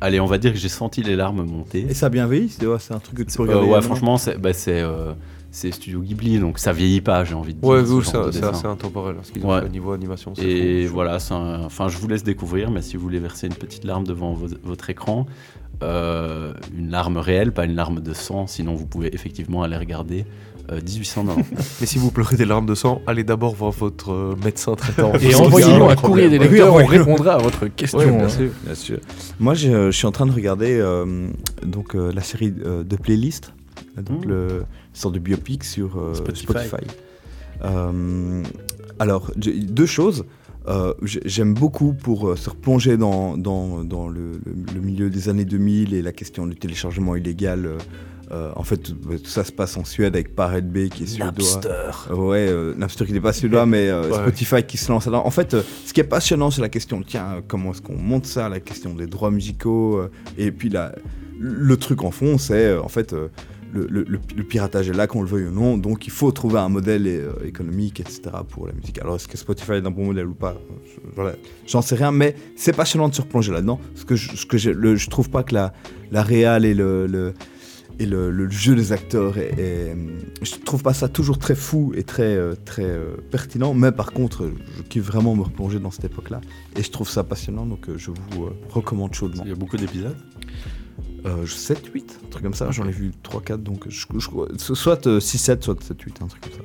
allez, 0.00 0.18
on 0.18 0.26
va 0.26 0.38
dire 0.38 0.52
que 0.52 0.58
j'ai 0.58 0.68
senti 0.68 1.02
les 1.02 1.14
larmes 1.16 1.44
monter. 1.44 1.86
Et 1.88 1.94
ça 1.94 2.06
a 2.06 2.08
bien 2.08 2.26
vieilli 2.26 2.48
C'est 2.48 2.66
ouais, 2.66 2.76
un 2.90 2.98
truc 2.98 3.18
que 3.18 3.22
tu 3.22 3.36
peux 3.36 3.44
Euh, 3.44 3.46
regarder. 3.46 3.68
ouais, 3.68 3.80
franchement, 3.80 4.18
c'est 4.18 4.38
bah, 4.38 4.50
euh, 4.68 5.12
c'est 5.54 5.70
Studio 5.72 6.00
Ghibli, 6.00 6.38
donc 6.40 6.58
ça 6.58 6.72
vieillit 6.72 7.00
pas, 7.00 7.24
j'ai 7.24 7.34
envie 7.34 7.54
de 7.54 7.60
dire. 7.60 7.68
Ouais, 7.68 7.80
ce 7.80 7.84
vous, 7.84 8.02
c'est 8.02 8.16
assez 8.44 8.66
intemporel. 8.66 9.16
Ce 9.22 9.30
qu'ils 9.32 9.44
ont 9.46 9.50
Ouais. 9.52 9.60
fait 9.60 9.66
au 9.66 9.68
niveau 9.68 9.92
animation. 9.92 10.32
c'est 10.34 10.42
Et 10.44 10.86
fou. 10.86 10.94
voilà, 10.94 11.18
c'est 11.20 11.32
un- 11.34 11.62
enfin, 11.64 11.88
je 11.88 11.96
vous 11.98 12.08
laisse 12.08 12.24
découvrir, 12.24 12.70
mais 12.70 12.82
si 12.82 12.96
vous 12.96 13.02
voulez 13.04 13.20
verser 13.20 13.46
une 13.46 13.54
petite 13.54 13.84
larme 13.84 14.04
devant 14.06 14.32
vo- 14.34 14.48
votre 14.64 14.90
écran, 14.90 15.26
euh, 15.82 16.52
une 16.76 16.90
larme 16.90 17.16
réelle, 17.18 17.52
pas 17.52 17.64
une 17.64 17.74
larme 17.74 18.00
de 18.00 18.12
sang, 18.12 18.46
sinon 18.46 18.74
vous 18.74 18.86
pouvez 18.86 19.14
effectivement 19.14 19.62
aller 19.62 19.76
regarder 19.76 20.24
euh, 20.72 20.80
1899. 20.80 21.76
Mais 21.80 21.86
si 21.86 21.98
vous 21.98 22.10
pleurez 22.10 22.36
des 22.36 22.46
larmes 22.46 22.64
de 22.66 22.74
sang, 22.74 23.02
allez 23.06 23.22
d'abord 23.24 23.54
voir 23.54 23.70
votre 23.70 24.12
euh, 24.12 24.34
médecin 24.44 24.74
traitant. 24.74 25.12
Et 25.20 25.34
envoyez-nous 25.34 25.84
un 25.84 25.94
courrier 25.96 26.30
des 26.30 26.38
lecteurs, 26.38 26.74
on 26.74 26.84
répondra 26.86 27.34
à 27.34 27.38
votre 27.38 27.66
question. 27.66 27.98
Ouais, 27.98 28.06
bien 28.10 28.24
hein. 28.24 28.28
sûr. 28.28 28.50
Bien 28.64 28.74
sûr. 28.74 28.98
Moi, 29.38 29.54
je, 29.54 29.90
je 29.90 29.96
suis 29.96 30.06
en 30.06 30.12
train 30.12 30.26
de 30.26 30.32
regarder 30.32 30.78
euh, 30.80 31.28
donc, 31.64 31.94
euh, 31.94 32.10
la 32.14 32.22
série 32.22 32.54
euh, 32.64 32.82
de 32.82 32.96
playlist, 32.96 33.52
donc 34.00 34.24
Mm. 34.24 34.28
le 34.28 34.64
sorte 34.94 35.14
de 35.14 35.18
biopic 35.20 35.64
sur 35.64 35.98
euh, 35.98 36.14
Spotify. 36.14 36.46
Spotify. 36.52 36.86
Euh, 37.64 38.42
Alors, 38.98 39.30
deux 39.36 39.86
choses. 39.86 40.24
Euh, 40.66 40.94
j'ai- 41.02 41.20
J'aime 41.26 41.52
beaucoup 41.52 41.92
pour 41.92 42.36
se 42.38 42.48
replonger 42.48 42.96
dans, 42.96 43.36
dans, 43.36 43.84
dans 43.84 44.08
le, 44.08 44.40
milieu 44.82 45.10
des 45.10 45.28
années 45.28 45.44
2000 45.44 45.92
et 45.92 46.00
la 46.02 46.12
question 46.12 46.46
du 46.46 46.56
téléchargement 46.56 47.16
illégal. 47.16 47.68
euh, 48.32 48.50
en 48.56 48.62
fait, 48.62 48.78
tout 48.78 48.94
ça 49.26 49.44
se 49.44 49.52
passe 49.52 49.76
en 49.76 49.84
Suède 49.84 50.14
avec 50.14 50.34
Pirate 50.34 50.66
Bay 50.66 50.88
qui 50.88 51.02
est 51.02 51.06
suédois. 51.06 51.30
Napster. 51.36 52.12
Ouais, 52.14 52.46
euh, 52.48 52.74
Napster 52.76 53.04
qui 53.04 53.12
n'est 53.12 53.20
pas 53.20 53.34
suédois, 53.34 53.66
mais 53.66 53.88
euh, 53.90 54.08
Ouais. 54.08 54.14
Spotify 54.32 54.62
qui 54.62 54.78
se 54.78 54.90
lance 54.90 55.06
là. 55.06 55.18
En 55.18 55.30
fait, 55.30 55.54
ce 55.84 55.92
qui 55.92 56.00
est 56.00 56.04
passionnant, 56.04 56.50
c'est 56.50 56.62
la 56.62 56.70
question, 56.70 57.02
tiens, 57.06 57.42
comment 57.46 57.72
est-ce 57.72 57.82
qu'on 57.82 57.98
monte 57.98 58.24
ça, 58.24 58.48
la 58.48 58.60
question 58.60 58.94
des 58.94 59.06
droits 59.06 59.30
musicaux. 59.30 60.00
et 60.38 60.50
puis 60.50 60.70
la, 60.70 60.94
le 61.38 61.76
truc 61.76 62.02
en 62.04 62.10
fond, 62.10 62.38
c'est 62.38 62.74
en 62.74 62.88
fait 62.88 63.14
le, 63.72 64.42
piratage 64.42 64.88
est 64.88 64.92
là, 64.94 65.06
qu'on 65.06 65.22
le 65.22 65.28
veuille 65.28 65.46
ou 65.46 65.50
non. 65.50 65.76
Donc 65.78 66.06
il 66.06 66.12
faut 66.12 66.30
trouver 66.32 66.58
un 66.58 66.68
modèle 66.68 67.06
euh, 67.06 67.32
économique, 67.44 68.00
etc. 68.00 68.22
pour 68.48 68.66
la 68.66 68.72
musique. 68.72 68.98
Alors 69.00 69.16
est-ce 69.16 69.28
que 69.28 69.36
Spotify 69.36 69.72
est 69.72 69.86
un 69.86 69.90
bon 69.90 70.06
modèle 70.06 70.26
ou 70.26 70.34
pas? 70.34 70.56
J'en 71.66 71.82
sais 71.82 71.94
rien, 71.94 72.12
mais 72.12 72.36
c'est 72.56 72.74
passionnant 72.74 73.08
de 73.08 73.14
se 73.14 73.22
replonger 73.22 73.52
là-dedans. 73.52 73.80
Ce 73.94 74.04
que 74.04 74.16
je, 74.16 74.36
ce 74.36 75.10
trouve 75.10 75.30
pas 75.30 75.42
que 75.42 75.54
la, 75.54 75.72
la 76.12 76.22
et 76.30 76.74
le, 76.74 77.34
et 78.00 78.06
jeu 78.50 78.74
des 78.74 78.92
acteurs 78.92 79.38
est, 79.38 79.54
est- 79.58 79.96
je 80.42 80.56
trouve 80.64 80.82
pas 80.82 80.94
ça 80.94 81.08
toujours 81.08 81.38
très 81.38 81.54
fou 81.54 81.92
et 81.94 82.02
très 82.02 82.34
euh, 82.36 82.54
très 82.64 82.84
euh, 82.84 83.16
pertinent 83.30 83.72
mais 83.72 83.92
par 83.92 84.12
contre 84.12 84.50
je 84.76 84.82
kiffe 84.82 85.04
vraiment 85.04 85.36
me 85.36 85.42
replonger 85.42 85.78
dans 85.78 85.92
cette 85.92 86.06
époque 86.06 86.30
là 86.30 86.40
et 86.76 86.82
je 86.82 86.90
trouve 86.90 87.08
ça 87.08 87.22
passionnant 87.22 87.66
donc 87.66 87.86
je 87.96 88.10
vous 88.10 88.48
recommande 88.70 89.14
chaudement 89.14 89.44
Il 89.44 89.50
y 89.50 89.52
a 89.52 89.56
beaucoup 89.56 89.76
d'épisodes? 89.76 90.16
Euh, 91.26 91.46
7 91.46 91.90
8 91.94 92.20
un 92.24 92.28
truc 92.30 92.42
comme 92.44 92.54
ça 92.54 92.70
j'en 92.70 92.86
ai 92.86 92.90
vu 92.92 93.12
3 93.22 93.40
4 93.42 93.62
donc 93.62 93.84
je, 93.88 94.06
je- 94.18 94.74
soit 94.74 95.06
euh, 95.06 95.20
6 95.20 95.38
7 95.38 95.64
soit 95.64 95.82
7 95.82 96.00
8 96.00 96.22
un 96.22 96.26
truc 96.26 96.42
comme 96.42 96.52
ça 96.52 96.58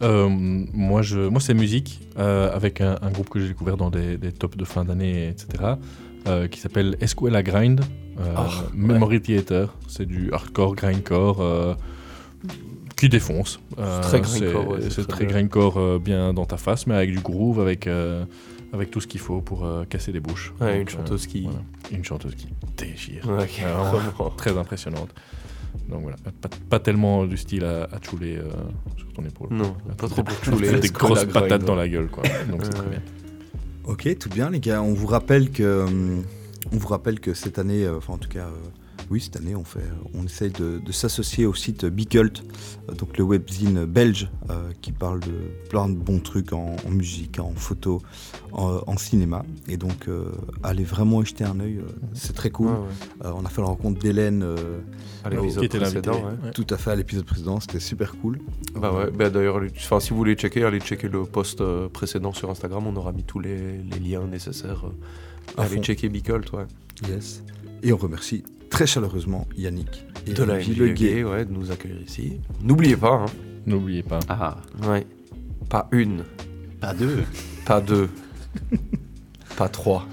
Euh, 0.00 0.28
moi, 0.28 1.02
je, 1.02 1.18
moi 1.28 1.40
c'est 1.40 1.54
musique, 1.54 2.00
euh, 2.18 2.54
avec 2.54 2.80
un, 2.80 2.96
un 3.02 3.10
groupe 3.10 3.28
que 3.30 3.40
j'ai 3.40 3.48
découvert 3.48 3.76
dans 3.76 3.90
des, 3.90 4.16
des 4.16 4.30
tops 4.30 4.56
de 4.56 4.64
fin 4.64 4.84
d'année, 4.84 5.28
etc., 5.28 5.74
euh, 6.28 6.46
qui 6.46 6.60
s'appelle 6.60 6.96
Escuela 7.00 7.42
Grind, 7.42 7.80
euh, 8.20 8.32
Ah, 8.36 8.48
Memory 8.74 9.20
Theater. 9.20 9.74
C'est 9.88 10.06
du 10.06 10.30
hardcore, 10.32 10.76
grindcore, 10.76 11.40
euh, 11.40 11.74
qui 12.96 13.08
défonce. 13.08 13.58
Euh, 13.80 14.00
C'est 14.04 14.20
très 14.20 14.20
grindcore, 14.20 14.68
ouais, 14.68 14.78
c'est 14.88 15.06
très, 15.08 15.26
grindcore 15.26 15.78
euh, 15.78 15.98
bien 15.98 16.32
dans 16.32 16.46
ta 16.46 16.58
face, 16.58 16.86
mais 16.86 16.94
avec 16.94 17.10
du 17.10 17.18
groove, 17.20 17.58
avec, 17.60 17.88
euh, 17.88 18.24
avec 18.72 18.90
tout 18.90 19.00
ce 19.00 19.06
qu'il 19.06 19.20
faut 19.20 19.40
pour 19.40 19.64
euh, 19.64 19.84
casser 19.84 20.12
des 20.12 20.20
bouches. 20.20 20.52
Ouais, 20.60 20.78
Donc, 20.78 20.90
une 20.90 20.96
chanteuse 20.98 21.26
qui- 21.26 21.42
voilà. 21.44 21.58
Une 21.90 22.04
chanteuse 22.04 22.34
qui 22.34 22.48
déchire. 22.76 23.24
Euh, 23.28 23.44
très 24.36 24.56
impressionnante. 24.56 25.10
Donc 25.88 26.02
voilà, 26.02 26.16
pas, 26.40 26.48
pas 26.70 26.80
tellement 26.80 27.24
du 27.26 27.36
style 27.36 27.64
à, 27.64 27.84
à 27.84 28.00
chouler 28.02 28.36
euh, 28.36 28.50
sur 28.96 29.12
ton 29.12 29.24
épaule. 29.24 29.48
Non, 29.50 29.74
Là, 29.88 29.94
pas 29.96 30.08
trop 30.08 30.22
pour 30.22 30.44
chouler, 30.44 30.78
des 30.80 30.88
quoi 30.88 31.10
grosses 31.10 31.24
patates 31.26 31.64
dans 31.64 31.74
ouais. 31.74 31.78
la 31.80 31.88
gueule, 31.88 32.08
quoi. 32.08 32.22
Donc 32.50 32.62
c'est 32.64 32.70
très 32.70 32.88
bien. 32.88 33.02
Ok, 33.84 34.18
tout 34.18 34.28
bien 34.28 34.50
les 34.50 34.60
gars. 34.60 34.82
On 34.82 34.92
vous 34.92 35.06
rappelle 35.06 35.50
que, 35.50 35.84
hum, 35.86 36.22
on 36.72 36.76
vous 36.76 36.88
rappelle 36.88 37.20
que 37.20 37.32
cette 37.34 37.58
année, 37.58 37.84
euh, 37.84 37.98
enfin 37.98 38.14
en 38.14 38.18
tout 38.18 38.28
cas, 38.28 38.46
euh, 38.46 38.52
oui 39.10 39.20
cette 39.20 39.36
année, 39.36 39.54
on 39.54 39.64
fait, 39.64 39.84
on 40.14 40.24
essaye 40.24 40.50
de, 40.50 40.78
de 40.84 40.92
s'associer 40.92 41.46
au 41.46 41.54
site 41.54 41.84
Bicult, 41.84 42.42
euh, 42.88 42.94
donc 42.94 43.16
le 43.18 43.24
webzine 43.24 43.84
belge 43.84 44.30
euh, 44.50 44.70
qui 44.80 44.92
parle 44.92 45.20
de 45.20 45.32
plein 45.68 45.88
de 45.88 45.94
bons 45.96 46.20
trucs 46.20 46.52
en, 46.52 46.76
en 46.86 46.90
musique, 46.90 47.38
en 47.38 47.52
photo, 47.54 48.02
en, 48.52 48.80
en 48.86 48.96
cinéma. 48.96 49.44
Et 49.68 49.76
donc 49.76 50.08
euh, 50.08 50.30
allez 50.62 50.84
vraiment 50.84 51.22
y 51.22 51.26
jeter 51.26 51.44
un 51.44 51.58
œil, 51.60 51.78
euh, 51.78 51.88
c'est 52.14 52.34
très 52.34 52.50
cool. 52.50 52.68
Ouais, 52.68 52.72
ouais. 52.72 53.26
Euh, 53.26 53.32
on 53.36 53.44
a 53.44 53.48
fait 53.48 53.60
la 53.60 53.68
rencontre 53.68 53.98
d'Hélène. 54.00 54.42
euh, 54.42 54.80
À 55.24 55.30
l'épisode 55.30 55.60
qui 55.60 55.66
était 55.66 55.78
l'invité, 55.78 56.00
précédent, 56.10 56.26
ouais. 56.44 56.50
Tout 56.52 56.66
à 56.70 56.76
fait 56.76 56.90
à 56.90 56.96
l'épisode 56.96 57.24
précédent, 57.24 57.60
c'était 57.60 57.80
super 57.80 58.16
cool. 58.18 58.38
Bah 58.74 58.92
ouais, 58.92 59.10
bah 59.10 59.30
d'ailleurs, 59.30 59.60
si 60.00 60.10
vous 60.10 60.16
voulez 60.16 60.34
checker, 60.34 60.64
allez 60.64 60.80
checker 60.80 61.08
le 61.08 61.24
post 61.24 61.62
précédent 61.88 62.32
sur 62.32 62.50
Instagram, 62.50 62.86
on 62.86 62.96
aura 62.96 63.12
mis 63.12 63.24
tous 63.24 63.40
les, 63.40 63.78
les 63.78 63.98
liens 63.98 64.26
nécessaires. 64.26 64.84
À 65.56 65.62
allez 65.62 65.76
fond. 65.76 65.82
checker 65.82 66.08
Bicult, 66.08 66.52
ouais. 66.52 66.66
Yes. 67.08 67.42
Et 67.82 67.92
on 67.92 67.96
remercie 67.96 68.42
très 68.70 68.86
chaleureusement 68.86 69.46
Yannick 69.56 70.04
et 70.26 70.32
De 70.32 70.42
la 70.44 70.58
Le. 70.58 70.88
Guet, 70.92 71.24
ouais, 71.24 71.44
de 71.44 71.52
nous 71.52 71.70
accueillir 71.70 72.00
ici. 72.06 72.40
N'oubliez 72.62 72.96
pas, 72.96 73.12
hein, 73.12 73.26
N'oubliez 73.66 74.02
pas. 74.02 74.20
Ah, 74.28 74.56
ouais, 74.88 75.06
pas 75.68 75.88
une, 75.92 76.22
pas 76.80 76.94
deux. 76.94 77.22
pas 77.66 77.80
deux, 77.80 78.08
pas 79.56 79.68
trois, 79.68 80.06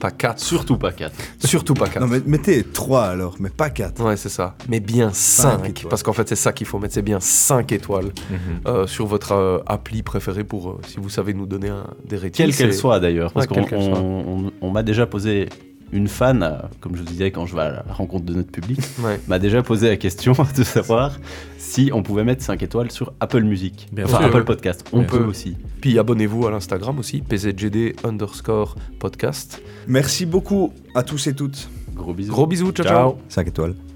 pas 0.00 0.10
quatre, 0.10 0.38
Surtout 0.40 0.76
pas 0.76 0.92
quatre. 0.92 1.14
surtout 1.38 1.74
pas 1.74 1.88
quatre. 1.88 2.02
Non 2.02 2.08
mais 2.08 2.20
mettez 2.26 2.62
3 2.62 3.04
alors, 3.04 3.36
mais 3.40 3.48
pas 3.48 3.70
4. 3.70 4.04
Ouais, 4.04 4.16
c'est 4.18 4.28
ça. 4.28 4.54
Mais 4.68 4.78
bien 4.80 5.10
5. 5.12 5.66
étoiles. 5.68 5.88
Parce 5.88 6.02
qu'en 6.02 6.12
fait, 6.12 6.28
c'est 6.28 6.36
ça 6.36 6.52
qu'il 6.52 6.66
faut 6.66 6.78
mettre. 6.78 6.92
C'est 6.94 7.00
bien 7.02 7.20
5 7.20 7.72
étoiles 7.72 8.06
Mhm. 8.30 8.38
euh, 8.66 8.86
sur 8.86 9.06
votre 9.06 9.32
euh, 9.32 9.58
appli 9.66 10.02
préférée 10.02 10.44
pour, 10.44 10.70
euh, 10.70 10.80
si 10.86 10.98
vous 11.00 11.08
savez 11.08 11.32
nous 11.32 11.46
donner 11.46 11.68
un, 11.70 11.86
des 12.06 12.16
ratings. 12.16 12.32
Quelle 12.32 12.54
qu'elle 12.54 12.74
soit 12.74 13.00
d'ailleurs, 13.00 13.32
parce 13.32 13.46
Ouais, 13.46 13.54
qu'on 13.56 13.64
qu'elle 13.64 13.82
soit. 13.82 13.98
on- 13.98 14.44
on- 14.46 14.52
on 14.60 14.70
m'a 14.70 14.82
déjà 14.82 15.06
posé 15.06 15.48
une 15.92 16.08
fan, 16.08 16.42
euh, 16.42 16.56
comme 16.80 16.94
je 16.96 17.00
vous 17.02 17.06
disais 17.08 17.30
quand 17.30 17.46
je 17.46 17.54
vais 17.54 17.62
à 17.62 17.70
la 17.86 17.92
rencontre 17.92 18.24
de 18.24 18.34
notre 18.34 18.50
public, 18.50 18.80
Ouais. 19.02 19.20
m'a 19.28 19.38
déjà 19.38 19.62
posé 19.62 19.88
la 19.88 19.96
question 19.96 20.32
de 20.56 20.62
savoir 20.64 21.18
si 21.58 21.90
on 21.92 22.02
pouvait 22.02 22.24
mettre 22.24 22.42
5 22.42 22.62
étoiles 22.62 22.90
sur 22.90 23.12
Apple 23.20 23.42
Music, 23.42 23.88
Bien 23.92 24.04
enfin 24.04 24.18
sûr. 24.18 24.26
Apple 24.26 24.44
Podcast. 24.44 24.84
On 24.92 24.98
Bien 25.00 25.08
peut 25.08 25.18
sûr. 25.18 25.28
aussi. 25.28 25.56
Puis 25.80 25.98
abonnez-vous 25.98 26.46
à 26.46 26.50
l'Instagram 26.50 26.98
aussi, 26.98 27.20
pzgd 27.22 27.94
underscore 28.04 28.76
podcast. 28.98 29.62
Merci 29.86 30.26
beaucoup 30.26 30.72
à 30.94 31.02
tous 31.02 31.26
et 31.26 31.34
toutes. 31.34 31.68
Gros 31.94 32.12
bisous. 32.14 32.32
Gros 32.32 32.46
bisous, 32.46 32.72
ciao. 32.72 32.86
Ciao. 32.86 33.10
ciao. 33.12 33.18
5 33.28 33.48
étoiles. 33.48 33.93